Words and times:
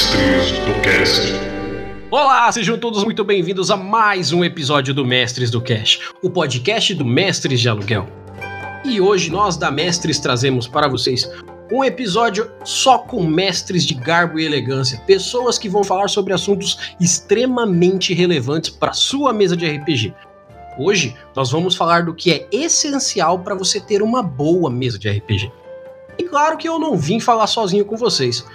Mestres 0.00 0.52
do 0.52 0.80
Cast. 0.80 1.20
Olá, 2.10 2.50
sejam 2.50 2.78
todos 2.78 3.04
muito 3.04 3.22
bem-vindos 3.22 3.70
a 3.70 3.76
mais 3.76 4.32
um 4.32 4.42
episódio 4.42 4.94
do 4.94 5.04
Mestres 5.04 5.50
do 5.50 5.60
Cash, 5.60 6.00
o 6.22 6.30
podcast 6.30 6.94
do 6.94 7.04
Mestres 7.04 7.60
de 7.60 7.68
Aluguel. 7.68 8.08
E 8.82 8.98
hoje 8.98 9.30
nós 9.30 9.58
da 9.58 9.70
Mestres 9.70 10.18
trazemos 10.18 10.66
para 10.66 10.88
vocês 10.88 11.30
um 11.70 11.84
episódio 11.84 12.50
só 12.64 12.96
com 12.96 13.22
mestres 13.22 13.84
de 13.84 13.92
garbo 13.92 14.40
e 14.40 14.46
elegância, 14.46 14.98
pessoas 15.06 15.58
que 15.58 15.68
vão 15.68 15.84
falar 15.84 16.08
sobre 16.08 16.32
assuntos 16.32 16.94
extremamente 16.98 18.14
relevantes 18.14 18.70
para 18.70 18.94
sua 18.94 19.34
mesa 19.34 19.54
de 19.54 19.68
RPG. 19.68 20.14
Hoje 20.78 21.14
nós 21.36 21.50
vamos 21.50 21.74
falar 21.74 22.04
do 22.04 22.14
que 22.14 22.32
é 22.32 22.48
essencial 22.50 23.40
para 23.40 23.54
você 23.54 23.78
ter 23.78 24.00
uma 24.00 24.22
boa 24.22 24.70
mesa 24.70 24.98
de 24.98 25.10
RPG. 25.10 25.52
E 26.16 26.22
claro 26.24 26.56
que 26.56 26.66
eu 26.66 26.78
não 26.78 26.96
vim 26.96 27.20
falar 27.20 27.46
sozinho 27.46 27.84
com 27.84 27.98
vocês. 27.98 28.46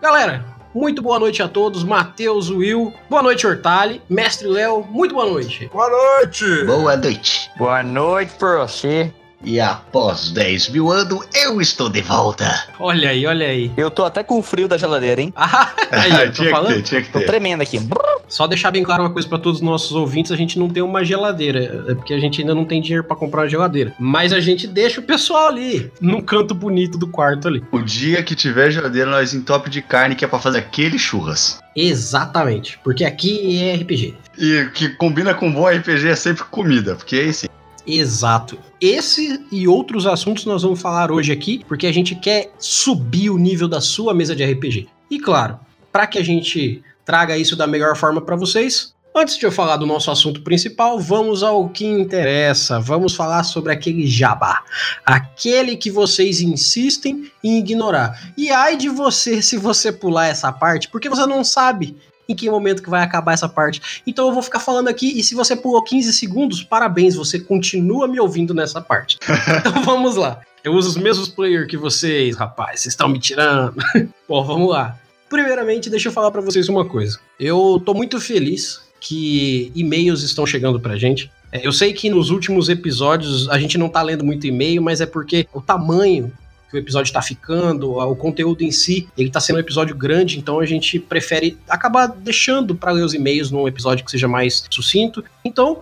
Galera, 0.00 0.49
muito 0.74 1.02
boa 1.02 1.18
noite 1.18 1.42
a 1.42 1.48
todos. 1.48 1.84
Matheus, 1.84 2.50
Will, 2.50 2.92
boa 3.08 3.22
noite, 3.22 3.46
Hortali, 3.46 4.00
Mestre 4.08 4.48
Léo, 4.48 4.82
muito 4.88 5.14
boa 5.14 5.26
noite. 5.26 5.70
Boa 5.72 5.88
noite! 5.88 6.64
Boa 6.64 6.96
noite. 6.96 7.50
Boa 7.56 7.82
noite 7.82 8.32
pra 8.38 8.66
você. 8.66 9.12
E 9.42 9.58
após 9.58 10.30
10 10.30 10.68
mil 10.68 10.90
anos, 10.92 11.24
eu 11.34 11.60
estou 11.60 11.88
de 11.88 12.02
volta. 12.02 12.66
Olha 12.78 13.08
aí, 13.10 13.26
olha 13.26 13.46
aí. 13.46 13.70
Eu 13.76 13.90
tô 13.90 14.04
até 14.04 14.22
com 14.22 14.42
frio 14.42 14.68
da 14.68 14.76
geladeira, 14.76 15.20
hein? 15.20 15.32
Ah, 15.34 15.72
aí, 15.90 16.10
eu 16.10 16.26
tô 16.32 16.32
tinha 16.32 16.46
que 16.46 16.50
falando. 16.50 16.74
ter, 16.74 16.82
tinha 16.82 17.02
que 17.02 17.10
Tô 17.10 17.18
ter. 17.20 17.26
tremendo 17.26 17.62
aqui. 17.62 17.80
Só 18.28 18.46
deixar 18.46 18.70
bem 18.70 18.82
claro 18.84 19.02
uma 19.02 19.10
coisa 19.10 19.26
para 19.26 19.38
todos 19.38 19.60
os 19.60 19.66
nossos 19.66 19.92
ouvintes: 19.92 20.30
a 20.30 20.36
gente 20.36 20.58
não 20.58 20.68
tem 20.68 20.82
uma 20.82 21.02
geladeira, 21.04 21.84
é 21.88 21.94
porque 21.94 22.12
a 22.14 22.20
gente 22.20 22.40
ainda 22.40 22.54
não 22.54 22.64
tem 22.64 22.80
dinheiro 22.82 23.02
para 23.02 23.16
comprar 23.16 23.42
uma 23.42 23.48
geladeira. 23.48 23.94
Mas 23.98 24.32
a 24.32 24.40
gente 24.40 24.66
deixa 24.66 25.00
o 25.00 25.04
pessoal 25.04 25.48
ali, 25.48 25.90
num 26.00 26.20
canto 26.20 26.54
bonito 26.54 26.98
do 26.98 27.06
quarto 27.08 27.48
ali. 27.48 27.64
O 27.72 27.80
dia 27.80 28.22
que 28.22 28.34
tiver 28.34 28.70
geladeira, 28.70 29.10
nós 29.10 29.32
entope 29.34 29.70
de 29.70 29.80
carne 29.80 30.14
que 30.14 30.24
é 30.24 30.28
pra 30.28 30.38
fazer 30.38 30.58
aquele 30.58 30.98
churras. 30.98 31.58
Exatamente, 31.74 32.78
porque 32.84 33.04
aqui 33.04 33.62
é 33.64 33.74
RPG. 33.76 34.14
E 34.38 34.62
o 34.62 34.70
que 34.72 34.90
combina 34.90 35.32
com 35.34 35.50
bom 35.50 35.66
RPG 35.66 36.08
é 36.08 36.16
sempre 36.16 36.44
comida, 36.44 36.94
porque 36.94 37.16
aí 37.16 37.32
sim. 37.32 37.46
Exato. 37.90 38.58
Esse 38.80 39.44
e 39.50 39.66
outros 39.66 40.06
assuntos 40.06 40.44
nós 40.44 40.62
vamos 40.62 40.80
falar 40.80 41.10
hoje 41.10 41.32
aqui, 41.32 41.64
porque 41.66 41.86
a 41.86 41.92
gente 41.92 42.14
quer 42.14 42.52
subir 42.58 43.30
o 43.30 43.38
nível 43.38 43.66
da 43.66 43.80
sua 43.80 44.14
mesa 44.14 44.34
de 44.34 44.44
RPG. 44.44 44.88
E 45.10 45.18
claro, 45.18 45.58
para 45.90 46.06
que 46.06 46.18
a 46.18 46.22
gente 46.22 46.82
traga 47.04 47.36
isso 47.36 47.56
da 47.56 47.66
melhor 47.66 47.96
forma 47.96 48.20
para 48.20 48.36
vocês, 48.36 48.94
antes 49.14 49.36
de 49.36 49.44
eu 49.44 49.50
falar 49.50 49.76
do 49.76 49.86
nosso 49.86 50.10
assunto 50.10 50.42
principal, 50.42 51.00
vamos 51.00 51.42
ao 51.42 51.68
que 51.68 51.84
interessa. 51.84 52.78
Vamos 52.78 53.14
falar 53.14 53.42
sobre 53.42 53.72
aquele 53.72 54.06
jabá, 54.06 54.62
aquele 55.04 55.76
que 55.76 55.90
vocês 55.90 56.40
insistem 56.40 57.30
em 57.42 57.58
ignorar. 57.58 58.32
E 58.36 58.50
ai 58.50 58.76
de 58.76 58.88
você 58.88 59.42
se 59.42 59.56
você 59.56 59.90
pular 59.90 60.28
essa 60.28 60.52
parte, 60.52 60.88
porque 60.88 61.08
você 61.08 61.26
não 61.26 61.42
sabe 61.42 61.96
em 62.30 62.34
que 62.34 62.48
momento 62.48 62.82
que 62.82 62.88
vai 62.88 63.02
acabar 63.02 63.32
essa 63.32 63.48
parte. 63.48 64.02
Então 64.06 64.28
eu 64.28 64.32
vou 64.32 64.42
ficar 64.42 64.60
falando 64.60 64.88
aqui 64.88 65.18
e 65.18 65.22
se 65.22 65.34
você 65.34 65.56
pulou 65.56 65.82
15 65.82 66.12
segundos, 66.12 66.62
parabéns, 66.62 67.16
você 67.16 67.40
continua 67.40 68.06
me 68.06 68.20
ouvindo 68.20 68.54
nessa 68.54 68.80
parte. 68.80 69.18
então 69.58 69.82
vamos 69.82 70.16
lá. 70.16 70.40
Eu 70.62 70.74
uso 70.74 70.90
os 70.90 70.96
mesmos 70.96 71.28
players 71.28 71.66
que 71.66 71.76
vocês, 71.76 72.36
rapaz. 72.36 72.80
Vocês 72.80 72.92
estão 72.92 73.08
me 73.08 73.18
tirando. 73.18 73.74
Bom, 74.28 74.44
vamos 74.44 74.70
lá. 74.70 74.96
Primeiramente, 75.28 75.90
deixa 75.90 76.08
eu 76.08 76.12
falar 76.12 76.30
pra 76.30 76.40
vocês 76.40 76.68
uma 76.68 76.84
coisa. 76.84 77.18
Eu 77.38 77.82
tô 77.84 77.94
muito 77.94 78.20
feliz 78.20 78.80
que 79.00 79.72
e-mails 79.74 80.22
estão 80.22 80.46
chegando 80.46 80.78
pra 80.78 80.96
gente. 80.96 81.30
É, 81.50 81.66
Eu 81.66 81.72
sei 81.72 81.92
que 81.92 82.10
nos 82.10 82.30
últimos 82.30 82.68
episódios 82.68 83.48
a 83.48 83.58
gente 83.58 83.78
não 83.78 83.88
tá 83.88 84.02
lendo 84.02 84.24
muito 84.24 84.46
e-mail, 84.46 84.82
mas 84.82 85.00
é 85.00 85.06
porque 85.06 85.48
o 85.52 85.60
tamanho 85.60 86.30
que 86.70 86.76
o 86.76 86.78
episódio 86.78 87.12
tá 87.12 87.20
ficando, 87.20 87.92
o 87.92 88.14
conteúdo 88.16 88.62
em 88.62 88.70
si, 88.70 89.08
ele 89.18 89.30
tá 89.30 89.40
sendo 89.40 89.56
um 89.56 89.60
episódio 89.60 89.94
grande, 89.96 90.38
então 90.38 90.60
a 90.60 90.66
gente 90.66 90.98
prefere 90.98 91.58
acabar 91.68 92.06
deixando 92.06 92.74
para 92.74 92.92
ler 92.92 93.02
os 93.02 93.12
e-mails 93.12 93.50
num 93.50 93.66
episódio 93.66 94.04
que 94.04 94.10
seja 94.10 94.28
mais 94.28 94.64
sucinto. 94.70 95.24
Então, 95.44 95.80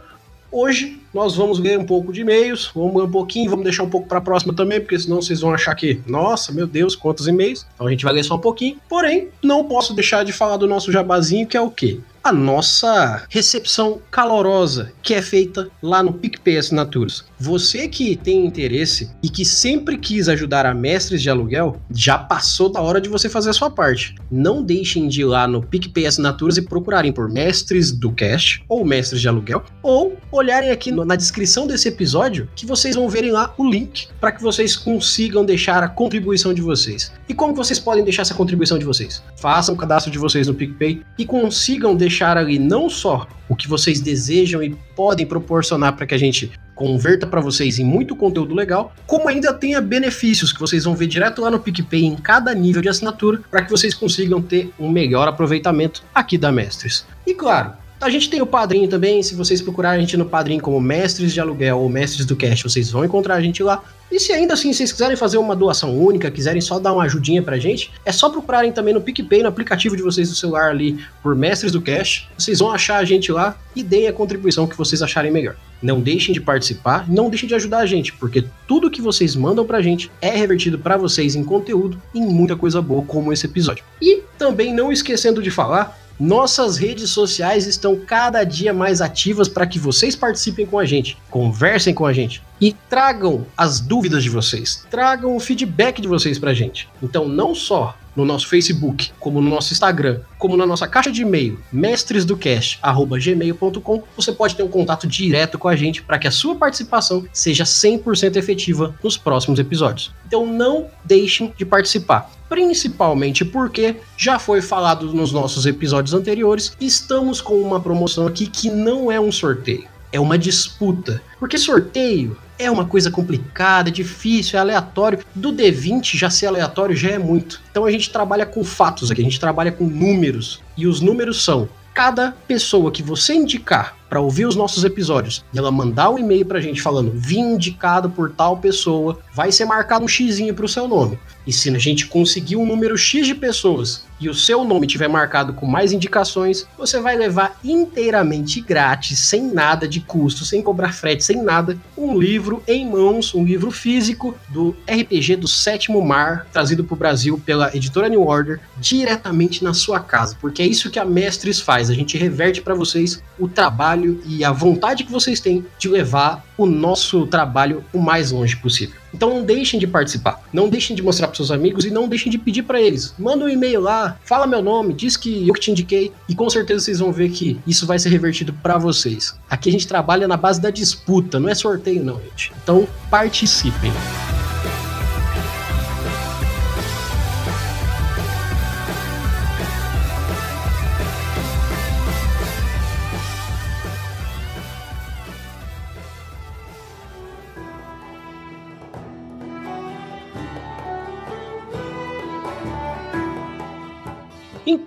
hoje 0.51 1.01
nós 1.13 1.37
vamos 1.37 1.59
ler 1.59 1.79
um 1.79 1.85
pouco 1.85 2.13
de 2.13 2.23
e-mails, 2.23 2.71
vamos 2.75 2.97
ler 2.97 3.03
um 3.03 3.11
pouquinho, 3.11 3.51
vamos 3.51 3.65
deixar 3.65 3.83
um 3.83 3.91
pouco 3.91 4.09
para 4.09 4.19
a 4.19 4.21
próxima 4.21 4.55
também, 4.55 4.81
porque 4.81 4.99
senão 4.99 5.21
vocês 5.21 5.41
vão 5.41 5.53
achar 5.53 5.75
que, 5.75 6.01
nossa, 6.07 6.53
meu 6.53 6.67
Deus, 6.67 6.97
quantos 6.97 7.27
e-mails. 7.27 7.67
Então 7.75 7.87
a 7.87 7.91
gente 7.91 8.05
vai 8.05 8.15
ler 8.15 8.25
só 8.25 8.37
um 8.37 8.41
pouquinho. 8.41 8.79
Porém, 8.89 9.29
não 9.43 9.65
posso 9.65 9.95
deixar 9.95 10.25
de 10.25 10.33
falar 10.33 10.57
do 10.57 10.67
nosso 10.67 10.91
jabazinho, 10.91 11.47
que 11.47 11.57
é 11.57 11.61
o 11.61 11.71
quê? 11.71 12.01
A 12.29 12.33
nossa 12.33 13.25
recepção 13.31 14.03
calorosa 14.11 14.93
que 15.03 15.15
é 15.15 15.23
feita 15.23 15.71
lá 15.83 16.03
no 16.03 16.13
PicPay 16.13 16.59
Assinaturas. 16.59 17.25
Você 17.41 17.89
que 17.89 18.15
tem 18.15 18.45
interesse 18.45 19.11
e 19.23 19.31
que 19.31 19.43
sempre 19.43 19.97
quis 19.97 20.29
ajudar 20.29 20.67
a 20.67 20.75
mestres 20.75 21.23
de 21.23 21.31
aluguel, 21.31 21.81
já 21.91 22.19
passou 22.19 22.69
da 22.71 22.83
hora 22.83 23.01
de 23.01 23.09
você 23.09 23.27
fazer 23.31 23.49
a 23.49 23.55
sua 23.55 23.71
parte. 23.71 24.15
Não 24.31 24.63
deixem 24.63 25.09
de 25.09 25.23
ir 25.23 25.25
lá 25.25 25.49
no 25.49 25.63
PicPay 25.63 26.05
Assinaturas 26.05 26.59
e 26.59 26.63
procurarem 26.63 27.11
por 27.11 27.31
Mestres 27.31 27.91
do 27.91 28.13
Cast 28.13 28.63
ou 28.69 28.85
Mestres 28.85 29.23
de 29.23 29.29
Aluguel, 29.29 29.65
ou 29.83 30.19
olharem 30.31 30.71
aqui 30.71 30.93
na 30.93 31.17
descrição 31.17 31.67
desse 31.67 31.89
episódio 31.89 32.47
que 32.55 32.67
vocês 32.67 32.95
vão 32.95 33.09
verem 33.09 33.31
lá 33.31 33.55
o 33.57 33.67
link 33.67 34.09
para 34.21 34.33
que 34.33 34.43
vocês 34.43 34.77
consigam 34.77 35.43
deixar 35.43 35.83
a 35.83 35.89
contribuição 35.89 36.53
de 36.53 36.61
vocês. 36.61 37.11
E 37.27 37.33
como 37.33 37.55
vocês 37.55 37.79
podem 37.79 38.05
deixar 38.05 38.21
essa 38.21 38.35
contribuição 38.35 38.79
de 38.79 38.85
vocês? 38.85 39.23
Façam 39.37 39.75
o 39.75 39.79
cadastro 39.79 40.13
de 40.13 40.19
vocês 40.19 40.47
no 40.47 40.55
PicPay 40.55 41.03
e 41.17 41.25
consigam 41.25 41.97
deixar 41.97 42.18
ali 42.25 42.59
não 42.59 42.89
só 42.89 43.27
o 43.49 43.57
que 43.57 43.69
vocês 43.69 44.01
desejam 44.01 44.63
e 44.63 44.75
podem 44.95 45.27
proporcionar 45.27 45.95
para 45.95 46.07
que 46.07 46.15
a 46.15 46.19
gente 46.19 46.51
converta 46.75 47.27
para 47.27 47.41
vocês 47.41 47.79
em 47.79 47.85
muito 47.85 48.15
conteúdo 48.15 48.55
legal, 48.55 48.95
como 49.07 49.29
ainda 49.29 49.53
tenha 49.53 49.81
benefícios 49.81 50.53
que 50.53 50.61
vocês 50.61 50.85
vão 50.85 50.95
ver 50.95 51.09
direto 51.09 51.43
lá 51.43 51.51
no 51.51 51.59
PicPay 51.59 52.05
em 52.05 52.15
cada 52.15 52.55
nível 52.55 52.81
de 52.81 52.89
assinatura, 52.89 53.41
para 53.51 53.65
que 53.65 53.71
vocês 53.71 53.95
consigam 53.95 54.41
ter 54.41 54.71
um 54.79 54.89
melhor 54.89 55.27
aproveitamento 55.27 56.05
aqui 56.15 56.39
da 56.39 56.53
Mestres. 56.53 57.05
E 57.27 57.35
claro, 57.35 57.73
a 58.01 58.09
gente 58.09 58.31
tem 58.31 58.41
o 58.41 58.47
Padrinho 58.47 58.89
também, 58.89 59.23
se 59.23 59.35
vocês 59.35 59.61
procurarem 59.61 59.99
a 59.99 60.01
gente 60.01 60.17
no 60.17 60.25
Padrinho 60.25 60.63
como 60.63 60.81
Mestres 60.81 61.33
de 61.33 61.41
Aluguel 61.41 61.79
ou 61.79 61.89
Mestres 61.89 62.25
do 62.25 62.37
Cast, 62.37 62.63
vocês 62.63 62.91
vão 62.91 63.05
encontrar 63.05 63.35
a 63.35 63.41
gente 63.41 63.63
lá. 63.63 63.83
E 64.11 64.19
se 64.19 64.33
ainda 64.33 64.55
assim 64.55 64.73
vocês 64.73 64.91
quiserem 64.91 65.17
fazer 65.17 65.37
uma 65.37 65.55
doação 65.55 65.95
única, 65.97 66.31
quiserem 66.31 66.61
só 66.61 66.79
dar 66.79 66.93
uma 66.93 67.03
ajudinha 67.05 67.43
pra 67.43 67.59
gente, 67.59 67.91
é 68.05 68.13
só 68.13 68.31
procurarem 68.31 68.73
também 68.73 68.95
no 68.95 69.01
PicPay, 69.01 69.43
no 69.43 69.49
aplicativo 69.49 69.97
de 69.97 70.03
vocês 70.03 70.31
do 70.31 70.35
celular 70.35 70.71
ali, 70.71 70.99
por 71.23 71.35
Mestres 71.35 71.73
do 71.73 71.83
Cash. 71.83 72.29
Vocês 72.39 72.61
vão 72.61 72.71
achar 72.71 72.99
a 72.99 73.05
gente 73.05 73.31
lá 73.31 73.59
e 73.75 73.83
deem 73.83 74.09
a 74.09 74.13
contribuição 74.13 74.67
que 74.67 74.77
vocês 74.77 75.03
acharem 75.03 75.31
melhor. 75.31 75.57
Não 75.83 76.01
deixem 76.01 76.33
de 76.33 76.41
participar, 76.41 77.09
não 77.09 77.29
deixem 77.29 77.49
de 77.49 77.55
ajudar 77.55 77.79
a 77.79 77.87
gente, 77.87 78.13
porque 78.15 78.45
tudo 78.67 78.91
que 78.91 79.03
vocês 79.03 79.37
mandam 79.37 79.65
pra 79.67 79.83
gente 79.83 80.11
é 80.23 80.31
revertido 80.31 80.79
pra 80.79 80.97
vocês 80.97 81.35
em 81.35 81.45
conteúdo 81.45 82.01
e 82.15 82.19
em 82.19 82.27
muita 82.27 82.57
coisa 82.57 82.81
boa, 82.81 83.03
como 83.03 83.33
esse 83.33 83.47
episódio. 83.47 83.85
E 84.01 84.23
também 84.39 84.73
não 84.73 84.91
esquecendo 84.91 85.43
de 85.43 85.51
falar, 85.51 85.99
nossas 86.19 86.77
redes 86.77 87.11
sociais 87.11 87.67
estão 87.67 87.97
cada 87.97 88.43
dia 88.45 88.73
mais 88.73 89.01
ativas 89.01 89.49
para 89.49 89.67
que 89.67 89.79
vocês 89.79 90.17
participem 90.17 90.67
com 90.67 90.79
a 90.79 90.85
gente, 90.85 91.17
conversem 91.31 91.95
com 91.95 92.05
a 92.05 92.13
gente 92.13 92.43
e 92.61 92.73
tragam 92.73 93.47
as 93.57 93.81
dúvidas 93.81 94.23
de 94.23 94.31
vocês, 94.31 94.85
tragam 94.91 95.37
o 95.37 95.41
feedback 95.41 96.01
de 96.01 96.09
vocês 96.09 96.39
pra 96.39 96.55
gente. 96.55 96.89
Então, 97.03 97.29
não 97.29 97.55
só 97.55 97.97
no 98.19 98.25
nosso 98.25 98.49
Facebook, 98.49 99.13
como 99.21 99.41
no 99.41 99.49
nosso 99.49 99.73
Instagram, 99.73 100.23
como 100.37 100.57
na 100.57 100.67
nossa 100.67 100.89
caixa 100.89 101.13
de 101.13 101.23
e-mail, 101.23 101.61
mestresdocast@gmail.com, 101.73 104.03
você 104.17 104.33
pode 104.33 104.57
ter 104.57 104.65
um 104.65 104.69
contato 104.69 105.07
direto 105.07 105.57
com 105.57 105.69
a 105.69 105.77
gente 105.77 106.03
para 106.03 106.19
que 106.19 106.27
a 106.27 106.33
sua 106.33 106.57
participação 106.57 107.25
seja 107.33 107.63
100% 107.63 108.35
efetiva 108.35 108.93
nos 109.05 109.17
próximos 109.17 109.61
episódios. 109.61 110.13
Então, 110.27 110.45
não 110.45 110.89
deixem 111.05 111.55
de 111.57 111.65
participar 111.65 112.29
principalmente 112.49 113.45
porque 113.45 113.97
já 114.17 114.39
foi 114.39 114.63
falado 114.63 115.13
nos 115.13 115.33
nossos 115.33 115.67
episódios 115.67 116.15
anteriores, 116.15 116.73
estamos 116.81 117.43
com 117.43 117.61
uma 117.61 117.79
promoção 117.79 118.27
aqui 118.27 118.47
que 118.47 118.71
não 118.71 119.13
é 119.13 119.21
um 119.21 119.31
sorteio, 119.31 119.87
é 120.11 120.19
uma 120.19 120.39
disputa. 120.39 121.21
Porque 121.39 121.59
sorteio 121.59 122.39
é 122.59 122.71
uma 122.71 122.85
coisa 122.85 123.11
complicada, 123.11 123.89
é 123.89 123.93
difícil, 123.93 124.59
é 124.59 124.61
aleatório. 124.61 125.21
Do 125.35 125.53
D20 125.53 126.17
já 126.17 126.29
ser 126.29 126.47
aleatório 126.47 126.97
já 126.97 127.11
é 127.11 127.19
muito. 127.19 127.61
Então 127.71 127.85
a 127.85 127.91
gente 127.91 128.11
trabalha 128.11 128.45
com 128.45 128.65
fatos 128.65 129.11
aqui, 129.11 129.21
a 129.21 129.25
gente 129.25 129.41
trabalha 129.41 129.73
com 129.73 129.85
números. 129.85 130.61
E 130.77 130.87
os 130.87 131.01
números 131.01 131.45
são 131.45 131.69
cada 131.95 132.31
pessoa 132.47 132.93
que 132.93 133.03
você 133.03 133.35
indicar 133.35 133.97
para 134.09 134.21
ouvir 134.21 134.47
os 134.47 134.55
nossos 134.55 134.85
episódios 134.85 135.45
e 135.53 135.59
ela 135.59 135.71
mandar 135.71 136.11
um 136.11 136.19
e-mail 136.19 136.47
pra 136.47 136.61
gente 136.61 136.81
falando 136.81 137.11
vim 137.13 137.55
indicado 137.55 138.09
por 138.09 138.31
tal 138.31 138.57
pessoa, 138.57 139.19
vai 139.35 139.51
ser 139.51 139.65
marcado 139.65 140.05
um 140.05 140.09
xizinho 140.09 140.55
pro 140.55 140.69
seu 140.69 140.87
nome. 140.87 141.19
E 141.45 141.53
se 141.53 141.69
a 141.75 141.79
gente 141.79 142.07
conseguir 142.07 142.57
um 142.57 142.65
número 142.65 142.97
X 142.97 143.27
de 143.27 143.35
pessoas 143.35 144.05
e 144.21 144.29
o 144.29 144.35
seu 144.35 144.65
nome 144.65 144.87
tiver 144.87 145.09
marcado 145.09 145.53
com 145.53 145.67
mais 145.67 145.93
indicações, 145.93 146.67
você 146.77 147.01
vai 147.01 147.17
levar 147.17 147.59
inteiramente 147.63 148.61
grátis, 148.61 149.19
sem 149.19 149.43
nada 149.43 149.87
de 149.87 150.01
custo, 150.01 150.45
sem 150.45 150.63
cobrar 150.63 150.93
frete, 150.93 151.25
sem 151.25 151.43
nada, 151.43 151.79
um 151.97 152.19
livro 152.19 152.63
em 152.67 152.89
mãos, 152.89 153.35
um 153.35 153.45
livro 153.45 153.71
físico 153.71 154.37
do 154.49 154.77
RPG 154.87 155.37
do 155.37 155.49
Sétimo 155.49 156.03
Mar, 156.03 156.47
trazido 156.53 156.85
para 156.85 156.95
o 156.95 156.99
Brasil 156.99 157.41
pela 157.45 157.75
editora 157.75 158.09
New 158.09 158.27
Order, 158.27 158.61
diretamente 158.77 159.63
na 159.63 159.75
sua 159.75 160.01
casa, 160.01 160.37
porque 160.41 160.63
é 160.63 160.67
isso 160.67 160.91
que 160.91 160.99
a 160.99 161.05
Mestres 161.05 161.61
faz, 161.61 161.91
a 161.91 161.95
gente 161.95 162.19
reverte 162.19 162.61
para 162.61 162.75
vocês 162.75 163.23
o 163.39 163.49
trabalho 163.49 164.21
e 164.27 164.45
a 164.45 164.53
vontade 164.53 165.05
que 165.05 165.13
vocês 165.13 165.41
têm 165.41 165.65
de 165.79 165.89
levar 165.89 166.45
o 166.57 166.67
nosso 166.67 167.27
trabalho 167.27 167.85
o 167.93 167.99
mais 167.99 168.33
longe 168.33 168.57
possível. 168.57 168.97
Então 169.15 169.31
não 169.31 169.45
deixem 169.45 169.81
de 169.81 169.87
participar, 169.87 170.43
não 170.53 170.69
deixem 170.69 170.95
de 170.95 171.03
mostrar 171.03 171.29
para 171.29 171.37
seus 171.37 171.51
amigos 171.51 171.85
e 171.85 171.91
não 171.91 172.09
deixem 172.09 172.31
de 172.31 172.37
pedir 172.37 172.63
para 172.63 172.81
eles. 172.81 173.15
Manda 173.19 173.45
um 173.45 173.49
e-mail 173.49 173.81
lá, 173.81 174.08
fala 174.25 174.47
meu 174.47 174.63
nome, 174.63 174.95
diz 174.95 175.17
que 175.17 175.47
eu 175.47 175.55
que 175.55 175.61
te 175.61 175.71
indiquei 175.71 176.13
e 176.29 176.35
com 176.35 176.49
certeza 176.49 176.85
vocês 176.85 176.99
vão 176.99 177.13
ver 177.13 177.31
que 177.31 177.59
isso 177.67 177.87
vai 177.87 177.99
ser 177.99 178.11
revertido 178.11 178.53
para 178.53 178.79
vocês. 178.79 179.35
Aqui 179.49 179.69
a 179.69 179.73
gente 179.73 179.89
trabalha 179.89 180.29
na 180.29 180.37
base 180.37 180.61
da 180.61 180.71
disputa, 180.71 181.41
não 181.41 181.49
é 181.49 181.55
sorteio 181.55 182.05
não, 182.05 182.21
gente. 182.21 182.53
Então 182.63 182.87
participem. 183.11 183.93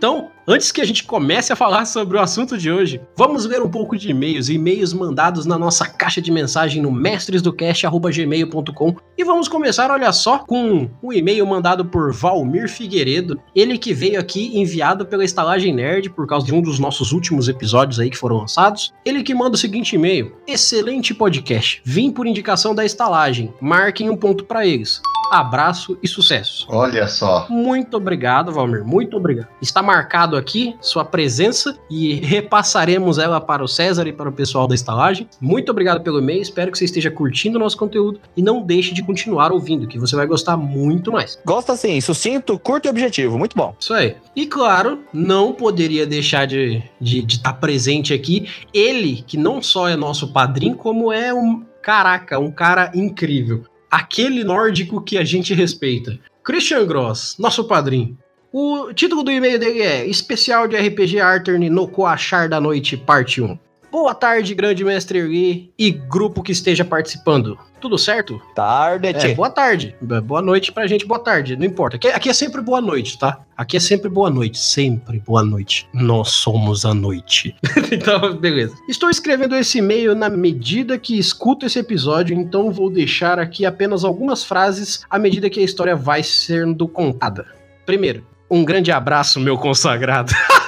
Então, 0.01 0.31
antes 0.47 0.71
que 0.71 0.81
a 0.81 0.83
gente 0.83 1.03
comece 1.03 1.53
a 1.53 1.55
falar 1.55 1.85
sobre 1.85 2.17
o 2.17 2.19
assunto 2.19 2.57
de 2.57 2.71
hoje, 2.71 2.99
vamos 3.15 3.45
ver 3.45 3.61
um 3.61 3.69
pouco 3.69 3.95
de 3.95 4.09
e-mails, 4.09 4.49
e-mails 4.49 4.95
mandados 4.95 5.45
na 5.45 5.59
nossa 5.59 5.87
caixa 5.87 6.19
de 6.19 6.31
mensagem 6.31 6.81
no 6.81 6.91
mestresdocast@gmail.com 6.91 8.95
e 9.15 9.23
vamos 9.23 9.47
começar, 9.47 9.91
olha 9.91 10.11
só, 10.11 10.39
com 10.39 10.89
um 11.03 11.13
e-mail 11.13 11.45
mandado 11.45 11.85
por 11.85 12.11
Valmir 12.11 12.67
Figueiredo, 12.67 13.39
ele 13.55 13.77
que 13.77 13.93
veio 13.93 14.19
aqui 14.19 14.59
enviado 14.59 15.05
pela 15.05 15.23
Estalagem 15.23 15.71
Nerd 15.71 16.09
por 16.09 16.25
causa 16.25 16.47
de 16.47 16.55
um 16.55 16.63
dos 16.63 16.79
nossos 16.79 17.11
últimos 17.11 17.47
episódios 17.47 17.99
aí 17.99 18.09
que 18.09 18.17
foram 18.17 18.37
lançados. 18.37 18.91
Ele 19.05 19.21
que 19.21 19.35
manda 19.35 19.53
o 19.53 19.59
seguinte 19.59 19.95
e-mail: 19.95 20.35
Excelente 20.47 21.13
podcast. 21.13 21.79
Vim 21.85 22.09
por 22.09 22.25
indicação 22.25 22.73
da 22.73 22.83
Estalagem. 22.83 23.53
Marquem 23.61 24.09
um 24.09 24.17
ponto 24.17 24.45
para 24.45 24.65
eles. 24.65 24.99
Abraço 25.31 25.97
e 26.03 26.07
sucesso. 26.09 26.67
Olha 26.69 27.07
só. 27.07 27.47
Muito 27.49 27.95
obrigado, 27.95 28.51
Valmir. 28.51 28.83
Muito 28.83 29.15
obrigado. 29.15 29.47
Está 29.61 29.81
marcado 29.81 30.35
aqui 30.35 30.75
sua 30.81 31.05
presença 31.05 31.77
e 31.89 32.15
repassaremos 32.15 33.17
ela 33.17 33.39
para 33.39 33.63
o 33.63 33.67
César 33.67 34.05
e 34.07 34.11
para 34.11 34.27
o 34.27 34.33
pessoal 34.33 34.67
da 34.67 34.75
estalagem. 34.75 35.29
Muito 35.39 35.71
obrigado 35.71 36.01
pelo 36.01 36.19
e-mail. 36.19 36.41
Espero 36.41 36.69
que 36.69 36.77
você 36.77 36.83
esteja 36.83 37.09
curtindo 37.09 37.57
o 37.57 37.61
nosso 37.61 37.77
conteúdo 37.77 38.19
e 38.35 38.41
não 38.41 38.61
deixe 38.61 38.93
de 38.93 39.01
continuar 39.01 39.53
ouvindo, 39.53 39.87
que 39.87 39.97
você 39.97 40.17
vai 40.17 40.27
gostar 40.27 40.57
muito 40.57 41.13
mais. 41.13 41.39
Gosta 41.45 41.71
assim, 41.71 42.01
sucinto, 42.01 42.59
curto 42.59 42.87
e 42.87 42.89
objetivo. 42.89 43.39
Muito 43.39 43.55
bom. 43.55 43.73
Isso 43.79 43.93
aí. 43.93 44.17
E 44.35 44.45
claro, 44.45 44.99
não 45.13 45.53
poderia 45.53 46.05
deixar 46.05 46.45
de 46.45 46.75
estar 46.75 46.89
de, 46.99 47.21
de 47.21 47.39
tá 47.39 47.53
presente 47.53 48.13
aqui 48.13 48.49
ele, 48.73 49.23
que 49.25 49.37
não 49.37 49.61
só 49.61 49.87
é 49.87 49.95
nosso 49.95 50.33
padrinho, 50.33 50.75
como 50.75 51.11
é 51.11 51.33
um. 51.33 51.63
Caraca, 51.81 52.37
um 52.37 52.51
cara 52.51 52.91
incrível 52.93 53.63
aquele 53.91 54.43
nórdico 54.43 55.01
que 55.01 55.17
a 55.17 55.23
gente 55.25 55.53
respeita. 55.53 56.17
Christian 56.43 56.85
Gross, 56.85 57.35
nosso 57.37 57.65
padrinho. 57.65 58.17
O 58.53 58.93
título 58.93 59.23
do 59.23 59.31
e-mail 59.31 59.59
dele 59.59 59.81
é 59.81 60.07
Especial 60.07 60.67
de 60.67 60.77
RPG 60.77 61.19
Artern 61.19 61.69
no 61.69 61.87
Coachar 61.87 62.49
da 62.49 62.59
Noite, 62.59 62.95
parte 62.95 63.41
1. 63.41 63.59
Boa 63.91 64.15
tarde, 64.15 64.55
grande 64.55 64.85
mestre 64.85 65.19
Erli 65.19 65.73
e 65.77 65.91
grupo 65.91 66.41
que 66.41 66.53
esteja 66.53 66.85
participando. 66.85 67.59
Tudo 67.81 67.97
certo? 67.97 68.41
Tarde, 68.55 69.07
é, 69.07 69.35
boa 69.35 69.49
tarde. 69.49 69.93
Boa 70.23 70.41
noite 70.41 70.71
pra 70.71 70.87
gente, 70.87 71.05
boa 71.05 71.19
tarde. 71.19 71.57
Não 71.57 71.65
importa. 71.65 71.97
Aqui, 71.97 72.07
aqui, 72.07 72.29
é 72.29 72.33
sempre 72.33 72.61
boa 72.61 72.79
noite, 72.79 73.19
tá? 73.19 73.39
Aqui 73.57 73.75
é 73.75 73.79
sempre 73.81 74.07
boa 74.07 74.29
noite. 74.29 74.57
Sempre 74.59 75.19
boa 75.19 75.43
noite. 75.43 75.89
Nós 75.93 76.29
somos 76.29 76.85
a 76.85 76.93
noite. 76.93 77.53
então, 77.91 78.33
beleza. 78.37 78.73
Estou 78.87 79.09
escrevendo 79.09 79.57
esse 79.57 79.79
e-mail 79.79 80.15
na 80.15 80.29
medida 80.29 80.97
que 80.97 81.19
escuto 81.19 81.65
esse 81.65 81.79
episódio, 81.79 82.33
então 82.33 82.71
vou 82.71 82.89
deixar 82.89 83.39
aqui 83.39 83.65
apenas 83.65 84.05
algumas 84.05 84.41
frases 84.41 85.03
à 85.09 85.19
medida 85.19 85.49
que 85.49 85.59
a 85.59 85.63
história 85.63 85.97
vai 85.97 86.23
sendo 86.23 86.87
contada. 86.87 87.45
Primeiro, 87.85 88.25
um 88.49 88.63
grande 88.63 88.89
abraço, 88.89 89.37
meu 89.37 89.57
consagrado. 89.57 90.31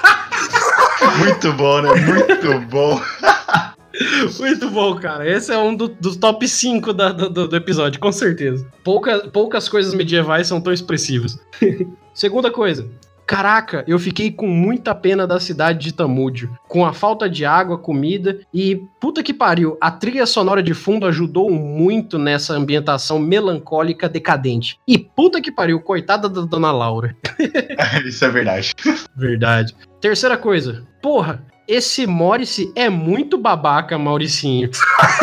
Muito 1.17 1.53
bom, 1.53 1.81
né? 1.81 1.89
Muito 1.95 2.59
bom. 2.67 3.01
Muito 4.39 4.69
bom, 4.71 4.95
cara. 4.95 5.29
Esse 5.29 5.51
é 5.51 5.57
um 5.57 5.75
do, 5.75 5.87
dos 5.87 6.15
top 6.17 6.47
5 6.47 6.93
da, 6.93 7.11
do, 7.11 7.47
do, 7.47 7.55
episódio, 7.55 7.99
com 7.99 8.11
certeza. 8.11 8.67
Pouca, 8.83 9.19
poucas 9.29 9.69
coisas 9.69 9.93
medievais 9.93 10.47
são 10.47 10.59
tão 10.59 10.73
expressivas. 10.73 11.39
Segunda 12.13 12.49
coisa. 12.51 12.89
Caraca, 13.25 13.85
eu 13.87 13.97
fiquei 13.97 14.31
com 14.31 14.47
muita 14.47 14.93
pena 14.93 15.25
da 15.25 15.39
cidade 15.39 15.79
de 15.79 15.93
Tamúdio, 15.93 16.57
com 16.67 16.85
a 16.85 16.91
falta 16.91 17.29
de 17.29 17.45
água, 17.45 17.77
comida 17.77 18.41
e 18.53 18.83
puta 18.99 19.23
que 19.23 19.33
pariu, 19.33 19.77
a 19.79 19.89
trilha 19.89 20.25
sonora 20.25 20.61
de 20.61 20.73
fundo 20.73 21.05
ajudou 21.05 21.49
muito 21.49 22.19
nessa 22.19 22.53
ambientação 22.53 23.19
melancólica 23.19 24.09
decadente. 24.09 24.77
E 24.85 24.97
puta 24.97 25.41
que 25.41 25.51
pariu, 25.51 25.79
coitada 25.79 26.27
da 26.27 26.41
dona 26.41 26.71
Laura. 26.71 27.15
Isso 28.05 28.25
é 28.25 28.29
verdade. 28.29 28.73
Verdade. 29.15 29.73
Terceira 30.03 30.35
coisa, 30.35 30.85
porra, 31.01 31.41
esse 31.65 32.05
Morris 32.05 32.57
é 32.75 32.89
muito 32.89 33.37
babaca, 33.37 33.97
Mauricinho. 33.97 34.69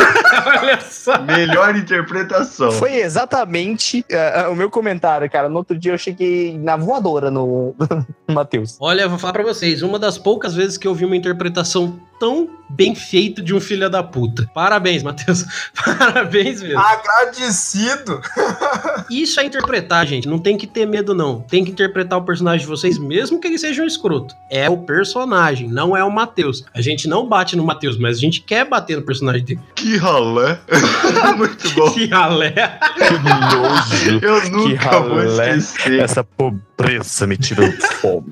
Olha 0.58 0.80
só. 0.80 1.20
Melhor 1.20 1.76
interpretação. 1.76 2.72
Foi 2.72 2.94
exatamente 2.94 4.02
uh, 4.10 4.50
o 4.50 4.56
meu 4.56 4.70
comentário, 4.70 5.30
cara. 5.30 5.50
No 5.50 5.58
outro 5.58 5.78
dia 5.78 5.92
eu 5.92 5.98
cheguei 5.98 6.56
na 6.56 6.78
voadora 6.78 7.30
no, 7.30 7.74
no 8.26 8.34
Matheus. 8.34 8.78
Olha, 8.80 9.02
eu 9.02 9.10
vou 9.10 9.18
falar 9.18 9.34
pra 9.34 9.42
vocês. 9.42 9.82
Uma 9.82 9.98
das 9.98 10.16
poucas 10.16 10.54
vezes 10.54 10.78
que 10.78 10.88
eu 10.88 10.94
vi 10.94 11.04
uma 11.04 11.14
interpretação 11.14 12.00
tão 12.20 12.50
bem 12.69 12.94
feita 12.94 13.43
de 13.43 13.52
um 13.55 13.61
filho 13.61 13.88
da 13.88 14.02
puta. 14.02 14.49
Parabéns, 14.55 15.02
Matheus. 15.02 15.44
Parabéns 15.75 16.62
mesmo. 16.62 16.78
Agradecido. 16.78 18.20
Isso 19.11 19.40
é 19.40 19.44
interpretar, 19.44 20.06
gente. 20.06 20.28
Não 20.28 20.38
tem 20.38 20.56
que 20.56 20.67
ter 20.67 20.87
medo, 20.87 21.14
não. 21.14 21.40
Tem 21.40 21.64
que 21.64 21.70
interpretar 21.72 22.19
o 22.19 22.22
personagem 22.22 22.61
de 22.61 22.67
vocês, 22.67 22.99
mesmo 22.99 23.40
que 23.40 23.49
ele 23.49 23.58
seja 23.58 23.82
um 23.82 23.87
escroto. 23.87 24.34
É 24.50 24.69
o 24.69 24.76
personagem, 24.76 25.67
não 25.67 25.96
é 25.96 26.05
o 26.05 26.11
Matheus. 26.12 26.64
A 26.75 26.81
gente 26.81 27.08
não 27.08 27.26
bate 27.26 27.56
no 27.56 27.64
Matheus, 27.64 27.96
mas 27.96 28.19
a 28.19 28.20
gente 28.20 28.43
quer 28.43 28.66
bater 28.66 28.96
no 28.96 29.02
personagem 29.02 29.43
dele. 29.43 29.61
Que 29.75 29.96
ralé. 29.96 30.61
Muito 31.37 31.70
bom. 31.70 31.90
Que 31.90 32.06
ralé. 32.06 32.52
Que 32.96 33.19
nojo. 33.56 34.20
Eu 34.23 34.50
nunca 34.50 34.69
que 34.69 34.75
ralé. 34.75 35.08
vou 35.08 35.56
esquecer. 35.56 36.00
Essa 36.00 36.23
pobreza 36.23 37.26
me 37.26 37.38
tirou 37.38 37.70
fome. 37.73 38.26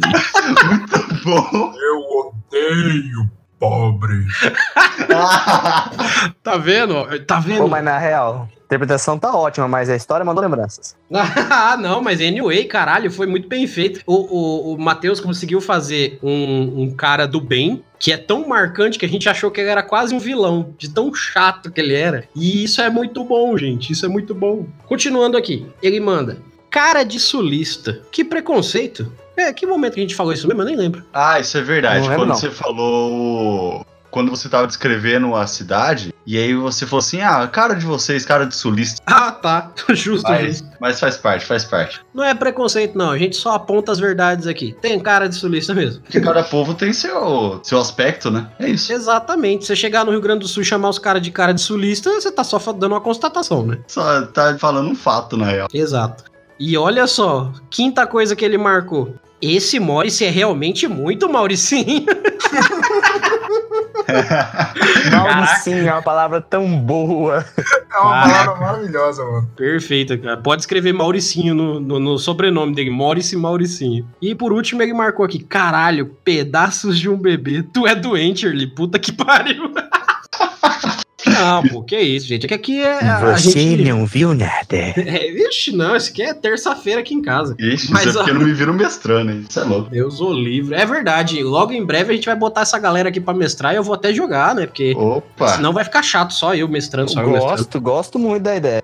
Muito 0.69 1.25
bom. 1.25 1.73
Eu 1.75 2.32
odeio 2.52 3.38
pobre. 3.58 4.25
tá 6.43 6.56
vendo? 6.56 7.05
Tá 7.27 7.41
vendo? 7.41 7.62
Pô, 7.62 7.69
mas 7.69 7.84
na 7.84 7.98
real, 7.98 8.48
a 8.50 8.65
interpretação 8.65 9.19
tá 9.19 9.34
ótima, 9.34 9.67
mas 9.67 9.91
a 9.91 9.96
história 9.96 10.24
mandou 10.24 10.43
lembranças. 10.43 10.96
ah, 11.12 11.77
não, 11.77 12.03
mas 12.03 12.20
anyway, 12.20 12.65
caralho, 12.65 13.10
foi 13.10 13.27
muito 13.27 13.48
bem 13.48 13.67
feito. 13.67 14.00
O, 14.06 14.15
o, 14.15 14.74
o 14.74 14.79
Matheus 14.79 15.20
conseguiu 15.20 15.60
fazer 15.60 16.19
um, 16.22 16.82
um 16.82 16.91
cara 16.94 17.27
do 17.27 17.41
bem 17.41 17.82
que 17.98 18.12
é 18.12 18.17
tão 18.17 18.46
marcante 18.46 18.98
que 18.98 19.05
a 19.05 19.08
gente 19.08 19.29
achou 19.29 19.50
que 19.50 19.60
ele 19.60 19.70
era 19.70 19.82
quase 19.82 20.15
um 20.15 20.20
vilão, 20.20 20.72
de 20.79 20.88
tão 20.88 21.12
chato 21.12 21.70
que 21.70 21.81
ele 21.81 21.94
era. 21.94 22.29
E 22.34 22.62
isso 22.62 22.81
é 22.81 22.88
muito 22.88 23.24
bom, 23.24 23.56
gente. 23.58 23.93
Isso 23.93 24.06
é 24.06 24.08
muito 24.08 24.34
bom. 24.34 24.67
Continuando 24.86 25.36
aqui, 25.36 25.67
ele 25.82 25.98
manda: 25.98 26.38
Cara 26.70 27.03
de 27.03 27.19
sulista. 27.19 28.03
Que 28.12 28.24
preconceito. 28.24 29.10
É, 29.38 29.52
que 29.52 29.66
momento 29.66 29.94
que 29.94 30.00
a 30.00 30.02
gente 30.02 30.14
falou 30.14 30.32
isso 30.32 30.46
mesmo? 30.46 30.62
Eu 30.62 30.66
nem 30.66 30.76
lembro. 30.76 31.04
Ah, 31.12 31.38
isso 31.38 31.56
é 31.56 31.62
verdade. 31.62 32.08
Não 32.08 32.16
Quando 32.16 32.34
você 32.34 32.50
falou. 32.50 33.86
Quando 34.10 34.30
você 34.30 34.48
tava 34.48 34.66
descrevendo 34.66 35.36
a 35.36 35.46
cidade, 35.46 36.14
e 36.26 36.38
aí 36.38 36.54
você 36.54 36.86
falou 36.86 37.00
assim: 37.00 37.20
ah, 37.20 37.46
cara 37.46 37.74
de 37.74 37.84
vocês, 37.84 38.24
cara 38.24 38.46
de 38.46 38.56
sulista. 38.56 39.02
Ah, 39.06 39.30
tá. 39.32 39.72
Justo, 39.90 40.28
Mas, 40.28 40.58
justo. 40.58 40.68
mas 40.80 40.98
faz 41.00 41.16
parte, 41.16 41.44
faz 41.44 41.64
parte. 41.64 42.00
Não 42.14 42.24
é 42.24 42.34
preconceito, 42.34 42.96
não. 42.96 43.10
A 43.10 43.18
gente 43.18 43.36
só 43.36 43.52
aponta 43.52 43.92
as 43.92 43.98
verdades 43.98 44.46
aqui. 44.46 44.74
Tem 44.80 44.98
cara 44.98 45.28
de 45.28 45.34
sulista 45.34 45.74
mesmo. 45.74 46.02
Porque 46.02 46.20
cada 46.20 46.42
povo 46.42 46.72
tem 46.72 46.92
seu, 46.92 47.60
seu 47.62 47.78
aspecto, 47.78 48.30
né? 48.30 48.48
É 48.58 48.68
isso. 48.70 48.92
Exatamente. 48.92 49.66
Você 49.66 49.76
chegar 49.76 50.04
no 50.04 50.10
Rio 50.12 50.20
Grande 50.20 50.40
do 50.40 50.48
Sul 50.48 50.62
e 50.62 50.66
chamar 50.66 50.88
os 50.88 50.98
caras 50.98 51.20
de 51.20 51.30
cara 51.30 51.52
de 51.52 51.60
sulista, 51.60 52.10
você 52.10 52.30
tá 52.30 52.42
só 52.42 52.58
dando 52.72 52.92
uma 52.92 53.00
constatação, 53.00 53.66
né? 53.66 53.78
Só 53.86 54.22
tá 54.26 54.56
falando 54.58 54.88
um 54.88 54.94
fato, 54.94 55.36
na 55.36 55.46
real. 55.46 55.68
Exato. 55.72 56.24
E 56.58 56.76
olha 56.76 57.06
só, 57.06 57.52
quinta 57.70 58.06
coisa 58.06 58.34
que 58.34 58.44
ele 58.44 58.58
marcou. 58.58 59.14
Esse 59.40 59.78
Morris 59.78 60.20
é 60.20 60.30
realmente 60.30 60.88
muito 60.88 61.28
Mauricinho. 61.28 62.06
Mauricinho 65.12 65.86
é 65.86 65.92
uma 65.92 66.02
palavra 66.02 66.40
tão 66.40 66.78
boa. 66.78 67.44
É 67.56 67.98
uma 67.98 68.10
Caraca. 68.10 68.44
palavra 68.44 68.60
maravilhosa, 68.66 69.24
mano. 69.24 69.48
Perfeito, 69.56 70.18
cara. 70.18 70.36
Pode 70.38 70.62
escrever 70.62 70.92
Mauricinho 70.92 71.54
no, 71.54 71.78
no, 71.78 72.00
no 72.00 72.18
sobrenome 72.18 72.74
dele. 72.74 72.90
Maurice 72.90 73.36
Mauricinho. 73.36 74.08
E 74.20 74.34
por 74.34 74.52
último, 74.52 74.82
ele 74.82 74.92
marcou 74.92 75.24
aqui: 75.24 75.38
caralho, 75.38 76.16
pedaços 76.24 76.98
de 76.98 77.08
um 77.08 77.16
bebê. 77.16 77.62
Tu 77.62 77.86
é 77.86 77.94
doente, 77.94 78.44
Early. 78.46 78.66
Puta 78.66 78.98
que 78.98 79.12
pariu. 79.12 79.72
Não, 81.48 81.62
pô, 81.62 81.82
que 81.82 81.98
isso, 81.98 82.26
gente. 82.26 82.44
É 82.46 82.48
que 82.48 82.55
aqui 82.55 82.82
é. 82.82 82.98
a 83.00 83.36
gente... 83.36 83.84
não 83.84 84.06
viu 84.06 84.34
nada. 84.34 84.58
É, 85.08 85.32
vixe, 85.32 85.72
não, 85.72 85.96
isso 85.96 86.10
aqui 86.10 86.22
é 86.22 86.34
terça-feira 86.34 87.00
aqui 87.00 87.14
em 87.14 87.22
casa. 87.22 87.56
Ixi, 87.58 87.90
Mas, 87.90 88.06
isso 88.06 88.19
é 88.19 88.20
ó- 88.20 88.24
porque 88.24 88.38
não 88.38 88.44
me 88.46 88.52
viram 88.52 88.74
mestrando, 88.74 89.31
hein? 89.31 89.44
Isso 89.48 89.58
é 89.58 89.64
louco. 89.64 89.90
Deus 89.90 90.20
o 90.20 90.32
livre. 90.32 90.74
É 90.74 90.84
verdade. 90.84 91.43
Logo 91.43 91.72
em 91.72 91.84
breve 91.84 92.12
a 92.12 92.17
gente 92.17 92.26
vai 92.26 92.36
botar 92.36 92.62
essa 92.62 92.78
galera 92.78 93.08
aqui 93.08 93.20
pra 93.20 93.32
mestrar 93.32 93.72
e 93.72 93.76
eu 93.76 93.82
vou 93.82 93.94
até 93.94 94.12
jogar, 94.12 94.55
né? 94.55 94.67
Porque 94.67 94.94
Opa! 94.94 95.48
senão 95.48 95.72
vai 95.72 95.84
ficar 95.84 96.02
chato 96.02 96.32
só 96.34 96.55
eu 96.55 96.69
mestrando, 96.69 97.10
só 97.10 97.22
eu 97.22 97.31
mestrando. 97.31 97.56
Gosto, 97.56 97.81
gosto 97.81 98.19
muito 98.19 98.43
da 98.43 98.56
ideia. 98.56 98.82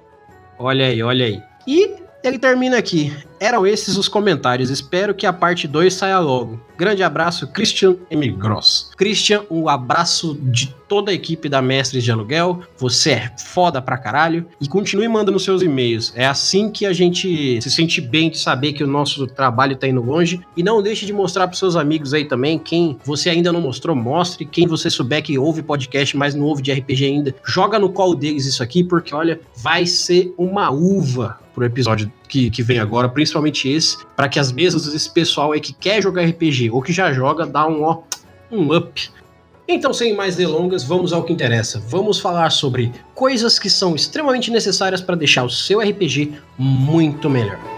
Olha 0.59 0.87
aí, 0.87 1.03
olha 1.03 1.27
aí. 1.27 1.43
E 1.67 1.95
ele 2.23 2.39
termina 2.39 2.79
aqui. 2.79 3.13
Eram 3.41 3.67
esses 3.67 3.97
os 3.97 4.09
comentários. 4.09 4.71
Espero 4.71 5.15
que 5.15 5.27
a 5.27 5.33
parte 5.33 5.67
2 5.67 5.93
saia 5.93 6.19
logo. 6.19 6.61
Grande 6.77 7.03
abraço, 7.03 7.47
Christian 7.49 7.97
M. 8.11 8.31
Gross. 8.33 8.91
Christian, 8.97 9.45
um 9.51 9.69
abraço 9.69 10.37
de 10.41 10.75
toda 10.89 11.11
a 11.11 11.15
equipe 11.15 11.49
da 11.49 11.63
Mestres 11.63 12.03
de 12.03 12.11
Aluguel. 12.11 12.63
Você 12.79 13.13
é 13.13 13.33
foda 13.39 13.81
pra 13.81 13.97
caralho. 13.97 14.47
E 14.61 14.69
continue 14.69 15.07
mandando 15.09 15.39
seus 15.39 15.63
e-mails. 15.63 16.13
É 16.17 16.27
assim 16.27 16.71
que 16.71 16.85
a 16.85 16.93
gente 16.93 17.61
se 17.63 17.71
sente 17.71 18.01
bem 18.01 18.31
de 18.31 18.39
saber 18.39 18.73
que 18.73 18.83
o 18.83 18.89
nosso 18.89 19.27
trabalho 19.27 19.77
tá 19.77 19.87
indo 19.87 20.03
longe. 20.03 20.41
E 20.57 20.63
não 20.63 20.83
deixe 20.83 21.07
de 21.07 21.13
mostrar 21.13 21.47
pros 21.47 21.59
seus 21.59 21.77
amigos 21.77 22.13
aí 22.13 22.25
também. 22.25 22.59
Quem 22.59 22.99
você 23.05 23.31
ainda 23.31 23.53
não 23.53 23.61
mostrou, 23.61 23.95
mostre. 23.95 24.45
Quem 24.45 24.67
você 24.67 24.91
souber 24.91 25.23
que 25.23 25.39
ouve 25.39 25.63
podcast, 25.63 26.17
mas 26.17 26.35
não 26.35 26.45
ouve 26.45 26.63
de 26.63 26.73
RPG 26.73 27.05
ainda, 27.05 27.35
joga 27.45 27.79
no 27.79 27.91
call 27.93 28.15
deles 28.15 28.47
isso 28.47 28.63
aqui, 28.63 28.83
porque 28.83 29.15
olha, 29.15 29.41
vai 29.57 29.87
ser 29.87 30.35
uma 30.37 30.71
uva 30.71 31.39
pro 31.55 31.65
episódio 31.65 32.13
que, 32.29 32.51
que 32.51 32.63
vem 32.63 32.81
agora, 32.81 33.09
principalmente 33.09 33.24
esse, 33.65 33.97
para 34.17 34.29
que 34.29 34.39
as 34.39 34.53
mesas 34.53 34.87
desse 34.93 35.11
pessoal 35.11 35.53
aí 35.53 35.61
que 35.61 35.73
quer 35.73 36.03
jogar 36.03 36.25
RPG 36.25 36.71
ou 36.71 36.83
que 36.83 36.93
já 36.93 37.13
joga, 37.13 37.47
dá 37.47 37.67
um, 37.67 37.83
ó, 37.83 38.03
um 38.51 38.75
up. 38.75 39.11
Então, 39.67 39.95
sem 39.95 40.15
mais 40.15 40.37
delongas, 40.37 40.85
vamos 40.85 41.13
ao 41.13 41.23
que 41.23 41.33
interessa. 41.33 41.83
Vamos 41.89 42.21
falar 42.21 42.51
sobre 42.51 42.93
coisas 43.15 43.59
que 43.59 43.71
são 43.71 43.95
extremamente 43.95 44.51
necessárias 44.51 45.01
para 45.01 45.17
deixar 45.17 45.43
o 45.45 45.51
seu 45.51 45.81
RPG 45.81 46.35
muito 46.59 47.31
melhor. 47.31 47.74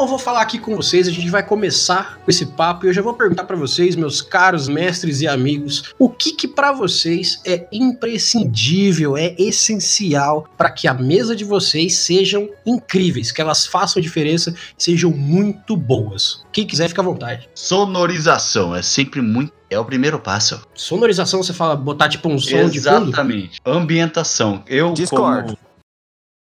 Então 0.00 0.06
eu 0.08 0.16
vou 0.16 0.18
falar 0.18 0.40
aqui 0.40 0.58
com 0.58 0.74
vocês, 0.74 1.06
a 1.06 1.10
gente 1.10 1.28
vai 1.28 1.42
começar 1.42 2.18
com 2.24 2.30
esse 2.30 2.46
papo 2.46 2.86
e 2.86 2.88
eu 2.88 2.92
já 2.94 3.02
vou 3.02 3.12
perguntar 3.12 3.44
para 3.44 3.54
vocês, 3.54 3.94
meus 3.94 4.22
caros 4.22 4.66
mestres 4.66 5.20
e 5.20 5.28
amigos, 5.28 5.92
o 5.98 6.08
que 6.08 6.32
que 6.32 6.48
para 6.48 6.72
vocês 6.72 7.38
é 7.44 7.66
imprescindível, 7.70 9.14
é 9.14 9.34
essencial 9.38 10.48
para 10.56 10.70
que 10.70 10.88
a 10.88 10.94
mesa 10.94 11.36
de 11.36 11.44
vocês 11.44 11.96
sejam 11.96 12.48
incríveis, 12.64 13.30
que 13.30 13.42
elas 13.42 13.66
façam 13.66 14.00
diferença, 14.00 14.54
sejam 14.78 15.10
muito 15.10 15.76
boas. 15.76 16.46
Quem 16.50 16.66
quiser 16.66 16.88
fica 16.88 17.02
à 17.02 17.04
vontade. 17.04 17.50
Sonorização 17.54 18.74
é 18.74 18.80
sempre 18.80 19.20
muito. 19.20 19.52
É 19.68 19.78
o 19.78 19.84
primeiro 19.84 20.18
passo. 20.18 20.62
Sonorização, 20.74 21.42
você 21.42 21.52
fala 21.52 21.76
botar 21.76 22.08
tipo 22.08 22.26
um 22.28 22.38
som 22.38 22.70
de 22.70 22.80
fundo? 22.80 23.10
Exatamente. 23.10 23.60
Ambientação. 23.66 24.64
Eu 24.66 24.94
Discordo. 24.94 25.56
como- 25.56 25.69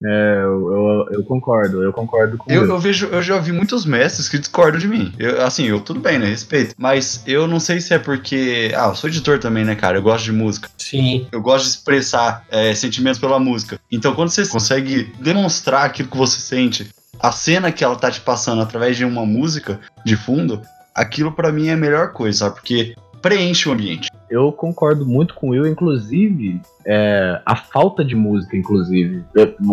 É, 0.05 0.43
eu, 0.43 0.73
eu, 0.73 1.07
eu 1.13 1.25
concordo, 1.25 1.83
eu 1.83 1.93
concordo 1.93 2.37
com 2.37 2.51
Eu, 2.53 2.63
ele. 2.65 2.73
eu 2.73 2.79
vejo, 2.79 3.07
eu 3.07 3.23
já 3.23 3.39
vi 3.39 3.53
muitos 3.53 3.87
mestres 3.87 4.29
que 4.29 4.39
discordam 4.39 4.79
de 4.79 4.87
mim. 4.87 5.13
Eu, 5.19 5.43
assim, 5.43 5.65
eu 5.65 5.81
tudo 5.81 6.01
bem, 6.01 6.19
né? 6.19 6.27
Respeito. 6.27 6.75
Mas 6.77 7.23
eu 7.27 7.47
não 7.47 7.59
sei 7.59 7.81
se 7.81 7.95
é 7.95 7.99
porque. 7.99 8.71
Ah, 8.77 8.89
eu 8.89 8.95
sou 8.95 9.09
editor 9.09 9.39
também, 9.39 9.65
né, 9.65 9.75
cara? 9.75 9.99
Eu 9.99 10.03
gosto 10.03 10.25
de 10.25 10.33
música. 10.33 10.69
Sim. 10.77 11.27
Eu 11.33 11.41
gosto 11.41 11.65
de 11.65 11.71
expressar 11.71 12.45
é, 12.51 12.75
sentimentos 12.75 13.19
pela 13.19 13.39
música. 13.39 13.81
Então, 13.91 14.15
quando 14.15 14.29
você 14.31 14.47
consegue 14.47 15.13
demonstrar 15.21 15.85
aquilo 15.87 16.09
que 16.09 16.17
você 16.17 16.41
sente, 16.41 16.91
a 17.19 17.33
cena 17.33 17.73
que 17.73 17.83
ela 17.83 17.97
tá 17.97 18.11
te 18.11 18.21
passando 18.21 18.61
através 18.61 18.97
de 18.97 19.05
uma 19.05 19.25
música 19.25 19.81
de 20.05 20.17
fundo, 20.17 20.61
aquilo 20.95 21.33
pra 21.33 21.51
mim 21.51 21.69
é 21.69 21.73
a 21.73 21.77
melhor 21.77 22.13
coisa, 22.13 22.41
sabe? 22.41 22.57
Porque 22.57 22.95
preenche 23.23 23.69
o 23.69 23.73
ambiente. 23.73 24.09
Eu 24.35 24.51
concordo 24.51 25.07
muito 25.07 25.33
com 25.33 25.47
o 25.47 25.51
Will, 25.51 25.65
inclusive, 25.65 26.61
é, 26.85 27.41
a 27.47 27.55
falta 27.55 28.05
de 28.05 28.17
música, 28.17 28.57
inclusive. 28.57 29.23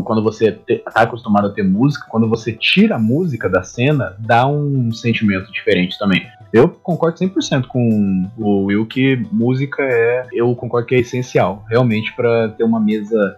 Quando 0.06 0.22
você 0.22 0.52
te- 0.52 0.84
tá 0.94 1.02
acostumado 1.02 1.48
a 1.48 1.50
ter 1.50 1.64
música, 1.64 2.06
quando 2.08 2.30
você 2.30 2.54
tira 2.54 2.98
a 2.98 3.00
música 3.00 3.50
da 3.50 3.64
cena, 3.64 4.16
dá 4.20 4.46
um 4.46 4.92
sentimento 4.92 5.52
diferente 5.52 5.98
também. 5.98 6.28
Eu 6.54 6.70
concordo 6.70 7.18
100% 7.18 7.66
com 7.66 8.30
o 8.38 8.66
Will 8.66 8.86
que 8.86 9.26
música 9.32 9.82
é, 9.82 10.28
eu 10.32 10.54
concordo 10.56 10.86
que 10.88 10.94
é 10.94 11.00
essencial, 11.00 11.66
realmente 11.68 12.14
pra 12.16 12.50
ter 12.50 12.64
uma 12.64 12.80
mesa 12.80 13.38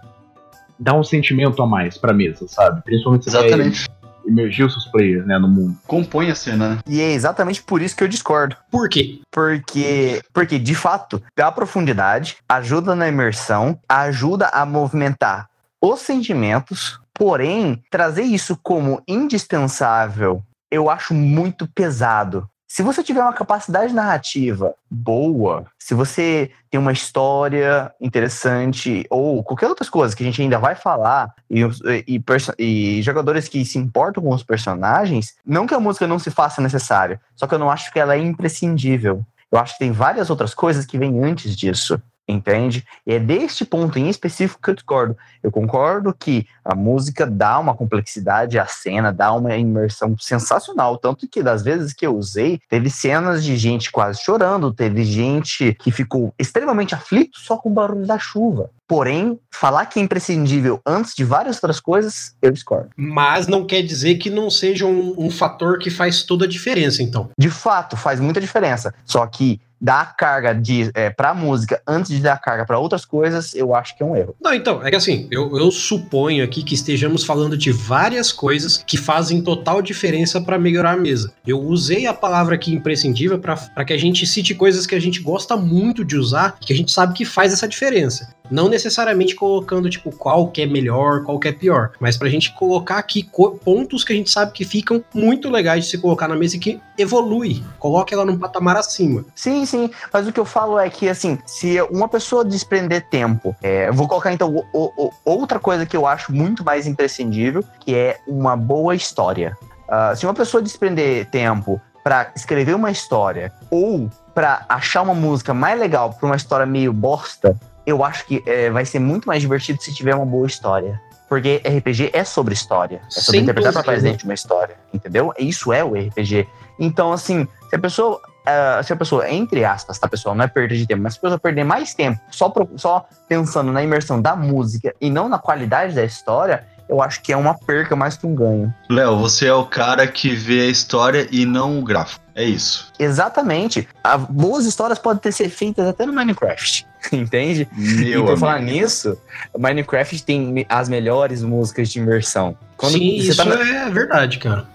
dar 0.78 0.96
um 0.96 1.04
sentimento 1.06 1.64
a 1.64 1.66
mais 1.66 1.98
pra 1.98 2.12
mesa, 2.12 2.46
sabe? 2.50 2.82
Principalmente 2.84 3.24
se 3.24 3.30
Exatamente. 3.30 3.88
quer 3.88 3.94
emergir 4.26 4.64
os 4.64 4.74
seus 4.74 4.86
players, 4.88 5.26
né, 5.26 5.38
no 5.38 5.48
mundo. 5.48 5.78
Compõe 5.86 6.32
a 6.32 6.36
cena, 6.36 6.70
né? 6.70 6.80
E 6.88 7.02
é 7.02 7.12
exatamente 7.12 7.62
por 7.62 7.82
isso 7.82 7.96
que 7.96 8.04
eu 8.04 8.08
discordo. 8.08 8.56
Por 8.72 8.90
quê? 8.90 9.20
Porque, 9.32 10.22
porque 10.34 10.58
de 10.60 10.76
fato, 10.76 11.22
dá 11.36 11.52
profundidade, 11.52 12.38
ajuda 12.48 12.96
na 12.96 13.08
imersão, 13.08 13.80
ajuda 13.88 14.48
a 14.48 14.66
movimentar 14.66 15.50
os 15.86 16.00
sentimentos, 16.00 16.98
porém, 17.14 17.84
trazer 17.92 18.24
isso 18.24 18.58
como 18.64 19.04
indispensável, 19.06 20.42
eu 20.72 20.90
acho 20.90 21.14
muito 21.14 21.68
pesado. 21.68 22.50
Se 22.74 22.82
você 22.82 23.04
tiver 23.04 23.22
uma 23.22 23.34
capacidade 23.34 23.94
narrativa 23.94 24.74
boa, 24.90 25.68
se 25.78 25.94
você 25.94 26.50
tem 26.72 26.80
uma 26.80 26.92
história 26.92 27.94
interessante, 28.02 29.06
ou 29.12 29.44
qualquer 29.44 29.68
outras 29.68 29.92
coisas 29.92 30.16
que 30.16 30.24
a 30.24 30.26
gente 30.26 30.42
ainda 30.42 30.58
vai 30.58 30.74
falar, 30.74 31.32
e, 31.48 31.62
e 32.08 32.24
e 32.58 33.02
jogadores 33.04 33.48
que 33.48 33.64
se 33.64 33.78
importam 33.78 34.24
com 34.24 34.32
os 34.32 34.42
personagens, 34.42 35.36
não 35.46 35.68
que 35.68 35.76
a 35.76 35.80
música 35.80 36.08
não 36.08 36.18
se 36.18 36.32
faça 36.32 36.64
necessária, 36.64 37.22
só 37.36 37.46
que 37.46 37.54
eu 37.54 37.60
não 37.60 37.70
acho 37.70 37.94
que 37.94 38.00
ela 38.00 38.16
é 38.16 38.20
imprescindível. 38.20 39.24
Eu 39.52 39.60
acho 39.60 39.74
que 39.74 39.80
tem 39.80 39.92
várias 39.92 40.32
outras 40.32 40.56
coisas 40.56 40.84
que 40.84 40.98
vêm 40.98 41.24
antes 41.24 41.56
disso, 41.56 42.02
entende? 42.28 42.84
E 43.06 43.14
é 43.14 43.20
deste 43.20 43.66
ponto 43.66 44.00
em 44.00 44.10
específico 44.10 44.62
que 44.62 44.70
eu 44.70 44.76
discordo. 44.76 45.18
Eu 45.42 45.52
concordo 45.52 46.14
que 46.14 46.48
a 46.64 46.74
música 46.76 47.26
dá 47.26 47.60
uma 47.60 47.76
complexidade 47.76 48.58
à 48.58 48.66
cena, 48.66 49.12
dá 49.12 49.34
uma 49.34 49.56
imersão 49.56 50.16
sensacional. 50.18 50.98
Tanto 50.98 51.28
que 51.28 51.44
das 51.44 51.64
vezes 51.64 51.94
que 51.94 52.06
eu 52.06 52.16
usei, 52.16 52.60
teve 52.70 52.90
cenas 52.90 53.44
de 53.44 53.58
gente 53.58 53.92
quase 53.92 54.22
chorando, 54.22 54.74
teve 54.74 55.04
gente 55.04 55.74
que 55.76 55.92
ficou 55.92 56.34
extremamente 56.40 56.96
aflito 56.96 57.38
só 57.40 57.58
com 57.58 57.70
o 57.70 57.74
barulho 57.74 58.06
da 58.06 58.18
chuva. 58.18 58.70
Porém, 58.88 59.40
falar 59.50 59.86
que 59.86 60.00
é 60.00 60.04
imprescindível 60.04 60.80
antes 60.86 61.16
de 61.16 61.24
várias 61.24 61.56
outras 61.56 61.80
coisas, 61.80 62.36
eu 62.42 62.52
discordo. 62.52 62.90
Mas 62.96 63.48
não 63.48 63.66
quer 63.66 63.82
dizer 63.82 64.16
que 64.16 64.30
não 64.30 64.50
seja 64.50 64.86
um, 64.86 65.16
um 65.18 65.32
fator 65.32 65.80
que 65.80 65.90
faz 65.90 66.24
toda 66.24 66.46
a 66.46 66.48
diferença, 66.48 67.02
então. 67.02 67.30
De 67.38 67.50
fato, 67.50 67.98
faz 67.98 68.20
muita 68.20 68.42
diferença. 68.42 68.94
Só 69.06 69.26
que 69.26 69.60
dar 69.84 70.16
carga 70.16 70.54
de, 70.56 70.90
é, 70.94 71.10
pra 71.10 71.34
música 71.34 71.82
antes 71.86 72.10
de 72.10 72.22
dar 72.22 72.40
carga 72.40 72.66
para 72.66 72.80
outras 72.80 73.04
coisas, 73.04 73.54
eu 73.54 73.76
acho 73.76 73.98
que 73.98 74.02
é 74.02 74.06
um 74.06 74.16
erro. 74.16 74.34
Não, 74.42 74.54
então, 74.54 74.82
é 74.82 74.90
que 74.90 74.96
assim, 74.96 75.28
eu, 75.30 75.58
eu 75.58 75.70
suponho 75.70 76.42
aqui 76.42 76.64
que 76.64 76.74
estejamos 76.74 77.26
falando 77.26 77.58
de 77.58 77.74
várias 77.74 78.32
coisas 78.32 78.78
que 78.78 78.96
fazem 78.96 79.42
total 79.42 79.82
diferença 79.82 80.40
para 80.40 80.58
melhorar 80.58 80.94
a 80.94 80.98
mesa. 80.98 81.34
Eu 81.46 81.60
usei 81.60 82.08
a 82.08 82.14
palavra 82.14 82.56
aqui 82.56 82.74
imprescindível 82.74 83.38
para 83.38 83.84
que 83.86 83.92
a 83.92 83.98
gente 83.98 84.26
cite 84.26 84.56
coisas 84.56 84.88
que 84.88 84.96
a 84.96 85.02
gente 85.02 85.20
gosta 85.20 85.58
muito 85.58 86.06
de 86.06 86.16
usar, 86.16 86.58
que 86.62 86.72
a 86.72 86.76
gente 86.76 86.92
sabe 86.92 87.14
que 87.14 87.26
faz 87.26 87.52
essa 87.52 87.68
diferença. 87.68 88.34
Não 88.54 88.70
necessariamente 88.70 89.34
colocando, 89.34 89.90
tipo, 89.90 90.12
qual 90.12 90.48
que 90.48 90.62
é 90.62 90.68
melhor, 90.68 91.24
qual 91.24 91.40
que 91.40 91.48
é 91.48 91.52
pior, 91.52 91.90
mas 92.00 92.16
pra 92.16 92.30
gente 92.30 92.54
colocar 92.54 93.00
aqui 93.00 93.28
pontos 93.66 94.04
que 94.04 94.14
a 94.14 94.16
gente 94.16 94.30
sabe 94.30 94.52
que 94.52 94.64
ficam 94.64 95.04
muito 95.12 95.50
legais 95.50 95.86
de 95.86 95.90
se 95.90 95.98
colocar 95.98 96.28
na 96.28 96.36
mesa 96.36 96.56
e 96.58 96.60
que 96.60 96.80
evolui. 96.96 97.64
Coloque 97.80 98.14
ela 98.14 98.24
num 98.24 98.38
patamar 98.38 98.78
acima. 98.78 99.26
Sim, 99.34 99.66
sim, 99.66 99.90
mas 100.14 100.28
o 100.28 100.32
que 100.32 100.40
eu 100.40 100.46
falo 100.46 100.78
é 100.78 100.88
que, 100.88 101.10
assim, 101.10 101.40
se 101.48 101.82
uma 101.90 102.08
pessoa 102.08 102.46
desprender 102.46 103.10
tempo, 103.10 103.56
é, 103.60 103.92
vou 103.92 104.08
colocar 104.08 104.32
então 104.32 104.56
o- 104.72 104.92
o- 105.08 105.12
outra 105.26 105.58
coisa 105.60 105.84
que 105.84 105.98
eu 105.98 106.06
acho 106.06 106.32
muito 106.32 106.64
mais 106.64 106.86
imprescindível, 106.86 107.64
que 107.80 107.96
é 107.96 108.20
uma 108.28 108.56
boa 108.56 108.94
história. 108.94 109.58
Ah, 109.90 110.16
se 110.16 110.28
uma 110.28 110.34
pessoa 110.36 110.62
desprender 110.62 111.26
tempo 111.32 111.82
pra 112.04 112.32
escrever 112.36 112.76
uma 112.76 112.92
história 112.92 113.52
ou 113.72 114.12
pra 114.36 114.64
achar 114.70 115.02
uma 115.02 115.16
música 115.16 115.56
mais 115.56 115.80
legal 115.80 116.14
pra 116.14 116.28
uma 116.28 116.36
história 116.36 116.66
meio 116.68 116.94
bosta, 116.94 117.58
eu 117.86 118.04
acho 118.04 118.26
que 118.26 118.44
é, 118.46 118.70
vai 118.70 118.86
ser 118.86 119.00
muito 119.00 119.26
mais 119.28 119.42
divertido 119.42 119.82
se 119.82 119.94
tiver 119.94 120.16
uma 120.16 120.26
boa 120.26 120.48
história. 120.48 121.00
Porque 121.30 121.62
RPG 121.66 122.12
é 122.14 122.24
sobre 122.24 122.54
história. 122.54 123.02
É 123.08 123.10
sobre 123.10 123.32
Sem 123.32 123.42
interpretar 123.42 123.84
dentro 124.02 124.20
de 124.20 124.24
uma 124.26 124.34
história. 124.36 124.76
Entendeu? 124.94 125.34
Isso 125.40 125.74
é 125.74 125.84
o 125.84 125.94
RPG. 125.96 126.48
Então, 126.80 127.12
assim, 127.12 127.48
se 127.70 127.76
a 127.76 127.80
pessoa. 127.80 128.22
ah, 128.46 128.82
se 128.84 128.94
a 128.94 128.96
pessoa, 128.96 129.28
entre 129.30 129.66
aspas, 129.66 129.98
tá, 129.98 130.08
pessoal? 130.08 130.36
Não 130.36 130.44
é 130.46 130.48
perda 130.48 130.76
de 130.76 130.86
tempo, 130.86 131.02
mas 131.02 131.14
se 131.14 131.20
a 131.20 131.22
pessoa 131.22 131.40
perder 131.40 131.64
mais 131.64 131.94
tempo 131.96 132.20
só, 132.30 132.50
pro- 132.50 132.70
só 132.78 133.08
pensando 133.28 133.72
na 133.72 133.82
imersão 133.82 134.22
da 134.22 134.36
música 134.36 134.94
e 135.02 135.10
não 135.10 135.28
na 135.28 135.40
qualidade 135.40 135.96
da 135.96 136.04
história, 136.04 136.66
eu 136.90 137.02
acho 137.02 137.22
que 137.22 137.32
é 137.34 137.38
uma 137.38 137.54
perca 137.54 137.96
mais 137.96 138.16
que 138.18 138.26
um 138.28 138.36
ganho. 138.36 138.74
Léo, 138.90 139.18
você 139.18 139.48
é 139.48 139.54
o 139.54 139.66
cara 139.66 140.06
que 140.08 140.30
vê 140.36 140.62
a 140.62 140.68
história 140.68 141.28
e 141.32 141.46
não 141.46 141.80
o 141.80 141.84
gráfico. 141.84 142.22
É 142.36 142.44
isso. 142.44 142.92
Exatamente. 142.98 143.88
A- 144.04 144.18
boas 144.18 144.66
histórias 144.66 144.98
podem 144.98 145.20
ter 145.22 145.32
ser 145.32 145.50
feitas 145.50 145.88
até 145.88 146.06
no 146.06 146.14
Minecraft. 146.14 146.86
Entende? 147.14 147.68
Meu 147.76 148.24
e 148.24 148.26
por 148.26 148.38
falar 148.38 148.60
nisso, 148.62 149.18
Minecraft 149.58 150.24
tem 150.24 150.66
as 150.68 150.90
melhores 150.90 151.42
músicas 151.44 151.90
de 151.90 152.00
imersão. 152.00 152.58
Quando 152.76 152.94
Sim, 152.94 153.20
você 153.22 153.28
isso 153.30 153.38
tá 153.38 153.46
na- 153.46 153.86
é 153.86 153.90
verdade, 153.90 154.40
cara. 154.40 154.66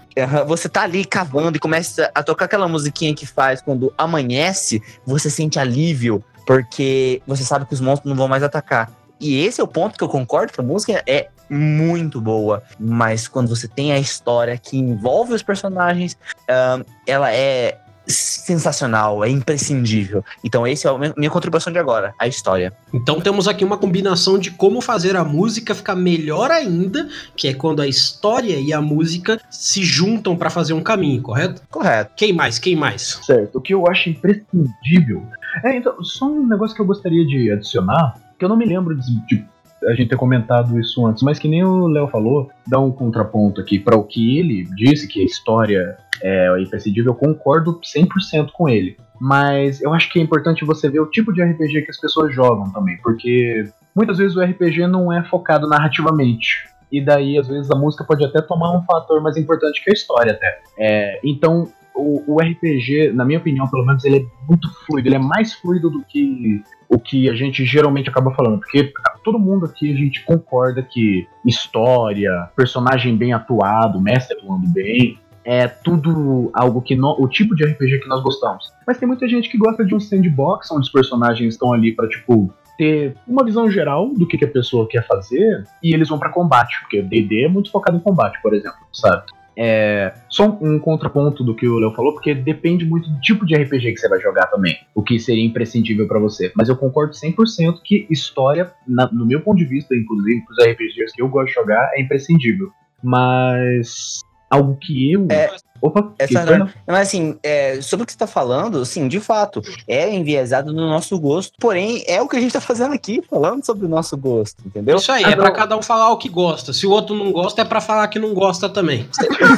Você 0.47 0.67
tá 0.67 0.81
ali 0.81 1.05
cavando 1.05 1.55
e 1.55 1.59
começa 1.59 2.11
a 2.13 2.21
tocar 2.21 2.45
aquela 2.45 2.67
musiquinha 2.67 3.13
que 3.15 3.25
faz 3.25 3.61
quando 3.61 3.93
amanhece, 3.97 4.81
você 5.05 5.29
sente 5.29 5.57
alívio, 5.59 6.21
porque 6.45 7.21
você 7.25 7.43
sabe 7.43 7.65
que 7.65 7.73
os 7.73 7.79
monstros 7.79 8.09
não 8.09 8.17
vão 8.17 8.27
mais 8.27 8.43
atacar. 8.43 8.91
E 9.19 9.45
esse 9.45 9.61
é 9.61 9.63
o 9.63 9.67
ponto 9.67 9.97
que 9.97 10.03
eu 10.03 10.09
concordo 10.09 10.51
que 10.51 10.59
a 10.59 10.63
música 10.63 11.01
é 11.07 11.29
muito 11.49 12.19
boa, 12.21 12.63
mas 12.79 13.27
quando 13.27 13.47
você 13.47 13.67
tem 13.67 13.91
a 13.91 13.99
história 13.99 14.57
que 14.57 14.77
envolve 14.77 15.33
os 15.33 15.43
personagens, 15.43 16.17
ahn, 16.49 16.83
ela 17.07 17.31
é 17.33 17.77
sensacional, 18.07 19.23
é 19.23 19.29
imprescindível. 19.29 20.23
Então, 20.43 20.65
esse 20.65 20.87
é 20.87 20.89
a 20.89 20.97
minha- 20.97 21.29
contribuição 21.29 21.71
de 21.71 21.77
agora, 21.77 22.13
a 22.19 22.27
história. 22.27 22.73
Então 22.93 23.21
temos 23.21 23.47
aqui 23.47 23.63
uma 23.63 23.77
combinação 23.77 24.39
de 24.39 24.49
como 24.51 24.81
fazer 24.81 25.15
a 25.15 25.23
música 25.23 25.75
ficar 25.75 25.95
melhor 25.95 26.49
ainda, 26.49 27.07
que 27.35 27.47
é 27.47 27.53
quando 27.53 27.81
a 27.81 27.87
história 27.87 28.59
e 28.59 28.73
a 28.73 28.81
música 28.81 29.39
se 29.49 29.83
juntam 29.83 30.35
pra 30.35 30.49
fazer 30.49 30.73
um 30.73 30.81
caminho, 30.81 31.21
correto? 31.21 31.61
Correto. 31.69 32.11
Quem 32.15 32.33
mais? 32.33 32.57
Quem 32.57 32.75
mais? 32.75 33.19
Certo. 33.23 33.57
O 33.57 33.61
que 33.61 33.73
eu 33.73 33.87
acho 33.87 34.09
imprescindível. 34.09 35.23
É, 35.63 35.75
então, 35.77 36.03
só 36.03 36.25
um 36.25 36.47
negócio 36.47 36.75
que 36.75 36.81
eu 36.81 36.85
gostaria 36.87 37.25
de 37.25 37.51
adicionar, 37.51 38.15
que 38.37 38.43
eu 38.45 38.49
não 38.49 38.57
me 38.57 38.65
lembro 38.65 38.95
de, 38.95 39.25
de 39.27 39.45
a 39.85 39.93
gente 39.93 40.09
ter 40.09 40.15
comentado 40.15 40.79
isso 40.79 41.05
antes, 41.05 41.23
mas 41.23 41.39
que 41.39 41.47
nem 41.47 41.63
o 41.63 41.87
Léo 41.87 42.07
falou, 42.07 42.49
dá 42.67 42.79
um 42.79 42.91
contraponto 42.91 43.61
aqui 43.61 43.79
para 43.79 43.97
o 43.97 44.03
que 44.03 44.37
ele 44.37 44.67
disse, 44.75 45.07
que 45.07 45.21
a 45.21 45.25
história 45.25 45.97
é 46.21 46.61
imprescindível, 46.61 47.13
eu 47.13 47.15
concordo 47.15 47.79
100% 47.81 48.51
com 48.51 48.67
ele. 48.67 48.97
Mas 49.19 49.81
eu 49.81 49.93
acho 49.93 50.09
que 50.09 50.19
é 50.19 50.21
importante 50.21 50.65
você 50.65 50.89
ver 50.89 51.01
o 51.01 51.09
tipo 51.09 51.33
de 51.33 51.43
RPG 51.43 51.83
que 51.83 51.91
as 51.91 51.99
pessoas 51.99 52.33
jogam 52.33 52.71
também, 52.71 52.97
porque 53.01 53.69
muitas 53.95 54.17
vezes 54.17 54.35
o 54.35 54.41
RPG 54.41 54.87
não 54.87 55.11
é 55.11 55.23
focado 55.23 55.67
narrativamente. 55.67 56.69
E 56.91 57.03
daí, 57.03 57.37
às 57.37 57.47
vezes, 57.47 57.69
a 57.69 57.75
música 57.75 58.03
pode 58.03 58.23
até 58.25 58.41
tomar 58.41 58.75
um 58.75 58.83
fator 58.83 59.21
mais 59.21 59.37
importante 59.37 59.83
que 59.83 59.91
a 59.91 59.93
história, 59.93 60.31
até. 60.31 60.59
É, 60.77 61.19
então, 61.23 61.67
o, 61.93 62.35
o 62.35 62.41
RPG, 62.41 63.11
na 63.13 63.23
minha 63.23 63.37
opinião, 63.37 63.67
pelo 63.67 63.85
menos, 63.85 64.03
ele 64.05 64.17
é 64.17 64.25
muito 64.47 64.67
fluido. 64.85 65.07
Ele 65.07 65.15
é 65.15 65.19
mais 65.19 65.53
fluido 65.53 65.89
do 65.89 66.03
que 66.03 66.63
o 66.89 66.97
que 66.99 67.29
a 67.29 67.35
gente 67.35 67.63
geralmente 67.65 68.09
acaba 68.09 68.31
falando. 68.31 68.59
Porque 68.59 68.91
todo 69.23 69.37
mundo 69.37 69.65
aqui, 69.65 69.91
a 69.93 69.95
gente 69.95 70.23
concorda 70.25 70.81
que 70.81 71.27
história, 71.45 72.49
personagem 72.55 73.15
bem 73.15 73.31
atuado, 73.31 74.01
mestre 74.01 74.37
atuando 74.37 74.67
bem, 74.69 75.19
é 75.45 75.67
tudo 75.67 76.49
algo 76.53 76.81
que 76.81 76.95
no- 76.95 77.15
o 77.19 77.27
tipo 77.27 77.55
de 77.55 77.63
RPG 77.63 77.99
que 77.99 78.07
nós 78.09 78.21
gostamos. 78.23 78.71
Mas 78.85 78.97
tem 78.97 79.07
muita 79.07 79.27
gente 79.27 79.49
que 79.49 79.57
gosta 79.57 79.85
de 79.85 79.93
um 79.95 79.99
sandbox 79.99 80.71
onde 80.71 80.81
os 80.81 80.91
personagens 80.91 81.53
estão 81.53 81.71
ali 81.73 81.95
pra, 81.95 82.07
tipo, 82.07 82.51
ter 82.77 83.15
uma 83.27 83.43
visão 83.43 83.69
geral 83.69 84.09
do 84.13 84.25
que, 84.27 84.37
que 84.37 84.45
a 84.45 84.49
pessoa 84.49 84.87
quer 84.87 85.05
fazer 85.05 85.63
e 85.83 85.93
eles 85.93 86.07
vão 86.09 86.17
pra 86.17 86.29
combate, 86.29 86.79
porque 86.81 87.01
D&D 87.01 87.45
é 87.45 87.49
muito 87.49 87.69
focado 87.71 87.97
em 87.97 87.99
combate, 87.99 88.41
por 88.41 88.53
exemplo, 88.53 88.79
sabe? 88.93 89.23
É, 89.61 90.13
só 90.29 90.57
um, 90.61 90.79
contraponto 90.79 91.43
do 91.43 91.53
que 91.53 91.67
o 91.67 91.79
Léo 91.79 91.91
falou, 91.91 92.13
porque 92.13 92.33
depende 92.33 92.85
muito 92.85 93.09
do 93.09 93.19
tipo 93.19 93.45
de 93.45 93.55
RPG 93.55 93.91
que 93.91 93.97
você 93.97 94.07
vai 94.07 94.21
jogar 94.21 94.47
também, 94.47 94.73
o 94.95 95.03
que 95.03 95.19
seria 95.19 95.43
imprescindível 95.43 96.07
pra 96.07 96.17
você. 96.17 96.49
Mas 96.55 96.69
eu 96.69 96.77
concordo 96.77 97.13
100% 97.13 97.81
que 97.83 98.07
história, 98.09 98.71
na- 98.87 99.11
no 99.11 99.25
meu 99.25 99.41
ponto 99.41 99.57
de 99.57 99.65
vista, 99.65 99.93
inclusive, 99.93 100.45
pros 100.45 100.65
RPGs 100.65 101.13
que 101.13 101.21
eu 101.21 101.27
gosto 101.27 101.47
de 101.49 101.55
jogar, 101.55 101.91
é 101.93 102.01
imprescindível. 102.01 102.69
Mas 103.03 104.21
algo 104.49 104.77
que 104.81 105.13
eu... 105.13 105.27
É, 105.29 105.55
Opa, 105.81 106.11
essa- 106.19 106.43
que 106.45 106.57
não? 106.57 106.69
Mas 106.85 107.07
assim, 107.07 107.37
é, 107.41 107.79
sobre 107.81 108.03
o 108.03 108.05
que 108.05 108.11
você 108.11 108.17
tá 108.17 108.27
falando, 108.27 108.85
sim, 108.85 109.07
de 109.07 109.19
fato, 109.21 109.61
é 109.87 110.13
enviesado 110.13 110.73
no 110.73 110.89
nosso 110.89 111.17
gosto, 111.17 111.53
porém 111.59 112.03
é 112.05 112.21
o 112.21 112.27
que 112.27 112.35
a 112.35 112.41
gente 112.41 112.51
tá 112.51 112.59
fazendo 112.59 112.93
aqui, 112.93 113.21
falando 113.29 113.65
sobre 113.65 113.85
o 113.85 113.89
nosso 113.89 114.17
gosto, 114.17 114.57
entendeu? 114.65 114.97
Isso 114.97 115.11
aí, 115.11 115.23
é 115.23 115.35
pra 115.35 115.51
cada 115.51 115.77
um 115.77 115.81
falar 115.81 116.11
o 116.11 116.17
que 116.17 116.27
gosta. 116.27 116.73
Se 116.73 116.85
o 116.85 116.91
outro 116.91 117.15
não 117.15 117.31
gosta, 117.31 117.61
é 117.61 117.65
pra 117.65 117.79
falar 117.79 118.07
que 118.09 118.19
não 118.19 118.33
gosta 118.33 118.67
também. 118.67 119.07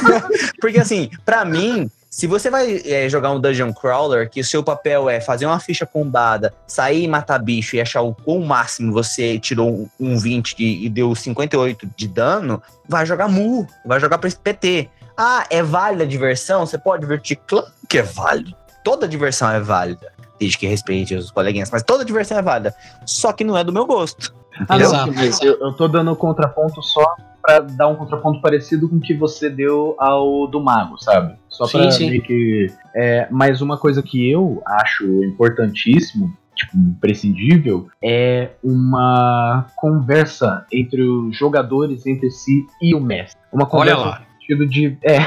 Porque 0.60 0.78
assim, 0.78 1.10
pra 1.24 1.44
mim, 1.44 1.90
se 2.14 2.26
você 2.26 2.50
vai 2.50 2.82
é, 2.84 3.08
jogar 3.08 3.32
um 3.32 3.40
Dungeon 3.40 3.72
Crawler, 3.72 4.28
que 4.28 4.38
o 4.38 4.44
seu 4.44 4.62
papel 4.62 5.08
é 5.08 5.18
fazer 5.18 5.46
uma 5.46 5.58
ficha 5.58 5.86
combada, 5.86 6.52
sair 6.66 7.04
e 7.04 7.08
matar 7.08 7.38
bicho 7.38 7.74
e 7.74 7.80
achar 7.80 8.02
o 8.02 8.14
quão 8.14 8.40
máximo 8.40 8.92
você 8.92 9.38
tirou 9.38 9.70
um, 9.70 9.88
um 9.98 10.18
20 10.18 10.54
de- 10.54 10.84
e 10.84 10.90
deu 10.90 11.14
58 11.14 11.88
de 11.96 12.06
dano, 12.06 12.62
vai 12.86 13.06
jogar 13.06 13.28
Mu, 13.28 13.66
vai 13.86 13.98
jogar 13.98 14.18
pra 14.18 14.28
esse 14.28 14.36
PT. 14.38 14.90
Ah, 15.16 15.46
é 15.48 15.62
válida 15.62 16.04
a 16.04 16.06
diversão? 16.06 16.66
Você 16.66 16.76
pode 16.76 17.00
divertir? 17.00 17.36
Claro 17.46 17.66
que 17.88 17.96
é 17.96 18.02
válido. 18.02 18.54
Toda 18.84 19.08
diversão 19.08 19.50
é 19.50 19.58
válida. 19.58 20.12
Desde 20.38 20.58
que 20.58 20.66
respeite 20.66 21.14
os 21.14 21.30
coleguinhas, 21.30 21.70
mas 21.70 21.82
toda 21.82 22.04
diversão 22.04 22.36
é 22.36 22.42
válida. 22.42 22.74
Só 23.06 23.32
que 23.32 23.42
não 23.42 23.56
é 23.56 23.64
do 23.64 23.72
meu 23.72 23.86
gosto. 23.86 24.34
entendeu? 24.60 24.86
Exato. 24.88 25.12
Eu, 25.42 25.58
eu 25.60 25.72
tô 25.72 25.88
dando 25.88 26.14
contraponto 26.14 26.82
só 26.82 27.14
pra 27.42 27.58
dar 27.60 27.88
um 27.88 27.96
contraponto 27.96 28.40
parecido 28.40 28.88
com 28.88 28.96
o 28.96 29.00
que 29.00 29.14
você 29.14 29.50
deu 29.50 29.96
ao 29.98 30.46
do 30.46 30.60
Mago, 30.60 30.96
sabe? 31.02 31.34
Só 31.48 31.66
pra 31.66 31.90
Sim, 31.90 32.10
sim. 32.10 32.20
que. 32.20 32.66
É, 32.94 33.26
mas 33.30 33.60
uma 33.60 33.76
coisa 33.76 34.02
que 34.02 34.30
eu 34.30 34.62
acho 34.64 35.04
importantíssimo, 35.24 36.32
tipo, 36.54 36.76
imprescindível, 36.76 37.88
é 38.02 38.50
uma 38.62 39.66
conversa 39.76 40.64
entre 40.72 41.02
os 41.02 41.36
jogadores 41.36 42.06
entre 42.06 42.30
si 42.30 42.64
e 42.80 42.94
o 42.94 43.00
mestre. 43.00 43.40
Uma 43.52 43.64
Olha 43.64 43.96
conversa 43.96 44.00
lá. 44.00 44.20
no 44.20 44.40
sentido 44.40 44.68
de. 44.68 44.98
É, 45.04 45.18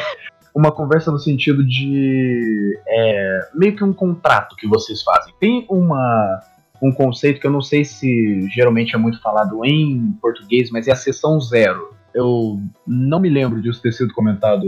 uma 0.56 0.72
conversa 0.72 1.12
no 1.12 1.20
sentido 1.20 1.64
de. 1.64 2.80
É, 2.88 3.50
meio 3.54 3.76
que 3.76 3.84
um 3.84 3.94
contrato 3.94 4.56
que 4.56 4.68
vocês 4.68 5.04
fazem. 5.04 5.34
Tem 5.40 5.66
uma 5.70 6.40
um 6.82 6.92
conceito 6.92 7.40
que 7.40 7.48
eu 7.48 7.52
não 7.52 7.62
sei 7.62 7.86
se 7.86 8.48
geralmente 8.50 8.96
é 8.96 8.98
muito 8.98 9.22
falado 9.22 9.64
em 9.64 10.12
português, 10.22 10.70
mas 10.70 10.88
é 10.88 10.92
a 10.92 10.96
seção 10.96 11.40
zero. 11.40 11.95
Eu 12.16 12.62
não 12.88 13.20
me 13.20 13.30
lembro 13.30 13.62
disso 13.62 13.82
ter 13.82 13.92
sido 13.92 14.14
comentado 14.14 14.66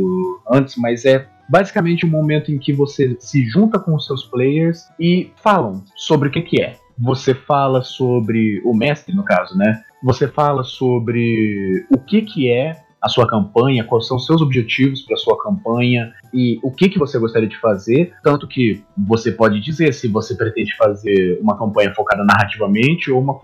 antes, 0.52 0.76
mas 0.76 1.06
é 1.06 1.28
basicamente 1.50 2.06
um 2.06 2.10
momento 2.10 2.52
em 2.52 2.60
que 2.60 2.74
você 2.74 3.16
se 3.20 3.46
junta 3.48 3.80
com 3.80 3.96
os 3.96 4.06
seus 4.06 4.26
players 4.26 4.84
e 5.00 5.32
falam 5.42 5.82
sobre 5.96 6.28
o 6.28 6.32
que, 6.32 6.42
que 6.42 6.62
é. 6.62 6.76
Você 7.00 7.34
fala 7.34 7.82
sobre 7.82 8.62
o 8.66 8.74
mestre, 8.74 9.16
no 9.16 9.24
caso, 9.24 9.58
né? 9.58 9.82
Você 10.04 10.28
fala 10.28 10.64
sobre 10.64 11.86
o 11.90 11.98
que, 11.98 12.22
que 12.22 12.52
é 12.52 12.84
a 13.02 13.08
sua 13.08 13.28
campanha, 13.28 13.84
quais 13.84 14.08
são 14.08 14.18
os 14.18 14.26
seus 14.26 14.42
objetivos 14.42 15.02
para 15.04 15.16
sua 15.16 15.42
campanha 15.42 16.12
e 16.34 16.60
o 16.64 16.72
que, 16.72 16.90
que 16.90 17.00
você 17.00 17.18
gostaria 17.18 17.48
de 17.48 17.58
fazer. 17.60 18.14
Tanto 18.24 18.48
que 18.48 18.84
você 18.98 19.32
pode 19.32 19.62
dizer 19.62 19.94
se 19.94 20.08
você 20.08 20.36
pretende 20.36 20.76
fazer 20.76 21.40
uma 21.42 21.58
campanha 21.58 21.94
focada 21.94 22.26
narrativamente 22.26 23.12
ou 23.12 23.22
uma, 23.22 23.40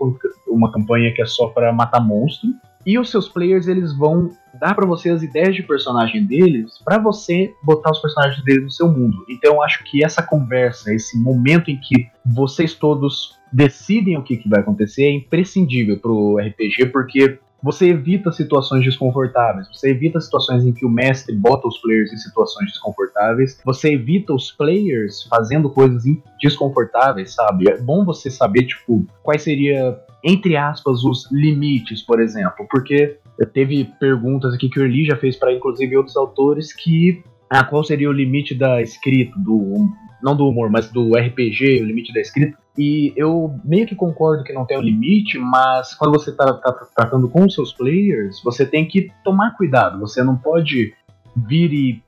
uma 0.48 0.70
campanha 0.70 1.12
que 1.14 1.22
é 1.22 1.26
só 1.26 1.48
para 1.48 1.72
matar 1.72 2.00
monstro. 2.00 2.50
E 2.86 2.98
os 2.98 3.10
seus 3.10 3.28
players 3.28 3.66
eles 3.66 3.96
vão 3.96 4.30
dar 4.60 4.74
para 4.74 4.86
você 4.86 5.10
as 5.10 5.22
ideias 5.22 5.54
de 5.54 5.62
personagem 5.62 6.24
deles 6.24 6.78
para 6.84 6.98
você 6.98 7.52
botar 7.62 7.90
os 7.90 8.00
personagens 8.00 8.42
deles 8.44 8.64
no 8.64 8.70
seu 8.70 8.88
mundo. 8.88 9.24
Então 9.28 9.54
eu 9.54 9.62
acho 9.62 9.82
que 9.84 10.04
essa 10.04 10.22
conversa, 10.22 10.92
esse 10.94 11.18
momento 11.18 11.70
em 11.70 11.78
que 11.78 12.08
vocês 12.24 12.74
todos 12.74 13.38
decidem 13.52 14.18
o 14.18 14.22
que, 14.22 14.36
que 14.36 14.48
vai 14.48 14.60
acontecer 14.60 15.04
é 15.04 15.10
imprescindível 15.10 15.98
pro 15.98 16.38
RPG 16.38 16.86
porque 16.86 17.38
você 17.64 17.88
evita 17.88 18.30
situações 18.30 18.84
desconfortáveis, 18.84 19.66
você 19.72 19.88
evita 19.88 20.20
situações 20.20 20.66
em 20.66 20.72
que 20.72 20.84
o 20.84 20.90
mestre 20.90 21.34
bota 21.34 21.66
os 21.66 21.78
players 21.78 22.12
em 22.12 22.18
situações 22.18 22.66
desconfortáveis, 22.66 23.58
você 23.64 23.94
evita 23.94 24.34
os 24.34 24.52
players 24.52 25.22
fazendo 25.30 25.70
coisas 25.70 26.02
desconfortáveis, 26.38 27.32
sabe? 27.32 27.70
É 27.70 27.78
bom 27.78 28.04
você 28.04 28.30
saber, 28.30 28.66
tipo, 28.66 29.06
quais 29.22 29.40
seria, 29.40 29.98
entre 30.24 30.56
aspas, 30.56 31.04
os 31.04 31.30
limites, 31.30 32.00
por 32.00 32.20
exemplo, 32.20 32.66
porque 32.70 33.18
teve 33.52 33.84
perguntas 34.00 34.54
aqui 34.54 34.70
que 34.70 34.80
o 34.80 34.84
Eli 34.84 35.04
já 35.04 35.16
fez 35.16 35.36
para 35.36 35.52
inclusive 35.52 35.96
outros 35.96 36.16
autores 36.16 36.72
que 36.72 37.22
ah, 37.50 37.62
qual 37.62 37.84
seria 37.84 38.08
o 38.08 38.12
limite 38.12 38.54
da 38.54 38.80
escrita, 38.80 39.38
do 39.38 39.88
não 40.22 40.34
do 40.34 40.48
humor, 40.48 40.70
mas 40.70 40.90
do 40.90 41.14
RPG, 41.14 41.82
o 41.82 41.86
limite 41.86 42.12
da 42.12 42.20
escrita. 42.20 42.56
E 42.76 43.12
eu 43.14 43.54
meio 43.62 43.86
que 43.86 43.94
concordo 43.94 44.42
que 44.42 44.52
não 44.54 44.64
tem 44.64 44.78
um 44.78 44.82
limite, 44.82 45.38
mas 45.38 45.94
quando 45.94 46.18
você 46.18 46.30
está 46.30 46.52
tratando 46.96 47.28
com 47.28 47.44
os 47.44 47.54
seus 47.54 47.72
players, 47.72 48.42
você 48.42 48.64
tem 48.64 48.88
que 48.88 49.12
tomar 49.22 49.54
cuidado. 49.56 50.00
Você 50.00 50.24
não 50.24 50.36
pode 50.36 50.94
vir 51.36 51.72
e. 51.72 52.02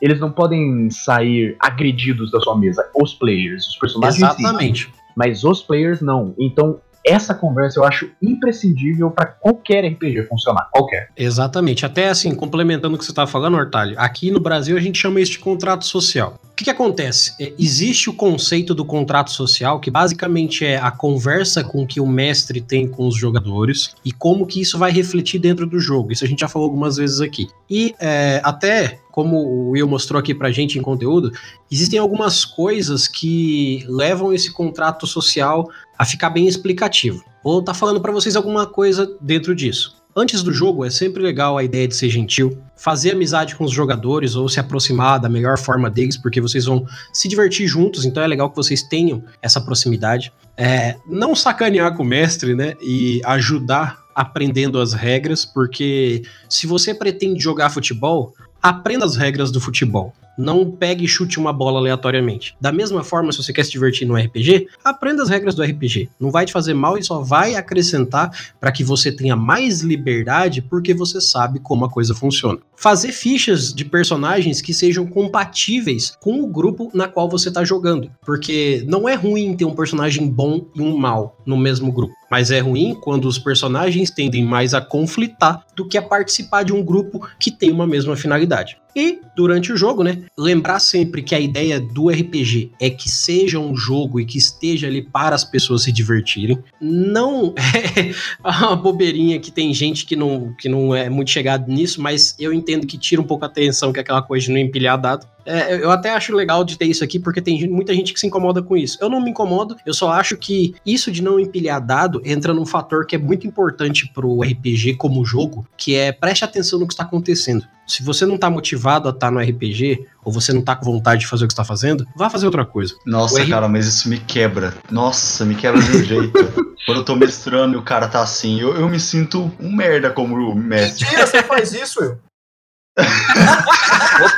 Eles 0.00 0.20
não 0.20 0.30
podem 0.30 0.88
sair 0.88 1.56
agredidos 1.58 2.30
da 2.30 2.40
sua 2.40 2.56
mesa. 2.56 2.88
Os 2.94 3.12
players, 3.12 3.66
os 3.66 3.76
personagens. 3.76 4.16
sim, 4.16 4.24
Exatamente. 4.24 4.94
mas 5.16 5.44
os 5.44 5.60
players 5.60 6.00
não. 6.00 6.34
Então, 6.38 6.80
essa 7.04 7.34
conversa 7.34 7.78
eu 7.78 7.84
acho 7.84 8.10
imprescindível 8.20 9.10
para 9.10 9.26
qualquer 9.26 9.84
RPG 9.84 10.24
funcionar. 10.24 10.68
Qualquer. 10.70 11.08
Exatamente. 11.16 11.84
Até 11.84 12.08
assim, 12.08 12.34
complementando 12.34 12.94
o 12.94 12.98
que 12.98 13.04
você 13.04 13.10
está 13.12 13.26
falando, 13.26 13.56
Hortalho, 13.56 13.94
aqui 13.98 14.30
no 14.30 14.40
Brasil 14.40 14.76
a 14.76 14.80
gente 14.80 14.98
chama 14.98 15.20
isso 15.20 15.32
de 15.32 15.38
contrato 15.38 15.84
social. 15.84 16.38
O 16.52 16.54
que, 16.54 16.64
que 16.64 16.70
acontece? 16.70 17.34
É, 17.40 17.52
existe 17.58 18.10
o 18.10 18.12
conceito 18.12 18.74
do 18.74 18.84
contrato 18.84 19.30
social, 19.30 19.80
que 19.80 19.90
basicamente 19.90 20.64
é 20.64 20.76
a 20.76 20.90
conversa 20.90 21.64
com 21.64 21.86
que 21.86 21.98
o 21.98 22.06
mestre 22.06 22.60
tem 22.60 22.86
com 22.86 23.08
os 23.08 23.16
jogadores 23.16 23.94
e 24.04 24.12
como 24.12 24.46
que 24.46 24.60
isso 24.60 24.78
vai 24.78 24.92
refletir 24.92 25.40
dentro 25.40 25.66
do 25.66 25.80
jogo. 25.80 26.12
Isso 26.12 26.24
a 26.24 26.28
gente 26.28 26.40
já 26.40 26.48
falou 26.48 26.68
algumas 26.68 26.96
vezes 26.96 27.20
aqui. 27.20 27.48
E 27.68 27.94
é, 27.98 28.40
até, 28.44 29.00
como 29.10 29.36
o 29.38 29.70
Will 29.70 29.88
mostrou 29.88 30.20
aqui 30.20 30.34
pra 30.34 30.52
gente 30.52 30.78
em 30.78 30.82
conteúdo, 30.82 31.32
existem 31.70 31.98
algumas 31.98 32.44
coisas 32.44 33.08
que 33.08 33.84
levam 33.88 34.32
esse 34.32 34.52
contrato 34.52 35.06
social 35.06 35.68
a 36.02 36.04
ficar 36.04 36.30
bem 36.30 36.48
explicativo. 36.48 37.22
Vou 37.44 37.60
estar 37.60 37.74
falando 37.74 38.00
para 38.00 38.10
vocês 38.10 38.34
alguma 38.34 38.66
coisa 38.66 39.08
dentro 39.20 39.54
disso. 39.54 40.02
Antes 40.16 40.42
do 40.42 40.52
jogo, 40.52 40.84
é 40.84 40.90
sempre 40.90 41.22
legal 41.22 41.56
a 41.56 41.62
ideia 41.62 41.86
de 41.86 41.94
ser 41.94 42.10
gentil, 42.10 42.58
fazer 42.76 43.12
amizade 43.12 43.54
com 43.54 43.62
os 43.62 43.70
jogadores 43.70 44.34
ou 44.34 44.48
se 44.48 44.58
aproximar 44.58 45.20
da 45.20 45.28
melhor 45.28 45.56
forma 45.56 45.88
deles, 45.88 46.16
porque 46.16 46.40
vocês 46.40 46.64
vão 46.64 46.84
se 47.12 47.28
divertir 47.28 47.68
juntos, 47.68 48.04
então 48.04 48.20
é 48.20 48.26
legal 48.26 48.50
que 48.50 48.56
vocês 48.56 48.82
tenham 48.82 49.22
essa 49.40 49.60
proximidade. 49.60 50.32
É, 50.56 50.96
não 51.08 51.36
sacanear 51.36 51.96
com 51.96 52.02
o 52.02 52.06
mestre, 52.06 52.52
né? 52.56 52.74
E 52.82 53.20
ajudar 53.24 54.02
aprendendo 54.12 54.80
as 54.80 54.92
regras, 54.92 55.44
porque 55.44 56.22
se 56.48 56.66
você 56.66 56.92
pretende 56.92 57.40
jogar 57.40 57.70
futebol, 57.70 58.34
aprenda 58.60 59.04
as 59.04 59.14
regras 59.14 59.52
do 59.52 59.60
futebol. 59.60 60.12
Não 60.42 60.70
pegue 60.70 61.04
e 61.04 61.08
chute 61.08 61.38
uma 61.38 61.52
bola 61.52 61.78
aleatoriamente. 61.78 62.56
Da 62.60 62.72
mesma 62.72 63.04
forma, 63.04 63.30
se 63.30 63.42
você 63.42 63.52
quer 63.52 63.64
se 63.64 63.70
divertir 63.70 64.06
no 64.06 64.16
RPG, 64.16 64.68
aprenda 64.84 65.22
as 65.22 65.28
regras 65.28 65.54
do 65.54 65.62
RPG. 65.62 66.08
Não 66.18 66.30
vai 66.30 66.44
te 66.44 66.52
fazer 66.52 66.74
mal 66.74 66.98
e 66.98 67.04
só 67.04 67.20
vai 67.20 67.54
acrescentar 67.54 68.30
para 68.60 68.72
que 68.72 68.82
você 68.82 69.12
tenha 69.12 69.36
mais 69.36 69.80
liberdade 69.80 70.60
porque 70.60 70.92
você 70.92 71.20
sabe 71.20 71.60
como 71.60 71.84
a 71.84 71.90
coisa 71.90 72.14
funciona. 72.14 72.58
Fazer 72.74 73.12
fichas 73.12 73.72
de 73.72 73.84
personagens 73.84 74.60
que 74.60 74.74
sejam 74.74 75.06
compatíveis 75.06 76.16
com 76.20 76.42
o 76.42 76.48
grupo 76.48 76.90
na 76.92 77.06
qual 77.06 77.28
você 77.28 77.48
está 77.48 77.64
jogando. 77.64 78.10
Porque 78.26 78.84
não 78.88 79.08
é 79.08 79.14
ruim 79.14 79.56
ter 79.56 79.64
um 79.64 79.74
personagem 79.74 80.28
bom 80.28 80.66
e 80.74 80.80
um 80.80 80.96
mal 80.96 81.36
no 81.46 81.56
mesmo 81.56 81.92
grupo. 81.92 82.14
Mas 82.32 82.50
é 82.50 82.60
ruim 82.60 82.94
quando 82.94 83.26
os 83.26 83.38
personagens 83.38 84.10
tendem 84.10 84.42
mais 84.42 84.72
a 84.72 84.80
conflitar 84.80 85.66
do 85.76 85.86
que 85.86 85.98
a 85.98 86.02
participar 86.02 86.62
de 86.62 86.72
um 86.72 86.82
grupo 86.82 87.28
que 87.38 87.50
tem 87.50 87.70
uma 87.70 87.86
mesma 87.86 88.16
finalidade. 88.16 88.78
E 88.94 89.20
durante 89.34 89.72
o 89.72 89.76
jogo, 89.76 90.02
né, 90.02 90.24
lembrar 90.36 90.78
sempre 90.78 91.22
que 91.22 91.34
a 91.34 91.40
ideia 91.40 91.80
do 91.80 92.10
RPG 92.10 92.72
é 92.80 92.90
que 92.90 93.10
seja 93.10 93.58
um 93.58 93.74
jogo 93.74 94.20
e 94.20 94.24
que 94.24 94.36
esteja 94.36 94.86
ali 94.86 95.02
para 95.02 95.34
as 95.34 95.44
pessoas 95.44 95.82
se 95.82 95.92
divertirem. 95.92 96.62
Não 96.80 97.54
é 97.56 98.12
uma 98.44 98.76
bobeirinha 98.76 99.38
que 99.38 99.50
tem 99.50 99.72
gente 99.72 100.04
que 100.04 100.14
não, 100.14 100.54
que 100.58 100.68
não 100.68 100.94
é 100.94 101.08
muito 101.08 101.30
chegado 101.30 101.70
nisso, 101.70 102.02
mas 102.02 102.34
eu 102.38 102.52
entendo 102.52 102.86
que 102.86 102.98
tira 102.98 103.20
um 103.20 103.26
pouco 103.26 103.44
a 103.44 103.48
atenção 103.48 103.92
que 103.92 104.00
aquela 104.00 104.22
coisa 104.22 104.46
de 104.46 104.52
não 104.52 104.58
empilhar 104.58 105.00
dado. 105.00 105.26
É, 105.44 105.74
eu 105.74 105.90
até 105.90 106.10
acho 106.10 106.34
legal 106.34 106.62
de 106.62 106.78
ter 106.78 106.86
isso 106.86 107.02
aqui, 107.02 107.18
porque 107.18 107.40
tem 107.40 107.68
muita 107.68 107.92
gente 107.94 108.12
que 108.12 108.20
se 108.20 108.26
incomoda 108.26 108.62
com 108.62 108.76
isso. 108.76 108.98
Eu 109.00 109.08
não 109.08 109.20
me 109.20 109.30
incomodo, 109.30 109.76
eu 109.84 109.94
só 109.94 110.10
acho 110.10 110.36
que 110.36 110.74
isso 110.86 111.10
de 111.10 111.22
não 111.22 111.40
empilhar 111.40 111.84
dado 111.84 112.21
entra 112.24 112.54
num 112.54 112.66
fator 112.66 113.06
que 113.06 113.16
é 113.16 113.18
muito 113.18 113.46
importante 113.46 114.10
pro 114.12 114.42
RPG 114.42 114.94
como 114.94 115.24
jogo, 115.24 115.66
que 115.76 115.94
é 115.94 116.12
preste 116.12 116.44
atenção 116.44 116.78
no 116.78 116.86
que 116.86 116.94
está 116.94 117.02
acontecendo. 117.04 117.66
Se 117.86 118.02
você 118.02 118.24
não 118.24 118.38
tá 118.38 118.48
motivado 118.48 119.08
a 119.08 119.10
estar 119.10 119.26
tá 119.26 119.30
no 119.30 119.40
RPG, 119.40 120.06
ou 120.24 120.32
você 120.32 120.52
não 120.52 120.62
tá 120.62 120.76
com 120.76 120.84
vontade 120.84 121.22
de 121.22 121.26
fazer 121.26 121.44
o 121.44 121.48
que 121.48 121.52
está 121.52 121.64
fazendo, 121.64 122.06
vá 122.16 122.30
fazer 122.30 122.46
outra 122.46 122.64
coisa. 122.64 122.94
Nossa, 123.04 123.40
R... 123.40 123.50
cara, 123.50 123.68
mas 123.68 123.86
isso 123.86 124.08
me 124.08 124.18
quebra. 124.18 124.74
Nossa, 124.90 125.44
me 125.44 125.54
quebra 125.54 125.80
de 125.80 125.96
um 125.96 126.04
jeito. 126.04 126.32
Quando 126.86 126.98
eu 126.98 127.04
tô 127.04 127.14
mestrando 127.14 127.74
e 127.74 127.76
o 127.76 127.82
cara 127.82 128.08
tá 128.08 128.22
assim, 128.22 128.60
eu, 128.60 128.74
eu 128.74 128.88
me 128.88 128.98
sinto 128.98 129.52
um 129.60 129.72
merda 129.72 130.10
como 130.10 130.54
mestre. 130.54 131.04
Mentira, 131.04 131.26
você 131.26 131.42
faz 131.42 131.72
isso, 131.72 132.02
eu. 132.02 132.18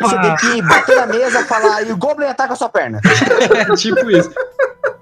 Você 0.01 0.19
tem 0.21 0.37
que 0.37 0.63
bater 0.63 0.97
na 0.97 1.07
mesa, 1.07 1.45
falar 1.45 1.83
e 1.83 1.93
o 1.93 1.97
Goblin 1.97 2.27
ataca 2.27 2.53
a 2.53 2.57
sua 2.57 2.69
perna. 2.69 3.01
é 3.55 3.75
tipo 3.75 4.11
isso. 4.11 4.31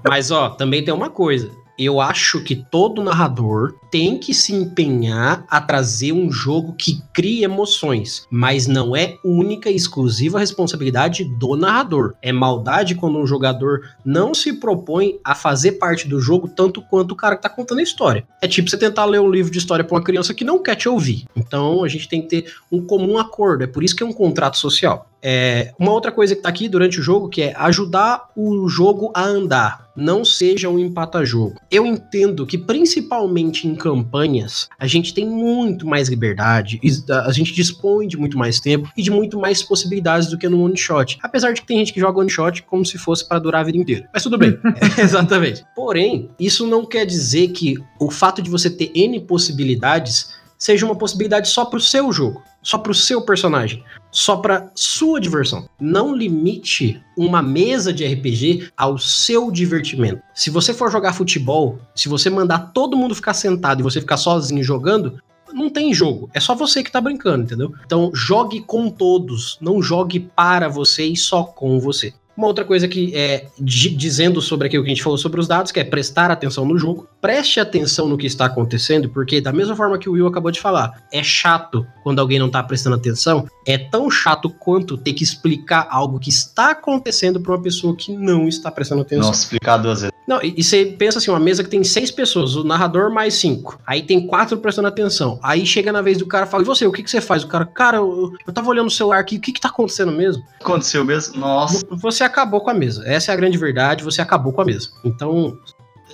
Mas 0.08 0.30
ó, 0.30 0.50
também 0.50 0.84
tem 0.84 0.92
uma 0.92 1.10
coisa 1.10 1.50
eu 1.84 2.00
acho 2.00 2.42
que 2.42 2.56
todo 2.56 3.02
narrador 3.02 3.74
tem 3.90 4.18
que 4.18 4.32
se 4.32 4.54
empenhar 4.54 5.44
a 5.48 5.60
trazer 5.60 6.12
um 6.12 6.30
jogo 6.30 6.72
que 6.72 7.02
crie 7.12 7.44
emoções, 7.44 8.26
mas 8.30 8.66
não 8.66 8.96
é 8.96 9.16
única 9.24 9.70
e 9.70 9.76
exclusiva 9.76 10.38
responsabilidade 10.38 11.24
do 11.24 11.56
narrador. 11.56 12.14
É 12.22 12.32
maldade 12.32 12.94
quando 12.94 13.18
um 13.18 13.26
jogador 13.26 13.82
não 14.04 14.32
se 14.32 14.54
propõe 14.54 15.18
a 15.22 15.34
fazer 15.34 15.72
parte 15.72 16.08
do 16.08 16.20
jogo 16.20 16.48
tanto 16.48 16.80
quanto 16.80 17.12
o 17.12 17.16
cara 17.16 17.36
que 17.36 17.42
tá 17.42 17.50
contando 17.50 17.80
a 17.80 17.82
história. 17.82 18.26
É 18.40 18.48
tipo 18.48 18.70
você 18.70 18.78
tentar 18.78 19.04
ler 19.04 19.20
um 19.20 19.30
livro 19.30 19.52
de 19.52 19.58
história 19.58 19.84
para 19.84 19.96
uma 19.96 20.04
criança 20.04 20.32
que 20.32 20.44
não 20.44 20.62
quer 20.62 20.76
te 20.76 20.88
ouvir. 20.88 21.26
Então 21.36 21.84
a 21.84 21.88
gente 21.88 22.08
tem 22.08 22.22
que 22.22 22.28
ter 22.28 22.52
um 22.70 22.84
comum 22.84 23.18
acordo. 23.18 23.64
É 23.64 23.66
por 23.66 23.84
isso 23.84 23.94
que 23.94 24.02
é 24.02 24.06
um 24.06 24.12
contrato 24.12 24.56
social. 24.56 25.11
É, 25.22 25.72
uma 25.78 25.92
outra 25.92 26.10
coisa 26.10 26.34
que 26.34 26.42
tá 26.42 26.48
aqui 26.48 26.68
durante 26.68 26.98
o 26.98 27.02
jogo 27.02 27.28
que 27.28 27.42
é 27.42 27.54
ajudar 27.56 28.28
o 28.36 28.68
jogo 28.68 29.12
a 29.14 29.24
andar. 29.24 29.90
Não 29.94 30.24
seja 30.24 30.68
um 30.68 30.78
empata-jogo. 30.78 31.60
Eu 31.70 31.84
entendo 31.84 32.46
que, 32.46 32.56
principalmente 32.56 33.68
em 33.68 33.74
campanhas, 33.74 34.68
a 34.78 34.86
gente 34.86 35.12
tem 35.12 35.26
muito 35.26 35.86
mais 35.86 36.08
liberdade, 36.08 36.80
a 37.26 37.30
gente 37.30 37.52
dispõe 37.52 38.08
de 38.08 38.16
muito 38.16 38.38
mais 38.38 38.58
tempo 38.58 38.90
e 38.96 39.02
de 39.02 39.10
muito 39.10 39.38
mais 39.38 39.62
possibilidades 39.62 40.28
do 40.28 40.38
que 40.38 40.48
no 40.48 40.64
one 40.64 40.76
shot. 40.76 41.18
Apesar 41.22 41.52
de 41.52 41.60
que 41.60 41.66
tem 41.66 41.78
gente 41.78 41.92
que 41.92 42.00
joga 42.00 42.20
one 42.20 42.30
shot 42.30 42.62
como 42.62 42.84
se 42.84 42.96
fosse 42.96 43.28
para 43.28 43.38
durar 43.38 43.60
a 43.60 43.64
vida 43.64 43.78
inteira. 43.78 44.08
Mas 44.12 44.22
tudo 44.22 44.38
bem. 44.38 44.58
exatamente. 44.98 45.62
Porém, 45.76 46.30
isso 46.40 46.66
não 46.66 46.86
quer 46.86 47.04
dizer 47.04 47.48
que 47.48 47.76
o 48.00 48.10
fato 48.10 48.40
de 48.40 48.50
você 48.50 48.70
ter 48.70 48.90
N 48.94 49.20
possibilidades 49.20 50.30
seja 50.58 50.86
uma 50.86 50.96
possibilidade 50.96 51.48
só 51.48 51.66
pro 51.66 51.80
seu 51.80 52.10
jogo 52.12 52.42
só 52.62 52.78
para 52.78 52.92
o 52.92 52.94
seu 52.94 53.20
personagem, 53.20 53.82
só 54.12 54.36
para 54.36 54.70
sua 54.74 55.18
diversão. 55.18 55.66
Não 55.80 56.14
limite 56.14 57.02
uma 57.16 57.42
mesa 57.42 57.92
de 57.92 58.06
RPG 58.06 58.68
ao 58.76 58.98
seu 58.98 59.50
divertimento. 59.50 60.22
Se 60.34 60.50
você 60.50 60.74
for 60.74 60.92
jogar 60.92 61.14
futebol, 61.14 61.78
se 61.96 62.08
você 62.08 62.28
mandar 62.28 62.72
todo 62.72 62.96
mundo 62.96 63.14
ficar 63.14 63.34
sentado 63.34 63.80
e 63.80 63.82
você 63.82 64.00
ficar 64.00 64.18
sozinho 64.18 64.62
jogando, 64.62 65.18
não 65.52 65.68
tem 65.68 65.92
jogo, 65.92 66.30
é 66.32 66.40
só 66.40 66.54
você 66.54 66.82
que 66.82 66.90
tá 66.90 67.00
brincando, 67.00 67.44
entendeu? 67.44 67.72
Então 67.84 68.10
jogue 68.14 68.60
com 68.60 68.88
todos, 68.88 69.58
não 69.60 69.82
jogue 69.82 70.20
para 70.20 70.68
você 70.68 71.04
e 71.04 71.16
só 71.16 71.44
com 71.44 71.78
você. 71.78 72.14
Uma 72.36 72.46
outra 72.46 72.64
coisa 72.64 72.88
que 72.88 73.14
é 73.14 73.46
dizendo 73.58 74.40
sobre 74.40 74.66
aquilo 74.66 74.82
que 74.82 74.90
a 74.90 74.94
gente 74.94 75.02
falou 75.02 75.18
sobre 75.18 75.40
os 75.40 75.46
dados, 75.46 75.70
que 75.70 75.80
é 75.80 75.84
prestar 75.84 76.30
atenção 76.30 76.64
no 76.64 76.78
jogo. 76.78 77.06
Preste 77.20 77.60
atenção 77.60 78.08
no 78.08 78.16
que 78.16 78.26
está 78.26 78.46
acontecendo, 78.46 79.08
porque 79.08 79.40
da 79.40 79.52
mesma 79.52 79.76
forma 79.76 79.98
que 79.98 80.08
o 80.08 80.12
Will 80.12 80.26
acabou 80.26 80.50
de 80.50 80.60
falar, 80.60 81.04
é 81.12 81.22
chato 81.22 81.86
quando 82.02 82.20
alguém 82.20 82.38
não 82.38 82.46
está 82.46 82.62
prestando 82.62 82.96
atenção. 82.96 83.46
É 83.66 83.76
tão 83.76 84.10
chato 84.10 84.48
quanto 84.48 84.96
ter 84.96 85.12
que 85.12 85.22
explicar 85.22 85.86
algo 85.90 86.18
que 86.18 86.30
está 86.30 86.70
acontecendo 86.70 87.40
para 87.40 87.52
uma 87.52 87.62
pessoa 87.62 87.94
que 87.94 88.12
não 88.12 88.48
está 88.48 88.70
prestando 88.70 89.02
atenção. 89.02 89.28
Nossa, 89.28 89.42
explicar 89.42 89.76
duas 89.76 90.00
vezes. 90.00 90.12
Não, 90.26 90.40
e, 90.42 90.54
e, 90.56 90.62
você 90.62 90.86
pensa 90.86 91.18
assim, 91.18 91.30
uma 91.30 91.40
mesa 91.40 91.64
que 91.64 91.70
tem 91.70 91.82
seis 91.82 92.10
pessoas, 92.10 92.54
o 92.54 92.64
narrador 92.64 93.12
mais 93.12 93.34
cinco. 93.34 93.78
Aí 93.86 94.02
tem 94.02 94.26
quatro 94.26 94.56
prestando 94.58 94.88
atenção. 94.88 95.38
Aí 95.42 95.66
chega 95.66 95.92
na 95.92 96.00
vez 96.00 96.18
do 96.18 96.26
cara 96.26 96.46
e 96.46 96.48
fala, 96.48 96.62
e 96.62 96.66
você, 96.66 96.86
o 96.86 96.92
que, 96.92 97.02
que 97.02 97.10
você 97.10 97.20
faz? 97.20 97.42
O 97.42 97.48
cara, 97.48 97.66
cara, 97.66 97.96
eu, 97.98 98.32
eu 98.46 98.52
tava 98.52 98.68
olhando 98.70 98.86
o 98.86 98.90
celular 98.90 99.18
aqui, 99.18 99.36
o 99.36 99.40
que 99.40 99.52
que 99.52 99.60
tá 99.60 99.68
acontecendo 99.68 100.12
mesmo? 100.12 100.42
Aconteceu 100.60 101.04
mesmo? 101.04 101.38
Nossa. 101.38 101.84
Você 101.90 102.21
acabou 102.24 102.60
com 102.60 102.70
a 102.70 102.74
mesa. 102.74 103.02
Essa 103.06 103.30
é 103.30 103.34
a 103.34 103.36
grande 103.36 103.58
verdade, 103.58 104.04
você 104.04 104.20
acabou 104.20 104.52
com 104.52 104.60
a 104.60 104.64
mesa. 104.64 104.90
Então, 105.04 105.58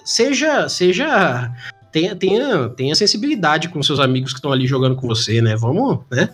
seja, 0.05 0.69
seja 0.69 1.53
tenha, 1.93 2.15
tenha, 2.15 2.69
tenha 2.71 2.95
sensibilidade 2.95 3.69
com 3.69 3.83
seus 3.83 4.01
amigos 4.01 4.33
que 4.33 4.39
estão 4.39 4.53
ali 4.53 4.67
jogando 4.67 4.97
com 4.97 5.07
você, 5.07 5.41
né? 5.41 5.57
Vamos, 5.57 6.01
né? 6.11 6.31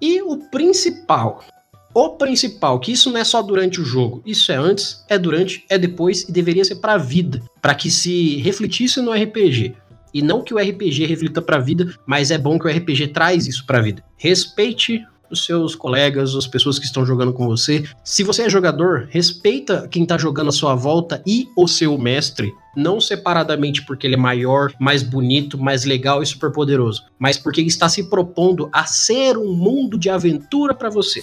E 0.00 0.22
o 0.22 0.36
principal, 0.50 1.44
o 1.92 2.10
principal, 2.10 2.78
que 2.78 2.92
isso 2.92 3.10
não 3.10 3.20
é 3.20 3.24
só 3.24 3.42
durante 3.42 3.80
o 3.80 3.84
jogo, 3.84 4.22
isso 4.24 4.50
é 4.52 4.56
antes, 4.56 5.04
é 5.08 5.18
durante, 5.18 5.64
é 5.68 5.76
depois 5.76 6.22
e 6.22 6.32
deveria 6.32 6.64
ser 6.64 6.76
para 6.76 6.94
a 6.94 6.98
vida, 6.98 7.42
para 7.60 7.74
que 7.74 7.90
se 7.90 8.36
refletisse 8.36 9.00
no 9.00 9.12
RPG. 9.12 9.74
E 10.12 10.22
não 10.22 10.42
que 10.42 10.54
o 10.54 10.58
RPG 10.58 11.06
reflita 11.06 11.40
para 11.40 11.56
a 11.56 11.60
vida, 11.60 11.94
mas 12.06 12.30
é 12.30 12.38
bom 12.38 12.58
que 12.58 12.66
o 12.66 12.70
RPG 12.70 13.08
traz 13.08 13.46
isso 13.46 13.64
para 13.66 13.78
a 13.78 13.82
vida. 13.82 14.02
Respeite 14.16 15.04
os 15.30 15.44
seus 15.44 15.74
colegas, 15.74 16.34
as 16.34 16.46
pessoas 16.46 16.78
que 16.78 16.84
estão 16.84 17.04
jogando 17.06 17.32
com 17.32 17.46
você. 17.46 17.84
Se 18.04 18.22
você 18.22 18.42
é 18.42 18.50
jogador, 18.50 19.08
respeita 19.10 19.88
quem 19.88 20.02
está 20.02 20.18
jogando 20.18 20.48
à 20.48 20.52
sua 20.52 20.74
volta 20.74 21.22
e 21.26 21.46
o 21.56 21.66
seu 21.66 21.96
mestre. 21.96 22.52
Não 22.76 23.00
separadamente 23.00 23.82
porque 23.84 24.06
ele 24.06 24.14
é 24.14 24.18
maior, 24.18 24.72
mais 24.78 25.02
bonito, 25.02 25.58
mais 25.58 25.84
legal 25.84 26.22
e 26.22 26.26
super 26.26 26.52
poderoso, 26.52 27.04
mas 27.18 27.36
porque 27.36 27.60
ele 27.60 27.68
está 27.68 27.88
se 27.88 28.08
propondo 28.08 28.68
a 28.72 28.84
ser 28.84 29.36
um 29.36 29.52
mundo 29.52 29.98
de 29.98 30.08
aventura 30.08 30.74
para 30.74 30.88
você. 30.88 31.22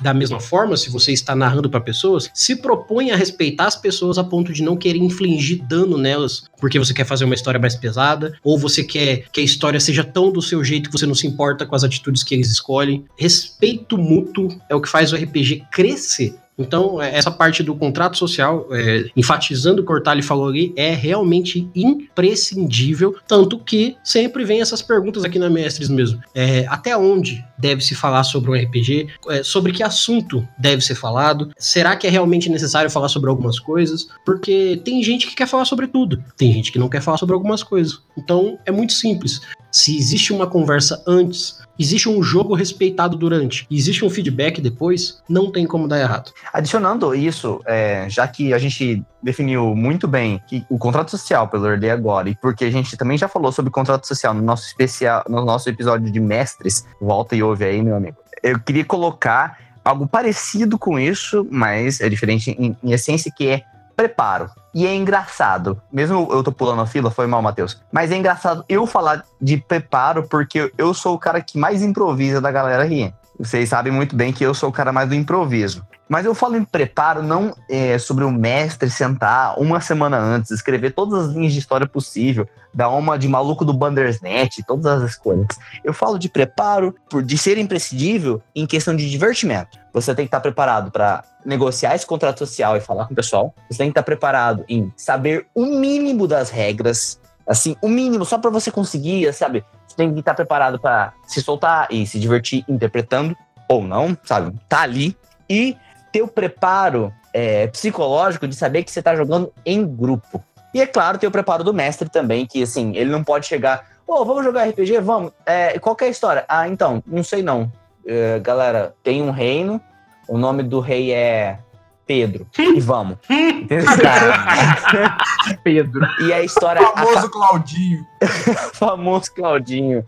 Da 0.00 0.14
mesma 0.14 0.40
forma, 0.40 0.76
se 0.76 0.90
você 0.90 1.12
está 1.12 1.34
narrando 1.34 1.70
para 1.70 1.80
pessoas, 1.80 2.30
se 2.34 2.56
propõe 2.56 3.10
a 3.10 3.16
respeitar 3.16 3.66
as 3.66 3.76
pessoas 3.76 4.18
a 4.18 4.24
ponto 4.24 4.52
de 4.52 4.62
não 4.62 4.76
querer 4.76 4.98
infligir 4.98 5.62
dano 5.64 5.96
nelas, 5.96 6.44
porque 6.60 6.78
você 6.78 6.92
quer 6.94 7.04
fazer 7.04 7.24
uma 7.24 7.34
história 7.34 7.60
mais 7.60 7.74
pesada, 7.74 8.36
ou 8.42 8.58
você 8.58 8.84
quer 8.84 9.24
que 9.32 9.40
a 9.40 9.44
história 9.44 9.80
seja 9.80 10.04
tão 10.04 10.30
do 10.30 10.42
seu 10.42 10.62
jeito 10.62 10.90
que 10.90 10.98
você 10.98 11.06
não 11.06 11.14
se 11.14 11.26
importa 11.26 11.66
com 11.66 11.74
as 11.74 11.84
atitudes 11.84 12.22
que 12.22 12.34
eles 12.34 12.50
escolhem. 12.50 13.04
Respeito 13.16 13.98
mútuo 13.98 14.48
é 14.68 14.74
o 14.74 14.80
que 14.80 14.88
faz 14.88 15.12
o 15.12 15.16
RPG 15.16 15.64
crescer 15.70 16.34
então, 16.58 17.00
é, 17.00 17.14
essa 17.16 17.30
parte 17.30 17.62
do 17.62 17.74
contrato 17.74 18.16
social, 18.16 18.66
é, 18.70 19.06
enfatizando 19.16 19.82
o 19.82 19.84
que 19.84 19.92
o 19.92 19.94
Cortali 19.94 20.22
falou 20.22 20.48
ali, 20.48 20.72
é 20.76 20.94
realmente 20.94 21.68
imprescindível, 21.74 23.16
tanto 23.26 23.58
que 23.58 23.96
sempre 24.02 24.44
vem 24.44 24.60
essas 24.60 24.82
perguntas 24.82 25.24
aqui 25.24 25.38
na 25.38 25.50
Mestres 25.50 25.88
mesmo. 25.88 26.20
É, 26.34 26.66
até 26.68 26.96
onde 26.96 27.44
deve 27.58 27.82
se 27.82 27.94
falar 27.94 28.24
sobre 28.24 28.50
um 28.50 28.54
RPG? 28.54 29.08
É, 29.28 29.42
sobre 29.42 29.72
que 29.72 29.82
assunto 29.82 30.46
deve 30.58 30.82
ser 30.82 30.94
falado? 30.94 31.50
Será 31.58 31.96
que 31.96 32.06
é 32.06 32.10
realmente 32.10 32.48
necessário 32.48 32.90
falar 32.90 33.08
sobre 33.08 33.28
algumas 33.28 33.58
coisas? 33.58 34.08
Porque 34.24 34.80
tem 34.84 35.02
gente 35.02 35.26
que 35.26 35.34
quer 35.34 35.46
falar 35.46 35.64
sobre 35.64 35.86
tudo, 35.86 36.22
tem 36.36 36.52
gente 36.52 36.72
que 36.72 36.78
não 36.78 36.88
quer 36.88 37.02
falar 37.02 37.18
sobre 37.18 37.34
algumas 37.34 37.62
coisas. 37.62 38.00
Então, 38.16 38.58
é 38.64 38.70
muito 38.70 38.92
simples. 38.92 39.40
Se 39.70 39.96
existe 39.96 40.32
uma 40.32 40.46
conversa 40.46 41.02
antes, 41.06 41.60
existe 41.78 42.08
um 42.08 42.22
jogo 42.22 42.54
respeitado 42.54 43.16
durante, 43.16 43.66
existe 43.70 44.04
um 44.04 44.10
feedback 44.10 44.60
depois, 44.60 45.22
não 45.28 45.50
tem 45.50 45.66
como 45.66 45.86
dar 45.86 46.00
errado. 46.00 46.32
Adicionando 46.52 47.14
isso, 47.14 47.60
é, 47.66 48.06
já 48.08 48.26
que 48.26 48.52
a 48.52 48.58
gente 48.58 49.04
definiu 49.22 49.74
muito 49.74 50.08
bem 50.08 50.40
que 50.46 50.64
o 50.70 50.78
contrato 50.78 51.10
social 51.10 51.48
pelo 51.48 51.66
Early 51.66 51.90
agora, 51.90 52.28
e 52.30 52.34
porque 52.36 52.64
a 52.64 52.70
gente 52.70 52.96
também 52.96 53.18
já 53.18 53.28
falou 53.28 53.52
sobre 53.52 53.70
contrato 53.70 54.06
social 54.06 54.32
no 54.32 54.42
nosso 54.42 54.66
especial, 54.66 55.24
no 55.28 55.44
nosso 55.44 55.68
episódio 55.68 56.10
de 56.10 56.20
mestres, 56.20 56.86
volta 57.00 57.36
e 57.36 57.42
ouve 57.42 57.64
aí, 57.64 57.82
meu 57.82 57.96
amigo. 57.96 58.16
Eu 58.42 58.58
queria 58.60 58.84
colocar 58.84 59.58
algo 59.84 60.06
parecido 60.06 60.78
com 60.78 60.98
isso, 60.98 61.46
mas 61.50 62.00
é 62.00 62.08
diferente 62.08 62.50
em, 62.58 62.76
em 62.82 62.92
essência, 62.92 63.32
que 63.34 63.48
é 63.48 63.62
preparo. 63.94 64.50
E 64.76 64.86
é 64.86 64.94
engraçado, 64.94 65.80
mesmo 65.90 66.28
eu 66.30 66.44
tô 66.44 66.52
pulando 66.52 66.82
a 66.82 66.86
fila, 66.86 67.10
foi 67.10 67.26
mal, 67.26 67.40
Matheus. 67.40 67.80
Mas 67.90 68.12
é 68.12 68.16
engraçado 68.18 68.62
eu 68.68 68.86
falar 68.86 69.24
de 69.40 69.56
preparo, 69.56 70.28
porque 70.28 70.70
eu 70.76 70.92
sou 70.92 71.14
o 71.14 71.18
cara 71.18 71.40
que 71.40 71.56
mais 71.56 71.82
improvisa 71.82 72.42
da 72.42 72.52
galera 72.52 72.84
aqui. 72.84 73.10
Vocês 73.38 73.70
sabem 73.70 73.90
muito 73.90 74.14
bem 74.14 74.34
que 74.34 74.44
eu 74.44 74.52
sou 74.52 74.68
o 74.68 74.72
cara 74.72 74.92
mais 74.92 75.08
do 75.08 75.14
improviso. 75.14 75.82
Mas 76.08 76.24
eu 76.24 76.34
falo 76.34 76.56
em 76.56 76.64
preparo 76.64 77.22
não 77.22 77.54
é, 77.68 77.98
sobre 77.98 78.24
o 78.24 78.30
mestre 78.30 78.88
sentar 78.88 79.58
uma 79.58 79.80
semana 79.80 80.16
antes, 80.16 80.52
escrever 80.52 80.92
todas 80.92 81.26
as 81.26 81.34
linhas 81.34 81.52
de 81.52 81.58
história 81.58 81.86
possível, 81.86 82.48
dar 82.72 82.90
uma 82.90 83.18
de 83.18 83.26
maluco 83.26 83.64
do 83.64 83.72
Bandersnatch, 83.72 84.62
todas 84.66 84.86
as 84.86 85.10
escolhas. 85.10 85.46
Eu 85.82 85.92
falo 85.92 86.18
de 86.18 86.28
preparo 86.28 86.94
por, 87.10 87.22
de 87.22 87.36
ser 87.36 87.58
imprescindível 87.58 88.40
em 88.54 88.66
questão 88.66 88.94
de 88.94 89.10
divertimento. 89.10 89.78
Você 89.92 90.14
tem 90.14 90.26
que 90.26 90.28
estar 90.28 90.40
preparado 90.40 90.90
para 90.92 91.24
negociar 91.44 91.94
esse 91.94 92.06
contrato 92.06 92.38
social 92.38 92.76
e 92.76 92.80
falar 92.80 93.06
com 93.06 93.12
o 93.12 93.16
pessoal. 93.16 93.54
Você 93.68 93.78
tem 93.78 93.88
que 93.88 93.92
estar 93.92 94.02
preparado 94.02 94.64
em 94.68 94.92
saber 94.96 95.46
o 95.54 95.64
mínimo 95.64 96.28
das 96.28 96.50
regras, 96.50 97.20
assim, 97.46 97.74
o 97.82 97.88
mínimo 97.88 98.24
só 98.24 98.38
para 98.38 98.50
você 98.50 98.70
conseguir, 98.70 99.32
sabe? 99.32 99.64
Você 99.88 99.96
tem 99.96 100.12
que 100.12 100.20
estar 100.20 100.34
preparado 100.34 100.78
para 100.78 101.12
se 101.26 101.42
soltar 101.42 101.88
e 101.90 102.06
se 102.06 102.20
divertir 102.20 102.64
interpretando 102.68 103.36
ou 103.68 103.82
não, 103.82 104.16
sabe? 104.22 104.56
Tá 104.68 104.82
ali 104.82 105.16
e 105.48 105.76
ter 106.16 106.22
o 106.22 106.28
preparo 106.28 107.12
é, 107.34 107.66
psicológico 107.66 108.48
de 108.48 108.56
saber 108.56 108.82
que 108.82 108.90
você 108.90 109.00
está 109.00 109.14
jogando 109.14 109.52
em 109.66 109.86
grupo. 109.86 110.42
E 110.72 110.80
é 110.80 110.86
claro, 110.86 111.18
ter 111.18 111.26
o 111.26 111.30
preparo 111.30 111.62
do 111.62 111.74
mestre 111.74 112.08
também, 112.08 112.46
que 112.46 112.62
assim, 112.62 112.96
ele 112.96 113.10
não 113.10 113.22
pode 113.22 113.46
chegar, 113.46 113.84
ô, 114.06 114.14
oh, 114.14 114.24
vamos 114.24 114.42
jogar 114.42 114.66
RPG? 114.66 115.00
Vamos. 115.00 115.32
É, 115.44 115.78
qual 115.78 115.94
é 116.00 116.04
a 116.04 116.08
história? 116.08 116.46
Ah, 116.48 116.66
então, 116.66 117.04
não 117.06 117.22
sei 117.22 117.42
não. 117.42 117.70
É, 118.06 118.38
galera, 118.38 118.94
tem 119.02 119.20
um 119.20 119.30
reino, 119.30 119.78
o 120.26 120.38
nome 120.38 120.62
do 120.62 120.80
rei 120.80 121.12
é 121.12 121.58
Pedro. 122.06 122.46
E 122.58 122.80
vamos. 122.80 123.18
Pedro. 125.62 126.00
E 126.26 126.32
a 126.32 126.42
história. 126.42 126.80
O 126.80 126.96
famoso 126.96 127.30
Claudinho. 127.30 128.06
famoso 128.72 129.34
Claudinho. 129.34 129.98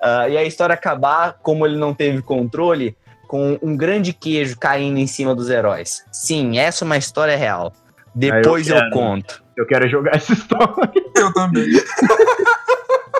Uh, 0.00 0.30
e 0.30 0.38
a 0.38 0.44
história 0.44 0.74
acabar, 0.74 1.38
como 1.42 1.66
ele 1.66 1.76
não 1.76 1.92
teve 1.92 2.22
controle, 2.22 2.96
com 3.26 3.58
um 3.62 3.76
grande 3.76 4.12
queijo 4.12 4.56
caindo 4.58 4.98
em 4.98 5.06
cima 5.06 5.34
dos 5.34 5.50
heróis. 5.50 6.04
Sim, 6.12 6.58
essa 6.58 6.84
é 6.84 6.86
uma 6.86 6.96
história 6.96 7.36
real. 7.36 7.72
Depois 8.14 8.68
eu, 8.68 8.76
eu, 8.76 8.90
conto. 8.90 9.42
Eu 9.56 9.66
quero 9.66 9.88
jogar 9.88 10.16
essa 10.16 10.32
história. 10.32 10.92
Eu 11.16 11.32
também. 11.32 11.66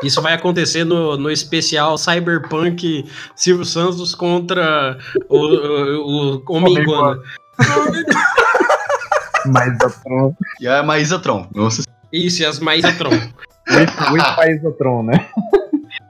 Isso 0.02 0.20
vai 0.20 0.34
acontecer 0.34 0.84
no, 0.84 1.16
no 1.16 1.30
especial 1.30 1.96
Cyberpunk 1.96 3.10
Silvio 3.34 3.64
Santos 3.64 4.14
contra 4.14 4.98
o, 5.28 5.38
o, 5.38 6.42
o 6.46 6.52
Homem-Iguana. 6.54 7.20
Maísa 9.46 9.90
Tron. 10.02 10.34
E 10.60 10.68
a 10.68 10.82
Maísa 10.82 11.18
Tron. 11.18 11.48
Nossa. 11.54 11.82
Isso, 12.12 12.42
e 12.42 12.46
as 12.46 12.58
Maísa 12.58 12.92
Tron. 12.92 13.10
Muito 13.10 14.36
Maísa 14.36 14.70
Tron, 14.72 15.02
né? 15.04 15.26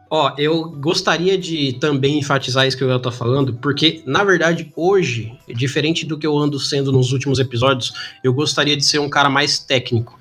Ó, 0.09 0.33
eu 0.39 0.71
gostaria 0.71 1.37
de 1.37 1.73
também 1.81 2.19
enfatizar 2.19 2.67
isso 2.67 2.77
que 2.77 2.85
eu 2.85 3.01
tô 3.01 3.11
falando, 3.11 3.55
porque, 3.55 4.03
na 4.07 4.23
verdade, 4.23 4.73
hoje, 4.77 5.37
diferente 5.49 6.07
do 6.07 6.17
que 6.17 6.27
eu 6.27 6.39
ando 6.39 6.61
sendo 6.61 6.93
nos 6.93 7.13
últimos 7.13 7.41
episódios, 7.41 7.93
eu 8.23 8.33
gostaria 8.33 8.77
de 8.77 8.85
ser 8.85 9.01
um 9.01 9.09
cara 9.09 9.29
mais 9.29 9.59
técnico. 9.59 10.21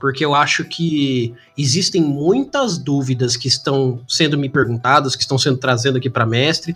Porque 0.00 0.24
eu 0.24 0.34
acho 0.34 0.64
que 0.64 1.32
existem 1.56 2.02
muitas 2.02 2.76
dúvidas 2.76 3.36
que 3.36 3.46
estão 3.46 4.00
sendo 4.08 4.36
me 4.36 4.48
perguntadas, 4.48 5.14
que 5.14 5.22
estão 5.22 5.38
sendo 5.38 5.58
trazendo 5.58 5.98
aqui 5.98 6.10
para 6.10 6.26
mestre, 6.26 6.74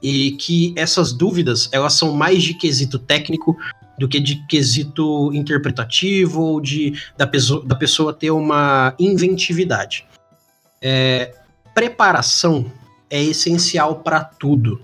e 0.00 0.32
que 0.32 0.72
essas 0.76 1.12
dúvidas, 1.12 1.68
elas 1.72 1.94
são 1.94 2.12
mais 2.12 2.42
de 2.42 2.54
quesito 2.54 2.98
técnico 2.98 3.56
do 3.98 4.06
que 4.06 4.20
de 4.20 4.46
quesito 4.46 5.32
interpretativo 5.34 6.40
ou 6.42 6.60
de 6.60 6.94
da 7.16 7.26
pessoa, 7.26 7.64
da 7.66 7.74
pessoa 7.74 8.12
ter 8.12 8.30
uma 8.30 8.94
inventividade. 9.00 10.06
É, 10.80 11.34
preparação 11.78 12.72
é 13.08 13.22
essencial 13.22 14.00
para 14.00 14.24
tudo. 14.24 14.82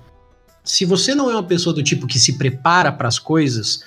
Se 0.63 0.85
você 0.85 1.13
não 1.13 1.29
é 1.29 1.35
uma 1.35 1.43
pessoa 1.43 1.75
do 1.75 1.83
tipo 1.83 2.07
que 2.07 2.21
se 2.21 2.39
prepara 2.39 2.93
para 2.93 3.09
as 3.09 3.19
coisas, 3.19 3.83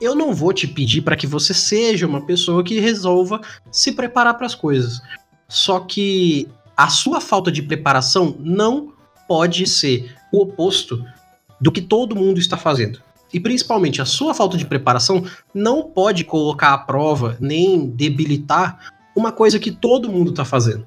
eu 0.00 0.14
não 0.14 0.32
vou 0.32 0.52
te 0.52 0.68
pedir 0.68 1.02
para 1.02 1.16
que 1.16 1.26
você 1.26 1.52
seja 1.52 2.06
uma 2.06 2.24
pessoa 2.24 2.62
que 2.62 2.78
resolva 2.78 3.40
se 3.72 3.90
preparar 3.90 4.34
para 4.34 4.46
as 4.46 4.54
coisas. 4.54 5.02
Só 5.48 5.80
que 5.80 6.48
a 6.76 6.88
sua 6.88 7.20
falta 7.20 7.50
de 7.50 7.62
preparação 7.62 8.36
não 8.38 8.92
pode 9.26 9.66
ser 9.66 10.14
o 10.32 10.42
oposto 10.42 11.04
do 11.60 11.72
que 11.72 11.80
todo 11.80 12.14
mundo 12.14 12.38
está 12.38 12.56
fazendo. 12.56 13.02
E 13.34 13.40
principalmente 13.40 14.00
a 14.00 14.04
sua 14.04 14.34
falta 14.34 14.56
de 14.56 14.64
preparação 14.64 15.24
não 15.52 15.82
pode 15.82 16.22
colocar 16.22 16.74
à 16.74 16.78
prova 16.78 17.36
nem 17.40 17.88
debilitar 17.88 18.92
uma 19.16 19.32
coisa 19.32 19.58
que 19.58 19.72
todo 19.72 20.08
mundo 20.08 20.30
está 20.30 20.44
fazendo. 20.44 20.86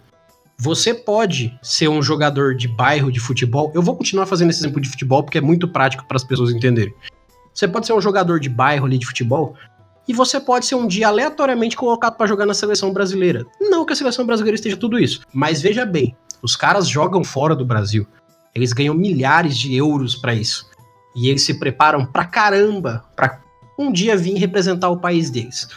Você 0.57 0.93
pode 0.93 1.57
ser 1.61 1.89
um 1.89 2.01
jogador 2.01 2.55
de 2.55 2.67
bairro 2.67 3.11
de 3.11 3.19
futebol. 3.19 3.71
Eu 3.75 3.81
vou 3.81 3.95
continuar 3.95 4.25
fazendo 4.25 4.49
esse 4.49 4.61
exemplo 4.61 4.79
de 4.79 4.89
futebol 4.89 5.23
porque 5.23 5.37
é 5.37 5.41
muito 5.41 5.67
prático 5.67 6.05
para 6.07 6.15
as 6.15 6.23
pessoas 6.23 6.51
entenderem. 6.51 6.93
Você 7.53 7.67
pode 7.67 7.85
ser 7.85 7.93
um 7.93 8.01
jogador 8.01 8.39
de 8.39 8.49
bairro 8.49 8.85
ali 8.85 8.97
de 8.97 9.05
futebol 9.05 9.55
e 10.07 10.13
você 10.13 10.39
pode 10.39 10.65
ser 10.65 10.75
um 10.75 10.87
dia 10.87 11.07
aleatoriamente 11.07 11.75
colocado 11.75 12.15
para 12.15 12.27
jogar 12.27 12.45
na 12.45 12.53
seleção 12.53 12.93
brasileira. 12.93 13.45
Não 13.59 13.85
que 13.85 13.93
a 13.93 13.95
seleção 13.95 14.25
brasileira 14.25 14.55
esteja 14.55 14.77
tudo 14.77 14.99
isso, 14.99 15.21
mas 15.33 15.61
veja 15.61 15.85
bem, 15.85 16.15
os 16.41 16.55
caras 16.55 16.87
jogam 16.87 17.23
fora 17.23 17.55
do 17.55 17.65
Brasil. 17.65 18.07
Eles 18.53 18.71
ganham 18.71 18.93
milhares 18.93 19.57
de 19.57 19.75
euros 19.75 20.15
para 20.15 20.33
isso. 20.33 20.69
E 21.15 21.29
eles 21.29 21.43
se 21.43 21.55
preparam 21.55 22.05
pra 22.05 22.25
caramba 22.25 23.03
para 23.15 23.41
um 23.77 23.91
dia 23.91 24.15
vir 24.15 24.35
representar 24.35 24.89
o 24.89 24.99
país 24.99 25.29
deles. 25.29 25.67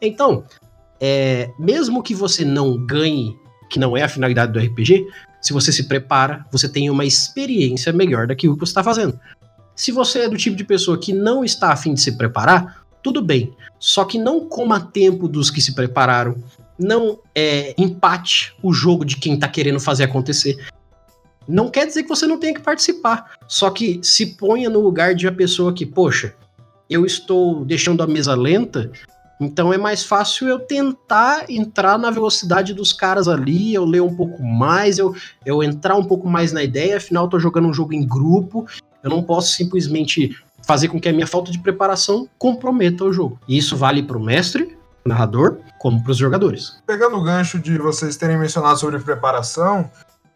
Então, 0.00 0.44
é, 1.00 1.50
mesmo 1.58 2.02
que 2.02 2.14
você 2.14 2.44
não 2.44 2.76
ganhe 2.84 3.36
que 3.68 3.78
não 3.78 3.96
é 3.96 4.02
a 4.02 4.08
finalidade 4.08 4.52
do 4.52 4.58
RPG, 4.58 5.06
se 5.40 5.52
você 5.52 5.70
se 5.70 5.84
prepara, 5.84 6.44
você 6.50 6.68
tem 6.68 6.90
uma 6.90 7.04
experiência 7.04 7.92
melhor 7.92 8.26
daquilo 8.26 8.54
que 8.54 8.60
você 8.60 8.70
está 8.70 8.82
fazendo. 8.82 9.18
Se 9.74 9.92
você 9.92 10.20
é 10.20 10.28
do 10.28 10.36
tipo 10.36 10.56
de 10.56 10.64
pessoa 10.64 10.98
que 10.98 11.12
não 11.12 11.44
está 11.44 11.72
afim 11.72 11.94
de 11.94 12.00
se 12.00 12.16
preparar, 12.16 12.82
tudo 13.02 13.22
bem. 13.22 13.54
Só 13.78 14.04
que 14.04 14.18
não 14.18 14.40
coma 14.48 14.80
tempo 14.80 15.28
dos 15.28 15.50
que 15.50 15.60
se 15.60 15.72
prepararam. 15.74 16.36
Não 16.78 17.20
é, 17.34 17.74
empate 17.78 18.54
o 18.62 18.72
jogo 18.72 19.04
de 19.04 19.16
quem 19.16 19.34
está 19.34 19.48
querendo 19.48 19.78
fazer 19.78 20.04
acontecer. 20.04 20.56
Não 21.46 21.70
quer 21.70 21.86
dizer 21.86 22.02
que 22.02 22.08
você 22.08 22.26
não 22.26 22.38
tenha 22.38 22.54
que 22.54 22.60
participar. 22.60 23.32
Só 23.46 23.70
que 23.70 24.00
se 24.02 24.34
ponha 24.34 24.68
no 24.68 24.80
lugar 24.80 25.14
de 25.14 25.26
uma 25.26 25.34
pessoa 25.34 25.72
que, 25.72 25.86
poxa, 25.86 26.34
eu 26.90 27.06
estou 27.06 27.64
deixando 27.64 28.02
a 28.02 28.06
mesa 28.06 28.34
lenta 28.34 28.90
então 29.40 29.72
é 29.72 29.78
mais 29.78 30.04
fácil 30.04 30.48
eu 30.48 30.58
tentar 30.58 31.44
entrar 31.48 31.96
na 31.98 32.10
velocidade 32.10 32.74
dos 32.74 32.92
caras 32.92 33.28
ali, 33.28 33.72
eu 33.72 33.84
ler 33.84 34.02
um 34.02 34.14
pouco 34.14 34.42
mais, 34.42 34.98
eu, 34.98 35.14
eu 35.46 35.62
entrar 35.62 35.96
um 35.96 36.04
pouco 36.04 36.28
mais 36.28 36.52
na 36.52 36.62
ideia, 36.62 36.96
afinal 36.96 37.24
eu 37.24 37.30
tô 37.30 37.38
jogando 37.38 37.68
um 37.68 37.72
jogo 37.72 37.94
em 37.94 38.06
grupo, 38.06 38.66
eu 39.02 39.10
não 39.10 39.22
posso 39.22 39.52
simplesmente 39.52 40.36
fazer 40.66 40.88
com 40.88 41.00
que 41.00 41.08
a 41.08 41.12
minha 41.12 41.26
falta 41.26 41.52
de 41.52 41.58
preparação 41.58 42.28
comprometa 42.36 43.04
o 43.04 43.12
jogo. 43.12 43.38
E 43.46 43.56
isso 43.56 43.76
vale 43.76 44.02
pro 44.02 44.20
mestre, 44.20 44.76
narrador, 45.04 45.58
como 45.78 46.02
pros 46.02 46.16
jogadores. 46.16 46.82
Pegando 46.84 47.16
o 47.16 47.22
gancho 47.22 47.60
de 47.60 47.78
vocês 47.78 48.16
terem 48.16 48.36
mencionado 48.36 48.78
sobre 48.78 48.98
preparação, 48.98 49.88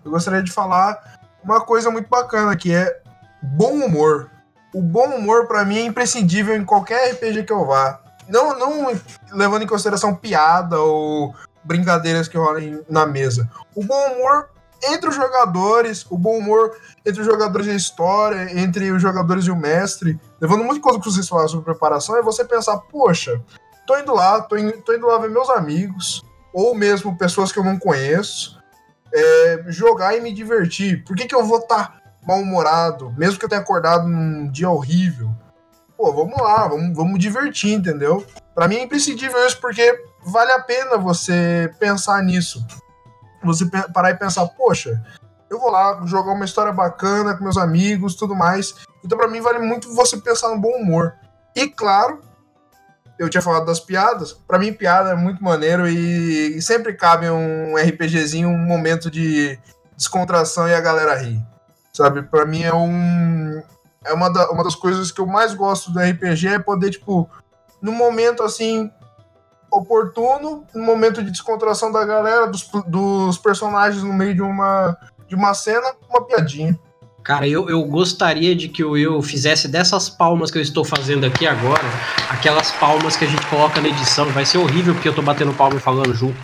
eu 0.05 0.13
gostaria 0.13 0.43
de 0.43 0.53
falar 0.53 1.19
uma 1.43 1.61
coisa 1.61 1.91
muito 1.91 2.09
bacana 2.09 2.57
que 2.57 2.73
é 2.73 3.01
bom 3.43 3.73
humor. 3.73 4.31
O 4.73 4.81
bom 4.81 5.17
humor 5.17 5.49
para 5.49 5.65
mim 5.65 5.79
é 5.79 5.85
imprescindível 5.85 6.57
em 6.57 6.65
qualquer 6.65 7.13
RPG 7.13 7.43
que 7.43 7.53
eu 7.53 7.67
vá 7.67 8.02
não, 8.33 8.59
não 8.59 9.01
levando 9.33 9.63
em 9.63 9.67
consideração 9.67 10.15
piada 10.15 10.81
ou 10.81 11.35
brincadeiras 11.63 12.27
que 12.27 12.39
rolam 12.39 12.83
na 12.89 13.07
mesa. 13.07 13.49
O 13.75 13.85
bom 13.85 14.13
humor 14.13 14.49
entre 14.85 15.09
os 15.09 15.15
jogadores, 15.15 16.05
o 16.11 16.19
bom 16.19 16.39
humor 16.39 16.77
entre 17.07 17.21
os 17.21 17.27
jogadores 17.27 17.67
e 17.69 17.71
a 17.71 17.77
história, 17.77 18.59
entre 18.59 18.91
os 18.91 19.01
jogadores 19.01 19.45
e 19.45 19.51
o 19.51 19.57
mestre, 19.57 20.19
levando 20.41 20.65
muito 20.65 20.81
conta 20.81 20.97
o 20.97 21.01
que 21.01 21.11
vocês 21.11 21.29
falaram 21.29 21.49
sobre 21.49 21.65
preparação, 21.65 22.17
é 22.17 22.23
você 22.23 22.45
pensar, 22.45 22.79
poxa, 22.79 23.41
tô 23.87 23.97
indo 23.97 24.13
lá, 24.13 24.41
tô 24.41 24.57
indo, 24.57 24.73
tô 24.83 24.93
indo 24.93 25.07
lá 25.07 25.19
ver 25.19 25.31
meus 25.31 25.49
amigos, 25.51 26.23
ou 26.53 26.75
mesmo 26.75 27.17
pessoas 27.17 27.53
que 27.53 27.59
eu 27.61 27.65
não 27.65 27.79
conheço, 27.79 28.59
é, 29.15 29.65
jogar 29.69 30.17
e 30.17 30.21
me 30.21 30.33
divertir. 30.33 31.05
Por 31.05 31.15
que, 31.15 31.27
que 31.27 31.35
eu 31.35 31.45
vou 31.45 31.59
estar 31.59 31.89
tá 31.89 32.03
mal-humorado, 32.27 33.13
mesmo 33.17 33.39
que 33.39 33.45
eu 33.45 33.49
tenha 33.49 33.61
acordado 33.61 34.09
num 34.09 34.51
dia 34.51 34.69
horrível? 34.69 35.31
Pô, 36.03 36.13
vamos 36.13 36.37
lá, 36.37 36.67
vamos, 36.67 36.97
vamos 36.97 37.19
divertir, 37.21 37.75
entendeu? 37.75 38.27
Para 38.57 38.67
mim 38.67 38.75
é 38.75 38.83
imprescindível 38.83 39.47
isso 39.47 39.61
porque 39.61 40.05
vale 40.25 40.51
a 40.51 40.61
pena 40.61 40.99
você 40.99 41.73
pensar 41.79 42.21
nisso. 42.25 42.67
você 43.45 43.65
parar 43.95 44.11
e 44.11 44.17
pensar, 44.17 44.45
poxa, 44.49 45.01
eu 45.49 45.61
vou 45.61 45.71
lá 45.71 46.05
jogar 46.05 46.33
uma 46.33 46.45
história 46.45 46.73
bacana 46.73 47.37
com 47.37 47.45
meus 47.45 47.57
amigos, 47.57 48.17
tudo 48.17 48.35
mais. 48.35 48.75
Então, 49.05 49.17
pra 49.17 49.29
mim, 49.29 49.41
vale 49.41 49.61
muito 49.61 49.95
você 49.95 50.17
pensar 50.17 50.49
no 50.49 50.61
bom 50.61 50.73
humor. 50.77 51.15
E, 51.55 51.69
claro, 51.69 52.21
eu 53.17 53.29
tinha 53.29 53.43
falado 53.43 53.67
das 53.67 53.79
piadas. 53.79 54.33
Pra 54.33 54.59
mim, 54.59 54.73
piada 54.73 55.11
é 55.11 55.15
muito 55.15 55.43
maneiro 55.43 55.87
e, 55.87 56.57
e 56.57 56.63
sempre 56.63 56.95
cabe 56.95 57.31
um 57.31 57.77
RPGzinho, 57.77 58.49
um 58.49 58.59
momento 58.59 59.09
de 59.09 59.57
descontração 59.97 60.67
e 60.67 60.75
a 60.75 60.81
galera 60.81 61.15
rir. 61.15 61.41
Sabe? 61.93 62.23
Pra 62.23 62.45
mim 62.45 62.63
é 62.65 62.75
um. 62.75 63.63
É 64.05 64.13
uma, 64.13 64.29
da- 64.33 64.51
uma 64.51 64.65
das 64.65 64.75
coisas 64.75 65.11
que 65.13 65.21
eu 65.21 65.27
mais 65.27 65.55
gosto 65.55 65.91
do 65.93 66.01
RPG 66.01 66.49
é 66.49 66.59
poder, 66.59 66.91
tipo, 66.91 67.29
no 67.81 67.93
momento 67.93 68.43
assim 68.43 68.91
oportuno, 69.71 70.65
no 70.75 70.83
momento 70.85 71.23
de 71.23 71.31
descontração 71.31 71.91
da 71.91 72.05
galera, 72.05 72.47
dos, 72.47 72.69
dos 72.87 73.39
personagens 73.39 74.03
no 74.03 74.13
meio 74.13 74.35
de 74.35 74.43
uma, 74.43 74.97
de 75.27 75.35
uma 75.35 75.55
cena, 75.55 75.93
uma 76.11 76.23
piadinha. 76.25 76.79
Cara, 77.25 77.47
eu, 77.47 77.71
eu 77.71 77.83
gostaria 77.85 78.55
de 78.55 78.69
que 78.69 78.83
o 78.85 78.97
eu 78.97 79.23
fizesse 79.23 79.69
dessas 79.69 80.11
palmas 80.11 80.51
que 80.51 80.59
eu 80.59 80.63
estou 80.63 80.85
fazendo 80.85 81.25
aqui 81.25 81.47
agora, 81.47 81.85
aquelas 82.29 82.73
palmas 82.73 83.17
que 83.17 83.25
a 83.25 83.29
gente 83.29 83.47
coloca 83.47 83.81
na 83.81 83.89
edição. 83.89 84.27
Vai 84.31 84.45
ser 84.45 84.59
horrível 84.59 84.93
porque 84.93 85.09
eu 85.09 85.15
tô 85.15 85.23
batendo 85.23 85.55
palma 85.55 85.77
e 85.77 85.81
falando 85.81 86.13
junto. 86.13 86.37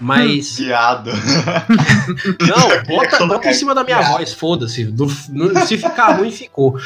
Mas. 0.00 0.56
Viado. 0.60 1.10
Não, 2.40 2.84
bota, 2.96 3.26
bota 3.26 3.50
em 3.50 3.54
cima 3.54 3.74
da 3.74 3.84
minha 3.84 4.00
voz, 4.02 4.32
foda-se. 4.32 4.94
Se 5.66 5.76
ficar 5.76 6.12
ruim, 6.16 6.30
ficou. 6.30 6.78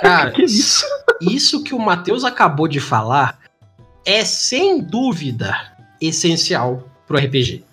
Cara, 0.00 0.30
Que 0.32 0.44
isso? 0.44 0.84
isso 1.20 1.62
que 1.62 1.74
o 1.74 1.78
Matheus 1.78 2.24
acabou 2.24 2.68
de 2.68 2.80
falar 2.80 3.38
é 4.04 4.24
sem 4.24 4.82
dúvida 4.82 5.56
essencial 6.00 6.88
pro 7.06 7.18
RPG. 7.18 7.64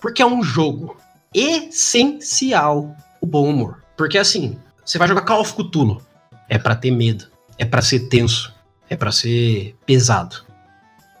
Porque 0.00 0.20
é 0.22 0.26
um 0.26 0.42
jogo 0.42 0.96
essencial 1.34 2.94
o 3.20 3.26
bom 3.26 3.48
humor. 3.48 3.82
Porque 3.96 4.18
assim, 4.18 4.58
você 4.84 4.98
vai 4.98 5.08
jogar 5.08 5.22
Call 5.22 5.40
of 5.40 5.54
Cthulhu, 5.54 6.02
é 6.48 6.58
pra 6.58 6.74
ter 6.74 6.90
medo, 6.90 7.26
é 7.58 7.64
pra 7.64 7.80
ser 7.80 8.00
tenso, 8.08 8.52
é 8.90 8.96
pra 8.96 9.12
ser 9.12 9.76
pesado. 9.86 10.44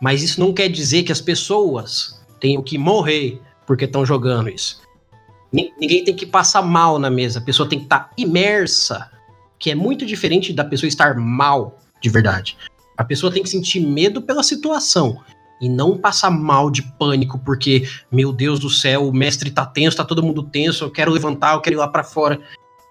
Mas 0.00 0.22
isso 0.22 0.40
não 0.40 0.52
quer 0.52 0.68
dizer 0.68 1.04
que 1.04 1.12
as 1.12 1.20
pessoas 1.20 2.20
tenham 2.42 2.60
que 2.60 2.76
morrer 2.76 3.40
porque 3.64 3.84
estão 3.84 4.04
jogando 4.04 4.48
isso. 4.50 4.82
Ni- 5.52 5.72
Ninguém 5.80 6.02
tem 6.04 6.16
que 6.16 6.26
passar 6.26 6.60
mal 6.60 6.98
na 6.98 7.08
mesa, 7.08 7.38
a 7.38 7.42
pessoa 7.42 7.68
tem 7.68 7.78
que 7.78 7.84
estar 7.84 8.10
imersa, 8.18 9.08
que 9.60 9.70
é 9.70 9.74
muito 9.76 10.04
diferente 10.04 10.52
da 10.52 10.64
pessoa 10.64 10.88
estar 10.88 11.14
mal 11.16 11.78
de 12.02 12.10
verdade. 12.10 12.56
A 12.98 13.04
pessoa 13.04 13.32
tem 13.32 13.44
que 13.44 13.48
sentir 13.48 13.78
medo 13.78 14.20
pela 14.20 14.42
situação 14.42 15.20
e 15.60 15.68
não 15.68 15.96
passar 15.96 16.30
mal 16.32 16.68
de 16.68 16.82
pânico 16.82 17.38
porque, 17.38 17.88
meu 18.10 18.32
Deus 18.32 18.58
do 18.58 18.68
céu, 18.68 19.08
o 19.08 19.12
mestre 19.14 19.52
tá 19.52 19.64
tenso, 19.64 19.96
tá 19.96 20.04
todo 20.04 20.22
mundo 20.22 20.42
tenso, 20.42 20.82
eu 20.84 20.90
quero 20.90 21.12
levantar, 21.12 21.54
eu 21.54 21.60
quero 21.60 21.76
ir 21.76 21.78
lá 21.78 21.86
pra 21.86 22.02
fora. 22.02 22.40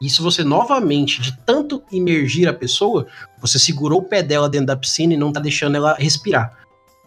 Isso 0.02 0.24
você 0.24 0.44
novamente, 0.46 1.22
de 1.22 1.38
tanto 1.46 1.84
imergir 1.92 2.48
a 2.48 2.54
pessoa, 2.54 3.06
você 3.42 3.60
segurou 3.60 4.00
o 4.00 4.04
pé 4.04 4.24
dela 4.24 4.50
dentro 4.50 4.68
da 4.68 4.78
piscina 4.78 5.14
e 5.14 5.18
não 5.18 5.32
tá 5.34 5.42
deixando 5.42 5.76
ela 5.76 5.94
respirar. 5.96 6.58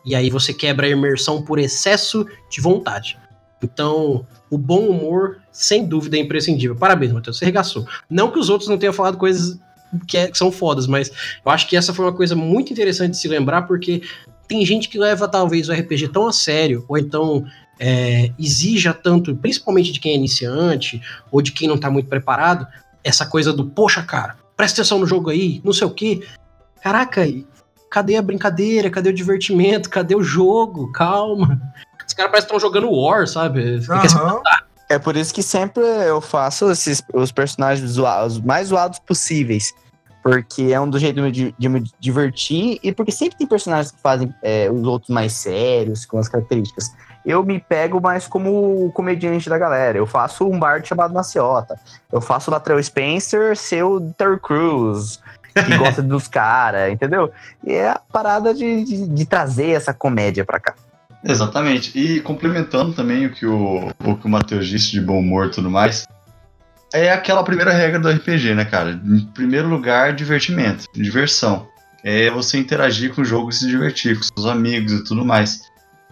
E 0.05 0.15
aí 0.15 0.31
você 0.31 0.53
quebra 0.53 0.87
a 0.87 0.91
imersão 0.91 1.43
por 1.43 1.59
excesso 1.59 2.27
de 2.51 2.61
vontade. 2.61 3.19
Então, 3.63 4.27
o 4.51 4.59
bom 4.59 4.89
humor, 4.89 5.39
sem 5.51 5.87
dúvida, 5.87 6.17
é 6.17 6.21
imprescindível. 6.21 6.77
Parabéns, 6.77 7.13
Matheus, 7.13 7.39
você 7.39 7.45
regaçou. 7.45 7.87
Não 8.11 8.31
que 8.31 8.39
os 8.39 8.51
outros 8.51 8.69
não 8.69 8.77
tenham 8.77 8.93
falado 8.93 9.17
coisas 9.17 9.59
que, 10.07 10.19
é- 10.19 10.31
que 10.31 10.37
são 10.37 10.53
fodas, 10.53 10.87
mas 10.87 11.11
eu 11.45 11.51
acho 11.51 11.67
que 11.69 11.77
essa 11.77 11.95
foi 11.95 12.05
uma 12.05 12.13
coisa 12.13 12.35
muito 12.37 12.73
interessante 12.73 13.13
de 13.13 13.19
se 13.19 13.29
lembrar, 13.29 13.63
porque 13.63 14.03
tem 14.47 14.65
gente 14.67 14.89
que 14.89 14.99
leva 14.99 15.27
talvez 15.29 15.69
o 15.69 15.73
RPG 15.73 16.09
tão 16.09 16.27
a 16.27 16.33
sério, 16.33 16.85
ou 16.89 16.99
então 16.99 17.45
é, 17.79 18.31
exija 18.39 18.93
tanto, 18.93 19.35
principalmente 19.35 19.93
de 19.93 20.01
quem 20.01 20.13
é 20.13 20.17
iniciante, 20.17 21.01
ou 21.31 21.41
de 21.41 21.53
quem 21.53 21.67
não 21.67 21.79
tá 21.79 21.91
muito 21.91 22.09
preparado, 22.09 22.67
essa 23.03 23.27
coisa 23.27 23.53
do, 23.53 23.67
poxa, 23.67 24.03
cara, 24.03 24.37
presta 24.57 24.81
atenção 24.81 24.99
no 24.99 25.07
jogo 25.07 25.31
aí, 25.31 25.61
não 25.65 25.73
sei 25.73 25.87
o 25.87 25.91
quê. 25.91 26.23
Caraca, 26.83 27.27
cadê 27.95 28.17
a 28.17 28.23
brincadeira? 28.23 28.91
Cadê 28.91 29.11
o 29.11 29.15
divertimento? 29.15 29.89
Cadê 29.89 30.17
o 30.17 30.23
jogo? 30.23 30.91
Calma. 30.91 31.61
Os 32.05 32.13
caras 32.13 32.33
parecem 32.33 32.49
que 32.49 32.55
estão 32.55 32.59
jogando 32.59 32.91
War, 32.91 33.25
sabe? 33.29 33.77
Assim, 33.77 33.93
Aham. 34.19 34.41
É 34.89 34.99
por 34.99 35.17
isso 35.17 35.33
que 35.33 35.43
sempre 35.43 35.83
eu 35.83 36.21
faço 36.21 36.71
esses, 36.73 37.03
os 37.15 37.31
personagens 37.31 37.89
zoa- 37.93 38.27
os 38.27 38.41
mais 38.41 38.69
zoados 38.69 38.99
possíveis. 38.99 39.73
Porque 40.25 40.73
é 40.73 40.81
um 40.81 40.89
do 40.91 40.99
jeito 40.99 41.31
de, 41.31 41.55
de 41.57 41.69
me 41.69 41.85
divertir 42.01 42.81
e 42.83 42.91
porque 42.93 43.13
sempre 43.13 43.37
tem 43.39 43.47
personagens 43.47 43.93
que 43.93 44.01
fazem 44.01 44.35
é, 44.43 44.71
os 44.71 44.83
outros 44.85 45.11
mais 45.11 45.33
sérios, 45.35 46.05
com 46.05 46.19
as 46.19 46.29
características. 46.29 46.93
Eu 47.25 47.43
me 47.45 47.59
pego 47.61 48.01
mais 48.01 48.27
como 48.27 48.87
o 48.87 48.93
comediante 48.93 49.49
da 49.49 49.57
galera. 49.57 49.97
Eu 49.99 50.07
faço 50.07 50.47
um 50.47 50.59
bard 50.59 50.87
chamado 50.87 51.15
Maciota. 51.15 51.79
Eu 52.13 52.21
faço 52.21 52.51
o 52.51 52.55
Latrell 52.55 52.83
Spencer 52.83 53.57
ser 53.57 53.83
o 53.85 54.01
Terry 54.13 54.41
Crews, 54.41 55.21
que 55.55 55.77
gosta 55.79 56.03
dos 56.03 56.27
caras, 56.27 56.93
entendeu? 56.93 57.31
E 57.65 57.73
é 57.73 57.91
a 57.91 57.99
parada 57.99 58.53
de, 58.53 58.85
de, 58.85 59.07
de 59.07 59.27
trazer 59.27 59.71
essa 59.71 59.95
comédia 59.95 60.45
pra 60.45 60.59
cá. 60.59 60.75
Exatamente. 61.25 61.99
E 61.99 62.21
complementando 62.21 62.93
também 62.93 63.27
o 63.27 63.33
que 63.33 63.47
o, 63.47 63.89
o 64.05 64.17
que 64.17 64.27
o 64.27 64.29
Matheus 64.29 64.67
disse 64.67 64.91
de 64.91 65.01
bom 65.01 65.19
humor 65.19 65.47
e 65.47 65.51
tudo 65.51 65.71
mais, 65.71 66.07
é 66.93 67.11
aquela 67.11 67.43
primeira 67.43 67.73
regra 67.73 67.99
do 67.99 68.11
RPG, 68.11 68.55
né, 68.55 68.65
cara? 68.65 69.01
Em 69.05 69.21
primeiro 69.33 69.69
lugar, 69.69 70.13
divertimento, 70.13 70.85
diversão. 70.95 71.67
É 72.03 72.31
você 72.31 72.59
interagir 72.59 73.15
com 73.15 73.23
o 73.23 73.25
jogo 73.25 73.49
e 73.49 73.53
se 73.53 73.67
divertir 73.67 74.17
com 74.17 74.23
seus 74.23 74.47
amigos 74.47 74.93
e 74.93 75.05
tudo 75.05 75.25
mais. 75.25 75.63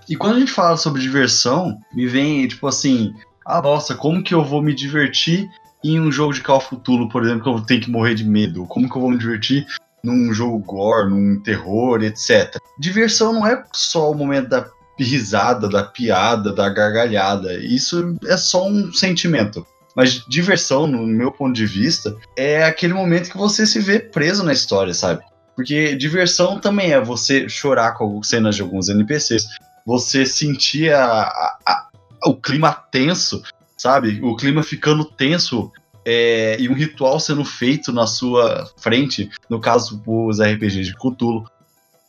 E 0.09 0.17
quando 0.17 0.37
a 0.37 0.41
gente 0.41 0.51
fala 0.51 0.77
sobre 0.77 1.03
diversão, 1.03 1.79
me 1.95 2.07
vem, 2.07 2.49
tipo 2.49 2.67
assim, 2.67 3.15
ah, 3.47 3.61
nossa, 3.61 3.95
como 3.95 4.23
que 4.23 4.35
eu 4.35 4.43
vou 4.43 4.63
me 4.63 4.75
divertir 4.75 5.49
em 5.85 6.01
um 6.01 6.11
jogo 6.13 6.33
de 6.33 6.41
Call 6.41 6.59
of 6.59 6.69
Cthulhu, 6.77 7.09
por 7.09 7.23
exemplo, 7.25 7.43
que 7.43 7.49
eu 7.49 7.61
tenho 7.67 7.81
que 7.81 7.91
morrer 7.91 8.15
de 8.15 8.25
medo? 8.25 8.65
Como 8.67 8.89
que 8.89 8.97
eu 8.97 9.01
vou 9.01 9.11
me 9.11 9.19
divertir 9.19 9.67
num 10.03 10.33
jogo 10.33 10.59
gore, 10.59 11.11
num 11.11 11.41
terror, 11.43 12.03
etc. 12.03 12.57
Diversão 12.79 13.33
não 13.33 13.47
é 13.47 13.63
só 13.73 14.11
o 14.11 14.15
momento 14.15 14.49
da 14.49 14.67
risada, 14.99 15.69
da 15.69 15.83
piada, 15.85 16.53
da 16.53 16.69
gargalhada. 16.69 17.55
Isso 17.55 18.17
é 18.27 18.37
só 18.37 18.67
um 18.69 18.93
sentimento. 18.93 19.67
Mas 19.95 20.25
diversão, 20.27 20.87
no 20.87 21.07
meu 21.07 21.31
ponto 21.31 21.53
de 21.55 21.67
vista, 21.67 22.17
é 22.37 22.65
aquele 22.65 22.95
momento 22.95 23.31
que 23.31 23.37
você 23.37 23.67
se 23.67 23.79
vê 23.79 23.99
preso 23.99 24.43
na 24.43 24.53
história, 24.53 24.95
sabe? 24.95 25.23
Porque 25.55 25.95
diversão 25.97 26.59
também 26.59 26.93
é 26.93 27.01
você 27.01 27.49
chorar 27.49 27.93
com 27.93 28.23
cenas 28.23 28.57
de 28.57 28.63
alguns 28.63 28.89
NPCs, 28.89 29.47
você 29.85 30.25
sentir 30.25 30.93
a, 30.95 31.05
a- 31.25 31.59
a- 31.67 31.89
o 32.27 32.35
clima 32.35 32.73
tenso, 32.91 33.43
sabe? 33.83 34.21
O 34.23 34.37
clima 34.37 34.63
ficando 34.63 35.05
tenso 35.05 35.73
é, 36.05 36.57
e 36.61 36.69
um 36.69 36.73
ritual 36.73 37.19
sendo 37.19 37.45
feito 37.45 37.93
na 37.93 38.07
sua 38.07 38.71
frente, 38.77 39.29
no 39.51 39.59
caso 39.61 40.01
os 40.07 40.41
RPGs 40.41 40.85
de 40.85 40.95
Cthulhu. 40.95 41.45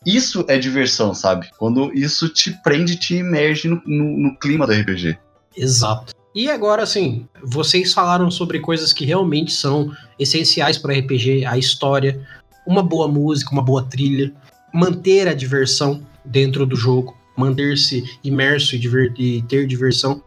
Isso 0.05 0.45
é 0.47 0.59
diversão, 0.59 1.15
sabe? 1.15 1.49
Quando 1.57 1.91
isso 1.93 2.29
te 2.29 2.51
prende, 2.62 2.95
te 2.95 3.15
imerge 3.15 3.67
no, 3.67 3.81
no- 3.88 4.17
no 4.19 4.38
clima 4.38 4.67
do 4.67 4.73
RPG. 4.73 5.17
Exato. 5.57 6.13
E 6.36 6.47
agora, 6.49 6.83
assim, 6.83 7.27
vocês 7.43 7.91
falaram 7.91 8.29
sobre 8.29 8.59
coisas 8.59 8.93
que 8.93 9.05
realmente 9.05 9.51
são 9.51 9.91
essenciais 10.19 10.77
para 10.77 10.93
RPG, 10.93 11.45
a 11.45 11.57
história, 11.57 12.21
uma 12.67 12.83
boa 12.83 13.07
música, 13.07 13.51
uma 13.51 13.63
boa 13.63 13.83
trilha, 13.83 14.31
manter 14.71 15.27
a 15.27 15.33
diversão 15.33 16.05
dentro 16.23 16.65
do 16.67 16.75
jogo, 16.75 17.17
manter-se 17.36 18.03
imerso 18.23 18.75
e, 18.75 18.79
e 19.17 19.41
ter 19.43 19.65
diversão, 19.65 20.21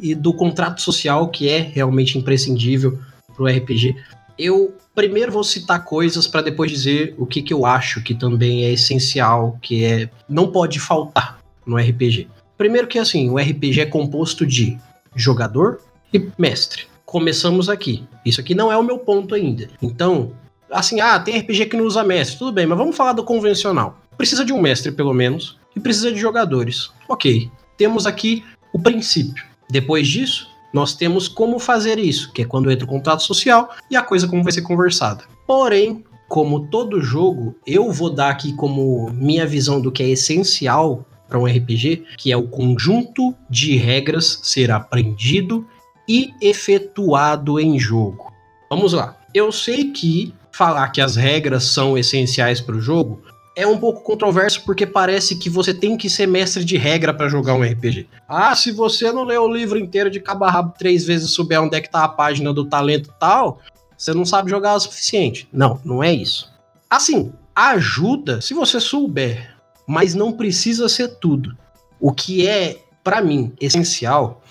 e 0.00 0.14
do 0.14 0.32
contrato 0.32 0.80
social, 0.80 1.28
que 1.28 1.48
é 1.48 1.58
realmente 1.58 2.18
imprescindível 2.18 2.98
para 3.34 3.44
o 3.44 3.46
RPG. 3.46 3.96
Eu 4.38 4.74
primeiro 4.94 5.30
vou 5.32 5.44
citar 5.44 5.84
coisas 5.84 6.26
para 6.26 6.42
depois 6.42 6.70
dizer 6.70 7.14
o 7.18 7.26
que, 7.26 7.42
que 7.42 7.52
eu 7.52 7.64
acho 7.64 8.02
que 8.02 8.14
também 8.14 8.64
é 8.64 8.72
essencial, 8.72 9.58
que 9.62 9.84
é 9.84 10.10
não 10.28 10.50
pode 10.50 10.80
faltar 10.80 11.38
no 11.66 11.76
RPG. 11.76 12.28
Primeiro 12.56 12.86
que 12.86 12.98
assim, 12.98 13.30
o 13.30 13.38
RPG 13.38 13.80
é 13.80 13.86
composto 13.86 14.46
de 14.46 14.78
jogador 15.14 15.80
e 16.12 16.28
mestre. 16.38 16.84
Começamos 17.04 17.68
aqui. 17.68 18.04
Isso 18.24 18.40
aqui 18.40 18.54
não 18.54 18.70
é 18.70 18.76
o 18.76 18.82
meu 18.82 18.98
ponto 18.98 19.34
ainda. 19.34 19.68
Então, 19.80 20.32
assim, 20.70 21.00
ah, 21.00 21.18
tem 21.18 21.38
RPG 21.38 21.66
que 21.66 21.76
não 21.76 21.84
usa 21.84 22.04
mestre. 22.04 22.38
Tudo 22.38 22.52
bem, 22.52 22.66
mas 22.66 22.78
vamos 22.78 22.96
falar 22.96 23.12
do 23.12 23.24
convencional. 23.24 23.98
Precisa 24.16 24.44
de 24.44 24.52
um 24.52 24.60
mestre, 24.60 24.92
pelo 24.92 25.14
menos, 25.14 25.58
e 25.74 25.80
precisa 25.80 26.12
de 26.12 26.18
jogadores. 26.18 26.90
Ok. 27.08 27.50
Temos 27.76 28.06
aqui 28.06 28.44
o 28.72 28.78
princípio. 28.78 29.49
Depois 29.70 30.06
disso, 30.08 30.50
nós 30.72 30.94
temos 30.94 31.28
como 31.28 31.58
fazer 31.58 31.98
isso, 31.98 32.32
que 32.32 32.42
é 32.42 32.44
quando 32.44 32.70
entra 32.70 32.84
o 32.84 32.88
contrato 32.88 33.22
social 33.22 33.70
e 33.90 33.96
a 33.96 34.02
coisa 34.02 34.28
como 34.28 34.42
vai 34.42 34.52
ser 34.52 34.62
conversada. 34.62 35.24
Porém, 35.46 36.04
como 36.28 36.68
todo 36.68 37.02
jogo, 37.02 37.56
eu 37.66 37.90
vou 37.90 38.10
dar 38.10 38.30
aqui 38.30 38.52
como 38.52 39.10
minha 39.10 39.46
visão 39.46 39.80
do 39.80 39.90
que 39.90 40.02
é 40.02 40.08
essencial 40.08 41.04
para 41.28 41.38
um 41.38 41.44
RPG, 41.44 42.04
que 42.16 42.30
é 42.30 42.36
o 42.36 42.48
conjunto 42.48 43.34
de 43.48 43.76
regras 43.76 44.40
ser 44.42 44.70
aprendido 44.70 45.66
e 46.08 46.32
efetuado 46.40 47.58
em 47.58 47.78
jogo. 47.78 48.32
Vamos 48.68 48.92
lá. 48.92 49.16
Eu 49.34 49.50
sei 49.52 49.90
que 49.90 50.34
falar 50.52 50.88
que 50.90 51.00
as 51.00 51.16
regras 51.16 51.64
são 51.64 51.96
essenciais 51.96 52.60
para 52.60 52.76
o 52.76 52.80
jogo 52.80 53.22
é 53.60 53.66
um 53.66 53.78
pouco 53.78 54.00
controverso 54.00 54.62
porque 54.64 54.86
parece 54.86 55.36
que 55.36 55.50
você 55.50 55.74
tem 55.74 55.96
que 55.96 56.08
ser 56.08 56.26
mestre 56.26 56.64
de 56.64 56.76
regra 56.76 57.12
para 57.12 57.28
jogar 57.28 57.54
um 57.54 57.62
RPG. 57.62 58.08
Ah, 58.26 58.54
se 58.56 58.72
você 58.72 59.12
não 59.12 59.24
leu 59.24 59.42
o 59.42 59.52
livro 59.52 59.78
inteiro 59.78 60.10
de 60.10 60.18
cabo 60.18 60.44
a 60.44 60.50
rabo 60.50 60.74
três 60.78 61.04
vezes 61.04 61.28
e 61.28 61.32
souber 61.32 61.60
onde 61.60 61.76
é 61.76 61.80
que 61.80 61.90
tá 61.90 62.04
a 62.04 62.08
página 62.08 62.54
do 62.54 62.64
talento 62.64 63.12
tal, 63.20 63.60
você 63.96 64.14
não 64.14 64.24
sabe 64.24 64.50
jogar 64.50 64.74
o 64.74 64.80
suficiente. 64.80 65.46
Não, 65.52 65.78
não 65.84 66.02
é 66.02 66.12
isso. 66.12 66.50
Assim, 66.88 67.32
ajuda 67.54 68.40
se 68.40 68.54
você 68.54 68.80
souber, 68.80 69.54
mas 69.86 70.14
não 70.14 70.32
precisa 70.32 70.88
ser 70.88 71.18
tudo. 71.18 71.54
O 72.00 72.12
que 72.12 72.48
é, 72.48 72.78
para 73.04 73.20
mim, 73.20 73.52
essencial 73.60 74.42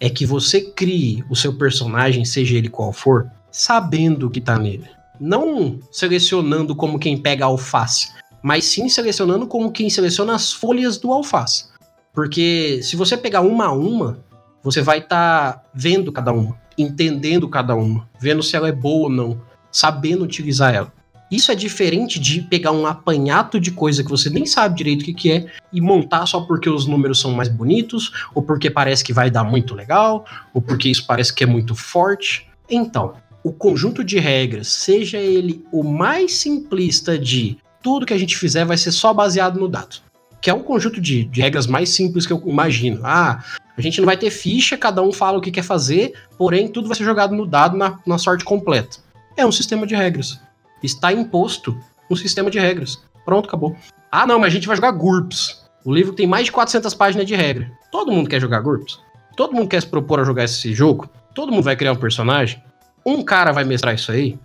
é 0.00 0.10
que 0.10 0.26
você 0.26 0.60
crie 0.60 1.24
o 1.30 1.36
seu 1.36 1.56
personagem, 1.56 2.24
seja 2.24 2.56
ele 2.56 2.68
qual 2.68 2.92
for, 2.92 3.30
sabendo 3.50 4.26
o 4.26 4.30
que 4.30 4.40
tá 4.40 4.58
nele. 4.58 4.88
Não 5.20 5.78
selecionando 5.90 6.74
como 6.74 6.98
quem 6.98 7.16
pega 7.16 7.44
alface, 7.44 8.10
mas 8.42 8.64
sim 8.64 8.88
selecionando 8.88 9.46
como 9.46 9.72
quem 9.72 9.90
seleciona 9.90 10.34
as 10.34 10.52
folhas 10.52 10.98
do 10.98 11.12
alface. 11.12 11.66
Porque 12.12 12.80
se 12.82 12.96
você 12.96 13.16
pegar 13.16 13.42
uma 13.42 13.66
a 13.66 13.72
uma, 13.72 14.18
você 14.62 14.80
vai 14.80 14.98
estar 14.98 15.52
tá 15.52 15.62
vendo 15.74 16.10
cada 16.10 16.32
uma, 16.32 16.58
entendendo 16.76 17.48
cada 17.48 17.74
uma, 17.74 18.08
vendo 18.18 18.42
se 18.42 18.56
ela 18.56 18.68
é 18.68 18.72
boa 18.72 19.04
ou 19.04 19.10
não, 19.10 19.40
sabendo 19.70 20.24
utilizar 20.24 20.74
ela. 20.74 20.92
Isso 21.30 21.50
é 21.50 21.54
diferente 21.54 22.20
de 22.20 22.40
pegar 22.40 22.70
um 22.70 22.86
apanhado 22.86 23.58
de 23.58 23.72
coisa 23.72 24.04
que 24.04 24.10
você 24.10 24.30
nem 24.30 24.46
sabe 24.46 24.76
direito 24.76 25.02
o 25.02 25.04
que, 25.04 25.14
que 25.14 25.32
é 25.32 25.46
e 25.72 25.80
montar 25.80 26.24
só 26.26 26.40
porque 26.40 26.70
os 26.70 26.86
números 26.86 27.20
são 27.20 27.32
mais 27.32 27.48
bonitos, 27.48 28.12
ou 28.32 28.42
porque 28.42 28.70
parece 28.70 29.02
que 29.02 29.12
vai 29.12 29.30
dar 29.30 29.42
muito 29.42 29.74
legal, 29.74 30.24
ou 30.54 30.62
porque 30.62 30.88
isso 30.88 31.04
parece 31.06 31.34
que 31.34 31.42
é 31.42 31.46
muito 31.46 31.74
forte. 31.74 32.48
Então, 32.70 33.14
o 33.42 33.52
conjunto 33.52 34.04
de 34.04 34.18
regras, 34.18 34.68
seja 34.68 35.18
ele 35.18 35.64
o 35.72 35.82
mais 35.82 36.34
simplista 36.34 37.18
de 37.18 37.58
tudo 37.86 38.04
que 38.04 38.12
a 38.12 38.18
gente 38.18 38.36
fizer 38.36 38.64
vai 38.64 38.76
ser 38.76 38.90
só 38.90 39.14
baseado 39.14 39.60
no 39.60 39.68
dado. 39.68 39.98
Que 40.42 40.50
é 40.50 40.52
um 40.52 40.60
conjunto 40.64 41.00
de, 41.00 41.24
de 41.24 41.40
regras 41.40 41.68
mais 41.68 41.90
simples 41.90 42.26
que 42.26 42.32
eu 42.32 42.42
imagino. 42.44 43.00
Ah, 43.04 43.44
a 43.78 43.80
gente 43.80 44.00
não 44.00 44.06
vai 44.06 44.16
ter 44.16 44.28
ficha, 44.28 44.76
cada 44.76 45.00
um 45.00 45.12
fala 45.12 45.38
o 45.38 45.40
que 45.40 45.52
quer 45.52 45.62
fazer, 45.62 46.12
porém 46.36 46.66
tudo 46.66 46.88
vai 46.88 46.96
ser 46.96 47.04
jogado 47.04 47.32
no 47.32 47.46
dado 47.46 47.76
na, 47.76 48.00
na 48.04 48.18
sorte 48.18 48.44
completa. 48.44 48.96
É 49.36 49.46
um 49.46 49.52
sistema 49.52 49.86
de 49.86 49.94
regras. 49.94 50.40
Está 50.82 51.12
imposto 51.12 51.78
um 52.10 52.16
sistema 52.16 52.50
de 52.50 52.58
regras. 52.58 53.00
Pronto, 53.24 53.46
acabou. 53.46 53.76
Ah, 54.10 54.26
não, 54.26 54.40
mas 54.40 54.48
a 54.48 54.54
gente 54.56 54.66
vai 54.66 54.74
jogar 54.74 54.90
GURPS. 54.90 55.64
O 55.84 55.94
livro 55.94 56.12
tem 56.12 56.26
mais 56.26 56.46
de 56.46 56.50
400 56.50 56.92
páginas 56.92 57.24
de 57.24 57.36
regra. 57.36 57.70
Todo 57.92 58.10
mundo 58.10 58.28
quer 58.28 58.40
jogar 58.40 58.62
GURPS? 58.62 58.98
Todo 59.36 59.54
mundo 59.54 59.68
quer 59.68 59.80
se 59.80 59.86
propor 59.86 60.18
a 60.18 60.24
jogar 60.24 60.42
esse 60.42 60.74
jogo? 60.74 61.08
Todo 61.32 61.52
mundo 61.52 61.62
vai 61.62 61.76
criar 61.76 61.92
um 61.92 61.96
personagem? 61.96 62.60
Um 63.06 63.22
cara 63.22 63.52
vai 63.52 63.62
mestrar 63.62 63.94
isso 63.94 64.10
aí? 64.10 64.36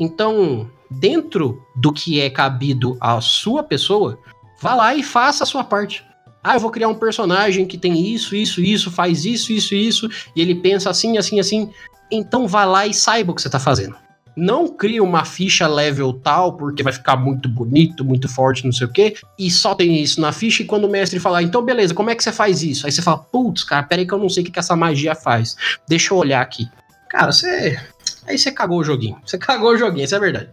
Então, 0.00 0.68
dentro 0.90 1.62
do 1.74 1.92
que 1.92 2.20
é 2.20 2.30
cabido 2.30 2.96
à 3.00 3.20
sua 3.20 3.62
pessoa, 3.62 4.18
vá 4.60 4.74
lá 4.74 4.94
e 4.94 5.02
faça 5.02 5.44
a 5.44 5.46
sua 5.46 5.64
parte. 5.64 6.04
Ah, 6.42 6.54
eu 6.54 6.60
vou 6.60 6.70
criar 6.70 6.88
um 6.88 6.94
personagem 6.94 7.66
que 7.66 7.76
tem 7.76 8.06
isso, 8.12 8.34
isso, 8.34 8.60
isso, 8.60 8.90
faz 8.90 9.24
isso, 9.24 9.52
isso, 9.52 9.74
isso, 9.74 10.08
e 10.34 10.40
ele 10.40 10.54
pensa 10.54 10.88
assim, 10.88 11.18
assim, 11.18 11.40
assim. 11.40 11.70
Então 12.10 12.46
vá 12.46 12.64
lá 12.64 12.86
e 12.86 12.94
saiba 12.94 13.32
o 13.32 13.34
que 13.34 13.42
você 13.42 13.48
está 13.48 13.58
fazendo. 13.58 13.96
Não 14.36 14.68
cria 14.68 15.02
uma 15.02 15.24
ficha 15.24 15.66
level 15.66 16.12
tal, 16.12 16.56
porque 16.56 16.82
vai 16.82 16.92
ficar 16.92 17.16
muito 17.16 17.48
bonito, 17.48 18.04
muito 18.04 18.28
forte, 18.28 18.64
não 18.64 18.72
sei 18.72 18.86
o 18.86 18.90
quê, 18.90 19.16
e 19.36 19.50
só 19.50 19.74
tem 19.74 20.00
isso 20.00 20.20
na 20.20 20.30
ficha, 20.30 20.62
e 20.62 20.66
quando 20.66 20.84
o 20.84 20.90
mestre 20.90 21.18
falar, 21.18 21.42
então 21.42 21.60
beleza, 21.60 21.92
como 21.92 22.08
é 22.08 22.14
que 22.14 22.22
você 22.22 22.30
faz 22.30 22.62
isso? 22.62 22.86
Aí 22.86 22.92
você 22.92 23.02
fala, 23.02 23.18
putz, 23.18 23.64
cara, 23.64 23.82
peraí 23.82 24.06
que 24.06 24.14
eu 24.14 24.18
não 24.18 24.28
sei 24.28 24.44
o 24.44 24.46
que, 24.46 24.52
que 24.52 24.58
essa 24.60 24.76
magia 24.76 25.14
faz. 25.16 25.56
Deixa 25.88 26.14
eu 26.14 26.18
olhar 26.18 26.40
aqui. 26.40 26.68
Cara, 27.08 27.32
você. 27.32 27.80
Aí 28.26 28.38
você 28.38 28.52
cagou 28.52 28.78
o 28.78 28.84
joguinho. 28.84 29.18
Você 29.24 29.36
cagou 29.38 29.72
o 29.72 29.76
joguinho, 29.76 30.04
isso 30.04 30.14
é 30.14 30.20
verdade. 30.20 30.50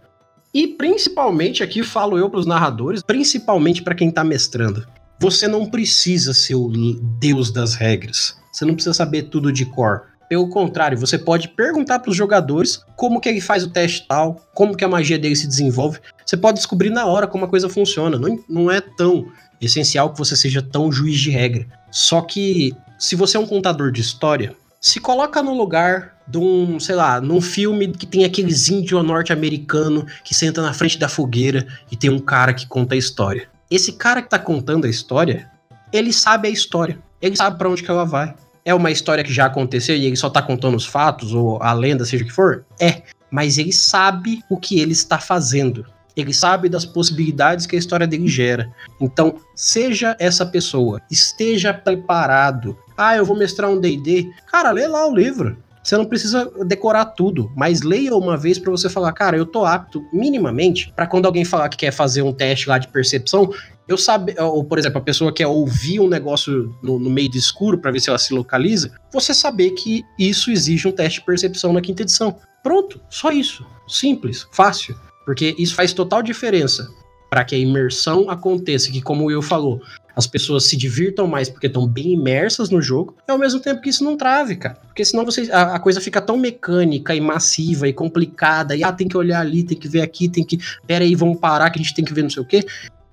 E 0.56 0.66
principalmente 0.66 1.62
aqui 1.62 1.82
falo 1.82 2.16
eu 2.16 2.30
para 2.30 2.40
os 2.40 2.46
narradores, 2.46 3.02
principalmente 3.02 3.82
para 3.82 3.94
quem 3.94 4.10
tá 4.10 4.24
mestrando. 4.24 4.88
Você 5.20 5.46
não 5.46 5.66
precisa 5.66 6.32
ser 6.32 6.54
o 6.54 6.72
deus 7.20 7.52
das 7.52 7.74
regras. 7.74 8.38
Você 8.50 8.64
não 8.64 8.72
precisa 8.72 8.94
saber 8.94 9.24
tudo 9.24 9.52
de 9.52 9.66
cor. 9.66 10.04
Pelo 10.30 10.48
contrário, 10.48 10.96
você 10.96 11.18
pode 11.18 11.48
perguntar 11.48 11.98
para 11.98 12.10
os 12.10 12.16
jogadores 12.16 12.82
como 12.96 13.20
que 13.20 13.28
ele 13.28 13.42
faz 13.42 13.64
o 13.64 13.68
teste 13.68 14.06
tal, 14.08 14.36
como 14.54 14.74
que 14.74 14.82
a 14.82 14.88
magia 14.88 15.18
dele 15.18 15.36
se 15.36 15.46
desenvolve. 15.46 15.98
Você 16.24 16.38
pode 16.38 16.56
descobrir 16.56 16.88
na 16.88 17.04
hora 17.04 17.26
como 17.26 17.44
a 17.44 17.48
coisa 17.48 17.68
funciona. 17.68 18.18
Não, 18.18 18.42
não 18.48 18.70
é 18.70 18.80
tão 18.80 19.26
essencial 19.60 20.10
que 20.10 20.18
você 20.18 20.34
seja 20.34 20.62
tão 20.62 20.90
juiz 20.90 21.20
de 21.20 21.28
regra. 21.28 21.66
Só 21.90 22.22
que 22.22 22.74
se 22.98 23.14
você 23.14 23.36
é 23.36 23.40
um 23.40 23.46
contador 23.46 23.92
de 23.92 24.00
história, 24.00 24.56
se 24.86 25.00
coloca 25.00 25.42
no 25.42 25.52
lugar 25.52 26.16
de 26.28 26.38
um, 26.38 26.78
sei 26.78 26.94
lá, 26.94 27.20
num 27.20 27.40
filme 27.40 27.88
que 27.88 28.06
tem 28.06 28.24
aqueles 28.24 28.68
índio 28.68 29.02
norte-americano 29.02 30.06
que 30.22 30.32
senta 30.32 30.62
na 30.62 30.72
frente 30.72 30.96
da 30.96 31.08
fogueira 31.08 31.66
e 31.90 31.96
tem 31.96 32.08
um 32.08 32.20
cara 32.20 32.54
que 32.54 32.68
conta 32.68 32.94
a 32.94 32.98
história. 32.98 33.48
Esse 33.68 33.94
cara 33.94 34.22
que 34.22 34.30
tá 34.30 34.38
contando 34.38 34.86
a 34.86 34.88
história, 34.88 35.50
ele 35.92 36.12
sabe 36.12 36.46
a 36.46 36.50
história. 36.52 37.00
Ele 37.20 37.34
sabe 37.34 37.58
para 37.58 37.68
onde 37.68 37.82
que 37.82 37.90
ela 37.90 38.04
vai. 38.04 38.32
É 38.64 38.72
uma 38.72 38.92
história 38.92 39.24
que 39.24 39.32
já 39.32 39.46
aconteceu 39.46 39.96
e 39.96 40.06
ele 40.06 40.14
só 40.14 40.30
tá 40.30 40.40
contando 40.40 40.76
os 40.76 40.86
fatos, 40.86 41.34
ou 41.34 41.60
a 41.60 41.72
lenda, 41.72 42.04
seja 42.04 42.22
o 42.22 42.26
que 42.28 42.32
for? 42.32 42.64
É. 42.80 43.02
Mas 43.28 43.58
ele 43.58 43.72
sabe 43.72 44.40
o 44.48 44.56
que 44.56 44.78
ele 44.78 44.92
está 44.92 45.18
fazendo. 45.18 45.84
Ele 46.14 46.32
sabe 46.32 46.68
das 46.68 46.84
possibilidades 46.84 47.66
que 47.66 47.74
a 47.74 47.78
história 47.78 48.06
dele 48.06 48.28
gera. 48.28 48.72
Então, 49.00 49.34
seja 49.52 50.16
essa 50.20 50.46
pessoa, 50.46 51.02
esteja 51.10 51.74
preparado. 51.74 52.78
Ah, 52.96 53.16
eu 53.16 53.24
vou 53.24 53.36
mestrar 53.36 53.70
um 53.70 53.78
DD. 53.78 54.30
Cara, 54.50 54.70
lê 54.70 54.86
lá 54.86 55.06
o 55.06 55.14
livro. 55.14 55.56
Você 55.86 55.96
não 55.96 56.04
precisa 56.04 56.50
decorar 56.66 57.04
tudo, 57.04 57.52
mas 57.54 57.82
leia 57.82 58.16
uma 58.16 58.36
vez 58.36 58.58
para 58.58 58.72
você 58.72 58.88
falar, 58.88 59.12
cara, 59.12 59.36
eu 59.36 59.46
tô 59.46 59.64
apto 59.64 60.04
minimamente 60.12 60.92
para 60.96 61.06
quando 61.06 61.26
alguém 61.26 61.44
falar 61.44 61.68
que 61.68 61.76
quer 61.76 61.92
fazer 61.92 62.22
um 62.22 62.32
teste 62.32 62.68
lá 62.68 62.76
de 62.76 62.88
percepção, 62.88 63.52
eu 63.86 63.96
sabe, 63.96 64.34
ou 64.36 64.64
por 64.64 64.80
exemplo, 64.80 64.98
a 64.98 65.04
pessoa 65.04 65.32
quer 65.32 65.46
ouvir 65.46 66.00
um 66.00 66.08
negócio 66.08 66.74
no, 66.82 66.98
no 66.98 67.08
meio 67.08 67.30
do 67.30 67.36
escuro 67.36 67.78
para 67.78 67.92
ver 67.92 68.00
se 68.00 68.08
ela 68.08 68.18
se 68.18 68.34
localiza, 68.34 68.98
você 69.12 69.32
saber 69.32 69.70
que 69.70 70.02
isso 70.18 70.50
exige 70.50 70.88
um 70.88 70.92
teste 70.92 71.20
de 71.20 71.26
percepção 71.26 71.72
na 71.72 71.80
quinta 71.80 72.02
edição. 72.02 72.36
Pronto, 72.64 73.00
só 73.08 73.30
isso. 73.30 73.64
Simples, 73.86 74.44
fácil. 74.50 74.96
Porque 75.24 75.54
isso 75.56 75.76
faz 75.76 75.92
total 75.92 76.20
diferença 76.20 76.88
para 77.30 77.44
que 77.44 77.54
a 77.54 77.58
imersão 77.58 78.28
aconteça, 78.28 78.90
que 78.90 79.00
como 79.00 79.30
o 79.30 79.42
falou, 79.42 79.80
as 80.16 80.26
pessoas 80.26 80.64
se 80.64 80.76
divirtam 80.76 81.26
mais 81.26 81.48
porque 81.48 81.66
estão 81.66 81.86
bem 81.86 82.14
imersas 82.14 82.70
no 82.70 82.80
jogo, 82.80 83.16
e 83.28 83.30
ao 83.30 83.38
mesmo 83.38 83.60
tempo 83.60 83.82
que 83.82 83.90
isso 83.90 84.02
não 84.02 84.16
trave, 84.16 84.56
cara. 84.56 84.76
Porque 84.86 85.04
senão 85.04 85.24
você, 85.24 85.50
a, 85.52 85.74
a, 85.74 85.78
coisa 85.78 86.00
fica 86.00 86.20
tão 86.20 86.38
mecânica 86.38 87.14
e 87.14 87.20
massiva 87.20 87.86
e 87.86 87.92
complicada, 87.92 88.74
e 88.74 88.82
ah, 88.82 88.92
tem 88.92 89.06
que 89.06 89.16
olhar 89.16 89.40
ali, 89.40 89.62
tem 89.62 89.76
que 89.76 89.88
ver 89.88 90.00
aqui, 90.00 90.28
tem 90.28 90.42
que. 90.42 90.58
Pera 90.86 91.04
aí, 91.04 91.14
vamos 91.14 91.38
parar 91.38 91.70
que 91.70 91.78
a 91.78 91.82
gente 91.82 91.94
tem 91.94 92.04
que 92.04 92.14
ver 92.14 92.22
não 92.22 92.30
sei 92.30 92.42
o 92.42 92.46
quê 92.46 92.64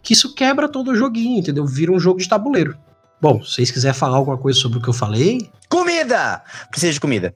que 0.04 0.14
isso 0.14 0.36
quebra 0.36 0.68
todo 0.68 0.91
o 0.91 0.95
joguinho, 0.95 1.39
entendeu? 1.39 1.66
Vira 1.66 1.91
um 1.91 1.99
jogo 1.99 2.20
de 2.20 2.28
tabuleiro. 2.28 2.78
Bom, 3.22 3.41
se 3.41 3.54
vocês 3.54 3.72
quiserem 3.72 3.97
falar 3.97 4.18
alguma 4.18 4.38
coisa 4.38 4.60
sobre 4.60 4.78
o 4.78 4.82
que 4.82 4.89
eu 4.89 4.93
falei. 4.93 5.49
Comida! 5.70 6.43
Precisa 6.70 6.91
de 6.91 6.99
comida. 6.99 7.34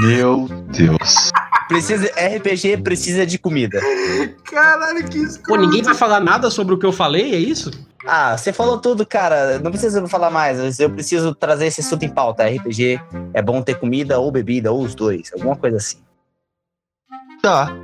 Meu 0.00 0.46
Deus. 0.70 1.30
Precisa, 1.68 2.06
RPG 2.06 2.78
precisa 2.82 3.26
de 3.26 3.38
comida. 3.38 3.80
Caralho, 4.44 5.06
que 5.08 5.18
isso. 5.18 5.40
Pô, 5.42 5.56
ninguém 5.56 5.82
vai 5.82 5.94
falar 5.94 6.18
nada 6.18 6.50
sobre 6.50 6.74
o 6.74 6.78
que 6.78 6.86
eu 6.86 6.92
falei, 6.92 7.34
é 7.34 7.38
isso? 7.38 7.70
Ah, 8.06 8.36
você 8.36 8.52
falou 8.52 8.78
tudo, 8.78 9.04
cara. 9.04 9.58
Não 9.58 9.70
precisa 9.70 10.06
falar 10.08 10.30
mais. 10.30 10.80
Eu 10.80 10.88
preciso 10.88 11.34
trazer 11.34 11.66
esse 11.66 11.82
assunto 11.82 12.04
em 12.04 12.08
pauta. 12.08 12.46
RPG 12.48 13.00
é 13.34 13.42
bom 13.42 13.60
ter 13.60 13.78
comida 13.78 14.18
ou 14.18 14.32
bebida, 14.32 14.72
ou 14.72 14.82
os 14.82 14.94
dois. 14.94 15.30
Alguma 15.34 15.56
coisa 15.56 15.76
assim. 15.76 15.98
Tá. 17.42 17.76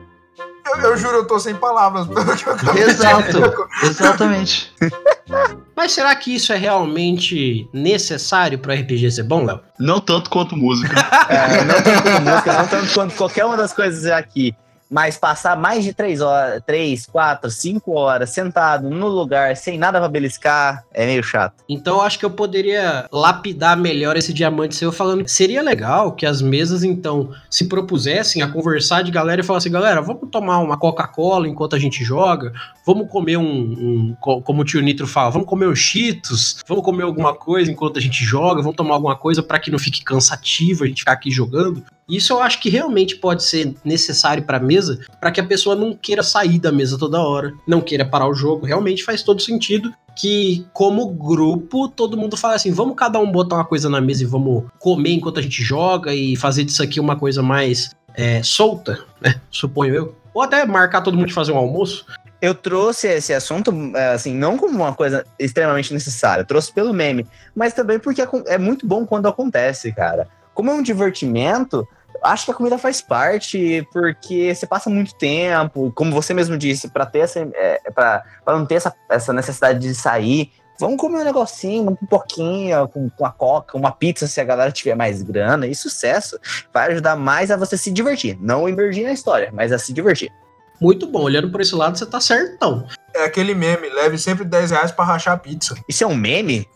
Eu, 0.79 0.91
eu, 0.91 0.97
juro, 0.97 1.17
eu 1.19 1.27
tô 1.27 1.39
sem 1.39 1.55
palavras 1.55 2.07
pelo 2.09 2.37
que 2.37 2.47
eu 2.49 2.53
acabei 2.53 2.83
Exato, 2.85 3.69
exatamente. 3.83 4.73
Mas 5.77 5.93
será 5.93 6.15
que 6.15 6.35
isso 6.35 6.53
é 6.53 6.57
realmente 6.57 7.69
necessário 7.73 8.59
pro 8.59 8.73
RPG 8.73 9.11
ser 9.11 9.23
bom, 9.25 9.45
Léo? 9.45 9.61
Não 9.79 10.01
tanto 10.01 10.31
quanto 10.31 10.57
música. 10.57 10.95
é, 11.29 11.65
não 11.65 11.83
tanto 11.83 12.03
quanto 12.03 12.23
música, 12.23 12.53
não 12.53 12.67
tanto 12.67 12.95
quanto 12.95 13.15
qualquer 13.15 13.45
uma 13.45 13.57
das 13.57 13.73
coisas 13.73 14.07
aqui. 14.07 14.55
Mas 14.95 15.19
passar 15.19 15.57
mais 15.57 15.83
de 15.83 15.93
três 15.93 16.21
horas, 16.21 16.63
três, 16.65 17.05
quatro, 17.05 17.51
cinco 17.51 17.95
horas 17.95 18.31
sentado 18.31 18.89
no 18.89 19.09
lugar 19.09 19.57
sem 19.57 19.77
nada 19.77 19.99
pra 19.99 20.09
beliscar 20.09 20.85
é 20.95 21.05
meio 21.05 21.21
chato. 21.21 21.65
Então 21.69 21.97
eu 21.97 22.03
acho 22.03 22.17
que 22.17 22.25
eu 22.25 22.31
poderia 22.31 23.09
lapidar 23.11 23.77
melhor 23.77 24.17
esse 24.17 24.33
diamante 24.33 24.77
seu 24.77 24.93
falando 24.93 25.27
seria 25.27 25.63
legal 25.63 26.13
que 26.13 26.25
as 26.25 26.41
mesas 26.41 26.85
então 26.85 27.31
se 27.51 27.67
propusessem 27.67 28.41
a 28.41 28.47
conversar 28.47 29.03
de 29.03 29.11
galera 29.11 29.41
e 29.41 29.45
falar 29.45 29.59
assim, 29.59 29.71
galera, 29.73 30.01
vamos 30.01 30.31
tomar 30.31 30.61
uma 30.61 30.77
Coca-Cola 30.77 31.49
enquanto 31.49 31.75
a 31.75 31.79
gente 31.81 32.05
joga, 32.05 32.53
vamos 32.87 33.11
comer 33.11 33.37
um, 33.37 34.15
um, 34.15 34.17
como 34.21 34.63
o 34.63 34.65
tio 34.65 34.81
Nitro 34.81 35.09
fala, 35.09 35.31
vamos 35.31 35.49
comer 35.49 35.67
os 35.67 35.81
Cheetos, 35.81 36.59
vamos 36.69 36.85
comer 36.85 37.03
alguma 37.03 37.35
coisa 37.35 37.69
enquanto 37.69 37.99
a 37.99 38.01
gente 38.01 38.23
joga, 38.23 38.63
vamos 38.63 38.77
tomar 38.77 38.95
alguma 38.95 39.17
coisa 39.17 39.43
para 39.43 39.59
que 39.59 39.73
não 39.73 39.79
fique 39.81 40.05
cansativo 40.05 40.85
a 40.85 40.87
gente 40.87 41.01
ficar 41.01 41.13
aqui 41.15 41.33
jogando. 41.33 41.83
Isso 42.09 42.33
eu 42.33 42.41
acho 42.41 42.61
que 42.61 42.69
realmente 42.69 43.17
pode 43.17 43.43
ser 43.45 43.75
necessário 43.85 44.43
para 44.43 44.59
a 44.59 44.61
mesa, 44.61 44.99
para 45.21 45.31
que 45.31 45.41
a 45.41 45.45
pessoa 45.45 45.75
não 45.75 45.95
queira 45.95 46.23
sair 46.23 46.59
da 46.59 46.71
mesa 46.71 46.99
toda 46.99 47.21
hora, 47.21 47.53
não 47.67 47.81
queira 47.81 48.05
parar 48.05 48.29
o 48.29 48.35
jogo. 48.35 48.67
Realmente 48.67 49.03
faz 49.03 49.23
todo 49.23 49.41
sentido 49.41 49.93
que, 50.17 50.67
como 50.73 51.09
grupo, 51.09 51.89
todo 51.89 52.17
mundo 52.17 52.37
fala 52.37 52.55
assim: 52.55 52.71
vamos 52.73 52.95
cada 52.97 53.19
um 53.19 53.31
botar 53.31 53.57
uma 53.57 53.65
coisa 53.65 53.89
na 53.89 54.01
mesa 54.01 54.23
e 54.23 54.27
vamos 54.27 54.65
comer 54.79 55.13
enquanto 55.13 55.39
a 55.39 55.43
gente 55.43 55.63
joga 55.63 56.15
e 56.15 56.37
fazer 56.37 56.65
disso 56.65 56.83
aqui 56.83 57.01
uma 57.01 57.17
coisa 57.17 57.43
mais 57.43 57.91
é, 58.15 58.43
solta, 58.43 58.99
né? 59.21 59.41
Suponho 59.51 59.95
eu. 59.95 60.15
Ou 60.35 60.43
até 60.43 60.65
marcar 60.67 61.01
todo 61.01 61.17
mundo 61.17 61.29
de 61.29 61.35
fazer 61.35 61.53
um 61.53 61.57
almoço. 61.57 62.05
Eu 62.43 62.55
trouxe 62.55 63.09
esse 63.09 63.33
assunto, 63.33 63.73
é, 63.97 64.13
assim, 64.13 64.35
não 64.35 64.59
como 64.59 64.75
uma 64.75 64.93
coisa 64.95 65.25
extremamente 65.39 65.95
necessária, 65.95 66.43
eu 66.43 66.47
trouxe 66.47 66.71
pelo 66.71 66.93
meme, 66.93 67.27
mas 67.57 67.73
também 67.73 67.99
porque 67.99 68.21
acon- 68.21 68.45
é 68.47 68.59
muito 68.59 68.87
bom 68.87 69.07
quando 69.07 69.27
acontece, 69.27 69.91
cara. 69.93 70.29
Como 70.53 70.71
é 70.71 70.75
um 70.75 70.83
divertimento, 70.83 71.89
acho 72.25 72.47
que 72.47 72.51
a 72.51 72.55
comida 72.55 72.79
faz 72.79 73.01
parte, 73.01 73.87
porque 73.93 74.55
você 74.55 74.67
passa 74.67 74.89
muito 74.89 75.15
tempo, 75.15 75.93
como 75.95 76.11
você 76.11 76.33
mesmo 76.33 76.57
disse, 76.57 76.89
pra 76.89 77.07
ter 77.07 77.21
essa, 77.21 77.41
é, 77.55 77.91
pra, 77.95 78.25
pra 78.45 78.59
não 78.59 78.65
ter 78.65 78.77
essa, 78.77 78.95
essa 79.11 79.33
necessidade 79.33 79.79
de 79.79 79.95
sair. 79.95 80.51
Vamos 80.81 80.97
comer 80.97 81.21
um 81.21 81.25
negocinho, 81.25 81.83
uma 81.83 81.97
pipoquinha, 81.97 82.87
com, 82.89 83.09
com 83.09 83.25
a 83.25 83.31
coca, 83.31 83.77
uma 83.77 83.93
pizza 83.93 84.27
se 84.27 84.41
a 84.41 84.45
galera 84.45 84.73
tiver 84.73 84.97
mais 84.97 85.23
grana, 85.23 85.67
e 85.67 85.75
sucesso. 85.75 86.39
Vai 86.73 86.91
ajudar 86.91 87.15
mais 87.15 87.51
a 87.51 87.57
você 87.57 87.77
se 87.77 87.93
divertir. 87.93 88.37
Não 88.41 88.69
emergir 88.69 89.05
na 89.05 89.13
história, 89.13 89.51
mas 89.53 89.71
a 89.71 89.79
se 89.79 89.93
divertir. 89.93 90.33
Muito 90.81 91.07
bom, 91.07 91.23
olhando 91.23 91.51
por 91.51 91.61
esse 91.61 91.75
lado, 91.75 91.97
você 91.97 92.05
tá 92.05 92.21
certão. 92.21 92.87
É 93.15 93.25
aquele 93.25 93.55
meme, 93.55 93.89
leve 93.89 94.19
sempre 94.19 94.45
10 94.45 94.73
reais 94.73 94.91
pra 94.91 95.05
rachar 95.05 95.35
a 95.35 95.39
pizza. 95.39 95.77
Isso 95.89 96.03
é 96.03 96.07
um 96.07 96.17
meme? 96.17 96.67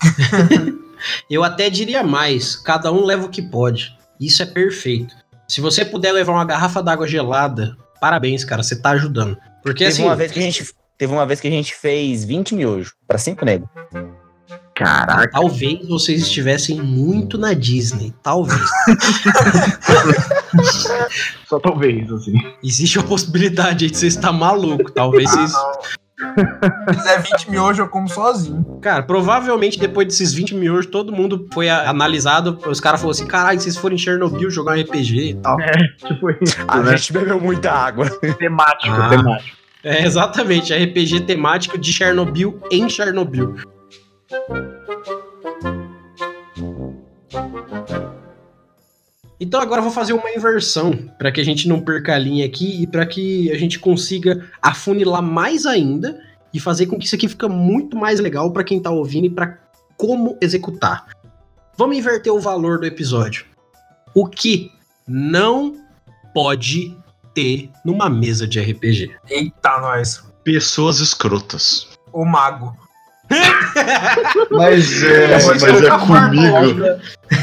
Eu 1.29 1.43
até 1.43 1.69
diria 1.69 2.03
mais, 2.03 2.57
cada 2.57 2.93
um 2.93 3.05
leva 3.05 3.27
o 3.27 3.29
que 3.29 3.43
pode. 3.43 3.97
Isso 4.21 4.43
é 4.43 4.47
perfeito. 4.47 5.15
Se 5.51 5.63
você 5.63 5.83
puder 5.83 6.13
levar 6.13 6.35
uma 6.35 6.45
garrafa 6.45 6.83
d'água 6.83 7.09
gelada, 7.09 7.75
parabéns, 8.01 8.45
cara, 8.45 8.63
você 8.63 8.77
tá 8.77 8.91
ajudando. 8.91 9.37
Porque 9.63 9.85
teve 9.85 9.95
assim, 9.95 10.05
uma 10.05 10.15
vez 10.15 10.31
que 10.31 10.39
a 10.39 10.43
gente 10.43 10.71
teve 10.99 11.13
uma 11.13 11.25
vez 11.25 11.41
que 11.41 11.49
a 11.49 11.51
gente 11.51 11.75
fez 11.75 12.25
20 12.25 12.55
miojos 12.55 12.93
pra 13.07 13.17
cinco 13.17 13.45
negros. 13.45 13.69
Caraca. 14.75 15.31
talvez 15.33 15.89
vocês 15.89 16.23
estivessem 16.23 16.81
muito 16.81 17.37
na 17.37 17.53
Disney, 17.53 18.15
talvez. 18.23 18.61
Só 21.49 21.59
talvez, 21.59 22.13
assim. 22.13 22.35
Existe 22.63 22.99
a 22.99 23.03
possibilidade 23.03 23.87
aí 23.87 23.91
de 23.91 23.97
você 23.97 24.07
estar 24.07 24.33
maluco, 24.33 24.93
talvez 24.93 25.31
vocês... 25.31 25.53
Se 26.19 26.95
fizer 26.97 27.19
20 27.23 27.51
miojos, 27.51 27.79
eu 27.79 27.89
como 27.89 28.09
sozinho. 28.09 28.79
Cara, 28.83 29.03
provavelmente 29.03 29.79
depois 29.79 30.07
desses 30.09 30.33
20 30.33 30.55
miojos, 30.55 30.87
todo 30.87 31.13
mundo 31.13 31.47
foi 31.55 31.69
a- 31.69 31.89
analisado, 31.89 32.59
os 32.67 32.81
caras 32.81 33.01
falaram 33.01 33.11
assim, 33.13 33.27
caralho, 33.27 33.61
vocês 33.61 33.77
foram 33.77 33.95
em 33.95 33.99
Chernobyl 33.99 34.51
jogar 34.51 34.73
um 34.77 34.81
RPG 34.81 35.31
e 35.31 35.35
tal. 35.35 35.57
Tipo 36.07 36.31
isso, 36.43 36.57
A 36.67 36.79
né? 36.79 36.97
gente 36.97 37.13
bebeu 37.13 37.41
muita 37.41 37.71
água. 37.71 38.09
Temático, 38.39 38.93
Ah. 38.95 39.09
temático. 39.09 39.57
É, 39.85 40.05
exatamente, 40.05 40.73
RPG 40.75 41.21
temático 41.21 41.79
de 41.79 41.93
Chernobyl 41.93 42.61
em 42.71 42.89
Chernobyl. 42.89 43.55
Então 49.41 49.61
agora 49.61 49.79
eu 49.79 49.85
vou 49.85 49.93
fazer 49.93 50.13
uma 50.13 50.31
inversão 50.31 50.93
para 51.17 51.31
que 51.31 51.41
a 51.41 51.45
gente 51.45 51.69
não 51.69 51.81
perca 51.81 52.15
a 52.15 52.19
linha 52.19 52.45
aqui 52.45 52.83
e 52.83 52.87
para 52.87 53.07
que 53.07 53.51
a 53.53 53.57
gente 53.57 53.79
consiga 53.79 54.51
afunilar 54.61 55.23
mais 55.23 55.65
ainda 55.65 56.21
e 56.53 56.59
fazer 56.59 56.87
com 56.87 56.99
que 56.99 57.07
isso 57.07 57.15
aqui 57.15 57.29
fica 57.29 57.49
muito 57.49 57.97
mais 57.97 58.19
legal 58.19 58.53
para 58.53 58.65
quem 58.65 58.81
tá 58.81 58.91
ouvindo 58.91 59.27
e 59.27 59.31
para 59.31 59.59
como 59.97 60.37
executar. 60.41 61.07
Vamos 61.77 61.97
inverter 61.97 62.33
o 62.33 62.41
valor 62.41 62.81
do 62.81 62.87
episódio. 62.87 63.47
O 64.13 64.27
que 64.27 64.73
não 65.07 65.77
pode 66.35 66.97
ter 67.33 67.71
numa 67.85 68.11
mesa 68.11 68.47
de 68.47 68.61
RPG? 68.61 69.15
Eita, 69.29 69.79
nós. 69.81 70.25
Pessoas 70.43 70.99
escrotas. 70.99 71.89
O 72.13 72.25
mago. 72.25 72.77
Mas 74.51 75.03
é, 75.03 75.29
mas 75.45 75.63
é 75.63 75.91
comigo. 75.91 77.01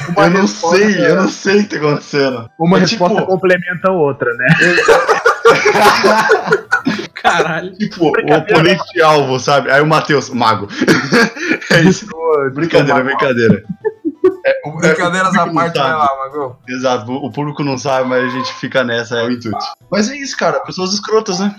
Uma 0.09 0.25
Eu 0.25 0.29
não 0.31 0.41
resposta- 0.41 0.77
sei, 0.77 1.05
eu 1.07 1.15
não 1.15 1.27
sei 1.29 1.59
o 1.59 1.63
que 1.63 1.69
tá 1.69 1.75
acontecendo. 1.77 2.49
Uma 2.59 2.77
É 2.77 2.79
resposta 2.81 3.15
tipo- 3.19 3.27
complementa 3.27 3.89
a 3.89 3.91
outra, 3.91 4.31
né? 4.33 4.47
Caralho. 7.13 7.73
Tipo, 7.77 8.05
o 8.05 8.09
oponente 8.36 9.01
alvo, 9.01 9.39
sabe? 9.39 9.71
Aí 9.71 9.81
o 9.81 9.88
Matheus, 9.88 10.29
mago. 10.29 10.67
é 11.71 11.81
isso. 11.81 12.07
Brincadeira, 12.53 13.03
brincadeira. 13.03 13.63
É, 14.45 14.53
o- 14.65 14.77
é, 14.83 14.89
Brincadeiras 14.89 15.33
o 15.36 15.39
à 15.39 15.53
parte, 15.53 15.77
vai 15.79 15.93
lá, 15.93 16.09
Mago. 16.23 16.57
Exato, 16.67 17.11
o 17.11 17.31
público 17.31 17.63
não 17.63 17.77
sabe, 17.77 18.09
mas 18.09 18.23
a 18.25 18.29
gente 18.29 18.53
fica 18.55 18.83
nessa, 18.83 19.17
é 19.19 19.23
o 19.25 19.31
intuito. 19.31 19.57
Mas 19.91 20.09
é 20.09 20.15
isso, 20.17 20.36
cara, 20.38 20.59
pessoas 20.61 20.93
escrotas, 20.93 21.39
né? 21.39 21.53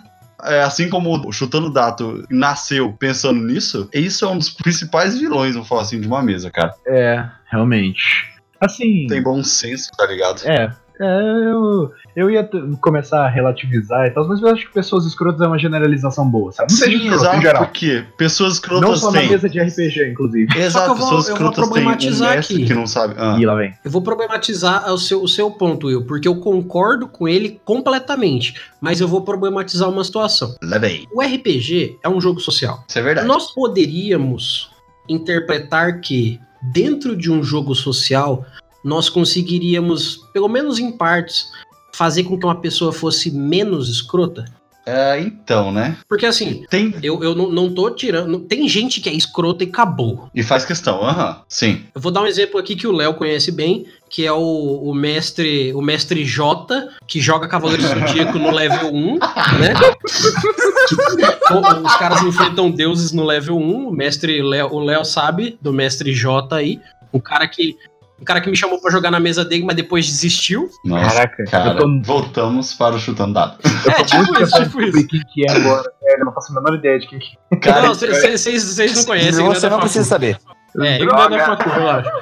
É, 0.45 0.63
assim 0.63 0.89
como 0.89 1.27
o 1.27 1.33
Chutando 1.33 1.71
Dato 1.71 2.25
nasceu 2.29 2.93
pensando 2.93 3.41
nisso, 3.41 3.89
isso 3.93 4.25
é 4.25 4.29
um 4.29 4.39
dos 4.39 4.51
principais 4.51 5.19
vilões, 5.19 5.55
vamos 5.55 5.69
falar 5.69 5.83
assim, 5.83 6.01
de 6.01 6.07
uma 6.07 6.23
mesa, 6.23 6.51
cara. 6.51 6.75
É, 6.87 7.25
realmente. 7.47 8.35
Assim. 8.61 9.07
Tem 9.07 9.23
bom 9.23 9.43
senso, 9.43 9.91
tá 9.97 10.07
ligado? 10.07 10.43
É. 10.47 10.75
é, 11.01 11.05
eu, 11.51 11.93
eu 12.15 12.31
ia 12.31 12.49
começar 12.81 13.25
a 13.25 13.29
relativizar 13.29 14.07
e 14.07 14.11
tal, 14.11 14.27
mas 14.27 14.41
eu 14.41 14.49
acho 14.49 14.67
que 14.67 14.73
pessoas 14.73 15.05
escrotas 15.05 15.41
é 15.41 15.47
uma 15.47 15.59
generalização 15.59 16.29
boa, 16.29 16.53
sabe? 16.53 16.71
Não 16.73 16.79
seja 16.79 16.97
escroto, 16.97 17.15
exato, 17.23 17.37
em 17.37 17.43
geral. 17.43 17.65
porque 17.67 18.05
pessoas 18.17 18.53
escrotas 18.55 18.89
Não 18.89 18.97
só 18.97 19.11
na 19.11 19.21
têm. 19.21 19.29
mesa 19.31 19.49
de 19.49 19.61
RPG, 19.61 20.11
inclusive. 20.11 20.47
Só 20.49 20.55
que 20.59 20.61
Exato, 20.65 20.91
eu 20.91 20.95
vou- 20.95 21.05
pessoas 21.07 21.29
eu 21.29 21.37
vou 21.37 21.49
escrotas 21.51 21.55
têm 21.57 21.65
um 21.65 21.69
problematizar 21.85 22.35
mestre 22.37 22.57
aqui. 22.57 22.67
que 22.67 22.75
não 22.75 22.87
sabe. 22.87 23.15
Ah, 23.19 23.37
E 23.39 23.45
lá 23.45 23.55
vem. 23.55 23.75
Eu 23.85 23.91
vou 23.91 24.01
problematizar 24.03 24.93
o 24.93 24.99
seu, 24.99 25.23
o 25.23 25.29
seu 25.29 25.51
ponto, 25.51 25.87
Will, 25.89 26.05
porque 26.07 26.27
eu 26.29 26.37
concordo 26.37 27.07
com 27.09 27.29
ele 27.29 27.61
completamente, 27.65 28.55
mas 28.81 29.01
eu 29.01 29.09
vou 29.09 29.21
problematizar 29.23 29.89
uma 29.89 30.03
situação. 30.05 30.55
levei. 30.63 31.07
O 31.13 31.21
RPG 31.23 31.99
é 32.03 32.09
um 32.09 32.21
jogo 32.21 32.41
social. 32.41 32.83
Isso 32.89 32.99
é 32.99 33.03
verdade. 33.03 33.27
Nós 33.29 33.53
poderíamos 33.53 34.71
interpretar 35.09 36.01
que, 36.01 36.41
dentro 36.73 37.17
de 37.17 37.31
um 37.31 37.43
jogo 37.43 37.75
social, 37.75 38.45
nós 38.87 39.09
conseguiríamos, 39.09 40.19
pelo 40.33 40.49
menos 40.49 40.79
em 40.79 40.91
partes, 40.93 41.47
fazer 41.93 42.25
com 42.25 42.39
que 42.39 42.47
uma 42.47 42.55
pessoa 42.61 42.93
fosse 42.93 43.31
menos 43.31 43.89
escrota? 43.89 44.45
É, 44.89 45.19
então, 45.19 45.73
né? 45.73 45.97
Porque 46.09 46.25
assim, 46.25 46.65
Tem. 46.71 46.95
eu, 47.03 47.21
eu 47.21 47.35
não, 47.35 47.51
não 47.51 47.75
tô 47.75 47.91
tirando. 47.91 48.39
Tem 48.39 48.69
gente 48.69 49.01
que 49.01 49.09
é 49.09 49.13
escrota 49.13 49.65
e 49.65 49.67
acabou. 49.67 50.29
E 50.33 50.45
faz 50.45 50.65
questão, 50.65 51.03
aham. 51.05 51.41
Sim. 51.49 51.83
Eu 51.93 52.01
vou 52.01 52.13
dar 52.13 52.23
um 52.23 52.27
exemplo 52.27 52.61
aqui 52.61 52.77
que 52.77 52.87
o 52.87 52.93
Léo 52.93 53.15
conhece 53.15 53.51
bem, 53.51 53.85
que 54.09 54.25
é 54.25 54.31
o, 54.33 54.39
o 54.39 54.95
mestre 54.95 55.75
o 55.75 55.83
mestre 55.83 56.25
J, 56.25 56.89
que 57.09 57.21
joga 57.21 57.49
Cavaleiro 57.49 57.83
Zodíaco 57.83 58.39
no 58.39 58.53
level 58.53 58.95
1, 58.95 59.15
né? 59.15 59.75
Que- 60.89 61.85
Os 61.85 61.97
caras 61.97 62.23
enfrentam 62.23 62.71
deuses 62.71 63.11
no 63.11 63.25
level 63.25 63.57
1, 63.59 63.89
o 63.89 63.93
mestre 63.93 64.41
Léo, 64.41 64.69
o 64.73 64.79
Léo 64.79 65.05
sabe 65.05 65.59
do 65.61 65.73
mestre 65.73 66.13
J 66.15 66.55
aí, 66.55 66.81
um 67.13 67.19
cara 67.19 67.49
que 67.49 67.77
um 68.21 68.25
cara 68.25 68.41
que 68.41 68.49
me 68.49 68.57
chamou 68.57 68.81
pra 68.81 68.91
jogar 68.91 69.11
na 69.11 69.21
mesa 69.21 69.45
dele, 69.45 69.65
mas 69.65 69.77
depois 69.77 70.07
desistiu. 70.07 70.69
Nossa, 70.85 71.15
Caraca, 71.15 71.45
cara. 71.45 71.71
eu 71.73 71.77
tô, 71.79 72.01
Voltamos 72.03 72.73
para 72.75 72.95
o 72.95 72.99
chutando 72.99 73.35
dado. 73.35 73.59
eu 73.65 73.91
É, 73.93 73.95
tô 73.97 74.05
tipo 74.05 74.17
muito 74.25 74.43
isso, 74.43 74.53
tipo 74.63 74.79
descobrir 74.79 75.07
quem 75.07 75.21
que 75.33 75.45
é 75.49 75.53
agora. 75.53 75.91
É, 76.03 76.21
eu 76.21 76.25
não 76.25 76.33
faço 76.33 76.53
a 76.53 76.61
menor 76.61 76.79
ideia 76.79 76.99
de 76.99 77.07
quem 77.07 77.19
que 77.19 77.37
é. 77.53 77.57
Cara, 77.57 77.83
não, 77.83 77.95
vocês 77.95 78.97
não 78.97 79.05
conhecem, 79.05 79.45
Você 79.45 79.69
não 79.69 79.81
precisa 79.81 80.05
saber. 80.05 80.39
É, 80.81 80.97
ele 80.97 81.07
não 81.07 81.23
é 81.23 81.29
da 81.31 81.39
facu, 81.47 81.71
relaxa. 81.71 82.13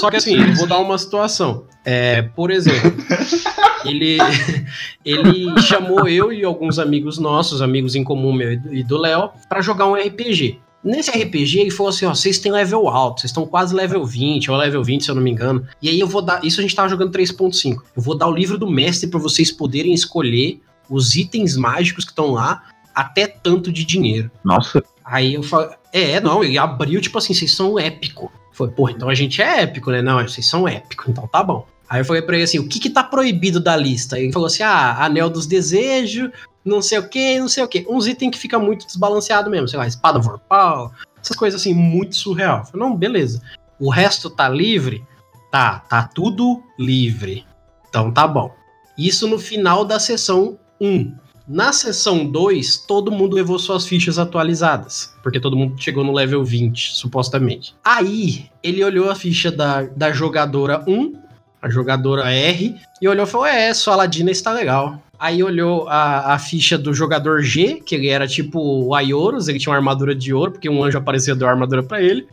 Só 0.00 0.10
que 0.10 0.16
assim, 0.16 0.34
eu 0.40 0.54
vou 0.54 0.66
dar 0.66 0.78
uma 0.78 0.96
situação. 0.96 1.64
É, 1.84 2.22
por 2.22 2.50
exemplo, 2.50 2.92
ele, 3.84 4.16
ele 5.04 5.60
chamou 5.60 6.08
eu 6.08 6.32
e 6.32 6.44
alguns 6.44 6.78
amigos 6.78 7.18
nossos, 7.18 7.60
amigos 7.60 7.94
em 7.94 8.02
comum 8.04 8.32
meu 8.32 8.52
e 8.52 8.82
do 8.82 8.96
Léo, 8.96 9.30
pra 9.48 9.60
jogar 9.60 9.86
um 9.86 9.94
RPG. 9.94 10.60
Nesse 10.84 11.10
RPG, 11.10 11.60
ele 11.60 11.70
falou 11.70 11.90
assim: 11.90 12.06
ó, 12.06 12.14
vocês 12.14 12.38
têm 12.38 12.50
level 12.50 12.88
alto, 12.88 13.20
vocês 13.20 13.30
estão 13.30 13.46
quase 13.46 13.74
level 13.74 14.04
20, 14.04 14.50
ou 14.50 14.56
level 14.56 14.82
20, 14.82 15.04
se 15.04 15.10
eu 15.10 15.14
não 15.14 15.22
me 15.22 15.30
engano. 15.30 15.66
E 15.80 15.88
aí 15.88 16.00
eu 16.00 16.06
vou 16.06 16.22
dar. 16.22 16.44
Isso 16.44 16.60
a 16.60 16.62
gente 16.62 16.74
tava 16.74 16.88
jogando 16.88 17.12
3.5. 17.12 17.76
Eu 17.96 18.02
vou 18.02 18.16
dar 18.16 18.28
o 18.28 18.34
livro 18.34 18.58
do 18.58 18.70
mestre 18.70 19.08
pra 19.08 19.20
vocês 19.20 19.50
poderem 19.50 19.94
escolher 19.94 20.60
os 20.90 21.14
itens 21.14 21.56
mágicos 21.56 22.04
que 22.04 22.10
estão 22.10 22.32
lá, 22.32 22.64
até 22.94 23.26
tanto 23.26 23.72
de 23.72 23.84
dinheiro. 23.84 24.30
Nossa, 24.44 24.82
Aí 25.04 25.34
eu 25.34 25.42
falei, 25.42 25.70
é, 25.92 26.20
não, 26.20 26.42
ele 26.42 26.56
abriu, 26.58 27.00
tipo 27.00 27.18
assim, 27.18 27.34
vocês 27.34 27.54
são 27.54 27.78
épico. 27.78 28.32
Foi, 28.52 28.70
pô, 28.70 28.88
então 28.88 29.08
a 29.08 29.14
gente 29.14 29.42
é 29.42 29.62
épico, 29.62 29.90
né? 29.90 30.02
Não, 30.02 30.22
vocês 30.22 30.46
são 30.46 30.68
épico, 30.68 31.10
então 31.10 31.26
tá 31.26 31.42
bom. 31.42 31.66
Aí 31.88 32.00
eu 32.00 32.04
falei 32.04 32.22
pra 32.22 32.36
ele 32.36 32.44
assim, 32.44 32.58
o 32.58 32.66
que 32.66 32.78
que 32.78 32.88
tá 32.88 33.02
proibido 33.02 33.60
da 33.60 33.76
lista? 33.76 34.18
Ele 34.18 34.32
falou 34.32 34.46
assim, 34.46 34.62
ah, 34.62 35.04
anel 35.04 35.28
dos 35.28 35.46
desejos, 35.46 36.30
não 36.64 36.80
sei 36.80 36.98
o 36.98 37.08
que, 37.08 37.38
não 37.38 37.48
sei 37.48 37.64
o 37.64 37.68
que. 37.68 37.86
Uns 37.88 38.06
itens 38.06 38.32
que 38.32 38.38
fica 38.38 38.58
muito 38.58 38.86
desbalanceado 38.86 39.50
mesmo, 39.50 39.68
sei 39.68 39.78
lá, 39.78 39.86
espada 39.86 40.18
vorpal, 40.18 40.92
essas 41.20 41.36
coisas 41.36 41.60
assim, 41.60 41.74
muito 41.74 42.16
surreal. 42.16 42.64
Falei, 42.64 42.86
não, 42.86 42.96
beleza. 42.96 43.42
O 43.78 43.90
resto 43.90 44.30
tá 44.30 44.48
livre? 44.48 45.04
Tá, 45.50 45.80
tá 45.80 46.04
tudo 46.04 46.62
livre. 46.78 47.44
Então 47.88 48.10
tá 48.10 48.26
bom. 48.26 48.54
Isso 48.96 49.26
no 49.26 49.38
final 49.38 49.84
da 49.84 49.98
sessão 49.98 50.58
1. 50.80 51.14
Na 51.46 51.72
sessão 51.72 52.24
2, 52.24 52.78
todo 52.86 53.10
mundo 53.10 53.34
levou 53.34 53.58
suas 53.58 53.84
fichas 53.84 54.18
atualizadas. 54.18 55.14
Porque 55.22 55.40
todo 55.40 55.56
mundo 55.56 55.74
chegou 55.80 56.04
no 56.04 56.12
level 56.12 56.44
20, 56.44 56.94
supostamente. 56.94 57.74
Aí, 57.84 58.46
ele 58.62 58.82
olhou 58.84 59.10
a 59.10 59.14
ficha 59.14 59.50
da, 59.50 59.82
da 59.82 60.12
jogadora 60.12 60.84
1, 60.86 61.12
a 61.62 61.70
jogadora 61.70 62.28
R, 62.30 62.76
e 63.00 63.08
olhou 63.08 63.24
e 63.24 63.28
falou: 63.28 63.46
É, 63.46 63.72
sua 63.72 63.94
Ladina 63.94 64.30
está 64.30 64.52
legal. 64.52 65.00
Aí 65.18 65.40
olhou 65.40 65.88
a, 65.88 66.34
a 66.34 66.38
ficha 66.40 66.76
do 66.76 66.92
jogador 66.92 67.42
G, 67.42 67.80
que 67.86 67.94
ele 67.94 68.08
era 68.08 68.26
tipo 68.26 68.58
o 68.60 68.92
Aioros, 68.92 69.46
ele 69.46 69.60
tinha 69.60 69.70
uma 69.70 69.76
armadura 69.76 70.16
de 70.16 70.34
ouro, 70.34 70.50
porque 70.50 70.68
um 70.68 70.82
anjo 70.82 70.98
apareceu 70.98 71.36
e 71.36 71.38
deu 71.38 71.46
a 71.46 71.52
armadura 71.52 71.80
pra 71.80 72.02
ele. 72.02 72.26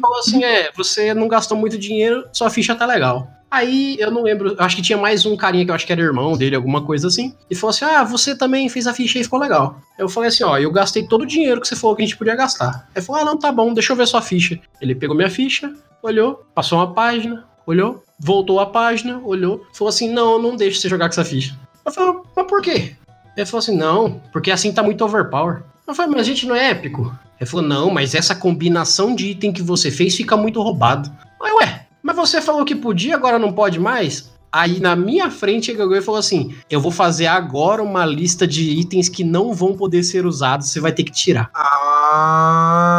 Falou 0.00 0.18
assim: 0.18 0.42
É, 0.42 0.70
você 0.74 1.12
não 1.12 1.28
gastou 1.28 1.58
muito 1.58 1.76
dinheiro, 1.76 2.24
sua 2.32 2.48
ficha 2.48 2.74
tá 2.74 2.86
legal. 2.86 3.30
Aí 3.50 3.96
eu 4.00 4.10
não 4.10 4.22
lembro, 4.22 4.56
eu 4.58 4.64
acho 4.64 4.74
que 4.74 4.82
tinha 4.82 4.98
mais 4.98 5.24
um 5.24 5.36
carinha 5.36 5.64
que 5.64 5.70
eu 5.70 5.74
acho 5.74 5.86
que 5.86 5.92
era 5.92 6.00
irmão 6.00 6.36
dele, 6.36 6.56
alguma 6.56 6.82
coisa 6.82 7.06
assim. 7.06 7.34
E 7.50 7.54
falou 7.54 7.70
assim: 7.70 7.84
Ah, 7.84 8.02
você 8.02 8.34
também 8.34 8.68
fez 8.70 8.86
a 8.86 8.94
ficha 8.94 9.18
e 9.18 9.24
ficou 9.24 9.38
legal. 9.38 9.78
Eu 9.98 10.08
falei 10.08 10.28
assim: 10.28 10.42
Ó, 10.42 10.56
eu 10.56 10.72
gastei 10.72 11.06
todo 11.06 11.22
o 11.22 11.26
dinheiro 11.26 11.60
que 11.60 11.68
você 11.68 11.76
falou 11.76 11.94
que 11.94 12.02
a 12.02 12.06
gente 12.06 12.16
podia 12.16 12.34
gastar. 12.34 12.88
Ele 12.96 13.04
falou: 13.04 13.20
Ah, 13.20 13.24
não, 13.26 13.38
tá 13.38 13.52
bom, 13.52 13.74
deixa 13.74 13.92
eu 13.92 13.96
ver 13.96 14.06
sua 14.06 14.22
ficha. 14.22 14.58
Ele 14.80 14.94
pegou 14.94 15.14
minha 15.14 15.30
ficha, 15.30 15.70
olhou, 16.02 16.44
passou 16.54 16.78
uma 16.78 16.94
página, 16.94 17.44
olhou, 17.66 18.02
voltou 18.18 18.60
a 18.60 18.66
página, 18.66 19.20
olhou, 19.24 19.66
falou 19.72 19.88
assim: 19.88 20.08
Não, 20.08 20.40
não 20.40 20.56
deixa 20.56 20.80
você 20.80 20.88
jogar 20.88 21.06
com 21.06 21.12
essa 21.12 21.24
ficha. 21.24 21.58
Eu 21.84 21.92
falei: 21.92 22.20
Mas 22.34 22.46
por 22.46 22.62
quê? 22.62 22.94
Ele 23.36 23.46
falou 23.46 23.58
assim: 23.58 23.76
Não, 23.76 24.20
porque 24.32 24.50
assim 24.50 24.72
tá 24.72 24.82
muito 24.82 25.04
overpower. 25.04 25.62
Eu 25.86 25.94
falei: 25.94 26.12
Mas 26.12 26.22
a 26.22 26.24
gente 26.24 26.46
não 26.46 26.54
é 26.54 26.70
épico. 26.70 27.16
Ele 27.40 27.48
falou: 27.48 27.66
Não, 27.66 27.90
mas 27.90 28.14
essa 28.14 28.34
combinação 28.34 29.14
de 29.14 29.30
item 29.30 29.52
que 29.52 29.62
você 29.62 29.90
fez 29.90 30.16
fica 30.16 30.36
muito 30.36 30.60
roubado. 30.62 31.10
Aí, 31.42 31.52
ué, 31.52 31.86
mas 32.02 32.16
você 32.16 32.40
falou 32.40 32.64
que 32.64 32.74
podia, 32.74 33.14
agora 33.14 33.38
não 33.38 33.52
pode 33.52 33.78
mais? 33.78 34.34
Aí 34.56 34.80
na 34.80 34.96
minha 34.96 35.30
frente 35.30 35.70
ele 35.70 35.98
e 35.98 36.00
falou 36.00 36.18
assim: 36.18 36.54
Eu 36.70 36.80
vou 36.80 36.90
fazer 36.90 37.26
agora 37.26 37.82
uma 37.82 38.06
lista 38.06 38.46
de 38.46 38.62
itens 38.62 39.06
que 39.08 39.22
não 39.22 39.52
vão 39.52 39.76
poder 39.76 40.02
ser 40.02 40.24
usados, 40.24 40.70
você 40.70 40.80
vai 40.80 40.92
ter 40.92 41.04
que 41.04 41.12
tirar. 41.12 41.50
Ah, 41.54 42.95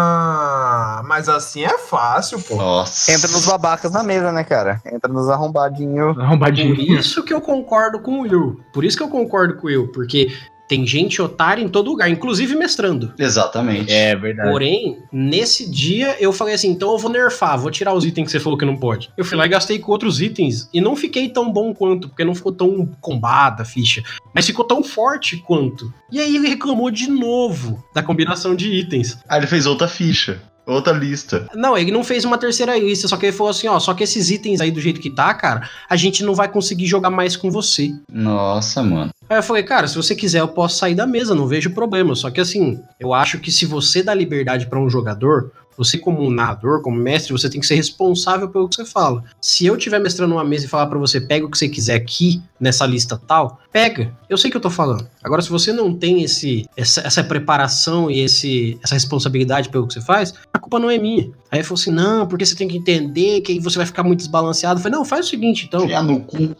mas 1.18 1.28
assim 1.28 1.63
é 1.63 1.80
fácil, 1.80 2.39
pô. 2.39 2.57
Nossa. 2.57 3.11
Entra 3.11 3.28
nos 3.32 3.43
babacas 3.47 3.91
na 3.91 4.03
mesa, 4.03 4.32
né, 4.32 4.43
cara? 4.43 4.80
Entra 4.86 5.11
nos 5.11 5.28
arrombadinhos. 5.30 6.15
Arrombadinho. 6.20 6.76
Por 6.76 6.84
isso 6.84 7.24
que 7.24 7.34
eu 7.34 7.41
concordo 7.41 7.99
com 7.99 8.20
o 8.20 8.22
Will. 8.22 8.61
Por 8.72 8.86
isso 8.86 8.95
que 8.95 9.01
eu 9.01 9.09
concordo 9.09 9.55
com 9.55 9.65
o 9.65 9.70
Will, 9.70 9.91
porque 9.91 10.32
tem 10.68 10.86
gente 10.86 11.20
otária 11.20 11.63
em 11.63 11.70
todo 11.70 11.89
lugar, 11.89 12.07
inclusive 12.07 12.53
mestrando. 12.53 13.13
Exatamente. 13.18 13.91
É 13.91 14.15
verdade. 14.15 14.47
Porém, 14.47 14.99
nesse 15.11 15.68
dia 15.72 16.15
eu 16.20 16.32
falei 16.32 16.53
assim: 16.53 16.70
então 16.70 16.91
eu 16.91 16.99
vou 16.99 17.09
nerfar, 17.09 17.57
vou 17.57 17.72
tirar 17.72 17.95
os 17.95 18.05
itens 18.05 18.26
que 18.28 18.32
você 18.32 18.39
falou 18.39 18.59
que 18.59 18.65
não 18.65 18.78
pode. 18.78 19.09
Eu 19.18 19.26
fui 19.26 19.36
lá 19.36 19.47
e 19.47 19.49
gastei 19.49 19.80
com 19.80 19.91
outros 19.91 20.22
itens 20.22 20.70
e 20.72 20.80
não 20.80 20.95
fiquei 20.95 21.30
tão 21.30 21.51
bom 21.51 21.74
quanto, 21.74 22.09
porque 22.09 22.24
não 22.24 22.36
ficou 22.36 22.51
tão 22.51 22.86
combada 23.01 23.63
a 23.63 23.65
ficha, 23.65 24.03
mas 24.36 24.45
ficou 24.45 24.65
tão 24.65 24.84
forte 24.84 25.38
quanto. 25.38 25.91
E 26.11 26.20
aí 26.20 26.36
ele 26.36 26.47
reclamou 26.47 26.91
de 26.91 27.09
novo 27.09 27.84
da 27.91 28.03
combinação 28.03 28.55
de 28.55 28.70
itens. 28.72 29.18
Aí 29.28 29.39
ele 29.39 29.47
fez 29.47 29.65
outra 29.65 29.88
ficha. 29.88 30.41
Outra 30.68 30.91
lista. 30.91 31.47
Não, 31.55 31.78
ele 31.78 31.91
não 31.91 32.03
fez 32.03 32.26
uma 32.26 32.38
terceira 32.38 32.78
lista, 32.78 33.07
só 33.07 33.15
que 33.15 33.28
ele 33.28 33.36
falou 33.36 33.51
assim: 33.51 33.70
ó, 33.70 33.80
só 33.80 33.93
que 33.93 34.03
esses 34.03 34.30
itens 34.30 34.59
aí 34.59 34.70
do 34.70 34.82
jeito 34.82 34.99
que 34.99 35.09
tá, 35.09 35.34
cara, 35.34 35.70
a 35.89 35.95
gente 35.95 36.24
não 36.26 36.36
vai 36.36 36.49
conseguir 36.49 36.86
jogar 36.86 37.09
mais 37.09 37.38
com 37.38 37.49
você. 37.49 37.93
Nossa, 38.11 38.84
mano. 38.84 39.11
Aí 39.30 39.38
eu 39.38 39.43
falei, 39.43 39.63
cara, 39.63 39.88
se 39.88 39.95
você 39.95 40.13
quiser, 40.13 40.41
eu 40.41 40.47
posso 40.49 40.78
sair 40.78 40.93
da 40.93 41.07
mesa, 41.07 41.34
não 41.34 41.47
vejo 41.47 41.70
problema. 41.70 42.13
Só 42.15 42.30
que 42.30 42.41
assim, 42.41 42.82
eu 42.99 43.13
acho 43.13 43.39
que 43.39 43.49
se 43.49 43.65
você 43.65 44.03
dá 44.03 44.13
liberdade 44.13 44.68
pra 44.68 44.80
um 44.80 44.89
jogador, 44.89 45.51
você 45.78 45.97
como 45.97 46.23
um 46.23 46.32
narrador, 46.32 46.82
como 46.82 46.97
mestre, 46.97 47.32
você 47.32 47.49
tem 47.49 47.61
que 47.61 47.67
ser 47.67 47.75
responsável 47.75 48.49
pelo 48.49 48.67
que 48.67 48.75
você 48.75 48.86
fala. 48.86 49.23
Se 49.39 49.65
eu 49.65 49.75
estiver 49.75 49.99
mestrando 49.99 50.34
uma 50.34 50.43
mesa 50.43 50.65
e 50.65 50.67
falar 50.67 50.88
pra 50.88 50.97
você, 50.97 51.21
pega 51.21 51.45
o 51.45 51.51
que 51.51 51.57
você 51.57 51.69
quiser 51.69 51.95
aqui 51.95 52.41
nessa 52.59 52.86
lista 52.86 53.21
tal, 53.28 53.59
pega. 53.71 54.11
Eu 54.28 54.38
sei 54.38 54.49
o 54.49 54.51
que 54.51 54.57
eu 54.57 54.61
tô 54.61 54.69
falando. 54.69 55.07
Agora, 55.23 55.41
se 55.41 55.49
você 55.49 55.71
não 55.71 55.93
tem 55.93 56.23
esse, 56.23 56.67
essa, 56.75 57.01
essa 57.01 57.23
preparação 57.23 58.09
e 58.09 58.21
esse, 58.21 58.80
essa 58.84 58.95
responsabilidade 58.95 59.69
pelo 59.69 59.88
que 59.88 59.93
você 59.93 60.01
faz, 60.01 60.34
a 60.51 60.57
culpa 60.57 60.80
não 60.80 60.89
é 60.89 60.97
minha. 60.97 61.30
Aí 61.51 61.63
falou 61.63 61.80
assim, 61.80 61.91
não, 61.91 62.28
porque 62.28 62.45
você 62.45 62.55
tem 62.55 62.67
que 62.67 62.78
entender 62.78 63.41
que 63.41 63.51
aí 63.51 63.59
você 63.59 63.78
vai 63.78 63.86
ficar 63.86 64.03
muito 64.03 64.19
desbalanceado. 64.19 64.80
Eu 64.80 64.84
falei, 64.84 64.97
não, 64.97 65.05
faz 65.05 65.28
o 65.28 65.30
seguinte, 65.30 65.65
então. 65.67 65.86
Enfiar 65.86 66.03
no 66.03 66.21
cu. 66.21 66.55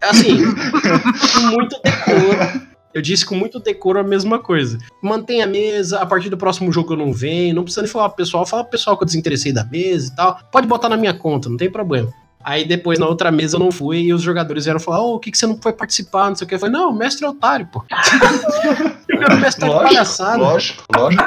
Assim, 0.00 0.38
com 0.44 1.40
muito 1.50 1.80
decoro. 1.82 2.71
Eu 2.94 3.00
disse 3.00 3.24
com 3.24 3.34
muito 3.34 3.58
decoro 3.58 3.98
a 3.98 4.02
mesma 4.02 4.38
coisa. 4.38 4.78
Mantenha 5.00 5.44
a 5.44 5.46
mesa, 5.48 6.00
a 6.00 6.06
partir 6.06 6.28
do 6.28 6.36
próximo 6.36 6.70
jogo 6.70 6.92
eu 6.92 6.98
não 6.98 7.12
venho, 7.12 7.54
não 7.54 7.62
precisa 7.64 7.82
nem 7.82 7.90
falar 7.90 8.08
pro 8.10 8.18
pessoal, 8.18 8.44
fala 8.44 8.64
pro 8.64 8.72
pessoal 8.72 8.96
que 8.96 9.02
eu 9.02 9.06
desinteressei 9.06 9.52
da 9.52 9.64
mesa 9.64 10.12
e 10.12 10.16
tal. 10.16 10.38
Pode 10.50 10.66
botar 10.66 10.88
na 10.88 10.96
minha 10.96 11.14
conta, 11.14 11.48
não 11.48 11.56
tem 11.56 11.70
problema. 11.70 12.12
Aí 12.44 12.64
depois 12.64 12.98
na 12.98 13.06
outra 13.06 13.30
mesa 13.30 13.56
eu 13.56 13.60
não 13.60 13.70
fui 13.70 14.00
e 14.00 14.12
os 14.12 14.20
jogadores 14.20 14.64
vieram 14.64 14.80
falar: 14.80 15.00
Ô, 15.00 15.14
o 15.14 15.18
que, 15.20 15.30
que 15.30 15.38
você 15.38 15.46
não 15.46 15.56
foi 15.60 15.72
participar? 15.72 16.28
Não 16.28 16.34
sei 16.34 16.44
o 16.44 16.48
que. 16.48 16.54
Eu 16.54 16.58
falei: 16.58 16.72
Não, 16.74 16.90
o 16.90 16.94
mestre 16.94 17.24
é 17.24 17.28
otário, 17.28 17.66
pô. 17.66 17.84
quero 19.06 19.36
mestre 19.38 19.68
de 19.68 19.74
palhaçada. 19.74 20.38
lógico, 20.38 20.84
lógico. 20.94 21.22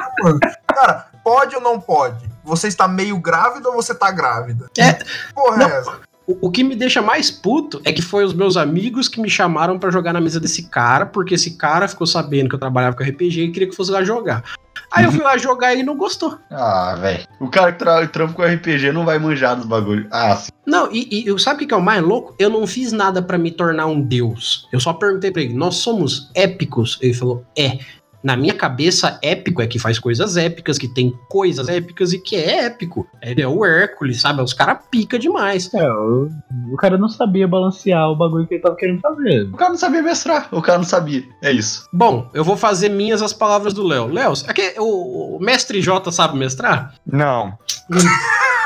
Cara, 0.68 1.07
pode 1.24 1.55
ou 1.55 1.61
não 1.61 1.80
pode? 1.80 2.30
Você 2.43 2.68
está 2.68 2.88
meio 2.88 3.18
grávida 3.18 3.70
ou 3.70 3.76
você 3.76 3.95
tá 3.95 4.11
grávida? 4.11 4.70
É. 4.78 4.99
Porra, 5.34 5.57
Não. 5.57 5.70
é 5.70 5.80
essa? 5.80 5.99
O, 6.28 6.47
o 6.47 6.51
que 6.51 6.63
me 6.63 6.76
deixa 6.76 7.01
mais 7.01 7.30
puto 7.30 7.80
é 7.86 7.91
que 7.91 8.01
foi 8.01 8.23
os 8.23 8.34
meus 8.34 8.57
amigos 8.57 9.07
que 9.07 9.21
me 9.21 9.30
chamaram 9.30 9.78
pra 9.78 9.91
jogar 9.91 10.11
na 10.13 10.21
mesa 10.21 10.39
desse 10.39 10.63
cara, 10.69 11.05
porque 11.05 11.36
esse 11.36 11.55
cara 11.57 11.88
ficou 11.88 12.07
sabendo 12.07 12.49
que 12.49 12.55
eu 12.55 12.59
trabalhava 12.59 12.95
com 12.95 13.03
RPG 13.03 13.41
e 13.43 13.51
queria 13.51 13.67
que 13.67 13.73
eu 13.73 13.78
fosse 13.78 13.91
lá 13.91 14.03
jogar. 14.03 14.43
Aí 14.91 15.03
eu 15.05 15.11
fui 15.11 15.21
lá 15.21 15.38
jogar 15.38 15.71
e 15.71 15.78
ele 15.78 15.84
não 15.84 15.97
gostou. 15.97 16.38
Ah, 16.49 16.95
velho. 16.99 17.26
O 17.39 17.49
cara 17.49 17.71
que 17.71 17.80
tra 17.80 18.07
trampa 18.07 18.34
com 18.34 18.43
RPG 18.43 18.91
não 18.91 19.03
vai 19.05 19.19
manjar 19.19 19.55
dos 19.55 19.65
bagulho. 19.65 20.07
Ah, 20.11 20.36
sim. 20.36 20.51
Não, 20.65 20.89
e, 20.91 21.07
e 21.11 21.28
eu- 21.28 21.38
sabe 21.38 21.57
o 21.57 21.59
que 21.59 21.65
que 21.67 21.73
é 21.73 21.78
o 21.78 21.82
mais 21.82 22.01
louco? 22.01 22.36
Eu 22.39 22.49
não 22.49 22.65
fiz 22.65 22.91
nada 22.91 23.21
pra 23.21 23.38
me 23.38 23.51
tornar 23.51 23.88
um 23.88 23.99
deus. 23.99 24.67
Eu 24.71 24.80
só 24.80 24.93
perguntei 24.93 25.32
pra 25.32 25.41
ele: 25.41 25.53
nós 25.53 25.76
somos 25.78 26.30
épicos? 26.34 26.97
Ele 27.01 27.13
falou: 27.13 27.43
é. 27.57 27.80
Na 28.26 28.36
minha 28.36 28.55
cabeça, 28.55 29.19
épico 29.21 29.61
é 29.61 29.67
que 29.67 29.78
faz 29.78 29.99
coisas 29.99 30.36
épicas, 30.36 30.80
que 30.80 30.88
tem 30.88 31.15
coisas 31.30 31.69
épicas 31.69 32.11
e 32.11 32.17
que 32.17 32.36
é 32.36 32.65
épico. 32.65 33.07
Ele 33.21 33.39
é 33.39 33.47
o 33.47 33.63
Hércules, 33.63 34.19
sabe? 34.19 34.41
Os 34.41 34.51
caras 34.51 34.80
pica 34.89 35.19
demais. 35.19 35.71
É, 35.71 35.88
o, 35.88 36.28
o 36.71 36.76
cara 36.76 36.97
não 36.97 37.07
sabia 37.07 37.47
balancear 37.47 38.09
o 38.09 38.15
bagulho 38.15 38.47
que 38.47 38.55
ele 38.55 38.63
tava 38.63 38.76
querendo 38.76 38.99
fazer. 38.99 39.43
O 39.53 39.55
cara 39.55 39.69
não 39.69 39.78
sabia 39.78 40.01
mestrar. 40.01 40.47
O 40.51 40.59
cara 40.59 40.80
não 40.80 40.86
sabia. 40.86 41.23
É 41.39 41.51
isso. 41.51 41.88
Bom, 41.93 42.28
eu 42.34 42.43
vou 42.43 42.57
fazer 42.57 42.89
minhas 42.89 43.21
as 43.21 43.32
palavras 43.32 43.76
do 43.76 43.86
Léo. 43.86 44.07
Léo, 44.07 44.34
aqui, 44.47 44.73
o, 44.80 45.38
o 45.38 45.39
mestre 45.39 45.80
J 45.80 46.11
sabe 46.11 46.36
mestrar? 46.36 46.95
Não. 47.05 47.49
O 47.91 47.95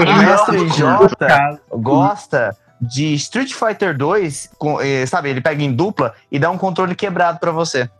O 0.00 0.18
mestre 0.18 0.68
J 0.70 1.60
gosta 1.70 2.56
de 2.80 3.14
Street 3.14 3.52
Fighter 3.52 3.96
2, 3.96 4.50
com, 4.58 4.80
eh, 4.80 5.04
sabe? 5.06 5.28
Ele 5.28 5.40
pega 5.40 5.62
em 5.62 5.72
dupla 5.72 6.14
e 6.32 6.38
dá 6.38 6.50
um 6.50 6.56
controle 6.56 6.94
quebrado 6.94 7.38
pra 7.38 7.50
você. 7.52 7.90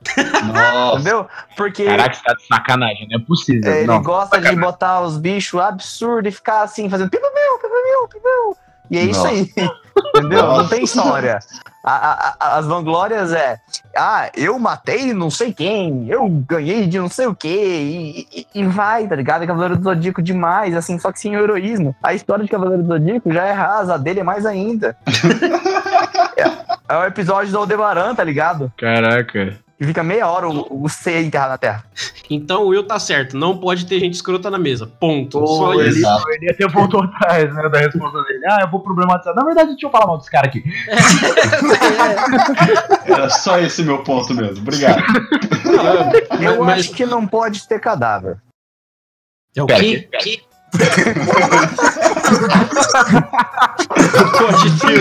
Nossa. 0.53 0.95
Entendeu? 1.01 1.29
Porque 1.57 1.85
Caraca, 1.85 2.17
tá 2.25 2.35
de 2.35 2.47
sacanagem, 2.47 3.07
não 3.11 3.21
é 3.21 3.23
possível. 3.25 3.71
eh, 3.71 3.79
ele 3.79 3.87
não. 3.87 4.03
gosta 4.03 4.41
de 4.41 4.57
botar 4.57 5.03
os 5.03 5.19
bichos 5.19 5.61
absurdos 5.61 6.33
e 6.33 6.35
ficar 6.35 6.63
assim, 6.63 6.89
fazendo 6.89 7.11
piu-piu, 7.11 7.31
piu-piu, 7.31 8.09
piu-piu. 8.09 8.57
E 8.91 8.99
é 8.99 9.03
isso 9.03 9.21
Nossa. 9.23 9.29
aí. 9.35 9.53
Entendeu? 10.17 10.43
Não 10.43 10.57
Nossa. 10.59 10.71
tem 10.71 10.85
história. 10.85 11.39
A- 11.85 11.93
a- 11.93 12.35
a- 12.41 12.59
as 12.59 12.67
vanglórias 12.67 13.33
é, 13.33 13.59
ah, 13.97 14.29
eu 14.37 14.59
matei 14.59 15.15
não 15.15 15.31
sei 15.31 15.53
quem, 15.53 16.07
eu 16.09 16.29
ganhei 16.29 16.87
de 16.87 16.99
não 16.99 17.09
sei 17.09 17.27
o 17.27 17.35
quê, 17.35 17.49
e, 17.49 18.27
e- 18.41 18.47
e 18.55 18.65
vai, 18.65 19.07
tá 19.07 19.15
ligado? 19.17 19.43
É 19.45 19.47
Cavaleiro 19.47 19.77
do 19.77 19.83
Zodíaco 19.85 20.21
demais, 20.23 20.77
assim, 20.77 20.99
só 20.99 21.11
que 21.13 21.19
sem 21.21 21.35
heroísmo. 21.35 21.95
A 22.03 22.13
história 22.13 22.45
de 22.45 22.51
Cavaleiro 22.51 22.83
do 22.83 22.89
Zodíaco 22.89 23.33
já 23.33 23.45
é 23.45 23.53
rasa, 23.53 23.95
a 23.95 23.99
dele 23.99 24.21
é 24.21 24.25
mais 24.25 24.45
ainda. 24.45 24.97
é, 26.37 26.95
é 26.95 26.97
o 26.99 27.05
episódio 27.05 27.53
do 27.53 27.59
Aldebaran, 27.59 28.15
tá 28.15 28.25
ligado? 28.25 28.73
Caraca. 28.77 29.57
Que 29.81 29.87
fica 29.87 30.03
meia 30.03 30.29
hora 30.29 30.47
o, 30.47 30.85
o 30.85 30.89
C 30.91 31.23
enterrado 31.23 31.49
na 31.53 31.57
terra. 31.59 31.83
Então 32.29 32.65
o 32.65 32.69
Will 32.69 32.87
tá 32.87 32.99
certo, 32.99 33.35
não 33.35 33.57
pode 33.57 33.87
ter 33.87 33.99
gente 33.99 34.13
escrota 34.13 34.51
na 34.51 34.59
mesa. 34.59 34.87
Ponto. 34.87 35.39
Ô, 35.43 35.47
Só 35.47 35.73
ele- 35.73 35.89
isso. 35.89 35.99
Exato. 36.01 36.31
Ele 36.33 36.51
até 36.51 36.69
voltou 36.69 37.03
atrás, 37.03 37.55
né, 37.55 37.67
da 37.71 37.79
resposta 37.79 38.23
dele. 38.25 38.45
Ah, 38.47 38.59
eu 38.61 38.71
vou 38.71 38.81
problematizar. 38.81 39.35
Na 39.35 39.43
verdade, 39.43 39.71
deixa 39.71 39.87
eu 39.87 39.91
falar 39.91 40.07
mal 40.07 40.19
desse 40.19 40.31
cara 40.31 40.47
aqui. 40.49 40.63
Era 43.07 43.31
só 43.31 43.59
esse 43.59 43.83
meu 43.83 44.05
ponto 44.05 44.35
mesmo. 44.35 44.59
Obrigado. 44.59 45.03
Não, 46.39 46.53
Eu 46.57 46.63
mas, 46.63 46.81
acho 46.81 46.93
que 46.93 47.07
não 47.07 47.27
pode 47.27 47.67
ter 47.67 47.81
cadáver. 47.81 48.37
é 49.57 49.63
o 49.63 49.67
quê? 49.67 50.07
Que? 50.21 50.43
pode 54.39 54.79
ter. 54.81 55.01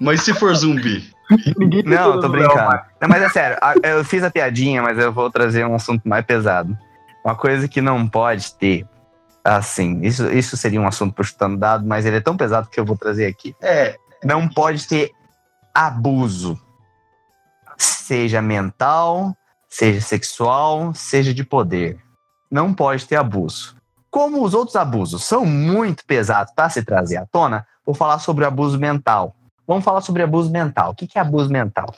Mas 0.00 0.22
se 0.22 0.32
for 0.32 0.54
zumbi? 0.54 1.10
Ninguém 1.58 1.82
Não, 1.82 2.20
tô 2.20 2.28
brincando. 2.28 2.80
Não, 3.00 3.08
mas 3.08 3.22
é 3.22 3.28
sério, 3.28 3.58
eu 3.82 4.04
fiz 4.04 4.22
a 4.22 4.30
piadinha, 4.30 4.82
mas 4.82 4.98
eu 4.98 5.12
vou 5.12 5.30
trazer 5.30 5.66
um 5.66 5.74
assunto 5.74 6.08
mais 6.08 6.24
pesado. 6.24 6.76
Uma 7.24 7.34
coisa 7.34 7.68
que 7.68 7.80
não 7.80 8.08
pode 8.08 8.54
ter, 8.54 8.86
assim, 9.44 10.00
isso, 10.02 10.30
isso 10.30 10.56
seria 10.56 10.80
um 10.80 10.86
assunto 10.86 11.14
pro 11.14 11.24
chutando 11.24 11.56
dado, 11.56 11.86
mas 11.86 12.06
ele 12.06 12.16
é 12.16 12.20
tão 12.20 12.36
pesado 12.36 12.68
que 12.68 12.80
eu 12.80 12.84
vou 12.84 12.96
trazer 12.96 13.26
aqui. 13.26 13.54
É. 13.62 13.96
Não 14.24 14.48
pode 14.48 14.86
ter 14.86 15.10
abuso. 15.74 16.58
Seja 17.76 18.40
mental, 18.40 19.36
seja 19.68 20.00
sexual, 20.00 20.92
seja 20.94 21.34
de 21.34 21.44
poder. 21.44 21.98
Não 22.50 22.72
pode 22.72 23.06
ter 23.06 23.16
abuso. 23.16 23.76
Como 24.10 24.42
os 24.42 24.54
outros 24.54 24.74
abusos 24.74 25.24
são 25.24 25.44
muito 25.44 26.04
pesados 26.04 26.52
para 26.54 26.70
se 26.70 26.82
trazer 26.82 27.18
à 27.18 27.26
tona, 27.26 27.66
vou 27.84 27.94
falar 27.94 28.18
sobre 28.18 28.44
o 28.44 28.48
abuso 28.48 28.78
mental. 28.78 29.36
Vamos 29.68 29.84
falar 29.84 30.00
sobre 30.00 30.22
abuso 30.22 30.50
mental. 30.50 30.92
O 30.92 30.94
que 30.94 31.06
que 31.06 31.18
é 31.18 31.20
abuso 31.20 31.50
mental? 31.50 31.94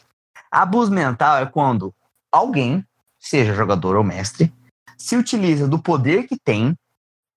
Abuso 0.50 0.90
mental 0.90 1.38
é 1.38 1.46
quando 1.46 1.94
alguém, 2.32 2.84
seja 3.16 3.54
jogador 3.54 3.94
ou 3.94 4.02
mestre, 4.02 4.52
se 4.98 5.16
utiliza 5.16 5.68
do 5.68 5.78
poder 5.78 6.26
que 6.26 6.36
tem 6.36 6.76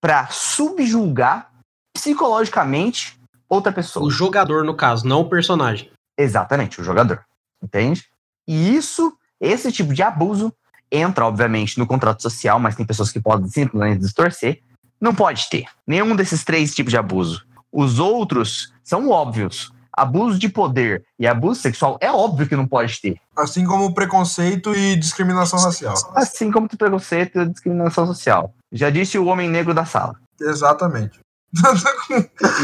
para 0.01 0.25
subjulgar 0.27 1.51
psicologicamente 1.93 3.17
outra 3.47 3.71
pessoa. 3.71 4.07
O 4.07 4.09
jogador, 4.09 4.63
no 4.63 4.75
caso, 4.75 5.07
não 5.07 5.21
o 5.21 5.29
personagem. 5.29 5.91
Exatamente, 6.17 6.81
o 6.81 6.83
jogador. 6.83 7.23
Entende? 7.61 8.03
E 8.47 8.75
isso, 8.75 9.15
esse 9.39 9.71
tipo 9.71 9.93
de 9.93 10.01
abuso, 10.01 10.51
entra, 10.91 11.27
obviamente, 11.27 11.77
no 11.77 11.85
contrato 11.85 12.23
social, 12.23 12.59
mas 12.59 12.75
tem 12.75 12.85
pessoas 12.85 13.11
que 13.11 13.21
podem 13.21 13.47
simplesmente 13.47 14.01
distorcer. 14.01 14.63
Não 14.99 15.13
pode 15.13 15.47
ter 15.47 15.65
nenhum 15.85 16.15
desses 16.15 16.43
três 16.43 16.73
tipos 16.73 16.91
de 16.91 16.97
abuso. 16.97 17.45
Os 17.71 17.99
outros 17.99 18.73
são 18.83 19.09
óbvios. 19.09 19.71
Abuso 19.95 20.39
de 20.39 20.49
poder 20.49 21.03
e 21.19 21.27
abuso 21.27 21.61
sexual 21.61 21.97
é 22.01 22.11
óbvio 22.11 22.47
que 22.47 22.55
não 22.55 22.67
pode 22.67 22.99
ter. 22.99 23.19
Assim 23.37 23.65
como 23.65 23.93
preconceito 23.93 24.73
e 24.75 24.95
discriminação 24.95 25.59
racial. 25.59 25.95
Assim 26.15 26.51
como 26.51 26.67
preconceito 26.67 27.39
e 27.39 27.49
discriminação 27.49 28.07
social. 28.07 28.53
Já 28.71 28.89
disse 28.89 29.19
o 29.19 29.25
homem 29.25 29.47
negro 29.47 29.73
da 29.73 29.85
sala. 29.85 30.15
Exatamente. 30.41 31.19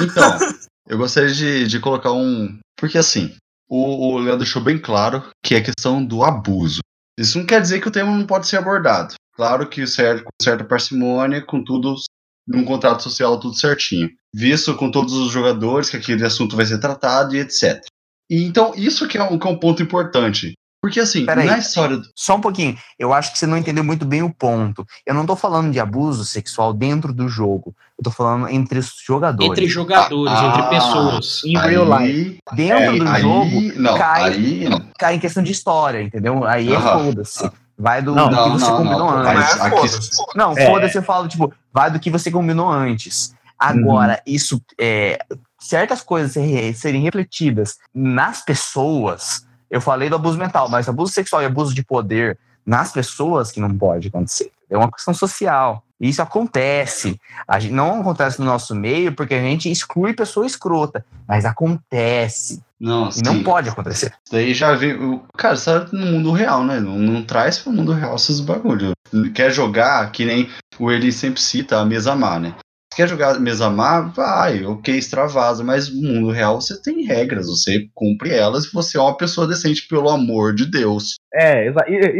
Então, 0.01 0.37
eu 0.87 0.97
gostaria 0.97 1.31
de, 1.31 1.67
de 1.67 1.79
colocar 1.79 2.11
um. 2.11 2.57
Porque 2.75 2.97
assim, 2.97 3.35
o, 3.69 4.13
o 4.13 4.17
Léo 4.17 4.37
deixou 4.37 4.63
bem 4.63 4.79
claro 4.79 5.23
que 5.43 5.53
é 5.53 5.59
a 5.59 5.63
questão 5.63 6.03
do 6.03 6.23
abuso. 6.23 6.79
Isso 7.17 7.37
não 7.37 7.45
quer 7.45 7.61
dizer 7.61 7.79
que 7.79 7.87
o 7.87 7.91
tema 7.91 8.11
não 8.11 8.25
pode 8.25 8.47
ser 8.47 8.57
abordado. 8.57 9.13
Claro 9.35 9.69
que 9.69 9.85
certo, 9.85 10.23
com 10.23 10.29
certa 10.41 10.63
parcimônia, 10.63 11.45
com 11.45 11.63
tudo 11.63 11.95
num 12.47 12.65
contrato 12.65 13.03
social 13.03 13.39
tudo 13.39 13.55
certinho. 13.55 14.09
Visto 14.33 14.75
com 14.75 14.91
todos 14.91 15.13
os 15.13 15.31
jogadores 15.31 15.89
que 15.89 15.97
aquele 15.97 16.23
assunto 16.25 16.55
vai 16.55 16.65
ser 16.65 16.79
tratado 16.79 17.35
e 17.35 17.39
etc. 17.39 17.81
E, 18.29 18.43
então, 18.45 18.73
isso 18.75 19.07
que 19.07 19.17
é, 19.17 19.23
um, 19.23 19.39
que 19.39 19.47
é 19.47 19.49
um 19.49 19.57
ponto 19.57 19.81
importante. 19.81 20.53
Porque 20.81 21.01
assim, 21.01 21.25
Peraí. 21.25 21.45
na 21.45 21.57
história. 21.57 21.97
do- 21.97 22.07
Só 22.15 22.37
um 22.37 22.39
pouquinho. 22.41 22.77
Eu 22.97 23.11
acho 23.11 23.33
que 23.33 23.39
você 23.39 23.45
não 23.45 23.57
entendeu 23.57 23.83
muito 23.83 24.05
bem 24.05 24.21
o 24.23 24.33
ponto. 24.33 24.85
Eu 25.05 25.13
não 25.13 25.25
tô 25.25 25.35
falando 25.35 25.71
de 25.73 25.79
abuso 25.79 26.23
sexual 26.23 26.71
dentro 26.73 27.11
do 27.11 27.27
jogo. 27.27 27.75
Eu 27.97 28.03
tô 28.03 28.11
falando 28.11 28.47
entre 28.47 28.79
os 28.79 28.93
jogadores. 29.05 29.51
Entre 29.51 29.67
jogadores, 29.67 30.33
Ah, 30.33 30.45
entre 30.47 30.69
pessoas. 30.69 31.41
Em 31.43 31.57
real 31.57 31.83
life. 31.99 32.39
aí, 32.49 32.55
Dentro 32.55 32.97
do 32.99 33.09
aí, 33.09 33.21
jogo, 33.21 33.61
não, 33.75 33.97
cai- 33.97 34.23
aí, 34.31 34.69
cai 34.97 35.15
em 35.15 35.19
questão 35.19 35.43
de 35.43 35.51
história, 35.51 36.01
entendeu? 36.01 36.45
Aí 36.45 36.71
é 36.71 36.79
foda-se. 36.79 37.51
Vai 37.77 38.01
do, 38.01 38.13
Não, 38.13 38.29
do 38.29 38.35
que 38.35 38.41
não, 38.41 38.51
você 38.59 38.65
não, 38.69 38.77
combinou 38.77 38.99
não. 39.11 39.17
antes. 39.19 39.33
Mas 39.33 39.61
aqui-. 39.61 40.37
Não, 40.37 40.51
É. 40.57 40.65
foda-se, 40.65 40.97
eu 40.97 41.03
falo, 41.03 41.27
tipo, 41.27 41.53
vai 41.73 41.89
do 41.91 41.99
que 41.99 42.09
você 42.09 42.29
combinou 42.31 42.69
antes. 42.69 43.33
Agora, 43.59 44.21
isso, 44.25 44.61
é, 44.79 45.19
certas 45.59 46.01
coisas 46.01 46.31
serem, 46.77 47.01
refletidas 47.01 47.77
nas 47.93 48.43
pessoas, 48.43 49.45
eu 49.69 49.81
falei 49.81 50.09
do 50.09 50.15
abuso 50.15 50.37
mental, 50.37 50.69
mas 50.69 50.87
abuso 50.87 51.11
sexual 51.11 51.41
e 51.41 51.45
abuso 51.45 51.75
de 51.75 51.83
poder 51.83 52.39
nas 52.65 52.91
pessoas 52.91 53.51
que 53.51 53.59
não 53.59 53.75
pode 53.75 54.07
acontecer. 54.07 54.51
É 54.69 54.77
uma 54.77 54.91
questão 54.91 55.13
social. 55.13 55.83
Isso 55.99 56.21
acontece. 56.21 57.19
A 57.45 57.59
gente, 57.59 57.73
não 57.73 57.99
acontece 57.99 58.39
no 58.39 58.45
nosso 58.45 58.73
meio 58.73 59.11
porque 59.11 59.33
a 59.33 59.41
gente 59.41 59.69
exclui 59.69 60.13
pessoa 60.13 60.45
escrota, 60.45 61.03
mas 61.27 61.43
acontece. 61.43 62.61
Não, 62.79 63.09
E 63.09 63.21
não 63.25 63.43
pode 63.43 63.67
acontecer. 63.67 64.13
Isso 64.23 64.31
daí 64.31 64.53
já 64.53 64.73
veio. 64.73 65.21
Cara, 65.35 65.57
você 65.57 65.79
tá 65.81 65.87
no 65.91 66.05
mundo 66.05 66.31
real, 66.31 66.63
né? 66.63 66.79
Não, 66.79 66.97
não 66.97 67.23
traz 67.23 67.57
pro 67.57 67.73
mundo 67.73 67.91
real 67.91 68.15
esses 68.15 68.39
bagulho. 68.39 68.93
Quer 69.33 69.51
jogar, 69.51 70.09
que 70.11 70.23
nem 70.23 70.49
o 70.79 70.89
Eli 70.89 71.11
sempre 71.11 71.41
cita, 71.41 71.79
a 71.79 71.85
mesa 71.85 72.15
má, 72.15 72.39
né? 72.39 72.55
Quer 72.99 73.07
jogar 73.07 73.39
mesa 73.39 73.69
má? 73.69 74.01
Vai, 74.01 74.65
ok, 74.65 74.93
extravasa, 74.93 75.63
mas 75.63 75.89
no 75.89 76.15
mundo 76.15 76.31
real 76.31 76.59
você 76.59 76.81
tem 76.81 77.05
regras, 77.05 77.47
você 77.47 77.87
cumpre 77.95 78.29
elas 78.29 78.65
e 78.65 78.73
você 78.73 78.97
é 78.97 79.01
uma 79.01 79.15
pessoa 79.15 79.47
decente, 79.47 79.87
pelo 79.87 80.09
amor 80.09 80.53
de 80.53 80.69
Deus. 80.69 81.15
É, 81.33 81.71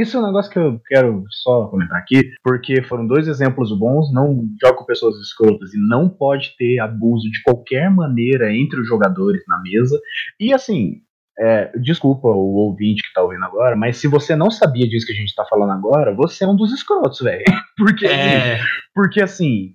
isso 0.02 0.16
é 0.16 0.22
um 0.22 0.28
negócio 0.28 0.50
que 0.50 0.58
eu 0.58 0.80
quero 0.88 1.26
só 1.44 1.66
comentar 1.66 1.98
aqui, 1.98 2.32
porque 2.42 2.82
foram 2.84 3.06
dois 3.06 3.28
exemplos 3.28 3.78
bons, 3.78 4.10
não 4.14 4.46
joga 4.64 4.78
com 4.78 4.86
pessoas 4.86 5.18
escrotas 5.18 5.74
e 5.74 5.78
não 5.78 6.08
pode 6.08 6.56
ter 6.58 6.80
abuso 6.80 7.30
de 7.30 7.44
qualquer 7.44 7.92
maneira 7.92 8.50
entre 8.50 8.80
os 8.80 8.88
jogadores 8.88 9.44
na 9.50 9.62
mesa. 9.62 10.00
E 10.40 10.54
assim, 10.54 11.02
é, 11.38 11.78
desculpa 11.78 12.30
o 12.30 12.56
ouvinte 12.56 13.02
que 13.02 13.14
tá 13.14 13.22
ouvindo 13.22 13.44
agora, 13.44 13.76
mas 13.76 13.98
se 13.98 14.08
você 14.08 14.34
não 14.34 14.50
sabia 14.50 14.88
disso 14.88 15.06
que 15.06 15.12
a 15.12 15.16
gente 15.16 15.36
tá 15.36 15.44
falando 15.50 15.74
agora, 15.74 16.16
você 16.16 16.46
é 16.46 16.48
um 16.48 16.56
dos 16.56 16.72
escrotos, 16.72 17.20
velho. 17.20 17.44
Porque, 17.76 18.08
É, 18.08 18.60
porque 18.94 19.22
assim, 19.22 19.74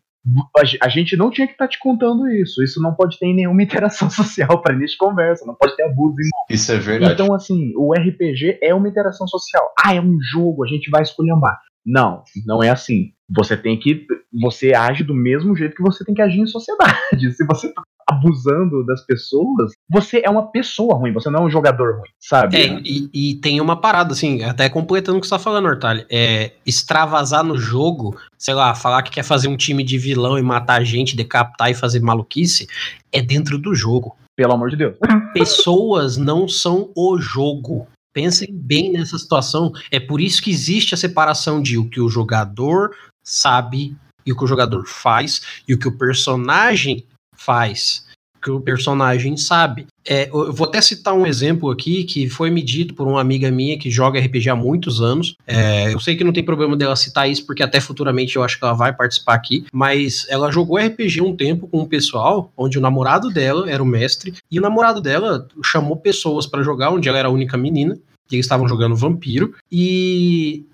a 0.56 0.64
ge- 0.64 0.78
a 0.82 0.88
gente 0.88 1.16
não 1.16 1.30
tinha 1.30 1.46
que 1.46 1.52
estar 1.52 1.68
te 1.68 1.78
contando 1.78 2.28
isso. 2.28 2.62
Isso 2.62 2.80
não 2.80 2.94
pode 2.94 3.18
ter 3.18 3.32
nenhuma 3.32 3.62
interação 3.62 4.08
social 4.10 4.60
para 4.62 4.74
início 4.74 4.96
de 4.96 4.98
conversa, 4.98 5.44
não 5.46 5.54
pode 5.54 5.76
ter 5.76 5.82
abuso 5.84 6.16
Isso 6.48 6.72
é 6.72 6.78
verdade. 6.78 7.12
então, 7.14 7.34
assim, 7.34 7.72
o 7.76 7.92
RPG 7.92 8.58
é 8.62 8.74
uma 8.74 8.88
interação 8.88 9.26
social. 9.28 9.64
Ah, 9.84 9.94
é 9.94 10.00
um 10.00 10.18
jogo, 10.32 10.64
a 10.64 10.68
gente 10.68 10.90
vai 10.90 11.02
esculhambar. 11.02 11.58
Não, 11.86 12.22
não 12.46 12.62
é 12.62 12.70
assim. 12.70 13.10
Você 13.36 13.56
tem 13.56 13.78
que. 13.78 14.06
Você 14.42 14.72
age 14.74 15.04
do 15.04 15.14
mesmo 15.14 15.54
jeito 15.54 15.74
que 15.76 15.82
você 15.82 16.02
tem 16.04 16.14
que 16.14 16.22
agir 16.22 16.40
em 16.40 16.46
sociedade. 16.46 16.94
Se 17.36 17.44
você 17.46 17.72
tá 17.74 17.82
abusando 18.08 18.84
das 18.84 19.04
pessoas, 19.04 19.72
você 19.88 20.22
é 20.24 20.30
uma 20.30 20.50
pessoa 20.50 20.94
ruim, 20.94 21.12
você 21.12 21.30
não 21.30 21.40
é 21.40 21.42
um 21.44 21.50
jogador 21.50 21.98
ruim, 21.98 22.10
sabe? 22.18 22.56
é, 22.56 22.80
e, 22.84 23.10
e 23.12 23.34
tem 23.36 23.60
uma 23.60 23.80
parada, 23.80 24.12
assim, 24.12 24.42
até 24.42 24.68
completando 24.68 25.18
o 25.18 25.20
que 25.20 25.26
você 25.26 25.34
tá 25.34 25.38
falando, 25.38 25.66
Hortalho. 25.66 26.04
É 26.10 26.52
extravasar 26.66 27.44
no 27.44 27.56
jogo, 27.56 28.16
sei 28.38 28.54
lá, 28.54 28.74
falar 28.74 29.02
que 29.02 29.10
quer 29.10 29.22
fazer 29.22 29.48
um 29.48 29.56
time 29.56 29.82
de 29.82 29.98
vilão 29.98 30.38
e 30.38 30.42
matar 30.42 30.84
gente, 30.84 31.16
decapitar 31.16 31.70
e 31.70 31.74
fazer 31.74 32.00
maluquice, 32.00 32.66
é 33.12 33.22
dentro 33.22 33.58
do 33.58 33.74
jogo. 33.74 34.16
Pelo 34.36 34.52
amor 34.52 34.70
de 34.70 34.76
Deus. 34.76 34.96
Pessoas 35.32 36.16
não 36.16 36.48
são 36.48 36.90
o 36.96 37.18
jogo. 37.18 37.86
Pensem 38.12 38.48
bem 38.52 38.92
nessa 38.92 39.18
situação. 39.18 39.72
É 39.90 39.98
por 39.98 40.20
isso 40.20 40.42
que 40.42 40.50
existe 40.50 40.94
a 40.94 40.98
separação 40.98 41.62
de 41.62 41.78
o 41.78 41.88
que 41.88 42.00
o 42.00 42.08
jogador 42.08 42.94
sabe 43.24 43.96
e 44.26 44.32
o 44.32 44.36
que 44.36 44.44
o 44.44 44.46
jogador 44.46 44.86
faz 44.86 45.62
e 45.68 45.74
o 45.74 45.78
que 45.78 45.88
o 45.88 45.96
personagem 45.96 47.04
faz, 47.44 48.04
que 48.44 48.50
o 48.50 48.60
personagem 48.60 49.36
sabe. 49.38 49.86
É, 50.06 50.28
eu 50.28 50.52
vou 50.52 50.66
até 50.66 50.78
citar 50.82 51.14
um 51.14 51.26
exemplo 51.26 51.70
aqui 51.70 52.04
que 52.04 52.28
foi 52.28 52.50
me 52.50 52.62
dito 52.62 52.92
por 52.92 53.08
uma 53.08 53.20
amiga 53.20 53.50
minha 53.50 53.78
que 53.78 53.90
joga 53.90 54.20
RPG 54.20 54.50
há 54.50 54.54
muitos 54.54 55.00
anos. 55.00 55.34
É, 55.46 55.92
eu 55.92 55.98
sei 55.98 56.14
que 56.14 56.22
não 56.22 56.32
tem 56.32 56.44
problema 56.44 56.76
dela 56.76 56.94
citar 56.94 57.28
isso, 57.28 57.46
porque 57.46 57.62
até 57.62 57.80
futuramente 57.80 58.36
eu 58.36 58.42
acho 58.42 58.58
que 58.58 58.64
ela 58.64 58.74
vai 58.74 58.92
participar 58.92 59.34
aqui, 59.34 59.64
mas 59.72 60.26
ela 60.28 60.52
jogou 60.52 60.76
RPG 60.76 61.22
um 61.22 61.34
tempo 61.34 61.66
com 61.66 61.80
um 61.80 61.86
pessoal, 61.86 62.52
onde 62.54 62.76
o 62.76 62.82
namorado 62.82 63.30
dela 63.30 63.70
era 63.70 63.82
o 63.82 63.86
mestre, 63.86 64.34
e 64.50 64.58
o 64.58 64.62
namorado 64.62 65.00
dela 65.00 65.48
chamou 65.64 65.96
pessoas 65.96 66.46
pra 66.46 66.62
jogar, 66.62 66.90
onde 66.90 67.08
ela 67.08 67.18
era 67.18 67.28
a 67.28 67.32
única 67.32 67.56
menina, 67.56 67.98
e 68.30 68.34
eles 68.34 68.44
estavam 68.44 68.68
jogando 68.68 68.94
vampiro, 68.94 69.54
e 69.72 70.66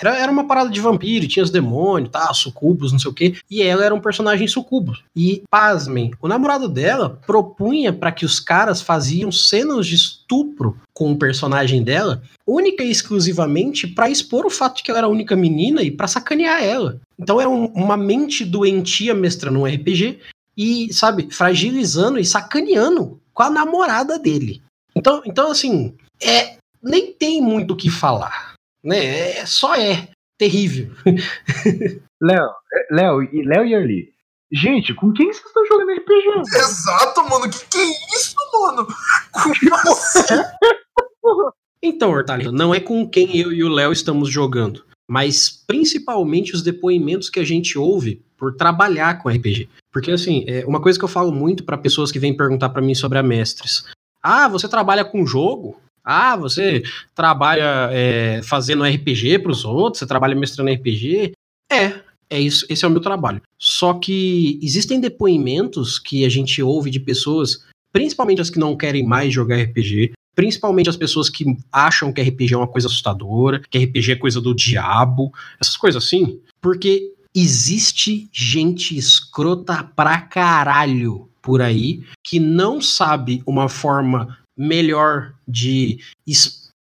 era, 0.00 0.18
era 0.18 0.32
uma 0.32 0.46
parada 0.46 0.70
de 0.70 0.80
vampiro, 0.80 1.28
tinha 1.28 1.42
os 1.42 1.50
demônios, 1.50 2.10
tá, 2.10 2.32
sucubos, 2.34 2.92
não 2.92 2.98
sei 2.98 3.10
o 3.10 3.14
quê, 3.14 3.34
e 3.50 3.62
ela 3.62 3.84
era 3.84 3.94
um 3.94 4.00
personagem 4.00 4.48
sucubo. 4.48 4.92
E, 5.14 5.42
pasmem, 5.50 6.12
o 6.20 6.28
namorado 6.28 6.68
dela 6.68 7.20
propunha 7.26 7.92
para 7.92 8.12
que 8.12 8.24
os 8.24 8.40
caras 8.40 8.80
faziam 8.80 9.30
cenas 9.30 9.86
de 9.86 9.94
estupro 9.94 10.76
com 10.92 11.12
o 11.12 11.18
personagem 11.18 11.82
dela, 11.82 12.22
única 12.46 12.82
e 12.84 12.90
exclusivamente 12.90 13.86
para 13.86 14.10
expor 14.10 14.44
o 14.46 14.50
fato 14.50 14.76
de 14.76 14.82
que 14.82 14.90
ela 14.90 14.98
era 15.00 15.06
a 15.06 15.10
única 15.10 15.34
menina 15.36 15.82
e 15.82 15.90
para 15.90 16.08
sacanear 16.08 16.62
ela. 16.62 17.00
Então 17.18 17.40
era 17.40 17.48
um- 17.48 17.66
uma 17.66 17.96
mente 17.96 18.44
doentia 18.44 19.14
mestrando 19.14 19.60
um 19.60 19.66
RPG 19.66 20.18
e, 20.56 20.92
sabe, 20.92 21.28
fragilizando 21.30 22.18
e 22.18 22.24
sacaneando 22.24 23.20
com 23.32 23.42
a 23.42 23.50
namorada 23.50 24.18
dele. 24.18 24.62
Então, 24.94 25.22
então 25.24 25.50
assim, 25.50 25.94
é 26.22 26.56
nem 26.82 27.12
tem 27.12 27.40
muito 27.40 27.72
o 27.72 27.76
que 27.76 27.88
falar, 27.90 28.53
né? 28.84 29.38
É, 29.38 29.46
só 29.46 29.74
é 29.74 30.08
terrível. 30.38 30.90
Léo, 32.22 32.50
é, 32.72 32.94
Léo 32.94 33.22
e 33.22 33.42
Léo 33.42 33.66
e 33.66 33.74
Arli. 33.74 34.14
Gente, 34.52 34.94
com 34.94 35.12
quem 35.12 35.32
vocês 35.32 35.46
estão 35.46 35.66
jogando 35.66 35.92
RPG? 35.92 36.56
Exato, 36.56 37.28
mano. 37.28 37.50
Que 37.50 37.66
que 37.66 37.78
é 37.78 38.16
isso, 38.16 38.36
mano? 38.52 38.86
Como 39.32 39.92
assim? 39.92 40.34
Então, 41.86 42.10
Hortalho, 42.10 42.50
não 42.50 42.74
é 42.74 42.80
com 42.80 43.06
quem 43.06 43.36
eu 43.36 43.52
e 43.52 43.62
o 43.62 43.68
Léo 43.68 43.92
estamos 43.92 44.30
jogando, 44.30 44.86
mas 45.06 45.50
principalmente 45.66 46.54
os 46.54 46.62
depoimentos 46.62 47.28
que 47.28 47.38
a 47.38 47.44
gente 47.44 47.76
ouve 47.76 48.24
por 48.38 48.56
trabalhar 48.56 49.22
com 49.22 49.28
RPG. 49.28 49.68
Porque, 49.92 50.10
assim, 50.10 50.46
é 50.48 50.64
uma 50.64 50.80
coisa 50.80 50.98
que 50.98 51.04
eu 51.04 51.08
falo 51.08 51.30
muito 51.30 51.62
para 51.62 51.76
pessoas 51.76 52.10
que 52.10 52.18
vêm 52.18 52.34
perguntar 52.34 52.70
para 52.70 52.80
mim 52.80 52.94
sobre 52.94 53.18
a 53.18 53.22
Mestres. 53.22 53.84
Ah, 54.22 54.48
você 54.48 54.66
trabalha 54.66 55.04
com 55.04 55.26
jogo? 55.26 55.78
Ah, 56.04 56.36
você 56.36 56.82
trabalha 57.14 57.88
é, 57.90 58.42
fazendo 58.42 58.84
RPG 58.84 59.38
para 59.38 59.50
os 59.50 59.64
outros? 59.64 60.00
Você 60.00 60.06
trabalha 60.06 60.34
mestrando 60.34 60.70
RPG? 60.70 61.32
É, 61.72 62.00
é 62.28 62.40
isso, 62.40 62.66
esse 62.68 62.84
é 62.84 62.88
o 62.88 62.90
meu 62.90 63.00
trabalho. 63.00 63.40
Só 63.58 63.94
que 63.94 64.58
existem 64.62 65.00
depoimentos 65.00 65.98
que 65.98 66.24
a 66.24 66.28
gente 66.28 66.62
ouve 66.62 66.90
de 66.90 67.00
pessoas, 67.00 67.64
principalmente 67.92 68.40
as 68.40 68.50
que 68.50 68.58
não 68.58 68.76
querem 68.76 69.04
mais 69.04 69.32
jogar 69.32 69.56
RPG, 69.62 70.12
principalmente 70.34 70.90
as 70.90 70.96
pessoas 70.96 71.30
que 71.30 71.56
acham 71.72 72.12
que 72.12 72.20
RPG 72.20 72.54
é 72.54 72.56
uma 72.56 72.68
coisa 72.68 72.88
assustadora, 72.88 73.62
que 73.70 73.78
RPG 73.78 74.12
é 74.12 74.16
coisa 74.16 74.40
do 74.40 74.54
diabo, 74.54 75.32
essas 75.60 75.76
coisas 75.76 76.04
assim, 76.04 76.38
porque 76.60 77.12
existe 77.34 78.28
gente 78.32 78.96
escrota 78.96 79.84
pra 79.96 80.20
caralho 80.20 81.28
por 81.40 81.60
aí 81.60 82.02
que 82.22 82.40
não 82.40 82.80
sabe 82.80 83.42
uma 83.46 83.68
forma 83.68 84.38
melhor 84.56 85.34
de 85.46 85.98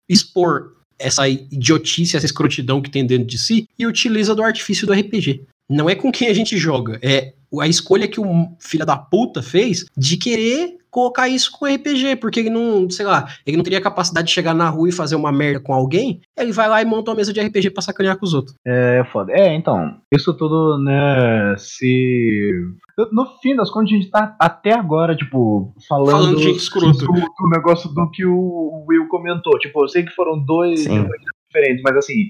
expor 0.09 0.75
essa 0.99 1.27
idiotice, 1.27 2.15
essa 2.15 2.25
escrotidão 2.25 2.81
que 2.81 2.89
tem 2.89 3.05
dentro 3.05 3.25
de 3.25 3.37
si 3.37 3.67
e 3.77 3.87
utiliza 3.87 4.35
do 4.35 4.43
artifício 4.43 4.85
do 4.85 4.93
RPG. 4.93 5.45
Não 5.69 5.89
é 5.89 5.95
com 5.95 6.11
quem 6.11 6.27
a 6.27 6.33
gente 6.33 6.57
joga, 6.57 6.99
é 7.01 7.33
a 7.59 7.67
escolha 7.67 8.07
que 8.07 8.19
o 8.19 8.25
filho 8.59 8.85
da 8.85 8.95
puta 8.97 9.41
fez 9.41 9.85
de 9.97 10.15
querer 10.17 10.77
colocar 10.91 11.29
isso 11.29 11.49
com 11.51 11.65
RPG, 11.65 12.17
porque 12.17 12.41
ele 12.41 12.49
não, 12.49 12.89
sei 12.89 13.05
lá, 13.05 13.25
ele 13.47 13.55
não 13.55 13.63
teria 13.63 13.79
capacidade 13.79 14.27
de 14.27 14.33
chegar 14.33 14.53
na 14.53 14.69
rua 14.69 14.89
e 14.89 14.91
fazer 14.91 15.15
uma 15.15 15.31
merda 15.31 15.61
com 15.61 15.73
alguém, 15.73 16.19
ele 16.37 16.51
vai 16.51 16.67
lá 16.67 16.81
e 16.81 16.85
monta 16.85 17.11
uma 17.11 17.17
mesa 17.17 17.31
de 17.31 17.39
RPG 17.39 17.71
pra 17.71 17.81
sacanear 17.81 18.17
com 18.17 18.25
os 18.25 18.33
outros. 18.33 18.53
É 18.67 19.01
foda. 19.11 19.31
É, 19.31 19.55
então, 19.55 19.97
isso 20.11 20.33
tudo, 20.33 20.77
né, 20.83 21.55
se. 21.57 22.51
No 23.11 23.25
fim 23.41 23.55
das 23.55 23.71
contas, 23.71 23.89
a 23.89 23.95
gente 23.95 24.11
tá 24.11 24.35
até 24.37 24.73
agora, 24.73 25.15
tipo, 25.15 25.73
falando, 25.87 26.11
Falando 26.11 26.35
de 26.37 26.51
escroto. 26.51 26.97
do, 26.99 27.13
do 27.13 27.49
negócio 27.49 27.89
do 27.89 28.11
que 28.11 28.25
o 28.25 28.85
Will 28.87 29.07
comentou. 29.07 29.57
Tipo, 29.59 29.85
eu 29.85 29.87
sei 29.87 30.03
que 30.03 30.11
foram 30.11 30.37
dois 30.43 30.81
diferentes, 30.83 31.81
mas 31.83 31.95
assim, 31.95 32.25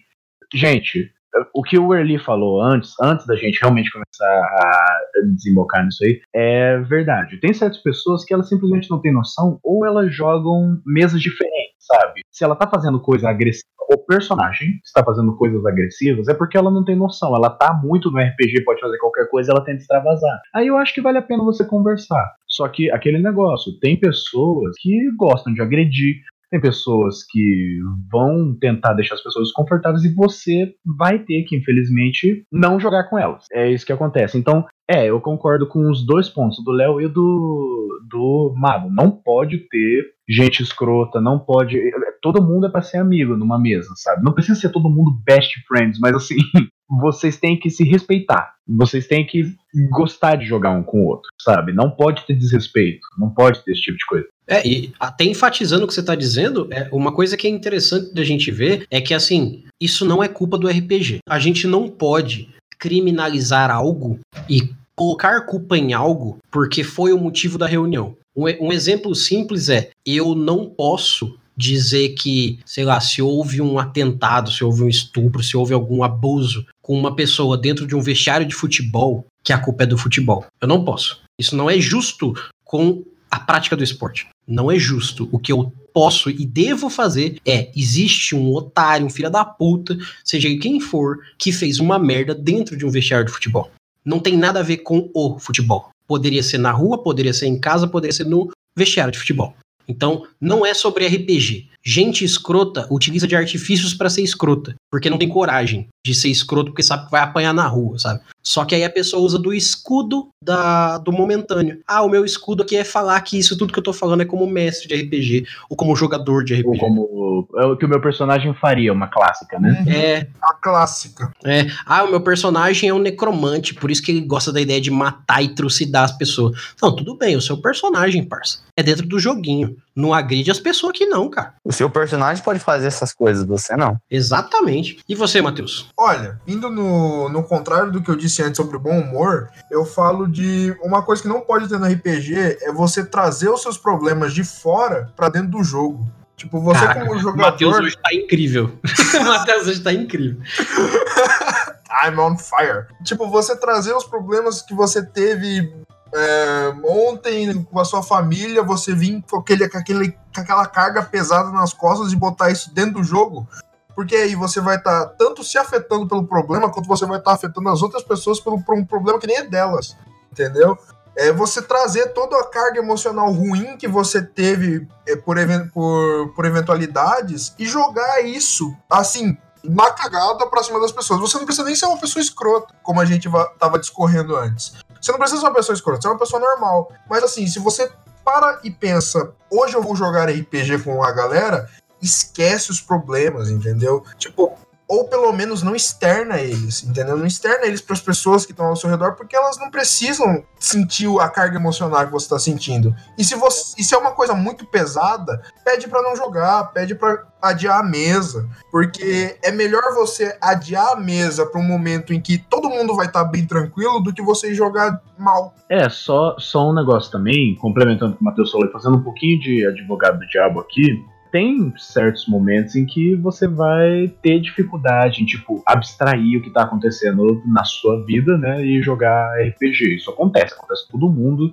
gente, 0.54 1.12
o 1.54 1.64
que 1.64 1.78
o 1.78 1.94
Early 1.94 2.20
falou 2.20 2.62
antes, 2.62 2.94
antes 3.02 3.26
da 3.26 3.36
gente 3.36 3.60
realmente 3.60 3.92
começar 3.92 4.26
a 4.26 5.02
desembocar 5.34 5.86
nisso 5.86 6.04
aí, 6.04 6.22
é 6.34 6.78
verdade. 6.80 7.40
Tem 7.40 7.54
certas 7.54 7.82
pessoas 7.82 8.26
que 8.26 8.34
elas 8.34 8.50
simplesmente 8.50 8.90
não 8.90 9.00
têm 9.00 9.14
noção 9.14 9.60
ou 9.64 9.86
elas 9.86 10.14
jogam 10.14 10.80
mesas 10.86 11.22
diferentes, 11.22 11.76
sabe? 11.80 12.22
Se 12.32 12.44
ela 12.44 12.56
tá 12.56 12.68
fazendo 12.68 13.00
coisa 13.02 13.30
agressiva, 13.30 13.72
o 13.94 13.98
personagem 13.98 14.80
está 14.86 15.04
fazendo 15.04 15.36
coisas 15.36 15.66
agressivas, 15.66 16.28
é 16.28 16.34
porque 16.34 16.58
ela 16.58 16.72
não 16.72 16.84
tem 16.86 16.96
noção. 16.96 17.36
Ela 17.36 17.50
tá 17.50 17.74
muito 17.74 18.10
no 18.10 18.20
RPG, 18.20 18.64
pode 18.64 18.80
fazer 18.80 18.98
qualquer 18.98 19.30
coisa, 19.30 19.52
ela 19.52 19.64
tenta 19.64 19.82
extravasar. 19.82 20.40
Aí 20.56 20.68
eu 20.68 20.78
acho 20.78 20.94
que 20.94 21.02
vale 21.02 21.18
a 21.18 21.22
pena 21.22 21.44
você 21.44 21.66
conversar. 21.66 22.34
Só 22.48 22.68
que 22.68 22.90
aquele 22.92 23.20
negócio, 23.20 23.78
tem 23.80 24.00
pessoas 24.00 24.76
que 24.80 25.12
gostam 25.18 25.54
de 25.54 25.62
agredir, 25.62 26.22
tem 26.52 26.60
pessoas 26.60 27.24
que 27.24 27.80
vão 28.12 28.56
tentar 28.60 28.94
deixar 28.94 29.16
as 29.16 29.24
pessoas 29.24 29.48
desconfortáveis 29.48 30.04
e 30.04 30.14
você 30.14 30.74
vai 30.86 31.18
ter 31.20 31.44
que, 31.44 31.56
infelizmente, 31.56 32.44
não 32.52 32.80
jogar 32.80 33.06
com 33.10 33.18
elas. 33.18 33.46
É 33.54 33.72
isso 33.72 33.86
que 33.86 33.94
acontece. 33.94 34.38
Então, 34.38 34.66
é, 34.90 35.10
eu 35.10 35.22
concordo 35.22 35.66
com 35.68 35.90
os 35.90 36.06
dois 36.06 36.28
pontos, 36.28 36.62
do 36.64 36.72
Léo 36.72 37.00
e 37.00 37.08
do, 37.08 38.02
do 38.10 38.54
Mago. 38.58 38.90
Não 38.92 39.10
pode 39.10 39.60
ter 39.70 40.06
gente 40.30 40.62
escrota, 40.62 41.22
não 41.22 41.40
pode. 41.40 41.80
Todo 42.22 42.44
mundo 42.44 42.68
é 42.68 42.70
pra 42.70 42.82
ser 42.82 42.98
amigo 42.98 43.38
numa 43.38 43.58
mesa, 43.60 43.90
sabe? 43.96 44.22
Não 44.22 44.34
precisa 44.34 44.60
ser 44.60 44.70
todo 44.70 44.90
mundo 44.90 45.18
best 45.26 45.54
friends, 45.68 46.00
mas 46.00 46.14
assim, 46.14 46.36
vocês 47.00 47.38
têm 47.38 47.58
que 47.58 47.70
se 47.70 47.84
respeitar. 47.84 48.54
Vocês 48.68 49.08
têm 49.08 49.26
que 49.26 49.56
gostar 49.90 50.36
de 50.36 50.46
jogar 50.46 50.72
um 50.72 50.84
com 50.84 51.02
o 51.02 51.08
outro, 51.08 51.30
sabe? 51.40 51.72
Não 51.72 51.90
pode 51.90 52.26
ter 52.26 52.34
desrespeito, 52.34 53.00
não 53.18 53.30
pode 53.30 53.64
ter 53.64 53.72
esse 53.72 53.82
tipo 53.82 53.98
de 53.98 54.06
coisa. 54.06 54.28
É, 54.48 54.68
e 54.68 54.92
até 55.00 55.24
enfatizando 55.24 55.86
o 55.86 55.88
que 55.88 55.94
você 55.94 56.04
tá 56.04 56.16
dizendo, 56.16 56.68
é 56.72 56.90
uma 56.92 57.14
coisa 57.14 57.38
que 57.38 57.48
é 57.48 57.50
interessante 57.50 58.14
da 58.14 58.24
gente 58.24 58.52
ver 58.52 58.86
é 58.92 59.00
que, 59.00 59.14
assim, 59.14 59.64
isso 59.80 60.06
não 60.06 60.22
é 60.22 60.28
culpa 60.28 60.58
do 60.58 60.68
RPG. 60.68 61.20
A 61.28 61.40
gente 61.40 61.66
não 61.66 61.88
pode 61.88 62.50
criminalizar 62.78 63.72
algo 63.72 64.20
e 64.50 64.70
colocar 64.96 65.46
culpa 65.46 65.78
em 65.78 65.94
algo 65.94 66.40
porque 66.52 66.84
foi 66.84 67.14
o 67.14 67.18
motivo 67.18 67.58
da 67.58 67.68
reunião. 67.68 68.18
Um, 68.36 68.44
um 68.68 68.74
exemplo 68.74 69.16
simples 69.16 69.70
é: 69.70 69.92
eu 70.06 70.36
não 70.36 70.70
posso 70.70 71.38
dizer 71.56 72.10
que, 72.10 72.60
sei 72.66 72.84
lá, 72.84 73.00
se 73.00 73.22
houve 73.22 73.62
um 73.62 73.78
atentado, 73.78 74.52
se 74.52 74.64
houve 74.64 74.84
um 74.84 74.90
estupro, 74.90 75.44
se 75.44 75.56
houve 75.56 75.74
algum 75.74 76.04
abuso 76.04 76.66
com 76.82 76.98
uma 76.98 77.16
pessoa 77.16 77.58
dentro 77.58 77.86
de 77.86 77.96
um 77.96 78.02
vestiário 78.02 78.46
de 78.46 78.56
futebol, 78.56 79.26
que 79.44 79.54
a 79.54 79.58
culpa 79.58 79.84
é 79.84 79.88
do 79.88 79.98
futebol. 79.98 80.46
Eu 80.60 80.68
não 80.68 80.84
posso. 80.84 81.22
Isso 81.40 81.56
não 81.56 81.70
é 81.70 81.80
justo 81.80 82.34
com 82.64 83.04
a 83.30 83.40
prática 83.40 83.76
do 83.76 83.84
esporte. 83.84 84.28
Não 84.48 84.72
é 84.72 84.78
justo. 84.78 85.30
O 85.32 85.40
que 85.40 85.52
eu 85.52 85.72
posso 85.94 86.30
e 86.30 86.46
devo 86.46 86.90
fazer 86.90 87.40
é: 87.46 87.72
existe 87.76 88.36
um 88.36 88.54
otário, 88.54 89.06
um 89.06 89.10
filho 89.10 89.30
da 89.30 89.46
puta, 89.46 89.98
seja 90.24 90.54
quem 90.58 90.80
for, 90.80 91.20
que 91.38 91.52
fez 91.52 91.80
uma 91.80 91.98
merda 91.98 92.36
dentro 92.36 92.76
de 92.76 92.86
um 92.86 92.90
vestiário 92.90 93.26
de 93.26 93.32
futebol. 93.32 93.72
Não 94.04 94.20
tem 94.20 94.36
nada 94.36 94.60
a 94.60 94.64
ver 94.64 94.78
com 94.78 95.10
o 95.14 95.40
futebol. 95.40 95.90
Poderia 96.08 96.44
ser 96.44 96.58
na 96.58 96.72
rua, 96.72 97.02
poderia 97.02 97.34
ser 97.34 97.46
em 97.48 97.60
casa, 97.60 97.88
poderia 97.88 98.14
ser 98.14 98.26
no 98.26 98.50
vestiário 98.76 99.12
de 99.12 99.20
futebol. 99.20 99.56
Então, 99.88 100.26
não 100.40 100.66
é 100.66 100.74
sobre 100.74 101.08
RPG. 101.08 101.70
Gente 101.84 102.24
escrota 102.24 102.88
utiliza 102.92 103.28
de 103.28 103.36
artifícios 103.36 103.94
pra 103.94 104.10
ser 104.10 104.22
escrota, 104.22 104.76
porque 104.92 105.10
não 105.10 105.18
tem 105.18 105.28
coragem 105.28 105.88
de 106.06 106.14
ser 106.16 106.30
escroto 106.30 106.72
porque 106.72 106.84
sabe 106.84 107.06
que 107.06 107.12
vai 107.12 107.22
apanhar 107.22 107.54
na 107.54 107.68
rua, 107.68 107.98
sabe? 108.00 108.22
Só 108.44 108.66
que 108.66 108.74
aí 108.74 108.84
a 108.84 108.90
pessoa 108.90 109.22
usa 109.24 109.38
do 109.38 109.54
escudo 109.54 110.30
da, 110.44 110.98
do 110.98 111.12
momentâneo. 111.12 111.80
Ah, 111.88 112.02
o 112.02 112.10
meu 112.10 112.26
escudo 112.26 112.64
aqui 112.64 112.76
é 112.76 112.84
falar 112.84 113.20
que 113.22 113.38
isso 113.38 113.56
tudo 113.58 113.72
que 113.72 113.78
eu 113.78 113.84
tô 113.84 113.94
falando 113.94 114.22
é 114.22 114.26
como 114.26 114.48
mestre 114.48 114.88
de 114.88 114.96
RPG 114.96 115.46
ou 115.70 115.78
como 115.78 115.96
jogador 115.96 116.44
de 116.44 116.54
Ou 116.56 116.60
RPG. 116.72 116.80
como 116.80 117.48
é 117.56 117.66
o 117.66 117.76
que 117.78 117.86
o 117.86 117.90
meu 117.90 118.02
personagem 118.02 118.54
faria, 118.56 118.92
uma 118.94 119.08
clássica, 119.08 119.60
né? 119.60 119.84
É, 119.88 120.28
A 120.42 120.54
clássica. 120.56 121.32
é. 121.46 121.68
Ah, 121.86 122.04
o 122.04 122.10
meu 122.10 122.22
personagem 122.22 122.90
é 122.90 122.94
um 122.94 123.00
necromante, 123.00 123.74
por 123.76 123.92
isso 123.92 124.02
que 124.02 124.12
ele 124.12 124.22
gosta 124.22 124.52
da 124.52 124.62
ideia 124.62 124.82
de 124.82 124.90
matar 124.92 125.44
e 125.44 125.50
trucidar 125.54 126.04
as 126.06 126.18
pessoas. 126.18 126.74
Não, 126.82 126.96
tudo 126.96 127.16
bem, 127.16 127.36
o 127.36 127.42
seu 127.42 127.58
personagem, 127.58 128.24
parça. 128.24 128.60
É 128.76 128.82
dentro 128.82 129.06
do 129.08 129.20
joguinho. 129.20 129.76
Não 129.96 130.14
agride 130.14 130.52
as 130.52 130.60
pessoas 130.60 130.92
aqui, 130.92 131.06
não, 131.06 131.30
cara. 131.30 131.54
O 131.64 131.72
seu 131.72 131.90
personagem 131.90 132.44
pode 132.44 132.60
fazer 132.60 132.88
essas 132.88 133.14
coisas, 133.14 133.46
você 133.46 133.76
não. 133.76 133.98
Exatamente. 134.10 135.00
E 135.08 135.16
você, 135.16 135.42
Matheus? 135.42 135.90
Olha, 135.98 136.40
indo 136.48 136.70
no, 136.70 137.30
no 137.30 137.44
contrário 137.44 137.92
do 137.92 138.02
que 138.02 138.10
eu 138.10 138.16
disse 138.16 138.42
antes 138.42 138.58
sobre 138.58 138.78
o 138.78 138.80
bom 138.80 139.00
humor, 139.00 139.50
eu 139.70 139.86
falo 139.86 140.28
de 140.28 140.76
uma 140.82 141.02
coisa 141.02 141.22
que 141.22 141.28
não 141.28 141.42
pode 141.42 141.68
ter 141.68 141.78
no 141.78 141.86
RPG 141.86 142.58
é 142.62 142.72
você 142.72 143.04
trazer 143.04 143.50
os 143.50 143.62
seus 143.62 143.78
problemas 143.78 144.34
de 144.34 144.44
fora 144.44 145.12
pra 145.16 145.30
dentro 145.30 145.52
do 145.52 145.64
jogo. 145.64 146.08
Tipo, 146.38 146.60
você 146.60 146.80
Caraca, 146.80 147.06
como 147.06 147.20
O 147.20 147.38
Matheus 147.38 147.72
jogador, 147.72 147.84
hoje 147.86 147.98
tá 147.98 148.14
incrível. 148.14 148.80
o 149.20 149.24
Matheus 149.24 149.68
hoje 149.68 149.80
tá 149.82 149.94
incrível. 149.94 150.42
I'm 152.04 152.18
on 152.20 152.38
fire. 152.38 152.88
Tipo, 153.04 153.30
você 153.30 153.56
trazer 153.56 153.94
os 153.94 154.06
problemas 154.06 154.62
que 154.62 154.74
você 154.74 155.06
teve 155.06 155.72
é, 156.14 156.74
ontem 156.84 157.64
com 157.64 157.80
a 157.80 157.86
sua 157.86 158.04
família, 158.04 158.64
você 158.64 158.94
vir 158.94 159.24
com, 159.30 159.38
aquele, 159.38 159.68
com, 159.70 159.78
aquele, 159.78 160.12
com 160.12 160.42
aquela 160.42 160.66
carga 160.66 161.02
pesada 161.04 161.50
nas 161.52 161.74
costas 161.74 162.12
e 162.12 162.16
botar 162.16 162.50
isso 162.52 162.74
dentro 162.74 162.96
do 162.96 163.04
jogo. 163.04 163.48
Porque 163.96 164.16
aí 164.16 164.36
você 164.36 164.62
vai 164.62 164.78
estar 164.78 165.06
tanto 165.18 165.44
se 165.44 165.58
afetando 165.58 166.08
pelo 166.08 166.26
problema, 166.26 166.70
quanto 166.72 166.88
você 166.88 167.06
vai 167.06 167.20
estar 167.20 167.34
afetando 167.34 167.70
as 167.70 167.82
outras 167.82 168.04
pessoas 168.04 168.40
pelo, 168.40 168.62
por 168.64 168.76
um 168.76 168.86
problema 168.86 169.20
que 169.20 169.28
nem 169.28 169.38
é 169.38 169.44
delas. 169.44 169.96
Entendeu? 170.32 170.78
É 171.16 171.32
você 171.32 171.62
trazer 171.62 172.14
toda 172.14 172.40
a 172.40 172.48
carga 172.48 172.80
emocional 172.80 173.30
ruim 173.32 173.76
que 173.76 173.88
você 173.88 174.22
teve 174.22 174.88
é, 175.06 175.16
por, 175.18 175.36
por, 175.74 176.34
por 176.34 176.46
eventualidades 176.46 177.54
e 177.60 177.66
jogar 177.66 178.24
isso, 178.26 178.74
assim, 178.90 179.38
na 179.62 179.92
cagada 179.92 180.48
pra 180.48 180.64
cima 180.64 180.80
das 180.80 180.94
pessoas. 180.94 181.20
Você 181.20 181.38
não 181.38 181.46
precisa 181.46 181.66
nem 181.66 181.76
ser 181.76 181.86
uma 181.86 182.00
pessoa 182.00 182.24
escrota, 182.24 182.74
como 182.82 183.02
a 183.02 183.06
gente 183.06 183.28
va- 183.28 183.52
tava 183.60 183.78
discorrendo 183.78 184.38
antes. 184.38 184.74
Você 185.02 185.12
não 185.12 185.20
precisa 185.20 185.42
ser 185.42 185.48
uma 185.48 185.54
pessoa 185.56 185.74
escrota, 185.74 186.02
você 186.02 186.08
é 186.08 186.12
uma 186.12 186.20
pessoa 186.20 186.40
normal. 186.40 186.92
Mas 187.10 187.24
assim, 187.24 187.48
se 187.48 187.58
você 187.60 187.92
para 188.24 188.60
e 188.64 188.70
pensa, 188.70 189.34
hoje 189.50 189.76
eu 189.76 189.82
vou 189.82 189.96
jogar 189.96 190.30
RPG 190.30 190.84
com 190.84 191.04
a 191.04 191.12
galera, 191.12 191.68
esquece 192.02 192.70
os 192.70 192.80
problemas, 192.80 193.50
entendeu? 193.50 194.04
Tipo, 194.18 194.58
ou 194.92 195.06
pelo 195.06 195.32
menos 195.32 195.64
não 195.64 195.74
externa 195.74 196.38
eles, 196.38 196.84
entendeu? 196.84 197.16
Não 197.16 197.26
externa 197.26 197.66
eles 197.66 197.80
para 197.80 197.94
as 197.94 198.02
pessoas 198.02 198.46
que 198.46 198.52
estão 198.52 198.66
ao 198.66 198.76
seu 198.76 198.90
redor, 198.90 199.14
porque 199.14 199.38
elas 199.38 199.58
não 199.58 199.72
precisam 199.72 200.44
sentir 200.60 201.08
a 201.22 201.30
carga 201.30 201.56
emocional 201.56 202.06
que 202.06 202.12
você 202.12 202.26
está 202.26 202.38
sentindo. 202.38 202.94
E 203.18 203.24
se, 203.24 203.34
você, 203.36 203.74
e 203.80 203.86
se 203.86 203.96
é 203.96 203.98
uma 203.98 204.12
coisa 204.12 204.34
muito 204.34 204.66
pesada, 204.66 205.42
pede 205.64 205.88
para 205.88 206.02
não 206.02 206.14
jogar, 206.14 206.74
pede 206.74 206.94
para 206.94 207.24
adiar 207.42 207.80
a 207.80 207.84
mesa, 207.84 208.50
porque 208.70 209.38
é 209.42 209.50
melhor 209.50 209.82
você 209.96 210.38
adiar 210.42 210.92
a 210.92 210.96
mesa 210.98 211.46
para 211.46 211.62
um 211.62 211.66
momento 211.66 212.14
em 212.14 212.20
que 212.20 212.38
todo 212.38 212.70
mundo 212.70 212.94
vai 212.94 213.06
estar 213.06 213.24
bem 213.24 213.46
tranquilo 213.48 214.02
do 214.02 214.14
que 214.14 214.22
você 214.22 214.54
jogar 214.54 215.02
mal. 215.18 215.56
É, 215.70 215.88
só, 215.88 216.36
só 216.38 216.70
um 216.70 216.74
negócio 216.74 217.10
também, 217.10 217.56
complementando 217.56 218.12
o 218.12 218.18
que 218.18 218.22
o 218.22 218.26
Matheus 218.26 218.52
falou, 218.52 218.70
fazendo 218.70 218.98
um 218.98 219.04
pouquinho 219.04 219.40
de 219.40 219.66
advogado 219.66 220.20
do 220.20 220.28
diabo 220.28 220.60
aqui. 220.60 221.02
Tem 221.32 221.74
certos 221.78 222.28
momentos 222.28 222.76
em 222.76 222.86
que 222.86 223.16
você 223.16 223.48
vai 223.48 224.12
ter 224.22 224.40
dificuldade 224.42 225.22
em, 225.22 225.26
tipo, 225.26 225.64
abstrair 225.66 226.38
o 226.38 226.42
que 226.42 226.50
tá 226.50 226.64
acontecendo 226.64 227.42
na 227.46 227.64
sua 227.64 228.04
vida, 228.06 228.38
né? 228.38 228.66
E 228.66 228.82
jogar 228.82 229.40
RPG. 229.40 229.96
Isso 229.96 230.10
acontece, 230.12 230.54
acontece 230.54 230.86
com 230.88 231.00
todo 231.00 231.12
mundo. 231.12 231.50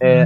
É, 0.00 0.24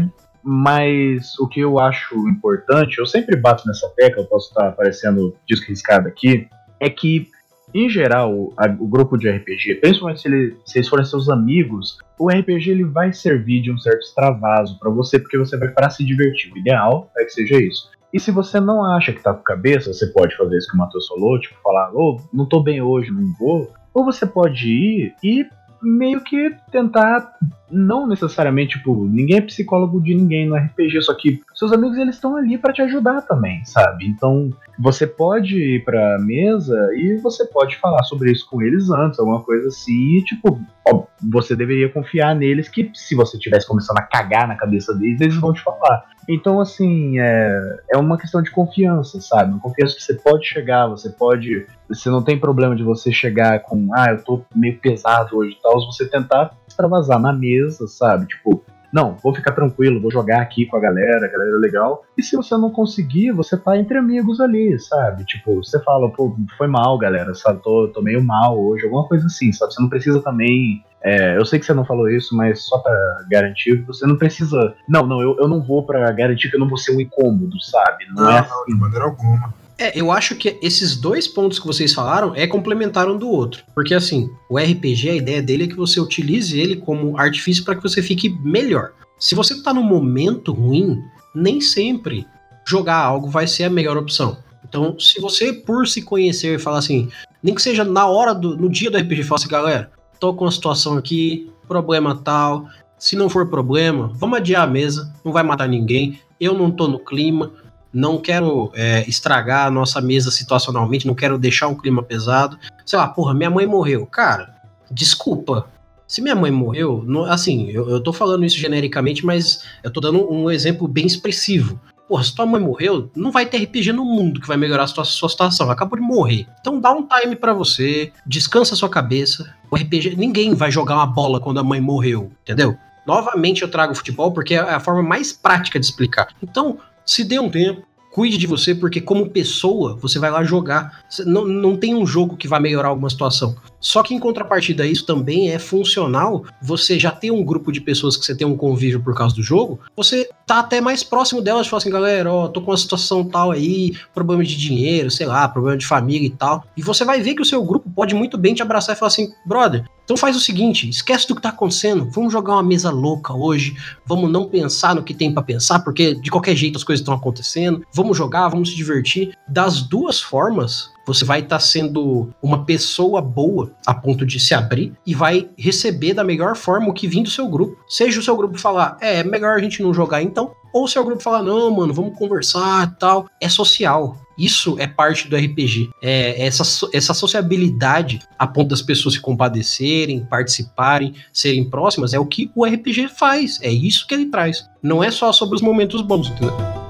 Mas 0.49 1.37
o 1.41 1.49
que 1.49 1.59
eu 1.59 1.79
acho 1.81 2.15
importante, 2.29 2.99
eu 2.99 3.05
sempre 3.07 3.35
bato 3.37 3.67
nessa 3.67 3.89
tecla, 3.97 4.23
eu 4.23 4.27
posso 4.29 4.49
estar 4.51 4.69
aparecendo 4.69 5.35
disco 5.45 5.67
riscado 5.69 6.07
aqui, 6.07 6.47
é 6.79 6.89
que, 6.89 7.27
em 7.75 7.89
geral, 7.91 8.53
a- 8.57 8.69
o 8.79 8.87
grupo 8.87 9.19
de 9.19 9.29
RPG, 9.29 9.75
principalmente 9.81 10.21
se, 10.21 10.29
ele- 10.29 10.57
se 10.65 10.79
eles 10.79 10.89
forem 10.89 11.05
seus 11.05 11.29
amigos, 11.29 11.99
o 12.17 12.31
RPG 12.31 12.71
ele 12.71 12.85
vai 12.85 13.13
servir 13.13 13.61
de 13.61 13.73
um 13.73 13.79
certo 13.79 14.03
extravaso 14.03 14.79
pra 14.79 14.89
você, 14.89 15.19
porque 15.19 15.37
você 15.37 15.57
vai 15.59 15.67
para 15.69 15.91
se 15.91 16.05
divertir. 16.05 16.53
O 16.53 16.59
ideal 16.59 17.11
é 17.19 17.25
que 17.25 17.31
seja 17.31 17.61
isso. 17.61 17.91
E 18.13 18.21
se 18.21 18.31
você 18.31 18.61
não 18.61 18.85
acha 18.85 19.13
que 19.13 19.23
tá 19.23 19.35
com 19.35 19.43
cabeça, 19.43 19.93
você 19.93 20.07
pode 20.07 20.37
fazer 20.37 20.57
isso 20.57 20.69
que 20.69 20.75
o 20.75 20.79
Matheus 20.79 21.07
falou, 21.07 21.39
tipo, 21.41 21.61
falar, 21.63 21.91
ô, 21.93 22.21
não 22.33 22.47
tô 22.47 22.63
bem 22.63 22.81
hoje, 22.81 23.11
não 23.11 23.33
vou. 23.39 23.73
Ou 23.93 24.05
você 24.05 24.25
pode 24.25 24.69
ir 24.69 25.15
e 25.23 25.47
meio 25.83 26.21
que 26.21 26.55
tentar 26.71 27.35
não 27.71 28.07
necessariamente, 28.07 28.79
tipo, 28.79 29.07
ninguém 29.07 29.39
é 29.39 29.41
psicólogo 29.41 30.01
de 30.01 30.15
ninguém 30.15 30.47
no 30.47 30.57
RPG, 30.57 31.03
só 31.03 31.15
que 31.15 31.41
seus 31.55 31.73
amigos 31.73 31.99
eles 31.99 32.15
estão 32.15 32.37
ali 32.37 32.57
para 32.59 32.73
te 32.73 32.83
ajudar 32.83 33.23
também, 33.23 33.65
sabe? 33.65 34.07
Então, 34.07 34.51
você 34.79 35.07
pode 35.07 35.57
ir 35.57 35.85
pra 35.85 36.19
mesa 36.21 36.77
e 36.95 37.17
você 37.19 37.45
pode 37.47 37.77
falar 37.77 38.03
sobre 38.05 38.31
isso 38.31 38.49
com 38.49 38.63
eles 38.63 38.91
antes, 38.91 39.19
alguma 39.19 39.43
coisa 39.43 39.69
assim, 39.69 40.19
e, 40.19 40.25
tipo, 40.25 40.61
ó, 40.87 41.05
você 41.31 41.57
deveria 41.57 41.89
confiar 41.89 42.35
neles 42.35 42.69
que 42.69 42.91
se 42.95 43.15
você 43.15 43.39
tivesse 43.39 43.67
começando 43.67 43.99
a 43.99 44.03
cagar 44.03 44.47
na 44.47 44.57
cabeça 44.57 44.95
deles, 44.95 45.21
eles 45.21 45.37
vão 45.37 45.53
te 45.53 45.63
falar. 45.63 46.05
Então, 46.29 46.61
assim, 46.61 47.19
é, 47.21 47.79
é 47.93 47.97
uma 47.97 48.19
questão 48.19 48.43
de 48.43 48.51
confiança, 48.51 49.21
sabe? 49.21 49.53
Uma 49.53 49.61
confiança 49.61 49.95
que 49.95 50.03
você 50.03 50.15
pode 50.15 50.45
chegar, 50.47 50.89
você 50.89 51.09
pode. 51.09 51.67
Você 51.89 52.11
não 52.11 52.23
tem 52.23 52.39
problema 52.39 52.75
de 52.75 52.83
você 52.83 53.13
chegar 53.13 53.61
com, 53.61 53.89
ah, 53.95 54.11
eu 54.11 54.25
tô 54.25 54.43
meio 54.55 54.77
pesado 54.79 55.37
hoje 55.37 55.57
e 55.57 55.63
tal, 55.63 55.75
você 55.87 56.09
tentar 56.09 56.53
extravasar 56.77 57.19
na 57.19 57.33
mesa, 57.33 57.87
sabe? 57.87 58.27
Tipo, 58.27 58.63
não, 58.93 59.17
vou 59.23 59.35
ficar 59.35 59.53
tranquilo, 59.53 60.01
vou 60.01 60.11
jogar 60.11 60.41
aqui 60.41 60.67
com 60.67 60.77
a 60.77 60.81
galera, 60.81 61.27
a 61.27 61.29
galera 61.29 61.57
é 61.57 61.61
legal. 61.61 62.05
E 62.17 62.23
se 62.23 62.37
você 62.37 62.57
não 62.57 62.71
conseguir, 62.71 63.33
você 63.33 63.57
tá 63.57 63.77
entre 63.77 63.99
amigos 63.99 64.41
ali, 64.41 64.79
sabe? 64.79 65.25
Tipo, 65.25 65.57
você 65.57 65.83
fala, 65.83 66.11
pô, 66.11 66.37
foi 66.57 66.67
mal, 66.67 66.97
galera, 66.99 67.35
sabe? 67.35 67.63
Tô, 67.63 67.89
tô 67.89 68.01
meio 68.01 68.23
mal 68.23 68.59
hoje, 68.59 68.85
alguma 68.85 69.07
coisa 69.09 69.27
assim, 69.27 69.53
sabe? 69.53 69.75
Você 69.75 69.83
não 69.83 69.89
precisa 69.89 70.23
também. 70.23 70.85
É, 71.03 71.37
eu 71.37 71.45
sei 71.45 71.59
que 71.59 71.67
você 71.67 71.75
não 71.75 71.85
falou 71.85 72.09
isso, 72.09 72.37
mas 72.37 72.65
só 72.65 72.79
pra 72.79 73.25
garantir, 73.31 73.83
você 73.87 74.07
não 74.07 74.17
precisa. 74.17 74.75
Não, 74.89 75.07
não, 75.07 75.21
eu, 75.21 75.37
eu 75.39 75.49
não 75.49 75.63
vou 75.63 75.85
pra 75.85 76.11
garantir 76.13 76.49
que 76.49 76.57
eu 76.57 76.61
não 76.61 76.69
vou 76.69 76.79
ser 76.79 76.97
um 76.97 77.01
incômodo, 77.01 77.61
sabe? 77.61 78.07
Não, 78.15 78.25
Não, 78.25 78.31
é 78.31 78.49
não, 78.49 78.65
de 78.67 78.75
maneira 78.75 79.05
alguma. 79.05 79.53
É, 79.79 79.99
eu 79.99 80.11
acho 80.11 80.37
que 80.37 80.59
esses 80.63 80.97
dois 80.97 81.29
pontos 81.29 81.59
que 81.59 81.67
vocês 81.67 81.93
falaram 81.93 82.35
é 82.35 82.47
complementar 82.47 83.09
um 83.11 83.19
do 83.19 83.29
outro. 83.29 83.63
Porque 83.75 83.95
assim, 83.95 84.31
o 84.49 84.59
RPG, 84.59 85.11
a 85.11 85.17
ideia 85.17 85.43
dele 85.43 85.65
é 85.65 85.67
que 85.69 85.77
você 85.77 86.01
utilize 86.01 86.59
ele 86.59 86.77
como 86.77 87.19
artifício 87.19 87.65
para 87.65 87.77
que 87.77 87.83
você 87.83 88.03
fique 88.03 88.31
melhor. 88.43 88.93
Se 89.19 89.35
você 89.35 89.63
tá 89.63 89.75
num 89.75 89.83
momento 89.83 90.53
ruim, 90.53 91.03
nem 91.35 91.61
sempre 91.61 92.27
jogar 92.67 92.97
algo 92.97 93.29
vai 93.29 93.47
ser 93.47 93.65
a 93.65 93.71
melhor 93.71 93.97
opção. 93.97 94.39
Então, 94.69 94.99
se 94.99 95.21
você, 95.21 95.53
por 95.53 95.87
se 95.87 96.03
conhecer, 96.03 96.59
falar 96.59 96.79
assim, 96.79 97.09
nem 97.43 97.55
que 97.55 97.63
seja 97.63 97.85
na 97.85 98.07
hora 98.07 98.35
do. 98.35 98.57
no 98.57 98.69
dia 98.69 98.91
do 98.91 98.99
RPG, 98.99 99.23
fala 99.23 99.39
assim, 99.39 99.49
galera, 99.49 99.91
tô 100.19 100.35
com 100.35 100.45
uma 100.45 100.51
situação 100.51 100.97
aqui, 100.97 101.51
problema 101.69 102.17
tal. 102.17 102.67
Se 102.99 103.15
não 103.15 103.29
for 103.29 103.49
problema, 103.49 104.11
vamos 104.15 104.39
adiar 104.39 104.65
a 104.65 104.67
mesa, 104.67 105.15
não 105.25 105.33
vai 105.33 105.43
matar 105.43 105.69
ninguém. 105.69 106.19
Eu 106.41 106.55
não 106.55 106.71
tô 106.71 106.89
no 106.89 106.99
clima, 106.99 107.53
não 107.97 108.19
quero 108.19 108.71
é, 108.75 109.09
estragar 109.09 109.67
a 109.67 109.71
nossa 109.71 110.01
mesa 110.01 110.31
situacionalmente, 110.31 111.07
não 111.07 111.15
quero 111.15 111.39
deixar 111.39 111.67
um 111.69 111.75
clima 111.75 112.03
pesado. 112.03 112.59
Sei 112.85 112.99
lá, 112.99 113.09
porra, 113.09 113.33
minha 113.33 113.49
mãe 113.51 113.67
morreu. 113.67 114.05
Cara, 114.07 114.55
desculpa. 114.91 115.67
Se 116.07 116.21
minha 116.23 116.35
mãe 116.37 116.51
morreu, 116.51 117.03
não- 117.07 117.25
assim, 117.25 117.69
eu, 117.71 117.89
eu 117.89 118.01
tô 118.01 118.13
falando 118.13 118.45
isso 118.45 118.57
genericamente, 118.59 119.25
mas 119.25 119.65
eu 119.83 119.91
tô 119.91 120.01
dando 120.01 120.31
um 120.31 120.51
exemplo 120.51 120.87
bem 120.87 121.07
expressivo. 121.07 121.81
Porra, 122.09 122.23
se 122.23 122.35
tua 122.35 122.47
mãe 122.47 122.61
morreu, 122.61 123.11
não 123.17 123.33
vai 123.33 123.47
ter 123.47 123.57
RPG 123.65 123.93
no 123.93 124.05
mundo 124.05 124.41
que 124.41 124.47
vai 124.47 124.57
melhorar 124.57 124.85
a 124.85 124.87
sua, 124.87 125.03
sua 125.05 125.29
situação. 125.29 125.69
Acabou 125.71 125.99
de 125.99 126.05
morrer. 126.05 126.47
Então 126.61 126.79
dá 126.81 126.93
um 126.93 127.05
time 127.05 127.35
pra 127.35 127.53
você, 127.53 128.13
descansa 128.25 128.75
a 128.75 128.77
sua 128.77 128.89
cabeça. 128.89 129.53
O 129.71 129.75
RPG, 129.75 130.15
ninguém 130.17 130.55
vai 130.55 130.71
jogar 130.71 130.95
uma 130.95 131.07
bola 131.07 131.41
quando 131.41 131.59
a 131.59 131.65
mãe 131.65 131.81
morreu, 131.81 132.31
entendeu? 132.43 132.77
Novamente 133.05 133.63
eu 133.63 133.69
trago 133.71 133.93
o 133.93 133.97
futebol 133.97 134.31
porque 134.33 134.55
é 134.55 134.59
a 134.59 134.79
forma 134.79 135.03
mais 135.03 135.33
prática 135.33 135.81
de 135.81 135.87
explicar. 135.87 136.29
Então, 136.43 136.79
se 137.07 137.25
dê 137.25 137.39
um 137.39 137.49
tempo, 137.49 137.87
cuide 138.17 138.39
de 138.39 138.47
você, 138.47 138.75
porque 138.75 138.99
como 138.99 139.29
pessoa, 139.29 139.95
você 140.01 140.19
vai 140.19 140.31
lá 140.31 140.43
jogar. 140.43 141.05
Não, 141.27 141.45
não 141.45 141.77
tem 141.77 141.95
um 141.95 142.07
jogo 142.07 142.35
que 142.35 142.49
vai 142.49 142.59
melhorar 142.59 142.89
alguma 142.89 143.11
situação. 143.11 143.55
Só 143.79 144.03
que 144.03 144.15
em 144.15 144.19
contrapartida 144.19 144.87
isso 144.87 145.05
também 145.05 145.51
é 145.51 145.59
funcional 145.59 146.45
você 146.63 146.99
já 146.99 147.11
ter 147.11 147.31
um 147.31 147.45
grupo 147.45 147.71
de 147.71 147.79
pessoas 147.79 148.17
que 148.17 148.25
você 148.25 148.35
tem 148.35 148.47
um 148.47 148.57
convívio 148.57 149.03
por 149.03 149.15
causa 149.15 149.35
do 149.35 149.43
jogo, 149.43 149.79
você 149.95 150.31
tá 150.47 150.61
até 150.61 150.81
mais 150.81 151.03
próximo 151.03 151.43
delas, 151.43 151.67
falar 151.67 151.79
assim, 151.79 151.91
galera, 151.91 152.33
ó, 152.33 152.47
tô 152.47 152.63
com 152.63 152.71
uma 152.71 152.77
situação 152.77 153.25
tal 153.25 153.51
aí, 153.51 153.95
problema 154.15 154.45
de 154.45 154.57
dinheiro, 154.57 155.11
sei 155.11 155.27
lá, 155.27 155.49
problema 155.49 155.77
de 155.77 155.85
família 155.85 156.29
e 156.29 156.31
tal. 156.31 156.65
E 156.77 156.83
você 156.83 157.05
vai 157.05 157.21
ver 157.21 157.35
que 157.35 157.43
o 157.43 157.45
seu 157.45 157.63
grupo 157.65 157.91
pode 157.91 158.15
muito 158.15 158.39
bem 158.39 158.55
te 158.55 158.63
abraçar 158.63 158.95
e 158.95 158.99
falar 158.99 159.09
assim, 159.09 159.33
brother, 159.45 159.85
então 160.05 160.17
faz 160.17 160.37
o 160.37 160.41
seguinte, 160.41 160.89
esquece 160.89 161.27
do 161.27 161.35
que 161.35 161.43
tá 161.43 161.49
acontecendo, 161.49 162.09
vamos 162.13 162.33
jogar 162.33 162.53
uma 162.53 162.63
mesa 162.63 162.91
louca 162.91 163.35
hoje, 163.35 163.77
vamos 164.07 164.31
não 164.31 164.49
pensar 164.49 164.95
no 164.95 165.03
que 165.03 165.13
tem 165.13 165.35
pra 165.35 165.43
pensar, 165.43 165.81
porque 165.81 166.15
de 166.15 166.31
qualquer 166.31 166.55
jeito 166.55 166.77
as 166.77 166.85
coisas 166.85 167.01
estão 167.01 167.15
acontecendo, 167.15 167.85
vamos 167.93 168.17
jogar, 168.17 168.49
vamos 168.49 168.71
se 168.71 168.77
divertir. 168.77 169.37
Das 169.49 169.83
duas 169.83 170.21
formas, 170.21 170.93
você 171.07 171.25
vai 171.25 171.41
estar 171.41 171.61
sendo 171.61 172.29
uma 172.43 172.65
pessoa 172.65 173.23
boa 173.23 173.71
a 173.87 173.95
ponto 173.95 174.27
de 174.27 174.41
se 174.41 174.53
abrir 174.53 174.93
e 175.07 175.15
vai 175.15 175.49
receber 175.57 176.13
da 176.13 176.25
melhor 176.25 176.57
forma 176.57 176.89
o 176.89 176.93
que 176.93 177.07
vem 177.07 177.23
do 177.23 177.31
seu 177.31 177.49
grupo. 177.49 177.77
Seja 177.89 178.19
o 178.19 178.23
seu 178.23 178.37
grupo 178.37 178.59
falar, 178.59 178.99
é, 179.01 179.21
é 179.21 179.25
melhor 179.25 179.57
a 179.57 179.61
gente 179.61 179.83
não 179.83 179.95
jogar 179.95 180.23
então, 180.23 180.51
ou 180.73 180.85
o 180.85 180.89
seu 180.89 181.03
grupo 181.05 181.23
falar, 181.23 181.43
não, 181.43 181.71
mano, 181.71 181.95
vamos 181.95 182.19
conversar 182.19 182.97
tal. 182.99 183.27
É 183.41 183.49
social. 183.49 184.19
Isso 184.39 184.77
é 184.79 184.87
parte 184.87 185.29
do 185.29 185.37
RPG. 185.37 185.89
É 186.03 186.45
essa, 186.45 186.65
so- 186.65 186.91
essa 186.93 187.15
sociabilidade 187.15 188.19
a 188.39 188.47
ponto 188.47 188.69
das 188.69 188.83
pessoas 188.83 189.15
se 189.15 189.21
compadecerem, 189.21 190.27
participarem, 190.27 191.15
serem 191.33 191.65
próximas, 191.65 192.13
é 192.13 192.19
o 192.19 192.27
que 192.27 192.51
o 192.55 192.67
RPG 192.67 193.09
faz. 193.09 193.59
É 193.63 193.71
isso 193.71 194.07
que 194.07 194.13
ele 194.13 194.27
traz. 194.27 194.69
Não 194.83 195.03
é 195.03 195.11
só 195.11 195.33
sobre 195.33 195.57
os 195.57 195.63
momentos 195.63 196.03
bons, 196.03 196.29
entendeu? 196.29 196.86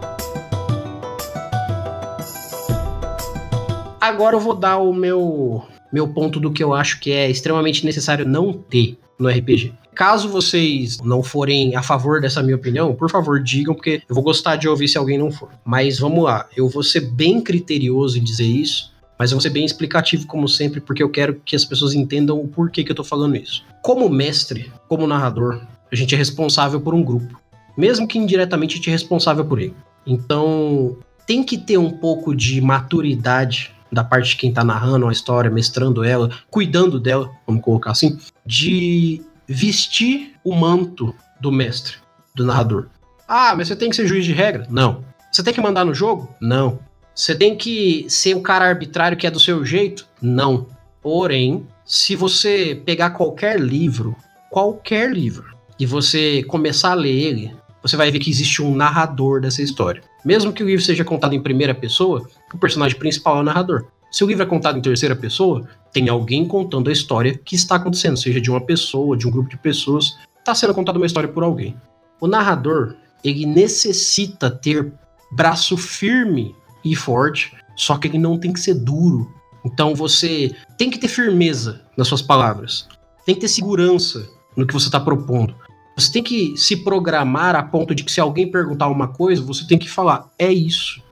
Agora 4.07 4.37
eu 4.37 4.41
vou 4.41 4.55
dar 4.55 4.77
o 4.77 4.93
meu, 4.93 5.65
meu 5.93 6.07
ponto 6.07 6.39
do 6.39 6.53
que 6.53 6.63
eu 6.63 6.73
acho 6.73 7.01
que 7.01 7.11
é 7.11 7.29
extremamente 7.29 7.85
necessário 7.85 8.25
não 8.25 8.53
ter 8.53 8.97
no 9.19 9.29
RPG. 9.29 9.75
Caso 9.97 10.29
vocês 10.29 10.99
não 11.01 11.25
forem 11.25 11.75
a 11.75 11.83
favor 11.83 12.21
dessa 12.21 12.41
minha 12.41 12.55
opinião, 12.55 12.95
por 12.95 13.11
favor, 13.11 13.43
digam, 13.43 13.75
porque 13.75 14.01
eu 14.09 14.15
vou 14.15 14.23
gostar 14.23 14.55
de 14.55 14.69
ouvir 14.69 14.87
se 14.87 14.97
alguém 14.97 15.19
não 15.19 15.33
for. 15.33 15.49
Mas 15.65 15.99
vamos 15.99 16.23
lá, 16.23 16.47
eu 16.57 16.69
vou 16.69 16.85
ser 16.85 17.01
bem 17.01 17.41
criterioso 17.41 18.17
em 18.17 18.23
dizer 18.23 18.47
isso, 18.47 18.93
mas 19.19 19.33
eu 19.33 19.39
vou 19.39 19.43
ser 19.43 19.51
bem 19.51 19.65
explicativo, 19.65 20.25
como 20.25 20.49
sempre, 20.49 20.81
porque 20.81 21.03
eu 21.03 21.11
quero 21.11 21.43
que 21.45 21.57
as 21.57 21.65
pessoas 21.65 21.93
entendam 21.93 22.41
o 22.41 22.47
porquê 22.47 22.85
que 22.85 22.93
eu 22.93 22.97
tô 22.97 23.03
falando 23.03 23.35
isso. 23.35 23.65
Como 23.83 24.09
mestre, 24.09 24.71
como 24.87 25.05
narrador, 25.09 25.63
a 25.91 25.97
gente 25.97 26.15
é 26.15 26.19
responsável 26.19 26.81
por 26.81 26.95
um 26.95 27.03
grupo, 27.03 27.41
mesmo 27.77 28.07
que 28.07 28.21
indiretamente 28.21 28.75
a 28.75 28.77
gente 28.77 28.89
é 28.89 28.93
responsável 28.93 29.45
por 29.45 29.61
ele. 29.61 29.75
Então, 30.07 30.97
tem 31.27 31.43
que 31.43 31.59
ter 31.59 31.77
um 31.77 31.91
pouco 31.91 32.37
de 32.37 32.61
maturidade 32.61 33.75
da 33.91 34.05
parte 34.05 34.31
de 34.31 34.37
quem 34.37 34.53
tá 34.53 34.65
narrando 34.65 35.09
a 35.09 35.13
história, 35.13 35.51
mestrando 35.51 36.05
ela, 36.05 36.31
cuidando 36.51 36.99
dela, 36.99 37.31
vamos 37.47 37.63
colocar 37.63 37.93
assim, 37.93 38.19
de 38.45 39.23
vestir 39.47 40.35
o 40.45 40.55
manto 40.55 41.15
do 41.41 41.53
mestre, 41.53 41.95
do 42.35 42.45
narrador. 42.45 42.87
Ah, 43.29 43.55
mas 43.57 43.69
você 43.69 43.77
tem 43.77 43.91
que 43.91 43.97
ser 43.97 44.07
juiz 44.07 44.25
de 44.25 44.33
regra? 44.33 44.67
Não. 44.71 45.05
Você 45.31 45.43
tem 45.43 45.53
que 45.53 45.61
mandar 45.61 45.85
no 45.85 45.95
jogo? 45.95 46.29
Não. 46.41 46.79
Você 47.15 47.35
tem 47.35 47.57
que 47.57 48.07
ser 48.09 48.35
um 48.37 48.43
cara 48.43 48.67
arbitrário 48.67 49.17
que 49.17 49.27
é 49.27 49.31
do 49.31 49.41
seu 49.41 49.65
jeito? 49.65 50.07
Não. 50.21 50.67
Porém, 51.03 51.67
se 51.85 52.17
você 52.17 52.81
pegar 52.85 53.11
qualquer 53.11 53.59
livro, 53.59 54.17
qualquer 54.51 55.11
livro, 55.11 55.57
e 55.79 55.87
você 55.87 56.43
começar 56.45 56.93
a 56.93 56.95
ler 56.95 57.15
ele, 57.15 57.57
você 57.87 57.97
vai 57.97 58.11
ver 58.11 58.19
que 58.19 58.31
existe 58.31 58.63
um 58.63 58.75
narrador 58.75 59.41
dessa 59.41 59.63
história. 59.63 60.03
Mesmo 60.25 60.53
que 60.53 60.63
o 60.63 60.67
livro 60.67 60.85
seja 60.85 61.05
contado 61.05 61.35
em 61.35 61.43
primeira 61.43 61.75
pessoa, 61.75 62.29
o 62.53 62.59
personagem 62.59 62.99
principal 62.99 63.37
é 63.37 63.41
o 63.41 63.45
narrador. 63.45 63.87
Se 64.11 64.25
o 64.25 64.27
livro 64.27 64.43
é 64.43 64.47
contado 64.47 64.79
em 64.79 64.83
terceira 64.83 65.15
pessoa, 65.15 65.69
tem 65.93 66.09
alguém 66.09 66.47
contando 66.47 66.91
a 66.91 66.93
história 66.93 67.39
que 67.45 67.55
está 67.55 67.77
acontecendo, 67.77 68.17
seja 68.17 68.41
de 68.41 68.51
uma 68.51 68.61
pessoa, 68.61 69.17
de 69.17 69.27
um 69.27 69.31
grupo 69.31 69.49
de 69.49 69.57
pessoas, 69.57 70.19
está 70.39 70.55
sendo 70.55 70.75
contada 70.75 70.99
uma 70.99 71.07
história 71.07 71.29
por 71.29 71.45
alguém. 71.45 71.77
O 72.21 72.27
narrador, 72.27 72.97
ele 73.23 73.47
necessita 73.47 74.51
ter 74.51 74.93
braço 75.31 75.77
firme 75.77 76.55
e 76.85 76.97
forte, 76.97 77.53
só 77.77 77.97
que 77.97 78.09
ele 78.09 78.19
não 78.19 78.39
tem 78.39 78.53
que 78.53 78.61
ser 78.61 78.75
duro. 78.75 79.31
Então 79.65 79.95
você 79.95 80.55
tem 80.79 80.91
que 80.91 80.99
ter 80.99 81.09
firmeza 81.09 81.83
nas 81.97 82.09
suas 82.09 82.23
palavras, 82.23 82.89
tem 83.25 83.35
que 83.35 83.43
ter 83.43 83.49
segurança 83.49 84.29
no 84.57 84.67
que 84.67 84.73
você 84.73 84.87
está 84.87 84.99
propondo. 84.99 85.55
Você 85.97 86.13
tem 86.13 86.23
que 86.23 86.57
se 86.57 86.77
programar 86.77 87.57
a 87.57 87.63
ponto 87.63 87.95
de 87.95 88.05
que 88.05 88.13
se 88.13 88.21
alguém 88.21 88.51
perguntar 88.51 88.89
uma 88.89 89.09
coisa, 89.09 89.43
você 89.43 89.67
tem 89.67 89.79
que 89.79 89.89
falar, 89.89 90.27
é 90.39 90.53
isso. 90.53 91.03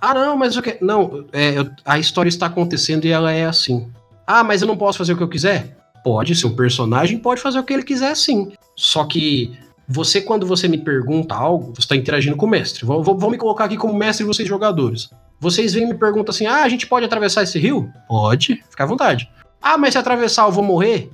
Ah, 0.00 0.12
não, 0.14 0.36
mas 0.36 0.56
o 0.56 0.62
que? 0.62 0.78
Não, 0.80 1.24
é, 1.32 1.58
eu- 1.58 1.70
a 1.84 1.98
história 1.98 2.28
está 2.28 2.46
acontecendo 2.46 3.04
e 3.04 3.10
ela 3.10 3.30
é 3.30 3.44
assim. 3.44 3.88
Ah, 4.26 4.42
mas 4.42 4.60
eu 4.60 4.66
não 4.68 4.76
posso 4.76 4.98
fazer 4.98 5.12
o 5.12 5.16
que 5.16 5.22
eu 5.22 5.28
quiser? 5.28 5.76
Pode, 6.02 6.34
seu 6.34 6.50
personagem 6.56 7.18
pode 7.18 7.40
fazer 7.40 7.60
o 7.60 7.62
que 7.62 7.72
ele 7.72 7.84
quiser 7.84 8.16
sim. 8.16 8.50
Só 8.74 9.04
que 9.04 9.56
você, 9.88 10.20
quando 10.20 10.44
você 10.44 10.66
me 10.66 10.78
pergunta 10.78 11.34
algo, 11.36 11.72
você 11.74 11.82
está 11.82 11.94
interagindo 11.94 12.36
com 12.36 12.46
o 12.46 12.50
mestre. 12.50 12.84
Vou, 12.84 13.00
vou- 13.02 13.16
vou 13.16 13.30
me 13.30 13.38
colocar 13.38 13.66
aqui 13.66 13.76
como 13.76 13.94
mestre 13.94 14.24
e 14.24 14.26
vocês 14.26 14.48
jogadores. 14.48 15.08
Vocês 15.38 15.72
vêm 15.74 15.84
e 15.84 15.86
me 15.86 15.94
perguntam 15.94 16.32
assim: 16.32 16.46
ah, 16.46 16.62
a 16.64 16.68
gente 16.68 16.86
pode 16.88 17.04
atravessar 17.06 17.44
esse 17.44 17.58
rio? 17.60 17.88
Pode, 18.08 18.60
fica 18.70 18.82
à 18.82 18.86
vontade. 18.86 19.28
Ah, 19.60 19.78
mas 19.78 19.92
se 19.92 19.98
atravessar 19.98 20.46
eu 20.46 20.52
vou 20.52 20.64
morrer? 20.64 21.10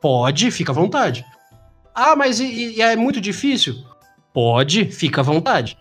Pode, 0.00 0.50
fica 0.50 0.72
à 0.72 0.74
vontade. 0.74 1.24
Ah, 1.94 2.16
mas 2.16 2.40
e, 2.40 2.74
e- 2.76 2.80
é 2.82 2.96
muito 2.96 3.20
difícil? 3.20 3.76
Pode, 4.32 4.86
fica 4.86 5.20
à 5.20 5.24
vontade. 5.24 5.76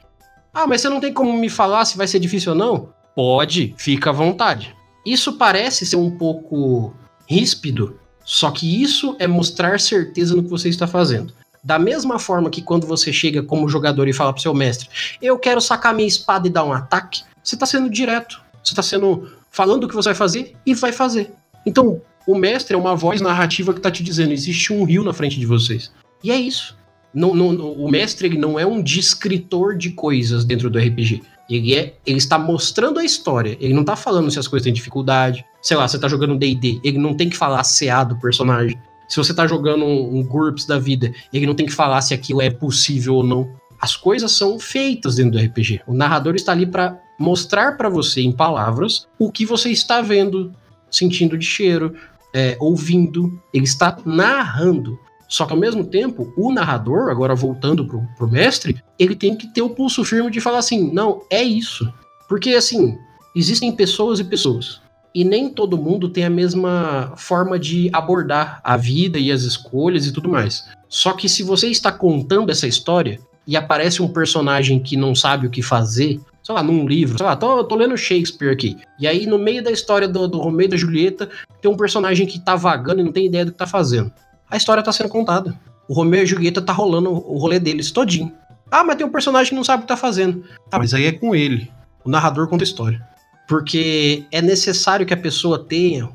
Ah, 0.54 0.68
mas 0.68 0.82
você 0.82 0.90
não 0.90 1.00
tem 1.00 1.14
como 1.14 1.32
me 1.34 1.50
falar 1.50 1.86
se 1.86 1.98
vai 1.98 2.08
ser 2.08 2.20
difícil 2.20 2.52
ou 2.52 2.58
não? 2.58 2.90
Pode, 3.16 3.74
fica 3.78 4.10
à 4.10 4.14
vontade. 4.14 4.76
Isso 5.06 5.34
parece 5.38 5.86
ser 5.86 5.96
um 5.96 6.12
pouco 6.18 6.94
ríspido, 7.28 7.98
só 8.26 8.52
que 8.52 8.82
isso 8.82 9.16
é 9.20 9.26
mostrar 9.28 9.80
certeza 9.80 10.36
no 10.36 10.44
que 10.44 10.50
você 10.50 10.70
está 10.70 10.86
fazendo. 10.86 11.34
Da 11.64 11.80
mesma 11.80 12.20
forma 12.20 12.50
que 12.50 12.62
quando 12.62 12.86
você 12.88 13.14
chega 13.14 13.42
como 13.44 13.70
jogador 13.70 14.08
e 14.08 14.14
fala 14.14 14.34
pro 14.34 14.42
seu 14.42 14.54
mestre, 14.54 14.90
eu 15.22 15.38
quero 15.40 15.62
sacar 15.62 15.94
minha 15.94 16.08
espada 16.08 16.48
e 16.48 16.52
dar 16.52 16.64
um 16.64 16.74
ataque, 16.74 17.24
você 17.44 17.56
tá 17.56 17.66
sendo 17.66 17.90
direto. 17.90 18.42
Você 18.64 18.76
tá 18.76 18.82
sendo 18.84 19.30
falando 19.50 19.84
o 19.84 19.88
que 19.88 19.96
você 19.96 20.10
vai 20.10 20.16
fazer 20.16 20.56
e 20.66 20.74
vai 20.74 20.92
fazer. 20.92 21.32
Então, 21.66 22.02
o 22.28 22.36
mestre 22.36 22.76
é 22.76 22.78
uma 22.78 22.96
voz 22.96 23.22
narrativa 23.22 23.74
que 23.74 23.80
tá 23.80 23.90
te 23.92 24.04
dizendo, 24.04 24.34
existe 24.34 24.74
um 24.74 24.84
rio 24.84 25.04
na 25.04 25.14
frente 25.14 25.40
de 25.40 25.46
vocês. 25.46 25.92
E 26.24 26.32
é 26.32 26.36
isso. 26.36 26.78
O 27.14 27.90
mestre 27.90 28.28
ele 28.28 28.38
não 28.38 28.58
é 28.58 28.66
um 28.66 28.82
descritor 28.82 29.76
de 29.76 29.92
coisas 29.92 30.46
dentro 30.46 30.70
do 30.70 30.80
RPG. 30.80 31.22
Ele, 31.50 31.76
é, 31.76 31.96
ele 32.06 32.18
está 32.18 32.40
mostrando 32.40 33.00
a 33.00 33.04
história. 33.04 33.58
Ele 33.60 33.74
não 33.74 33.84
tá 33.84 33.96
falando 33.96 34.32
se 34.32 34.40
as 34.40 34.48
coisas 34.48 34.64
têm 34.64 34.74
dificuldade. 34.74 35.46
Sei 35.62 35.76
lá, 35.76 35.88
você 35.88 36.00
tá 36.00 36.08
jogando 36.08 36.38
D&D. 36.38 36.80
Ele 36.84 36.98
não 36.98 37.14
tem 37.14 37.30
que 37.30 37.36
falar 37.36 37.64
CA 37.64 38.06
do 38.06 38.18
personagem. 38.18 38.80
Se 39.10 39.18
você 39.18 39.34
tá 39.34 39.46
jogando 39.46 39.84
um, 39.84 40.20
um 40.20 40.24
GURPS 40.24 40.66
da 40.66 40.80
vida, 40.80 41.12
ele 41.34 41.46
não 41.46 41.54
tem 41.54 41.66
que 41.66 41.74
falar 41.74 42.00
se 42.02 42.14
aquilo 42.14 42.42
é 42.42 42.50
possível 42.50 43.16
ou 43.16 43.24
não. 43.24 43.54
As 43.82 43.98
coisas 43.98 44.32
são 44.32 44.58
feitas 44.58 45.16
dentro 45.16 45.32
do 45.32 45.46
RPG. 45.46 45.82
O 45.86 45.94
narrador 45.94 46.36
está 46.36 46.54
ali 46.54 46.66
para 46.66 46.98
mostrar 47.20 47.76
para 47.76 47.90
você 47.90 48.22
em 48.22 48.32
palavras 48.32 49.08
o 49.20 49.30
que 49.30 49.46
você 49.46 49.70
está 49.70 50.02
vendo, 50.02 50.54
sentindo 50.90 51.38
de 51.38 51.46
cheiro, 51.46 51.94
é, 52.34 52.56
ouvindo. 52.60 53.38
Ele 53.54 53.66
está 53.66 53.98
narrando. 54.06 54.98
Só 55.32 55.46
que 55.46 55.54
ao 55.54 55.60
mesmo 55.60 55.86
tempo, 55.86 56.34
o 56.36 56.52
narrador, 56.52 57.10
agora 57.10 57.34
voltando 57.34 57.88
pro, 57.88 58.06
pro 58.18 58.30
mestre, 58.30 58.84
ele 59.00 59.16
tem 59.16 59.34
que 59.34 59.48
ter 59.48 59.62
o 59.62 59.70
pulso 59.70 60.04
firme 60.04 60.30
de 60.30 60.42
falar 60.42 60.58
assim: 60.58 60.94
não, 60.94 61.22
é 61.30 61.42
isso. 61.42 61.92
Porque 62.28 62.50
assim, 62.50 62.98
existem 63.34 63.72
pessoas 63.72 64.20
e 64.20 64.26
pessoas. 64.26 64.82
E 65.16 65.24
nem 65.24 65.48
todo 65.48 65.78
mundo 65.78 66.10
tem 66.10 66.26
a 66.26 66.30
mesma 66.30 67.14
forma 67.16 67.58
de 67.58 67.90
abordar 67.94 68.60
a 68.62 68.76
vida 68.76 69.18
e 69.18 69.32
as 69.32 69.44
escolhas 69.44 70.06
e 70.06 70.12
tudo 70.12 70.28
mais. 70.28 70.66
Só 70.90 71.14
que 71.14 71.30
se 71.30 71.44
você 71.44 71.68
está 71.68 71.94
contando 71.94 72.52
essa 72.52 72.68
história 72.68 73.18
e 73.48 73.56
aparece 73.56 74.02
um 74.02 74.10
personagem 74.10 74.80
que 74.80 74.98
não 74.98 75.16
sabe 75.16 75.48
o 75.48 75.50
que 75.50 75.62
fazer, 75.62 76.20
sei 76.44 76.56
lá, 76.56 76.62
num 76.62 76.86
livro, 76.86 77.18
sei 77.18 77.26
lá, 77.26 77.38
tô, 77.38 77.64
tô 77.64 77.76
lendo 77.76 77.96
Shakespeare 77.96 78.52
aqui. 78.52 78.78
E 79.00 79.08
aí, 79.08 79.26
no 79.26 79.40
meio 79.40 79.64
da 79.64 79.72
história 79.72 80.10
do, 80.10 80.28
do 80.28 80.40
Romeu 80.40 80.66
e 80.66 80.70
da 80.70 80.78
Julieta, 80.78 81.30
tem 81.62 81.72
um 81.72 81.78
personagem 81.78 82.28
que 82.28 82.38
tá 82.38 82.58
vagando 82.58 83.00
e 83.00 83.04
não 83.04 83.14
tem 83.14 83.28
ideia 83.28 83.46
do 83.46 83.54
que 83.54 83.58
tá 83.58 83.68
fazendo. 83.68 84.12
A 84.52 84.58
história 84.58 84.84
tá 84.84 84.92
sendo 84.92 85.10
contada. 85.10 85.58
O 85.88 85.94
Romeu 85.94 86.20
e 86.20 86.24
a 86.24 86.26
Julieta 86.26 86.62
tá 86.62 86.74
rolando 86.74 87.10
o 87.10 87.38
rolê 87.38 87.58
deles 87.58 87.90
todinho. 87.90 88.32
Ah, 88.70 88.84
mas 88.84 88.98
tem 88.98 89.06
um 89.06 89.12
personagem 89.12 89.50
que 89.50 89.56
não 89.56 89.64
sabe 89.64 89.80
o 89.80 89.82
que 89.84 89.88
tá 89.88 89.98
fazendo. 89.98 90.44
Ah, 90.70 90.78
mas 90.78 90.94
aí 90.94 91.06
é 91.06 91.12
com 91.12 91.34
ele. 91.34 91.72
O 92.04 92.10
narrador 92.10 92.48
conta 92.48 92.64
a 92.64 92.66
história. 92.66 93.02
Porque 93.48 94.26
é 94.32 94.42
necessário 94.42 95.06
que 95.06 95.14
a 95.14 95.18
pessoa 95.18 95.58
tenha 95.58 96.10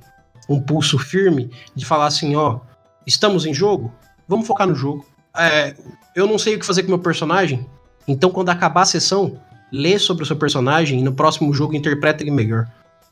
um 0.48 0.60
pulso 0.60 0.98
firme 0.98 1.50
de 1.74 1.84
falar 1.84 2.06
assim, 2.06 2.36
ó, 2.36 2.60
estamos 3.06 3.46
em 3.46 3.54
jogo? 3.54 3.92
Vamos 4.28 4.46
focar 4.46 4.66
no 4.66 4.74
jogo. 4.74 5.04
É, 5.36 5.74
eu 6.14 6.26
não 6.26 6.38
sei 6.38 6.56
o 6.56 6.58
que 6.58 6.66
fazer 6.66 6.82
com 6.82 6.88
meu 6.88 6.98
personagem, 6.98 7.66
então 8.06 8.30
quando 8.30 8.48
acabar 8.48 8.82
a 8.82 8.86
sessão, 8.86 9.38
lê 9.70 9.98
sobre 9.98 10.22
o 10.24 10.26
seu 10.26 10.36
personagem 10.36 11.00
e 11.00 11.02
no 11.02 11.12
próximo 11.12 11.52
jogo 11.52 11.74
interpreta 11.74 12.22
ele 12.22 12.30
melhor. 12.30 12.66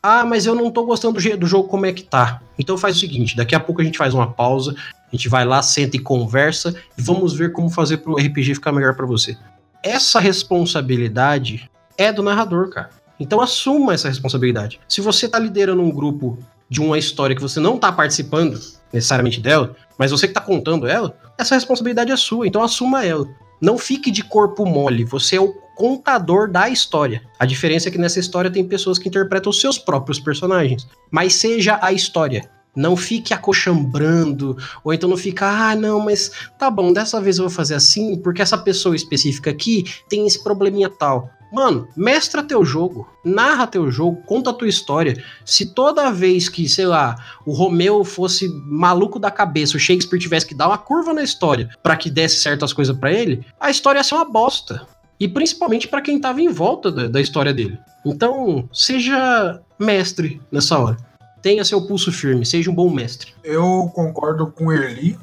Ah, 0.07 0.23
mas 0.23 0.45
eu 0.45 0.53
não 0.53 0.69
tô 0.69 0.85
gostando 0.85 1.19
do, 1.19 1.47
jogo 1.47 1.67
como 1.67 1.87
é 1.87 1.91
que 1.91 2.03
tá. 2.03 2.39
Então 2.59 2.77
faz 2.77 2.95
o 2.95 2.99
seguinte, 2.99 3.35
daqui 3.35 3.55
a 3.55 3.59
pouco 3.59 3.81
a 3.81 3.83
gente 3.83 3.97
faz 3.97 4.13
uma 4.13 4.31
pausa, 4.31 4.75
a 5.11 5.15
gente 5.15 5.27
vai 5.27 5.43
lá, 5.43 5.63
senta 5.63 5.97
e 5.97 5.99
conversa 5.99 6.75
e 6.95 7.01
vamos 7.01 7.33
ver 7.33 7.51
como 7.51 7.71
fazer 7.71 7.97
pro 7.97 8.13
RPG 8.13 8.53
ficar 8.53 8.71
melhor 8.71 8.95
pra 8.95 9.07
você. 9.07 9.35
Essa 9.81 10.19
responsabilidade 10.19 11.67
é 11.97 12.13
do 12.13 12.21
narrador, 12.21 12.69
cara. 12.69 12.91
Então 13.19 13.41
assuma 13.41 13.95
essa 13.95 14.07
responsabilidade. 14.07 14.79
Se 14.87 15.01
você 15.01 15.27
tá 15.27 15.39
liderando 15.39 15.81
um 15.81 15.89
grupo 15.89 16.37
de 16.69 16.79
uma 16.79 16.99
história 16.99 17.35
que 17.35 17.41
você 17.41 17.59
não 17.59 17.79
tá 17.79 17.91
participando 17.91 18.59
necessariamente 18.93 19.41
dela, 19.41 19.75
mas 19.97 20.11
você 20.11 20.27
que 20.27 20.35
tá 20.35 20.41
contando 20.41 20.85
ela, 20.85 21.17
essa 21.35 21.55
responsabilidade 21.55 22.11
é 22.11 22.15
sua, 22.15 22.45
então 22.45 22.61
assuma 22.61 23.03
ela. 23.03 23.27
Não 23.59 23.75
fique 23.75 24.11
de 24.11 24.23
corpo 24.23 24.67
mole, 24.67 25.03
você 25.03 25.37
é 25.37 25.41
o 25.41 25.51
contador 25.75 26.49
da 26.49 26.69
história. 26.69 27.21
A 27.37 27.45
diferença 27.45 27.89
é 27.89 27.91
que 27.91 27.97
nessa 27.97 28.19
história 28.19 28.49
tem 28.49 28.65
pessoas 28.65 28.97
que 28.97 29.07
interpretam 29.07 29.49
os 29.49 29.59
seus 29.59 29.77
próprios 29.77 30.19
personagens, 30.19 30.87
mas 31.11 31.35
seja 31.35 31.77
a 31.81 31.91
história. 31.91 32.49
Não 32.75 32.97
fique 32.97 33.33
acochambrando, 33.33 34.57
ou 34.83 34.93
então 34.93 35.09
não 35.09 35.15
fica, 35.15 35.47
ah, 35.47 35.75
não, 35.75 35.99
mas 35.99 36.31
tá 36.57 36.69
bom, 36.69 36.91
dessa 36.91 37.21
vez 37.21 37.37
eu 37.37 37.45
vou 37.45 37.51
fazer 37.51 37.75
assim, 37.75 38.17
porque 38.17 38.41
essa 38.41 38.57
pessoa 38.57 38.95
específica 38.95 39.49
aqui 39.49 39.85
tem 40.09 40.25
esse 40.27 40.43
probleminha 40.43 40.89
tal. 40.89 41.29
Mano, 41.55 41.87
mestra 41.95 42.43
teu 42.43 42.65
jogo, 42.65 43.07
narra 43.23 43.65
teu 43.65 43.89
jogo, 43.89 44.21
conta 44.25 44.51
tua 44.51 44.67
história. 44.67 45.23
Se 45.45 45.73
toda 45.73 46.11
vez 46.11 46.49
que, 46.49 46.67
sei 46.67 46.85
lá, 46.85 47.15
o 47.45 47.53
Romeu 47.53 48.03
fosse 48.03 48.49
maluco 48.65 49.17
da 49.17 49.31
cabeça, 49.31 49.77
o 49.77 49.79
Shakespeare 49.79 50.19
tivesse 50.19 50.45
que 50.45 50.53
dar 50.53 50.67
uma 50.67 50.77
curva 50.77 51.13
na 51.13 51.23
história 51.23 51.69
para 51.81 51.95
que 51.95 52.09
desse 52.09 52.41
certas 52.41 52.73
coisas 52.73 52.97
para 52.97 53.13
ele, 53.13 53.45
a 53.57 53.69
história 53.69 53.99
ia 53.99 54.03
ser 54.03 54.15
uma 54.15 54.25
bosta. 54.25 54.85
E 55.19 55.27
principalmente 55.27 55.87
para 55.87 56.01
quem 56.01 56.19
tava 56.19 56.41
em 56.41 56.49
volta 56.49 56.91
da, 56.91 57.07
da 57.07 57.21
história 57.21 57.53
dele. 57.53 57.79
Então, 58.05 58.69
seja 58.73 59.61
mestre 59.79 60.41
nessa 60.51 60.77
hora. 60.77 60.97
Tenha 61.41 61.63
seu 61.63 61.85
pulso 61.85 62.11
firme, 62.11 62.45
seja 62.45 62.71
um 62.71 62.75
bom 62.75 62.89
mestre. 62.89 63.33
Eu 63.43 63.91
concordo 63.93 64.51
com 64.51 64.67
o 64.67 64.73
Erli, 64.73 65.17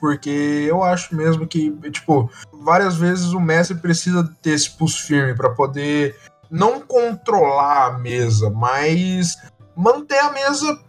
porque 0.00 0.66
eu 0.68 0.82
acho 0.82 1.14
mesmo 1.14 1.46
que, 1.46 1.70
tipo, 1.90 2.30
várias 2.62 2.96
vezes 2.96 3.32
o 3.32 3.40
mestre 3.40 3.76
precisa 3.76 4.28
ter 4.42 4.50
esse 4.50 4.70
pulso 4.70 5.02
firme 5.02 5.34
para 5.34 5.50
poder 5.50 6.16
não 6.50 6.80
controlar 6.80 7.86
a 7.86 7.98
mesa, 7.98 8.50
mas 8.50 9.36
manter 9.76 10.18
a 10.18 10.32
mesa 10.32 10.80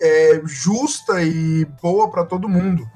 é, 0.00 0.42
justa 0.44 1.22
e 1.22 1.64
boa 1.82 2.10
para 2.10 2.24
todo 2.24 2.48
mundo. 2.48 2.86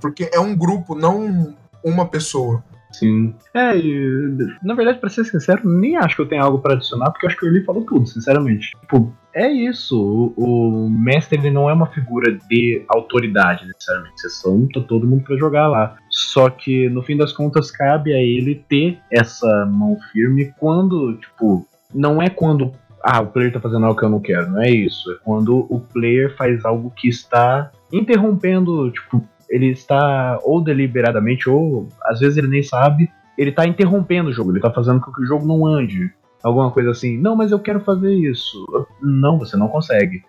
Porque 0.00 0.28
é 0.32 0.40
um 0.40 0.56
grupo, 0.56 0.94
não 0.94 1.56
uma 1.84 2.06
pessoa. 2.06 2.64
Sim. 2.98 3.32
É, 3.54 3.76
e, 3.76 4.36
na 4.62 4.74
verdade, 4.74 4.98
pra 4.98 5.08
ser 5.08 5.24
sincero, 5.24 5.68
nem 5.68 5.96
acho 5.96 6.16
que 6.16 6.22
eu 6.22 6.28
tenho 6.28 6.42
algo 6.42 6.58
pra 6.58 6.74
adicionar, 6.74 7.10
porque 7.10 7.26
acho 7.26 7.36
que 7.36 7.46
o 7.46 7.48
Eli 7.48 7.64
falou 7.64 7.84
tudo, 7.84 8.06
sinceramente. 8.06 8.72
Tipo, 8.80 9.12
é 9.32 9.48
isso. 9.48 10.32
O, 10.36 10.86
o 10.86 10.90
mestre 10.90 11.38
ele 11.38 11.50
não 11.50 11.70
é 11.70 11.72
uma 11.72 11.86
figura 11.86 12.36
de 12.48 12.82
autoridade, 12.88 13.66
necessariamente. 13.66 14.20
Vocês 14.20 14.34
são 14.34 14.66
tá 14.66 14.80
todo 14.80 15.06
mundo 15.06 15.22
pra 15.22 15.36
jogar 15.36 15.68
lá. 15.68 15.96
Só 16.10 16.50
que, 16.50 16.88
no 16.88 17.02
fim 17.02 17.16
das 17.16 17.32
contas, 17.32 17.70
cabe 17.70 18.12
a 18.12 18.18
ele 18.18 18.64
ter 18.68 18.98
essa 19.10 19.66
mão 19.66 19.96
firme 20.12 20.52
quando, 20.58 21.14
tipo, 21.14 21.66
não 21.94 22.20
é 22.20 22.28
quando. 22.28 22.72
Ah, 23.02 23.20
o 23.20 23.28
player 23.28 23.52
tá 23.52 23.60
fazendo 23.60 23.86
algo 23.86 23.98
que 23.98 24.04
eu 24.04 24.10
não 24.10 24.20
quero, 24.20 24.50
não 24.50 24.60
é 24.60 24.70
isso. 24.70 25.12
É 25.12 25.16
quando 25.22 25.66
o 25.70 25.78
player 25.78 26.36
faz 26.36 26.64
algo 26.64 26.92
que 26.96 27.08
está 27.08 27.70
interrompendo, 27.92 28.90
tipo, 28.90 29.24
ele 29.48 29.66
está 29.68 30.38
ou 30.42 30.62
deliberadamente, 30.62 31.48
ou 31.48 31.88
às 32.04 32.20
vezes 32.20 32.36
ele 32.36 32.48
nem 32.48 32.62
sabe, 32.62 33.10
ele 33.36 33.52
tá 33.52 33.66
interrompendo 33.66 34.30
o 34.30 34.32
jogo, 34.32 34.52
ele 34.52 34.60
tá 34.60 34.70
fazendo 34.70 35.00
com 35.00 35.12
que 35.12 35.22
o 35.22 35.26
jogo 35.26 35.46
não 35.46 35.66
ande. 35.66 36.10
Alguma 36.42 36.70
coisa 36.70 36.90
assim, 36.90 37.18
não, 37.18 37.34
mas 37.34 37.50
eu 37.50 37.58
quero 37.58 37.80
fazer 37.80 38.14
isso. 38.14 38.64
Não, 39.02 39.38
você 39.38 39.56
não 39.56 39.68
consegue. 39.68 40.22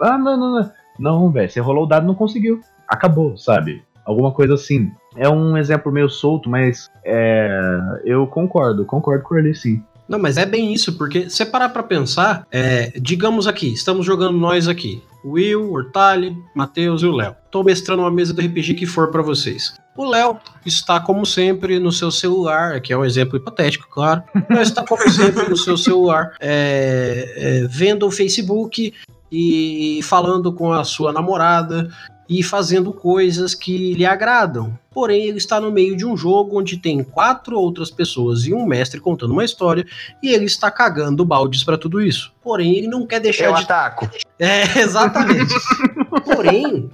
Ah, 0.00 0.16
não, 0.16 0.36
não, 0.36 0.52
não. 0.54 0.70
Não, 0.98 1.30
velho, 1.30 1.50
você 1.50 1.60
rolou 1.60 1.84
o 1.84 1.86
dado 1.86 2.06
não 2.06 2.14
conseguiu. 2.14 2.60
Acabou, 2.86 3.36
sabe? 3.36 3.82
Alguma 4.04 4.32
coisa 4.32 4.54
assim. 4.54 4.90
É 5.16 5.28
um 5.28 5.56
exemplo 5.56 5.90
meio 5.90 6.08
solto, 6.08 6.48
mas 6.48 6.90
é, 7.04 7.78
eu 8.04 8.26
concordo, 8.26 8.84
concordo 8.84 9.24
com 9.24 9.36
ele 9.36 9.54
sim. 9.54 9.82
Não, 10.08 10.18
mas 10.18 10.36
é 10.36 10.44
bem 10.44 10.72
isso, 10.72 10.98
porque 10.98 11.30
se 11.30 11.46
parar 11.46 11.68
pra 11.68 11.82
pensar, 11.82 12.46
é, 12.50 12.90
digamos 13.00 13.46
aqui, 13.46 13.72
estamos 13.72 14.04
jogando 14.04 14.36
nós 14.36 14.66
aqui. 14.66 15.02
Will, 15.24 15.70
Hortali, 15.72 16.36
Matheus 16.54 17.02
e 17.02 17.06
o 17.06 17.12
Léo. 17.12 17.36
Tô 17.50 17.62
mestrando 17.62 18.02
uma 18.02 18.10
mesa 18.10 18.32
do 18.32 18.40
RPG 18.40 18.74
que 18.74 18.86
for 18.86 19.10
pra 19.10 19.22
vocês. 19.22 19.74
O 19.96 20.08
Léo 20.08 20.38
está, 20.64 21.00
como 21.00 21.26
sempre, 21.26 21.78
no 21.78 21.92
seu 21.92 22.10
celular, 22.10 22.80
que 22.80 22.92
é 22.92 22.96
um 22.96 23.04
exemplo 23.04 23.36
hipotético, 23.36 23.88
claro. 23.90 24.22
Está, 24.60 24.84
como 24.84 25.08
sempre, 25.10 25.48
no 25.48 25.56
seu 25.56 25.76
celular, 25.76 26.34
é, 26.40 27.34
é, 27.36 27.66
vendo 27.68 28.06
o 28.06 28.10
Facebook 28.10 28.94
e 29.30 30.00
falando 30.02 30.52
com 30.52 30.72
a 30.72 30.84
sua 30.84 31.12
namorada 31.12 31.88
e 32.30 32.44
fazendo 32.44 32.92
coisas 32.92 33.56
que 33.56 33.92
lhe 33.92 34.06
agradam. 34.06 34.78
Porém, 34.92 35.24
ele 35.24 35.38
está 35.38 35.60
no 35.60 35.72
meio 35.72 35.96
de 35.96 36.06
um 36.06 36.16
jogo 36.16 36.60
onde 36.60 36.76
tem 36.76 37.02
quatro 37.02 37.58
outras 37.58 37.90
pessoas 37.90 38.44
e 38.44 38.54
um 38.54 38.64
mestre 38.64 39.00
contando 39.00 39.32
uma 39.32 39.44
história 39.44 39.84
e 40.22 40.28
ele 40.28 40.44
está 40.44 40.70
cagando 40.70 41.24
baldes 41.24 41.64
para 41.64 41.76
tudo 41.76 42.00
isso. 42.00 42.32
Porém, 42.40 42.76
ele 42.76 42.86
não 42.86 43.04
quer 43.04 43.18
deixar 43.18 43.46
Eu 43.46 43.54
de 43.54 43.62
ataco. 43.62 44.08
é, 44.38 44.78
exatamente. 44.78 45.52
porém, 46.24 46.88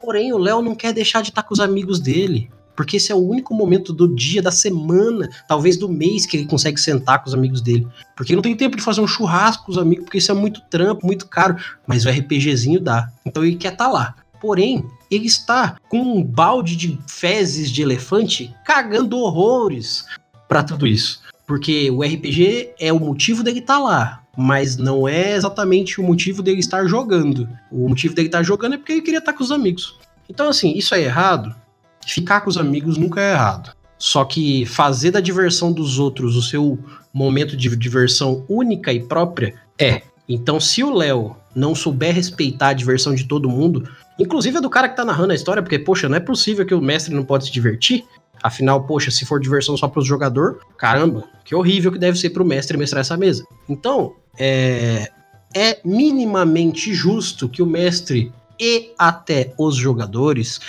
porém, 0.00 0.32
o 0.32 0.38
Léo 0.38 0.62
não 0.62 0.74
quer 0.74 0.94
deixar 0.94 1.20
de 1.20 1.28
estar 1.28 1.42
com 1.42 1.52
os 1.52 1.60
amigos 1.60 2.00
dele. 2.00 2.50
Porque 2.74 2.96
esse 2.96 3.12
é 3.12 3.14
o 3.14 3.18
único 3.18 3.52
momento 3.52 3.92
do 3.92 4.08
dia, 4.08 4.40
da 4.40 4.50
semana, 4.50 5.28
talvez 5.46 5.76
do 5.76 5.86
mês, 5.86 6.24
que 6.24 6.38
ele 6.38 6.46
consegue 6.46 6.80
sentar 6.80 7.22
com 7.22 7.28
os 7.28 7.34
amigos 7.34 7.60
dele. 7.60 7.86
Porque 8.16 8.34
não 8.34 8.40
tem 8.40 8.56
tempo 8.56 8.78
de 8.78 8.82
fazer 8.82 9.02
um 9.02 9.06
churrasco 9.06 9.66
com 9.66 9.72
os 9.72 9.76
amigos, 9.76 10.06
porque 10.06 10.16
isso 10.16 10.32
é 10.32 10.34
muito 10.34 10.62
trampo, 10.70 11.06
muito 11.06 11.28
caro. 11.28 11.56
Mas 11.86 12.06
o 12.06 12.08
RPGzinho 12.08 12.80
dá. 12.80 13.10
Então 13.26 13.44
ele 13.44 13.56
quer 13.56 13.74
estar 13.74 13.88
lá. 13.88 14.14
Porém, 14.42 14.84
ele 15.08 15.26
está 15.26 15.78
com 15.88 15.98
um 15.98 16.22
balde 16.22 16.76
de 16.76 16.98
fezes 17.06 17.70
de 17.70 17.80
elefante 17.80 18.52
cagando 18.64 19.18
horrores 19.18 20.04
para 20.48 20.64
tudo 20.64 20.86
isso. 20.86 21.22
Porque 21.46 21.90
o 21.90 22.02
RPG 22.02 22.72
é 22.78 22.92
o 22.92 22.98
motivo 22.98 23.42
dele 23.42 23.60
estar 23.60 23.78
lá, 23.78 24.22
mas 24.36 24.76
não 24.76 25.06
é 25.06 25.34
exatamente 25.34 26.00
o 26.00 26.04
motivo 26.04 26.42
dele 26.42 26.58
estar 26.58 26.84
jogando. 26.86 27.48
O 27.70 27.88
motivo 27.88 28.14
dele 28.14 28.28
estar 28.28 28.42
jogando 28.42 28.74
é 28.74 28.78
porque 28.78 28.92
ele 28.92 29.02
queria 29.02 29.20
estar 29.20 29.32
com 29.32 29.44
os 29.44 29.52
amigos. 29.52 29.96
Então, 30.28 30.48
assim, 30.48 30.76
isso 30.76 30.94
é 30.94 31.02
errado? 31.02 31.54
ficar 32.06 32.40
com 32.40 32.50
os 32.50 32.56
amigos 32.56 32.96
nunca 32.96 33.20
é 33.20 33.32
errado. 33.32 33.72
Só 33.98 34.24
que 34.24 34.66
fazer 34.66 35.12
da 35.12 35.20
diversão 35.20 35.72
dos 35.72 35.98
outros 35.98 36.36
o 36.36 36.42
seu 36.42 36.78
momento 37.12 37.56
de 37.56 37.74
diversão 37.76 38.44
única 38.48 38.92
e 38.92 39.00
própria 39.00 39.54
é. 39.78 40.02
Então, 40.28 40.58
se 40.58 40.82
o 40.82 40.92
Léo 40.92 41.36
não 41.54 41.74
souber 41.74 42.14
respeitar 42.14 42.68
a 42.68 42.72
diversão 42.72 43.14
de 43.14 43.24
todo 43.24 43.48
mundo, 43.48 43.88
inclusive 44.18 44.58
a 44.58 44.60
do 44.60 44.70
cara 44.70 44.88
que 44.88 44.96
tá 44.96 45.04
narrando 45.04 45.32
a 45.32 45.34
história, 45.34 45.62
porque, 45.62 45.78
poxa, 45.78 46.08
não 46.08 46.16
é 46.16 46.20
possível 46.20 46.64
que 46.64 46.74
o 46.74 46.80
mestre 46.80 47.14
não 47.14 47.24
pode 47.24 47.46
se 47.46 47.52
divertir. 47.52 48.04
Afinal, 48.42 48.84
poxa, 48.84 49.10
se 49.10 49.24
for 49.24 49.40
diversão 49.40 49.76
só 49.76 49.86
para 49.86 50.00
o 50.00 50.04
jogador, 50.04 50.60
caramba, 50.76 51.24
que 51.44 51.54
horrível 51.54 51.92
que 51.92 51.98
deve 51.98 52.18
ser 52.18 52.30
para 52.30 52.42
o 52.42 52.46
mestre 52.46 52.76
mestrar 52.76 53.00
essa 53.00 53.16
mesa. 53.16 53.44
Então, 53.68 54.14
é, 54.38 55.10
é 55.54 55.78
minimamente 55.84 56.92
justo 56.92 57.48
que 57.48 57.62
o 57.62 57.66
mestre 57.66 58.32
e 58.58 58.92
até 58.98 59.54
os 59.58 59.76
jogadores 59.76 60.60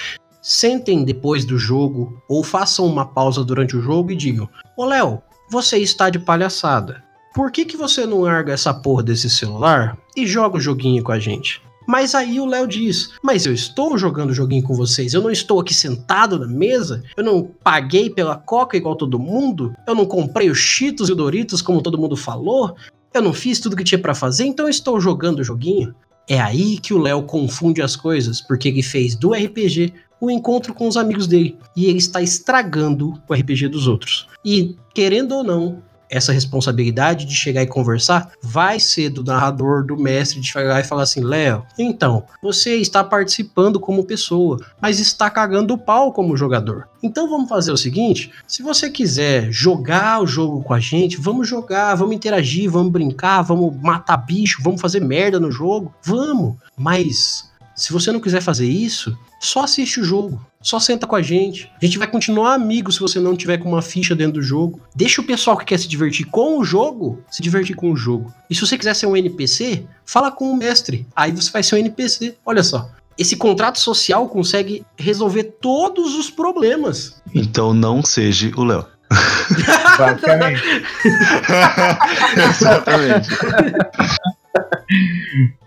sentem 0.41 1.05
depois 1.05 1.45
do 1.45 1.57
jogo 1.57 2.21
ou 2.27 2.43
façam 2.43 2.85
uma 2.85 3.05
pausa 3.05 3.43
durante 3.43 3.77
o 3.77 3.81
jogo 3.81 4.11
e 4.11 4.15
digam: 4.15 4.47
Ô 4.77 4.85
Léo, 4.85 5.21
você 5.49 5.77
está 5.77 6.09
de 6.09 6.19
palhaçada. 6.19 7.03
Por 7.33 7.51
que, 7.51 7.65
que 7.65 7.75
você 7.75 8.05
não 8.05 8.21
larga 8.21 8.53
essa 8.53 8.73
porra 8.73 9.01
desse 9.01 9.29
celular 9.29 9.97
e 10.15 10.27
joga 10.27 10.57
o 10.57 10.61
joguinho 10.61 11.03
com 11.03 11.11
a 11.11 11.19
gente? 11.19 11.61
Mas 11.87 12.13
aí 12.13 12.39
o 12.39 12.45
Léo 12.45 12.67
diz: 12.67 13.11
Mas 13.23 13.45
eu 13.45 13.53
estou 13.53 13.97
jogando 13.97 14.29
o 14.29 14.33
joguinho 14.33 14.63
com 14.63 14.75
vocês, 14.75 15.13
eu 15.13 15.21
não 15.21 15.31
estou 15.31 15.59
aqui 15.59 15.73
sentado 15.73 16.39
na 16.39 16.47
mesa, 16.47 17.03
eu 17.17 17.23
não 17.23 17.49
paguei 17.63 18.09
pela 18.09 18.35
coca 18.35 18.77
igual 18.77 18.95
todo 18.95 19.19
mundo, 19.19 19.73
eu 19.87 19.95
não 19.95 20.05
comprei 20.05 20.49
os 20.49 20.59
Cheetos 20.59 21.09
e 21.09 21.11
o 21.11 21.15
Doritos 21.15 21.61
como 21.61 21.81
todo 21.81 21.97
mundo 21.97 22.15
falou, 22.15 22.75
eu 23.13 23.21
não 23.21 23.33
fiz 23.33 23.59
tudo 23.59 23.75
que 23.75 23.83
tinha 23.83 23.99
para 23.99 24.15
fazer, 24.15 24.45
então 24.45 24.65
eu 24.65 24.69
estou 24.69 24.99
jogando 24.99 25.39
o 25.39 25.43
joguinho. 25.43 25.93
É 26.27 26.39
aí 26.39 26.77
que 26.77 26.93
o 26.93 26.99
Léo 26.99 27.23
confunde 27.23 27.81
as 27.81 27.95
coisas, 27.95 28.39
porque 28.39 28.69
ele 28.69 28.81
fez 28.81 29.15
do 29.15 29.33
RPG 29.33 29.93
o 30.21 30.31
encontro 30.31 30.73
com 30.73 30.87
os 30.87 30.95
amigos 30.95 31.27
dele. 31.27 31.57
E 31.75 31.87
ele 31.87 31.97
está 31.97 32.21
estragando 32.21 33.13
o 33.27 33.33
RPG 33.33 33.67
dos 33.67 33.87
outros. 33.87 34.29
E, 34.45 34.77
querendo 34.93 35.33
ou 35.33 35.43
não, 35.43 35.83
essa 36.09 36.31
responsabilidade 36.31 37.25
de 37.25 37.35
chegar 37.35 37.63
e 37.63 37.67
conversar 37.67 38.31
vai 38.41 38.79
ser 38.79 39.09
do 39.09 39.23
narrador, 39.23 39.85
do 39.85 39.97
mestre, 39.97 40.39
de 40.39 40.47
chegar 40.47 40.79
e 40.79 40.83
falar 40.83 41.03
assim: 41.03 41.21
Léo, 41.21 41.65
então, 41.77 42.25
você 42.41 42.75
está 42.75 43.03
participando 43.03 43.79
como 43.79 44.03
pessoa, 44.03 44.59
mas 44.81 44.99
está 44.99 45.29
cagando 45.29 45.73
o 45.73 45.77
pau 45.77 46.11
como 46.11 46.37
jogador. 46.37 46.87
Então 47.01 47.29
vamos 47.29 47.49
fazer 47.49 47.71
o 47.71 47.77
seguinte: 47.77 48.31
se 48.47 48.63
você 48.63 48.89
quiser 48.89 49.51
jogar 49.51 50.21
o 50.21 50.27
jogo 50.27 50.63
com 50.63 50.73
a 50.73 50.79
gente, 50.79 51.17
vamos 51.17 51.47
jogar, 51.47 51.95
vamos 51.95 52.15
interagir, 52.15 52.69
vamos 52.69 52.91
brincar, 52.91 53.41
vamos 53.41 53.75
matar 53.81 54.17
bicho, 54.17 54.61
vamos 54.63 54.81
fazer 54.81 55.01
merda 55.01 55.39
no 55.39 55.51
jogo, 55.51 55.93
vamos. 56.03 56.55
Mas 56.77 57.51
se 57.75 57.91
você 57.91 58.11
não 58.11 58.19
quiser 58.19 58.41
fazer 58.41 58.67
isso, 58.67 59.17
só 59.39 59.63
assiste 59.63 59.99
o 59.99 60.03
jogo. 60.03 60.39
Só 60.63 60.79
senta 60.79 61.05
com 61.05 61.15
a 61.15 61.21
gente. 61.21 61.69
A 61.79 61.85
gente 61.85 61.99
vai 61.99 62.07
continuar 62.07 62.53
amigo 62.53 62.91
se 62.91 62.99
você 62.99 63.19
não 63.19 63.35
tiver 63.35 63.57
com 63.57 63.69
uma 63.69 63.81
ficha 63.81 64.15
dentro 64.15 64.35
do 64.35 64.41
jogo. 64.41 64.81
Deixa 64.95 65.21
o 65.21 65.25
pessoal 65.25 65.57
que 65.57 65.65
quer 65.65 65.77
se 65.77 65.87
divertir 65.87 66.25
com 66.27 66.57
o 66.57 66.63
jogo 66.63 67.03
se 67.29 67.41
divertir 67.41 67.75
com 67.75 67.91
o 67.91 67.97
jogo. 67.97 68.33
E 68.49 68.55
se 68.55 68.61
você 68.61 68.77
quiser 68.77 68.95
ser 68.95 69.07
um 69.07 69.17
NPC, 69.17 69.85
fala 70.05 70.31
com 70.31 70.51
o 70.51 70.55
mestre. 70.55 71.05
Aí 71.15 71.31
você 71.31 71.51
vai 71.51 71.63
ser 71.63 71.75
um 71.75 71.79
NPC. 71.79 72.35
Olha 72.45 72.63
só. 72.63 72.89
Esse 73.17 73.35
contrato 73.35 73.79
social 73.79 74.27
consegue 74.27 74.85
resolver 74.97 75.43
todos 75.61 76.15
os 76.15 76.29
problemas. 76.29 77.21
Então 77.33 77.73
não 77.73 78.03
seja 78.03 78.51
o 78.55 78.63
Léo. 78.63 78.85
Basicamente. 79.97 80.63
Exatamente. 82.49 83.29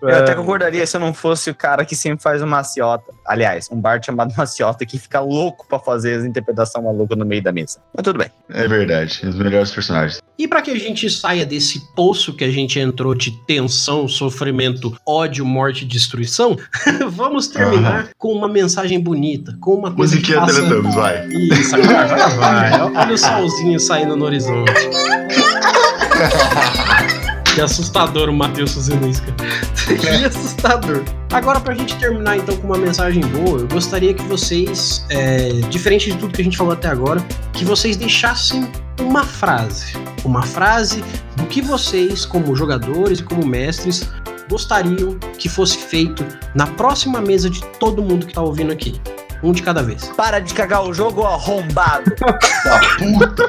Eu 0.00 0.08
até 0.08 0.34
concordaria 0.34 0.86
se 0.86 0.96
eu 0.96 1.00
não 1.00 1.12
fosse 1.12 1.50
o 1.50 1.54
cara 1.54 1.84
que 1.84 1.96
sempre 1.96 2.22
faz 2.22 2.40
o 2.42 2.46
maciota. 2.46 3.12
Aliás, 3.26 3.68
um 3.72 3.80
Bart 3.80 4.06
chamado 4.06 4.32
maciota 4.36 4.86
que 4.86 4.98
fica 4.98 5.20
louco 5.20 5.66
pra 5.68 5.78
fazer 5.78 6.18
as 6.18 6.24
interpretações 6.24 6.84
malucas 6.84 7.18
no 7.18 7.24
meio 7.24 7.42
da 7.42 7.50
mesa. 7.50 7.80
Mas 7.94 8.04
tudo 8.04 8.18
bem. 8.18 8.30
É 8.48 8.68
verdade. 8.68 9.26
Os 9.26 9.34
melhores 9.36 9.70
personagens. 9.70 10.20
E 10.38 10.46
para 10.46 10.62
que 10.62 10.70
a 10.70 10.78
gente 10.78 11.08
saia 11.10 11.44
desse 11.44 11.80
poço 11.94 12.34
que 12.34 12.44
a 12.44 12.50
gente 12.50 12.78
entrou 12.78 13.14
de 13.14 13.32
tensão, 13.46 14.06
sofrimento, 14.06 14.96
ódio, 15.06 15.44
morte 15.44 15.82
e 15.84 15.88
destruição, 15.88 16.56
vamos 17.10 17.48
terminar 17.48 18.10
com 18.18 18.32
uma 18.32 18.48
mensagem 18.48 19.00
bonita, 19.00 19.56
com 19.60 19.74
uma 19.74 19.92
coisa 19.92 20.14
Musiquinha 20.14 20.40
que 20.40 20.46
faça... 20.46 20.62
Teletubbies, 20.62 20.94
vai. 20.94 21.26
Isso, 21.28 21.74
agora 21.74 22.28
vai. 22.36 22.80
Olha 22.80 23.14
o 23.14 23.18
solzinho 23.18 23.80
saindo 23.80 24.14
no 24.16 24.24
horizonte. 24.24 24.72
Que 27.56 27.62
assustador 27.62 28.28
o 28.28 28.34
Matheus 28.34 28.74
fazendo 28.74 29.08
isso, 29.08 29.22
cara. 29.22 29.96
Que 29.96 30.24
assustador. 30.26 31.02
Agora, 31.32 31.58
pra 31.58 31.72
gente 31.72 31.96
terminar 31.96 32.36
então 32.36 32.54
com 32.58 32.66
uma 32.66 32.76
mensagem 32.76 33.22
boa, 33.28 33.60
eu 33.60 33.68
gostaria 33.68 34.12
que 34.12 34.22
vocês, 34.24 35.06
é, 35.08 35.48
diferente 35.70 36.12
de 36.12 36.18
tudo 36.18 36.34
que 36.34 36.42
a 36.42 36.44
gente 36.44 36.58
falou 36.58 36.74
até 36.74 36.88
agora, 36.88 37.18
que 37.54 37.64
vocês 37.64 37.96
deixassem 37.96 38.70
uma 39.00 39.24
frase. 39.24 39.94
Uma 40.22 40.42
frase 40.42 41.02
do 41.36 41.46
que 41.46 41.62
vocês, 41.62 42.26
como 42.26 42.54
jogadores 42.54 43.20
e 43.20 43.22
como 43.22 43.46
mestres, 43.46 44.06
gostariam 44.50 45.18
que 45.38 45.48
fosse 45.48 45.78
feito 45.78 46.26
na 46.54 46.66
próxima 46.66 47.22
mesa 47.22 47.48
de 47.48 47.64
todo 47.80 48.02
mundo 48.02 48.26
que 48.26 48.34
tá 48.34 48.42
ouvindo 48.42 48.70
aqui. 48.70 49.00
Um 49.42 49.52
de 49.52 49.62
cada 49.62 49.82
vez. 49.82 50.08
Para 50.16 50.40
de 50.40 50.52
cagar 50.54 50.82
o 50.84 50.92
jogo, 50.94 51.22
ó, 51.22 51.34
arrombado. 51.34 52.12
Da 52.66 52.80
puta. 52.98 53.46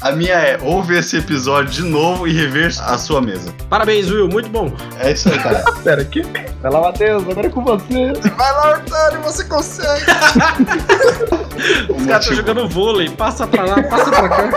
A 0.00 0.12
minha 0.12 0.32
é 0.34 0.58
ouve 0.62 0.96
esse 0.98 1.18
episódio 1.18 1.70
de 1.70 1.82
novo 1.82 2.26
e 2.26 2.32
rever 2.32 2.72
a 2.82 2.96
sua 2.96 3.20
mesa. 3.20 3.52
Parabéns, 3.68 4.10
Will, 4.10 4.28
muito 4.28 4.48
bom. 4.48 4.72
É 5.00 5.12
isso 5.12 5.28
aí, 5.28 5.38
cara. 5.38 5.62
Pera 5.84 6.00
aqui. 6.02 6.22
Vai 6.62 6.72
lá, 6.72 6.80
Matheus, 6.80 7.22
agora 7.28 7.46
é 7.46 7.50
com 7.50 7.62
você. 7.62 8.12
Vai 8.36 8.52
lá, 8.52 8.70
Artário, 8.70 9.20
você 9.22 9.44
consegue. 9.44 10.04
Os 11.96 12.06
caras 12.06 12.22
estão 12.24 12.36
jogando 12.36 12.68
vôlei, 12.68 13.08
passa 13.10 13.46
pra 13.46 13.64
lá, 13.64 13.82
passa 13.82 14.10
pra 14.10 14.28
cá. 14.28 14.50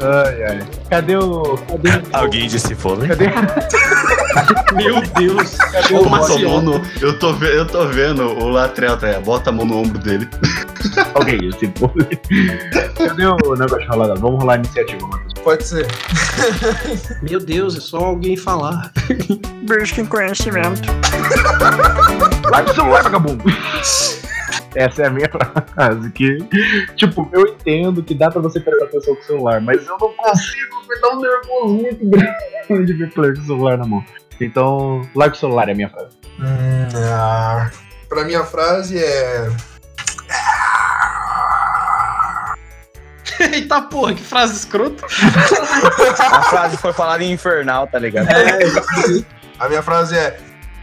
Ai, 0.00 0.42
ai. 0.44 0.66
Cadê 0.90 1.16
o. 1.16 1.56
Cadê 1.68 1.90
o. 1.90 2.02
Alguém 2.12 2.46
disse 2.48 2.74
fôlei? 2.74 3.08
Cadê? 3.08 3.26
Meu 4.74 5.00
Deus. 5.02 5.56
Cadê 5.56 5.94
Ô, 5.94 6.02
o 6.02 6.60
no- 6.62 6.80
eu, 7.00 7.18
tô 7.18 7.32
eu 7.44 7.66
tô 7.66 7.86
vendo 7.86 8.22
o 8.24 8.48
Aí, 8.62 9.20
bota 9.24 9.50
a 9.50 9.52
mão 9.52 9.66
no 9.66 9.78
ombro 9.78 9.98
dele. 9.98 10.28
Alguém 11.14 11.38
disse 11.38 11.72
fôlei. 11.76 12.20
Cadê 12.96 13.26
o 13.26 13.54
negócio 13.54 13.80
de 13.80 13.86
rolar? 13.86 14.14
Vamos 14.14 14.40
rolar 14.40 14.54
a 14.54 14.56
iniciativa, 14.56 15.06
Matheus. 15.06 15.32
Pode 15.42 15.64
ser. 15.64 15.86
Meu 17.22 17.40
Deus, 17.40 17.76
é 17.76 17.80
só 17.80 17.98
alguém 17.98 18.36
falar. 18.36 18.92
Busquem 19.66 20.06
conhecimento. 20.06 20.82
Larga 22.50 22.70
o 22.70 22.74
celular, 22.74 23.02
vagabundo! 23.02 23.44
Essa 24.74 25.02
é 25.02 25.06
a 25.06 25.10
minha 25.10 25.28
frase. 25.28 26.10
Que, 26.12 26.38
tipo, 26.96 27.28
eu 27.32 27.46
entendo 27.46 28.02
que 28.02 28.14
dá 28.14 28.30
pra 28.30 28.40
você 28.40 28.60
prestar 28.60 28.86
atenção 28.86 29.14
com 29.14 29.20
o 29.20 29.24
celular, 29.24 29.60
mas 29.60 29.86
eu 29.86 29.96
não 30.00 30.12
consigo, 30.14 30.82
me 30.88 31.00
dá 31.00 31.08
um 31.10 31.20
nervoso 31.20 31.74
muito 31.74 32.06
grande 32.08 32.86
de 32.86 32.92
ver 32.94 33.10
player 33.12 33.34
com 33.36 33.42
o 33.42 33.46
celular 33.46 33.78
na 33.78 33.86
mão. 33.86 34.04
Então, 34.40 35.02
larga 35.14 35.34
o 35.34 35.38
celular 35.38 35.68
é 35.68 35.72
a 35.72 35.74
minha 35.74 35.88
frase. 35.88 36.16
Hum, 36.40 36.88
ah, 36.96 37.70
pra 38.12 38.24
minha 38.24 38.44
frase 38.44 38.98
é. 38.98 39.50
Eita 43.52 43.80
porra, 43.82 44.12
que 44.14 44.22
frase 44.22 44.54
escrota. 44.54 45.06
A 46.30 46.42
frase 46.42 46.76
foi 46.76 46.92
falada 46.92 47.24
em 47.24 47.32
infernal, 47.32 47.86
tá 47.86 47.98
ligado? 47.98 48.28
A 49.58 49.68
minha 49.68 49.82
frase 49.82 50.14
é. 50.14 50.38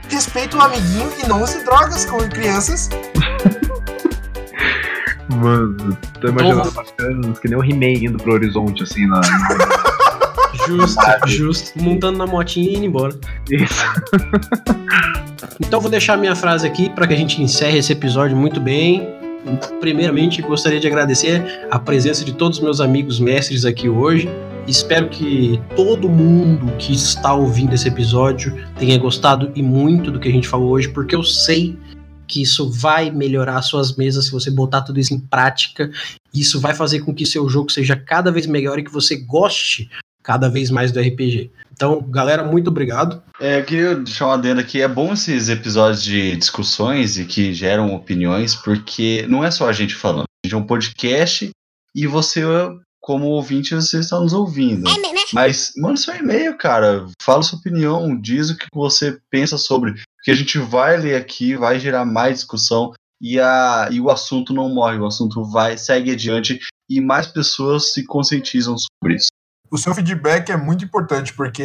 Respeita 0.09 0.57
o 0.57 0.61
amiguinho 0.61 1.13
e 1.23 1.27
não 1.27 1.43
use 1.43 1.63
drogas 1.63 2.03
com 2.05 2.17
crianças. 2.27 2.89
Mano, 5.29 5.95
tô 6.19 6.29
imaginando 6.29 6.71
bacanas 6.71 7.37
que 7.37 7.47
nem 7.47 7.59
o 7.59 7.63
He-Man 7.63 8.05
indo 8.09 8.17
pro 8.17 8.33
horizonte, 8.33 8.81
assim, 8.81 9.05
na. 9.05 9.21
Justo, 10.67 11.01
justo. 11.27 11.79
Montando 11.79 12.17
na 12.17 12.25
motinha 12.25 12.71
e 12.71 12.75
indo 12.75 12.85
embora. 12.87 13.13
Isso. 13.51 13.85
Então 15.59 15.81
vou 15.81 15.91
deixar 15.91 16.17
minha 16.17 16.35
frase 16.35 16.65
aqui 16.65 16.89
para 16.89 17.05
que 17.05 17.13
a 17.13 17.17
gente 17.17 17.41
encerre 17.41 17.77
esse 17.77 17.91
episódio 17.91 18.35
muito 18.35 18.61
bem. 18.61 19.09
Primeiramente, 19.81 20.41
gostaria 20.41 20.79
de 20.79 20.87
agradecer 20.87 21.67
a 21.69 21.77
presença 21.77 22.23
de 22.23 22.33
todos 22.33 22.57
os 22.57 22.63
meus 22.63 22.79
amigos 22.79 23.19
mestres 23.19 23.65
aqui 23.65 23.89
hoje. 23.89 24.29
Espero 24.65 25.09
que 25.09 25.59
todo 25.75 26.07
mundo 26.07 26.71
que 26.77 26.93
está 26.93 27.33
ouvindo 27.33 27.73
esse 27.73 27.87
episódio 27.87 28.57
tenha 28.77 28.97
gostado 28.97 29.51
e 29.53 29.61
muito 29.61 30.11
do 30.11 30.19
que 30.19 30.29
a 30.29 30.31
gente 30.31 30.47
falou 30.47 30.69
hoje, 30.71 30.87
porque 30.89 31.15
eu 31.15 31.23
sei 31.23 31.77
que 32.25 32.41
isso 32.41 32.69
vai 32.69 33.11
melhorar 33.11 33.61
suas 33.61 33.97
mesas 33.97 34.25
se 34.25 34.31
você 34.31 34.49
botar 34.49 34.81
tudo 34.81 34.99
isso 34.99 35.13
em 35.13 35.19
prática. 35.19 35.91
Isso 36.33 36.59
vai 36.59 36.73
fazer 36.73 37.01
com 37.01 37.13
que 37.13 37.25
seu 37.25 37.49
jogo 37.49 37.69
seja 37.69 37.97
cada 37.97 38.31
vez 38.31 38.45
melhor 38.45 38.79
e 38.79 38.83
que 38.83 38.93
você 38.93 39.17
goste 39.17 39.89
cada 40.23 40.47
vez 40.47 40.69
mais 40.69 40.91
do 40.91 40.99
RPG. 40.99 41.51
Então, 41.79 42.01
galera, 42.01 42.43
muito 42.43 42.69
obrigado. 42.69 43.23
É, 43.39 43.61
eu 43.61 43.63
queria 43.63 43.95
deixar 43.95 44.25
uma 44.25 44.33
adenda 44.33 44.59
aqui. 44.59 44.81
É 44.81 44.87
bom 44.87 45.13
esses 45.13 45.47
episódios 45.47 46.03
de 46.03 46.35
discussões 46.35 47.17
e 47.17 47.23
que 47.23 47.53
geram 47.53 47.95
opiniões, 47.95 48.53
porque 48.53 49.25
não 49.29 49.45
é 49.45 49.49
só 49.49 49.69
a 49.69 49.71
gente 49.71 49.95
falando. 49.95 50.25
A 50.43 50.45
gente 50.45 50.55
é 50.55 50.57
um 50.57 50.67
podcast 50.67 51.49
e 51.95 52.05
você, 52.05 52.41
como 52.99 53.27
ouvinte, 53.27 53.73
você 53.73 53.99
está 53.99 54.19
nos 54.19 54.33
ouvindo. 54.33 54.89
Mas 55.33 55.71
manda 55.77 55.95
seu 55.95 56.13
e-mail, 56.17 56.57
cara. 56.57 57.05
Fala 57.21 57.43
sua 57.43 57.57
opinião, 57.57 58.13
diz 58.19 58.49
o 58.49 58.57
que 58.57 58.65
você 58.73 59.17
pensa 59.31 59.57
sobre. 59.57 59.93
Porque 60.17 60.31
a 60.31 60.35
gente 60.35 60.57
vai 60.57 60.97
ler 60.97 61.15
aqui, 61.15 61.55
vai 61.55 61.79
gerar 61.79 62.03
mais 62.03 62.39
discussão. 62.39 62.91
e, 63.21 63.39
a, 63.39 63.87
e 63.89 64.01
o 64.01 64.09
assunto 64.09 64.53
não 64.53 64.67
morre, 64.67 64.97
o 64.97 65.05
assunto 65.05 65.45
vai, 65.45 65.77
segue 65.77 66.11
adiante 66.11 66.59
e 66.89 66.99
mais 66.99 67.27
pessoas 67.27 67.93
se 67.93 68.03
conscientizam 68.05 68.75
sobre 68.77 69.15
isso. 69.15 69.29
O 69.71 69.77
seu 69.77 69.93
feedback 69.93 70.49
é 70.51 70.57
muito 70.57 70.83
importante, 70.83 71.33
porque 71.33 71.63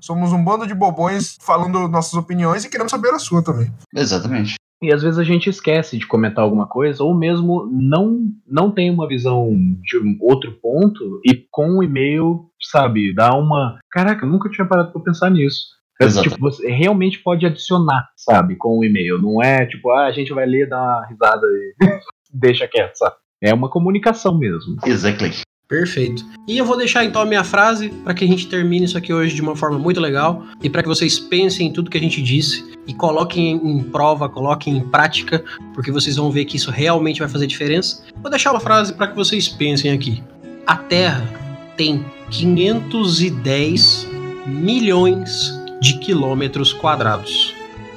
somos 0.00 0.32
um 0.32 0.42
bando 0.42 0.66
de 0.66 0.74
bobões 0.74 1.38
falando 1.40 1.88
nossas 1.88 2.14
opiniões 2.14 2.64
e 2.64 2.70
queremos 2.70 2.90
saber 2.90 3.10
a 3.10 3.18
sua 3.18 3.42
também. 3.42 3.72
Exatamente. 3.94 4.54
E 4.82 4.92
às 4.92 5.02
vezes 5.02 5.16
a 5.16 5.22
gente 5.22 5.48
esquece 5.48 5.96
de 5.96 6.06
comentar 6.06 6.42
alguma 6.42 6.66
coisa, 6.66 7.04
ou 7.04 7.16
mesmo 7.16 7.68
não, 7.70 8.18
não 8.44 8.72
tem 8.72 8.90
uma 8.90 9.06
visão 9.06 9.48
de 9.80 9.96
um 9.98 10.18
outro 10.20 10.52
ponto, 10.60 11.20
e 11.24 11.46
com 11.52 11.78
o 11.78 11.82
e-mail, 11.84 12.50
sabe, 12.60 13.14
dá 13.14 13.32
uma. 13.32 13.78
Caraca, 13.92 14.26
eu 14.26 14.28
nunca 14.28 14.50
tinha 14.50 14.66
parado 14.66 14.90
pra 14.90 15.00
pensar 15.00 15.30
nisso. 15.30 15.66
É, 16.00 16.06
Exato. 16.06 16.28
tipo, 16.28 16.40
você 16.40 16.68
realmente 16.68 17.20
pode 17.20 17.46
adicionar, 17.46 18.08
sabe, 18.16 18.56
com 18.56 18.76
o 18.76 18.84
e-mail. 18.84 19.22
Não 19.22 19.40
é 19.40 19.64
tipo, 19.66 19.88
ah, 19.90 20.06
a 20.06 20.12
gente 20.12 20.32
vai 20.32 20.46
ler, 20.46 20.68
dá 20.68 20.82
uma 20.82 21.06
risada 21.06 21.46
e 21.46 21.74
deixa 22.34 22.66
quieto, 22.66 22.96
sabe? 22.96 23.14
É 23.40 23.54
uma 23.54 23.70
comunicação 23.70 24.36
mesmo. 24.36 24.76
Exactly. 24.84 25.30
Perfeito. 25.72 26.26
E 26.46 26.58
eu 26.58 26.66
vou 26.66 26.76
deixar 26.76 27.02
então 27.02 27.22
a 27.22 27.24
minha 27.24 27.42
frase 27.42 27.88
para 27.88 28.12
que 28.12 28.22
a 28.26 28.28
gente 28.28 28.46
termine 28.46 28.84
isso 28.84 28.98
aqui 28.98 29.10
hoje 29.10 29.34
de 29.34 29.40
uma 29.40 29.56
forma 29.56 29.78
muito 29.78 29.98
legal 30.02 30.44
e 30.62 30.68
para 30.68 30.82
que 30.82 30.88
vocês 30.88 31.18
pensem 31.18 31.68
em 31.68 31.72
tudo 31.72 31.88
que 31.88 31.96
a 31.96 32.00
gente 32.00 32.20
disse 32.20 32.62
e 32.86 32.92
coloquem 32.92 33.52
em 33.52 33.82
prova, 33.82 34.28
coloquem 34.28 34.76
em 34.76 34.82
prática, 34.82 35.42
porque 35.72 35.90
vocês 35.90 36.16
vão 36.16 36.30
ver 36.30 36.44
que 36.44 36.58
isso 36.58 36.70
realmente 36.70 37.20
vai 37.20 37.28
fazer 37.28 37.46
diferença. 37.46 38.04
Vou 38.20 38.30
deixar 38.30 38.50
uma 38.50 38.60
frase 38.60 38.92
para 38.92 39.06
que 39.06 39.16
vocês 39.16 39.48
pensem 39.48 39.90
aqui. 39.90 40.22
A 40.66 40.76
Terra 40.76 41.26
tem 41.74 42.04
510 42.30 44.08
milhões 44.46 45.58
de 45.80 45.98
quilômetros 46.00 46.74
quadrados. 46.74 47.54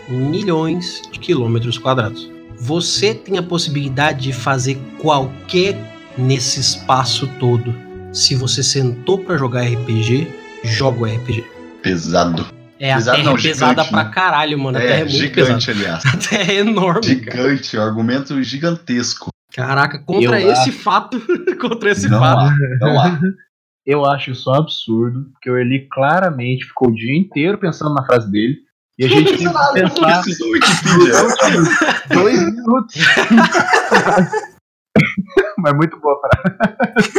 Milhões 0.08 1.02
de 1.12 1.20
quilômetros 1.20 1.78
quadrados. 1.78 2.32
Você 2.58 3.14
tem 3.14 3.38
a 3.38 3.44
possibilidade 3.44 4.22
de 4.22 4.32
fazer 4.32 4.78
qualquer 4.98 5.95
nesse 6.18 6.60
espaço 6.60 7.28
todo. 7.40 7.74
Se 8.14 8.36
você 8.36 8.64
sentou 8.64 9.20
pra 9.20 9.38
jogar 9.38 9.62
RPG, 9.64 10.28
joga 10.64 11.00
o 11.02 11.06
RPG. 11.06 11.44
Pesado. 11.82 12.46
É, 12.80 12.92
a 12.92 12.96
Pesado 12.98 13.18
terra 13.18 13.30
não, 13.30 13.38
é 13.38 13.42
pesada 13.42 13.70
gigante, 13.72 13.90
pra 13.90 14.04
né? 14.04 14.12
caralho, 14.14 14.60
mano. 14.60 14.78
A 14.78 14.82
terra 14.82 14.94
é 14.94 14.98
É, 15.00 15.04
muito 15.04 15.16
gigante, 15.18 15.66
pesada. 15.68 15.72
aliás. 15.80 16.06
A 16.14 16.18
terra 16.18 16.52
é 16.52 16.56
enorme, 16.58 17.16
cara. 17.18 17.38
Gigante, 17.50 17.78
um 17.78 17.82
argumento 17.82 18.44
gigantesco. 18.44 19.30
Caraca, 19.54 20.00
contra 20.00 20.42
Eu 20.42 20.52
esse 20.52 20.72
fato, 20.72 21.22
contra 21.60 21.92
esse 21.92 22.10
Não 22.10 22.20
fato. 22.20 22.40
há, 22.42 22.58
não 22.82 23.00
há. 23.00 23.20
Eu 23.86 24.04
acho 24.04 24.32
isso 24.32 24.50
um 24.50 24.56
absurdo, 24.56 25.26
porque 25.32 25.50
o 25.50 25.56
Eli 25.58 25.88
claramente 25.92 26.66
ficou 26.66 26.90
o 26.90 26.94
dia 26.96 27.16
inteiro 27.16 27.58
pensando 27.60 27.94
na 27.94 28.04
frase 28.04 28.30
dele. 28.32 28.58
E 28.98 29.06
a 29.06 29.08
gente 29.08 29.38
tem 29.38 29.38
que 29.38 29.44
pensar 29.44 30.24
dois 32.10 32.42
minutos. 32.42 32.96
Mas 35.58 35.74
muito 35.74 36.00
boa 36.00 36.20
frase. 36.20 37.14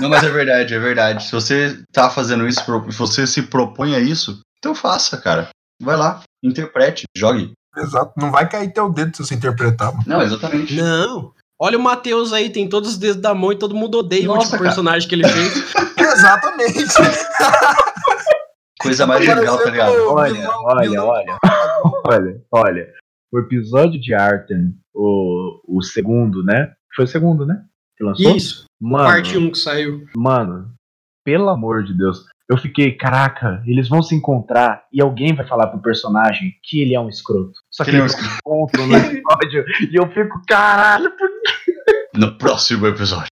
Não, 0.00 0.08
mas 0.08 0.22
é 0.22 0.30
verdade, 0.30 0.74
é 0.74 0.78
verdade. 0.78 1.24
Se 1.24 1.32
você 1.32 1.82
tá 1.92 2.08
fazendo 2.08 2.46
isso, 2.46 2.60
se 2.64 2.98
você 2.98 3.26
se 3.26 3.42
propõe 3.42 3.94
a 3.94 3.98
isso, 4.00 4.40
então 4.58 4.74
faça, 4.74 5.16
cara. 5.16 5.48
Vai 5.82 5.96
lá, 5.96 6.22
interprete, 6.42 7.04
jogue. 7.16 7.52
Exato. 7.76 8.12
Não 8.16 8.30
vai 8.30 8.48
cair 8.48 8.72
teu 8.72 8.90
dedo 8.90 9.16
se 9.16 9.24
você 9.24 9.34
interpretar, 9.34 9.92
mano. 9.92 10.04
Não, 10.06 10.22
exatamente. 10.22 10.74
Não. 10.76 11.32
Olha 11.58 11.76
o 11.76 11.82
Matheus 11.82 12.32
aí, 12.32 12.48
tem 12.50 12.68
todos 12.68 12.90
os 12.90 12.98
dedos 12.98 13.20
da 13.20 13.34
mão 13.34 13.52
e 13.52 13.58
todo 13.58 13.74
mundo 13.74 13.98
odeia 13.98 14.22
o 14.22 14.28
Nossa, 14.28 14.38
último 14.40 14.52
cara. 14.52 14.64
personagem 14.64 15.08
que 15.08 15.14
ele 15.14 15.28
fez. 15.28 15.74
Exatamente. 15.98 16.84
Coisa 18.80 19.06
mais 19.06 19.26
legal, 19.26 19.58
tá 19.58 19.70
ligado? 19.70 19.92
Olha, 20.08 20.50
olha, 20.50 21.04
olha. 21.04 21.38
Olha, 22.06 22.42
olha. 22.50 22.92
O 23.30 23.38
episódio 23.38 24.00
de 24.00 24.14
Arten, 24.14 24.74
o, 24.94 25.60
o 25.68 25.82
segundo, 25.82 26.42
né? 26.42 26.72
Foi 26.94 27.04
o 27.04 27.08
segundo, 27.08 27.44
né? 27.46 27.62
Que 27.96 28.04
lançou? 28.04 28.36
Isso, 28.36 28.64
Mano, 28.80 29.04
parte 29.04 29.36
1 29.36 29.50
que 29.50 29.58
saiu. 29.58 30.06
mano, 30.16 30.72
pelo 31.24 31.48
amor 31.48 31.84
de 31.84 31.92
Deus. 31.96 32.24
Eu 32.48 32.56
fiquei, 32.58 32.92
caraca, 32.96 33.62
eles 33.64 33.88
vão 33.88 34.02
se 34.02 34.12
encontrar 34.14 34.82
e 34.92 35.00
alguém 35.00 35.34
vai 35.36 35.46
falar 35.46 35.68
pro 35.68 35.80
personagem 35.80 36.52
que 36.64 36.80
ele 36.82 36.94
é 36.96 37.00
um 37.00 37.08
escroto. 37.08 37.52
Só 37.70 37.84
que 37.84 37.90
Que 37.90 37.96
ele 37.96 38.02
é 38.02 38.04
um 38.04 38.06
eles 38.10 38.16
se 38.16 38.36
encontram 38.38 38.86
no 38.88 38.96
episódio 38.96 39.64
e 39.92 39.94
eu 39.96 40.08
fico, 40.12 40.42
caralho, 40.48 41.10
por 41.16 41.28
No 42.16 42.36
próximo 42.36 42.86
episódio. 42.88 43.28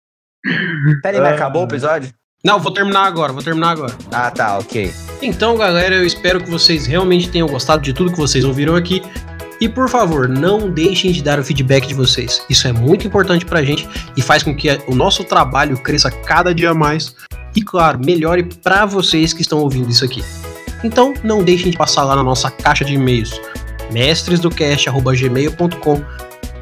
Peraí, 1.01 1.19
mas 1.19 1.31
Ah. 1.31 1.35
acabou 1.35 1.63
o 1.63 1.65
episódio? 1.65 2.13
Não, 2.45 2.57
vou 2.59 2.71
terminar 2.71 3.03
agora, 3.05 3.33
vou 3.33 3.43
terminar 3.43 3.71
agora. 3.71 3.91
Ah, 4.13 4.31
tá, 4.31 4.57
ok. 4.57 4.89
Então, 5.21 5.57
galera, 5.57 5.95
eu 5.95 6.05
espero 6.05 6.41
que 6.41 6.49
vocês 6.49 6.85
realmente 6.85 7.29
tenham 7.29 7.47
gostado 7.49 7.81
de 7.81 7.91
tudo 7.91 8.11
que 8.11 8.17
vocês 8.17 8.45
ouviram 8.45 8.77
aqui. 8.77 9.01
E 9.61 9.67
por 9.67 9.89
favor, 9.89 10.29
não 10.29 10.69
deixem 10.69 11.11
de 11.11 11.21
dar 11.21 11.39
o 11.39 11.43
feedback 11.43 11.87
de 11.87 11.93
vocês. 11.93 12.41
Isso 12.49 12.67
é 12.67 12.71
muito 12.71 13.05
importante 13.05 13.45
pra 13.45 13.63
gente 13.63 13.87
e 14.15 14.21
faz 14.21 14.41
com 14.41 14.55
que 14.55 14.69
o 14.87 14.95
nosso 14.95 15.23
trabalho 15.23 15.77
cresça 15.77 16.09
cada 16.09 16.55
dia 16.55 16.73
mais. 16.73 17.13
E 17.55 17.61
claro, 17.61 17.99
melhore 18.03 18.49
pra 18.63 18.85
vocês 18.85 19.33
que 19.33 19.41
estão 19.41 19.59
ouvindo 19.59 19.89
isso 19.89 20.05
aqui. 20.05 20.23
Então, 20.83 21.13
não 21.23 21.43
deixem 21.43 21.69
de 21.71 21.77
passar 21.77 22.05
lá 22.05 22.15
na 22.15 22.23
nossa 22.23 22.49
caixa 22.49 22.85
de 22.85 22.93
e-mails, 22.93 23.41
mestresdocast@gmail.com. 23.91 26.01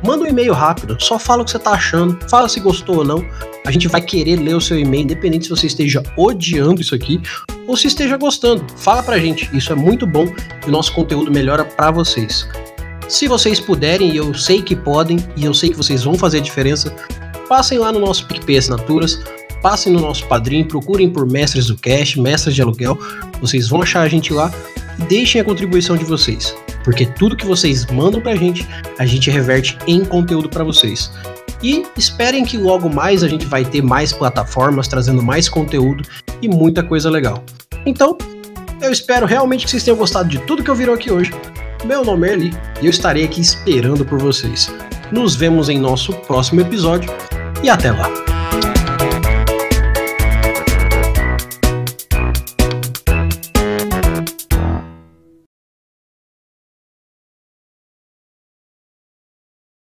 Manda 0.04 0.24
um 0.24 0.28
e-mail 0.28 0.54
rápido, 0.54 0.98
só 1.00 1.20
fala 1.20 1.42
o 1.42 1.46
que 1.46 1.52
você 1.52 1.60
tá 1.60 1.72
achando, 1.72 2.18
fala 2.30 2.50
se 2.50 2.60
gostou 2.60 2.98
ou 2.98 3.06
não. 3.06 3.26
A 3.66 3.72
gente 3.72 3.88
vai 3.88 4.02
querer 4.02 4.36
ler 4.38 4.56
o 4.56 4.62
seu 4.62 4.80
e-mail, 4.80 5.04
independente 5.04 5.46
se 5.46 5.50
você 5.50 5.68
esteja 5.68 6.02
odiando 6.16 6.82
isso 6.82 6.96
aqui 6.96 7.22
ou 7.68 7.76
se 7.76 7.88
esteja 7.88 8.16
gostando. 8.18 8.66
Fala 8.78 9.04
pra 9.04 9.20
gente, 9.20 9.50
isso 9.56 9.72
é 9.72 9.76
muito 9.76 10.08
bom 10.08 10.26
e 10.66 10.70
o 10.70 10.72
nosso 10.72 10.94
conteúdo 10.94 11.32
melhora 11.32 11.66
pra 11.66 11.92
vocês. 11.92 12.48
Se 13.08 13.26
vocês 13.26 13.60
puderem, 13.60 14.12
e 14.12 14.18
eu 14.18 14.34
sei 14.34 14.62
que 14.62 14.76
podem, 14.76 15.18
e 15.38 15.46
eu 15.46 15.54
sei 15.54 15.70
que 15.70 15.78
vocês 15.78 16.04
vão 16.04 16.16
fazer 16.16 16.40
a 16.40 16.42
diferença, 16.42 16.94
passem 17.48 17.78
lá 17.78 17.90
no 17.92 18.00
nosso 18.00 18.28
PicPay 18.28 18.58
Assinaturas, 18.58 19.22
passem 19.62 19.94
no 19.94 20.02
nosso 20.02 20.26
padrinho, 20.28 20.68
procurem 20.68 21.10
por 21.10 21.26
Mestres 21.26 21.68
do 21.68 21.78
Cash, 21.78 22.18
Mestres 22.18 22.54
de 22.54 22.62
Aluguel, 22.62 23.00
vocês 23.40 23.70
vão 23.70 23.82
achar 23.82 24.02
a 24.02 24.10
gente 24.10 24.34
lá 24.34 24.52
e 25.00 25.04
deixem 25.04 25.40
a 25.40 25.44
contribuição 25.44 25.96
de 25.96 26.04
vocês, 26.04 26.54
porque 26.84 27.06
tudo 27.06 27.38
que 27.38 27.46
vocês 27.46 27.86
mandam 27.86 28.20
pra 28.20 28.36
gente, 28.36 28.68
a 29.00 29.06
gente 29.06 29.32
reverte 29.32 29.78
em 29.88 30.04
conteúdo 30.04 30.50
pra 30.50 30.66
vocês. 30.66 31.10
E 31.64 31.86
esperem 31.96 32.44
que 32.44 32.58
logo 32.58 32.90
mais 32.90 33.24
a 33.24 33.28
gente 33.28 33.46
vai 33.46 33.64
ter 33.64 33.82
mais 33.82 34.12
plataformas 34.12 34.88
trazendo 34.88 35.24
mais 35.24 35.48
conteúdo 35.48 36.04
e 36.42 36.48
muita 36.48 36.84
coisa 36.84 37.10
legal. 37.10 37.44
Então, 37.86 38.18
eu 38.82 38.92
espero 38.92 39.26
realmente 39.26 39.64
que 39.64 39.72
vocês 39.72 39.84
tenham 39.84 39.98
gostado 39.98 40.28
de 40.28 40.40
tudo 40.40 40.62
que 40.62 40.70
ouviram 40.70 40.94
aqui 40.94 41.12
hoje. 41.12 41.32
Meu 41.86 42.04
nome 42.04 42.28
é 42.28 42.34
Eli 42.34 42.52
e 42.82 42.86
eu 42.86 42.90
estarei 42.90 43.24
aqui 43.24 43.40
esperando 43.40 44.06
por 44.06 44.20
vocês. 44.20 44.68
Nos 45.12 45.36
vemos 45.36 45.70
em 45.70 45.80
nosso 45.80 46.14
próximo 46.22 46.62
episódio 46.62 47.10
e 47.64 47.70
até 47.70 47.92
lá. 47.92 48.10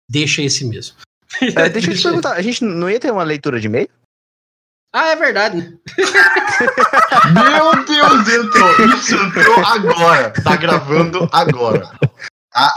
Deixa 0.10 0.42
esse 0.42 0.66
mesmo. 0.66 0.98
É, 1.56 1.70
deixa 1.70 1.92
eu 1.92 1.96
te 1.96 2.04
perguntar, 2.04 2.34
a 2.34 2.42
gente 2.42 2.64
não 2.64 2.90
ia 2.90 3.00
ter 3.00 3.12
uma 3.12 3.24
leitura 3.24 3.60
de 3.60 3.68
e-mail? 3.68 3.88
Ah, 4.94 5.10
é 5.10 5.16
verdade. 5.16 5.58
né? 5.58 5.78
Meu 7.34 7.86
Deus, 7.86 8.28
entrou! 8.28 8.88
Isso 8.96 9.16
entrou 9.16 9.66
agora! 9.66 10.32
Tá 10.44 10.56
gravando 10.56 11.30
agora. 11.32 11.92
Ah, 12.54 12.74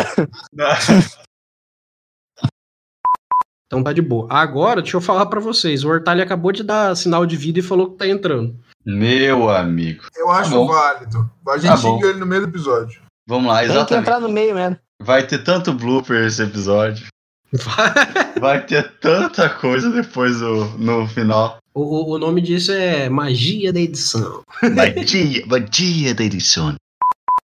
Então 3.67 3.83
tá 3.83 3.93
de 3.93 4.03
boa. 4.03 4.27
Agora, 4.31 4.83
deixa 4.83 4.97
eu 4.97 5.01
falar 5.01 5.25
pra 5.27 5.41
vocês. 5.41 5.83
O 5.85 5.89
Hortali 5.89 6.21
acabou 6.21 6.53
de 6.53 6.63
dar 6.63 6.95
sinal 6.95 7.25
de 7.25 7.37
vida 7.37 7.59
e 7.59 7.63
falou 7.63 7.91
que 7.93 7.97
tá 7.99 8.07
entrando. 8.07 8.55
meu 8.85 9.49
amigo. 9.49 10.05
Eu 10.15 10.31
acho 10.31 10.51
bom. 10.51 10.67
válido. 10.67 11.31
A 11.49 11.57
gente 11.57 11.71
Tá 11.71 11.77
bom. 11.77 11.95
xinga 11.97 12.09
ele 12.09 12.19
no 12.19 12.27
meio 12.27 12.43
do 12.43 12.49
episódio. 12.49 13.01
Vamos 13.27 13.51
lá, 13.51 13.61
Tem 13.61 13.67
que 13.69 13.73
exatamente. 13.73 14.03
entrar 14.09 14.21
no 14.21 14.29
meio 14.29 14.55
mesmo. 14.55 14.79
Vai 15.01 15.27
ter 15.27 15.39
tanto 15.43 15.73
blooper 15.73 16.27
esse 16.27 16.43
episódio. 16.43 17.07
Vai 18.41 18.65
ter 18.67 18.99
tanta 18.99 19.49
coisa 19.49 19.91
depois 19.91 20.39
do, 20.41 20.65
no 20.79 21.07
final. 21.09 21.59
O, 21.75 22.13
o- 22.13 22.19
nome 22.19 22.41
disso 22.41 22.73
é 22.73 23.09
Magia 23.09 23.73
da 23.73 23.81
Edição. 23.81 24.43
Magia, 24.63 25.45
magia 25.49 26.15
da 26.15 26.25
edição. 26.25 26.75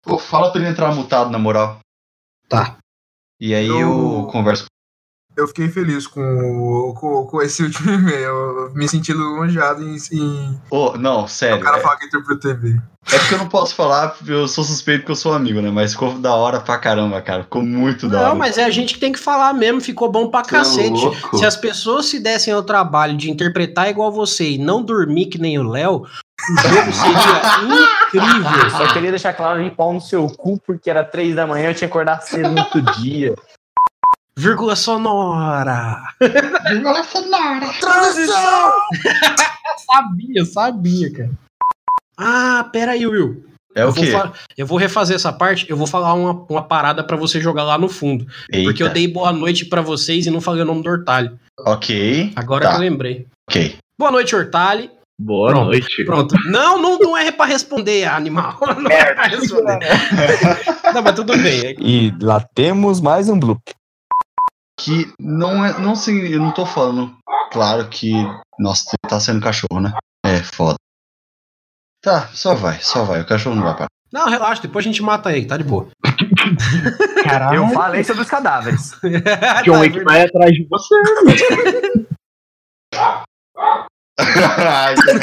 Pô, 0.04 0.18
fala 0.18 0.52
pra 0.52 0.62
ele 0.62 0.70
entrar 0.70 0.94
mutado, 0.96 1.30
na 1.32 1.38
moral. 1.40 1.80
Tá. 2.50 2.78
E 3.40 3.54
aí 3.54 3.68
eu, 3.68 3.80
Eu- 3.80 4.28
converso 4.32 4.66
Eu 5.38 5.48
fiquei 5.48 5.70
feliz 5.70 6.06
com, 6.08 6.22
o- 6.22 6.94
com, 6.94 7.26
com 7.26 7.42
esse 7.42 7.64
último 7.64 7.92
e-mail. 7.94 8.22
Eu 8.28 8.72
me 8.76 8.88
senti 8.88 9.12
elogiado 9.12 9.82
em, 9.84 9.96
em 10.12 10.60
Ô, 10.70 10.98
não, 10.98 11.24
o 11.24 11.28
sério. 11.28 11.64
cara 11.64 11.78
É, 11.78 11.82
falar 11.82 11.96
que 11.98 12.06
interpretou 12.06 12.38
TV. 12.54 12.80
é 13.12 13.18
porque 13.18 13.34
eu 13.34 13.38
não 13.40 13.48
posso 13.48 13.74
falar, 13.74 14.10
porque 14.10 14.32
eu 14.32 14.48
sou 14.48 14.64
suspeito 14.64 15.06
que 15.06 15.12
eu 15.12 15.16
sou 15.16 15.34
amigo, 15.34 15.62
né? 15.62 15.72
Mas 15.72 15.94
ficou 15.94 16.14
da 16.20 16.34
hora 16.34 16.60
pra 16.60 16.78
caramba, 16.78 17.22
cara. 17.22 17.44
Ficou 17.44 17.64
muito 17.64 18.10
da 18.10 18.20
hora. 18.20 18.30
Não, 18.30 18.36
mas 18.36 18.58
é 18.58 18.66
a 18.66 18.70
gente 18.70 18.94
que 18.96 19.00
tem 19.00 19.12
que 19.14 19.20
falar 19.20 19.54
mesmo. 19.54 19.80
Ficou 19.82 20.12
bom 20.12 20.30
pra 20.30 20.42
cacete. 20.44 20.90
louco. 20.90 21.38
Se 21.38 21.46
as 21.46 21.56
pessoas 21.56 22.08
se 22.08 22.20
dessem 22.20 22.54
ao 22.54 22.62
trabalho 22.64 23.16
de 23.16 23.32
interpretar 23.32 23.90
igual 23.90 24.12
você 24.12 24.52
e 24.52 24.58
não 24.58 24.84
dormir 24.84 25.28
que 25.28 25.38
nem 25.40 25.58
o 25.58 25.64
Léo, 25.64 26.02
o 26.04 26.62
jogo 26.62 26.92
seria 26.92 27.86
incrível. 28.26 28.70
Só 28.72 28.94
queria 28.94 29.12
deixar 29.12 29.34
claro 29.34 29.64
de 29.64 29.72
pau 29.72 29.94
no 29.94 30.02
seu 30.02 30.28
cu, 30.28 30.60
porque 30.66 30.90
era 30.90 31.04
três 31.04 31.36
da 31.36 31.48
manhã, 31.48 31.70
eu 31.70 31.74
tinha 31.76 31.88
que 31.88 31.94
acordar 31.94 32.22
cedo 32.22 32.50
no 32.50 32.60
outro 32.60 32.82
dia. 33.02 33.34
Vírgula 34.42 34.76
sonora. 34.76 36.02
Vírgula 36.20 37.04
sonora. 37.04 37.68
Transição! 37.80 38.72
Sabia, 39.86 40.46
sabia, 40.46 41.14
cara. 41.14 41.32
Ah, 42.18 42.68
pera 42.74 42.94
aí, 42.94 43.06
Will. 43.06 43.46
É 43.76 43.84
eu, 43.84 43.90
o 43.90 43.92
vou 43.92 44.04
quê? 44.04 44.12
fa- 44.12 44.34
eu 44.58 44.66
vou 44.66 44.80
refazer 44.80 45.16
essa 45.16 45.32
parte, 45.32 45.70
eu 45.70 45.78
vou 45.78 45.86
falar 45.86 46.14
uma, 46.16 46.32
uma 46.50 46.64
parada 46.64 47.04
pra 47.04 47.16
você 47.16 47.40
jogar 47.40 47.64
lá 47.64 47.78
no 47.78 47.88
fundo. 47.88 48.26
Porque 48.52 48.82
eu 48.82 48.88
Eita. 48.88 48.90
dei 48.90 49.08
boa 49.08 49.32
noite 49.32 49.66
pra 49.66 49.80
vocês 49.82 50.26
e 50.26 50.32
não 50.32 50.42
falei 50.42 50.64
o 50.64 50.66
nome 50.66 50.82
do 50.82 50.90
Hortalho. 50.90 51.40
Ok. 51.60 52.34
Agora 52.36 52.64
Tá. 52.66 52.70
que 52.72 52.76
eu 52.78 52.82
lembrei. 52.82 53.28
Ok. 53.48 53.78
Boa 53.98 54.12
noite, 54.12 54.36
Hortalho. 54.36 54.90
Boa 55.22 55.52
Pronto, 55.52 55.66
noite. 55.68 56.04
Pronto. 56.04 56.36
Não, 56.46 56.82
não, 56.82 56.98
não 56.98 57.16
é 57.16 57.32
pra 57.32 57.46
responder, 57.46 58.06
animal. 58.06 58.58
Não 58.82 58.90
é 58.90 59.14
pra 59.14 59.28
responder. 59.28 59.88
Não, 60.96 61.02
mas 61.04 61.14
tudo 61.16 61.38
bem. 61.38 61.76
E 61.80 62.12
lá 62.20 62.44
temos 62.56 63.00
mais 63.00 63.30
um 63.30 63.40
bloop. 63.40 63.62
Que 64.84 65.14
não 65.20 65.64
é. 65.66 65.78
Não 65.80 65.96
sei, 65.96 66.36
eu 66.36 66.40
não 66.40 66.52
tô 66.54 66.66
falando. 66.66 67.16
Claro 67.52 67.88
que. 67.90 68.12
Nossa, 68.60 68.92
tá 69.08 69.20
sendo 69.20 69.42
cachorro, 69.42 69.80
né? 69.80 69.94
É 70.26 70.38
foda. 70.44 70.76
Tá, 72.04 72.28
só 72.34 72.56
vai, 72.56 72.80
só 72.82 73.04
vai. 73.04 73.22
O 73.22 73.26
cachorro 73.28 73.56
não 73.56 73.64
vai 73.64 73.74
parar. 73.74 73.88
Não, 74.12 74.28
relaxa, 74.28 74.62
depois 74.64 74.84
a 74.84 74.88
gente 74.88 75.02
mata 75.04 75.32
ele, 75.32 75.46
tá 75.46 75.56
de 75.56 75.64
boa. 75.64 75.88
Caralho. 77.24 77.64
Eu 77.64 77.70
falei 77.70 78.04
sobre 78.04 78.24
os 78.24 78.30
cadáveres. 78.30 78.92
John 79.64 79.74
Tá, 79.74 79.78
é 79.78 79.80
Wick 79.80 79.94
verdade. 80.00 80.04
vai 80.04 80.22
atrás 80.24 80.54
de 80.54 80.68
você. 80.70 80.96
Ai, 84.18 84.96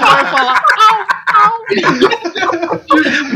vai 0.00 0.26
falar. 0.30 0.63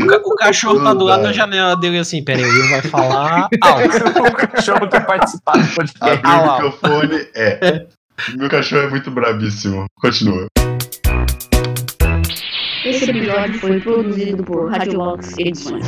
O 0.01 0.05
ca- 0.07 0.21
O 0.23 0.35
cachorro 0.35 0.83
tá 0.83 0.93
do 0.93 1.05
lado 1.05 1.23
da 1.23 1.33
janela 1.33 1.75
dele 1.75 1.99
assim, 1.99 2.23
pera 2.23 2.39
aí, 2.39 2.45
o 2.45 2.53
Will 2.53 2.69
vai 2.69 2.81
falar 2.81 3.41
alto. 3.43 3.57
o 4.19 4.47
cachorro 4.47 4.87
quer 4.87 5.05
participar 5.05 5.57
do 5.57 5.67
podcast. 5.75 6.01
Abrir 6.01 6.21
Ah, 6.23 6.41
o 6.41 6.53
microfone 6.53 7.27
é. 7.35 7.85
Meu 8.35 8.49
cachorro 8.49 8.81
é 8.83 8.89
muito 8.89 9.09
brabíssimo. 9.11 9.85
Continua. 10.01 10.47
Esse 12.85 13.09
episódio 13.09 13.59
foi 13.59 13.79
produzido 13.79 14.43
por 14.43 14.69
Radiolox 14.71 15.37
Edições. 15.37 15.85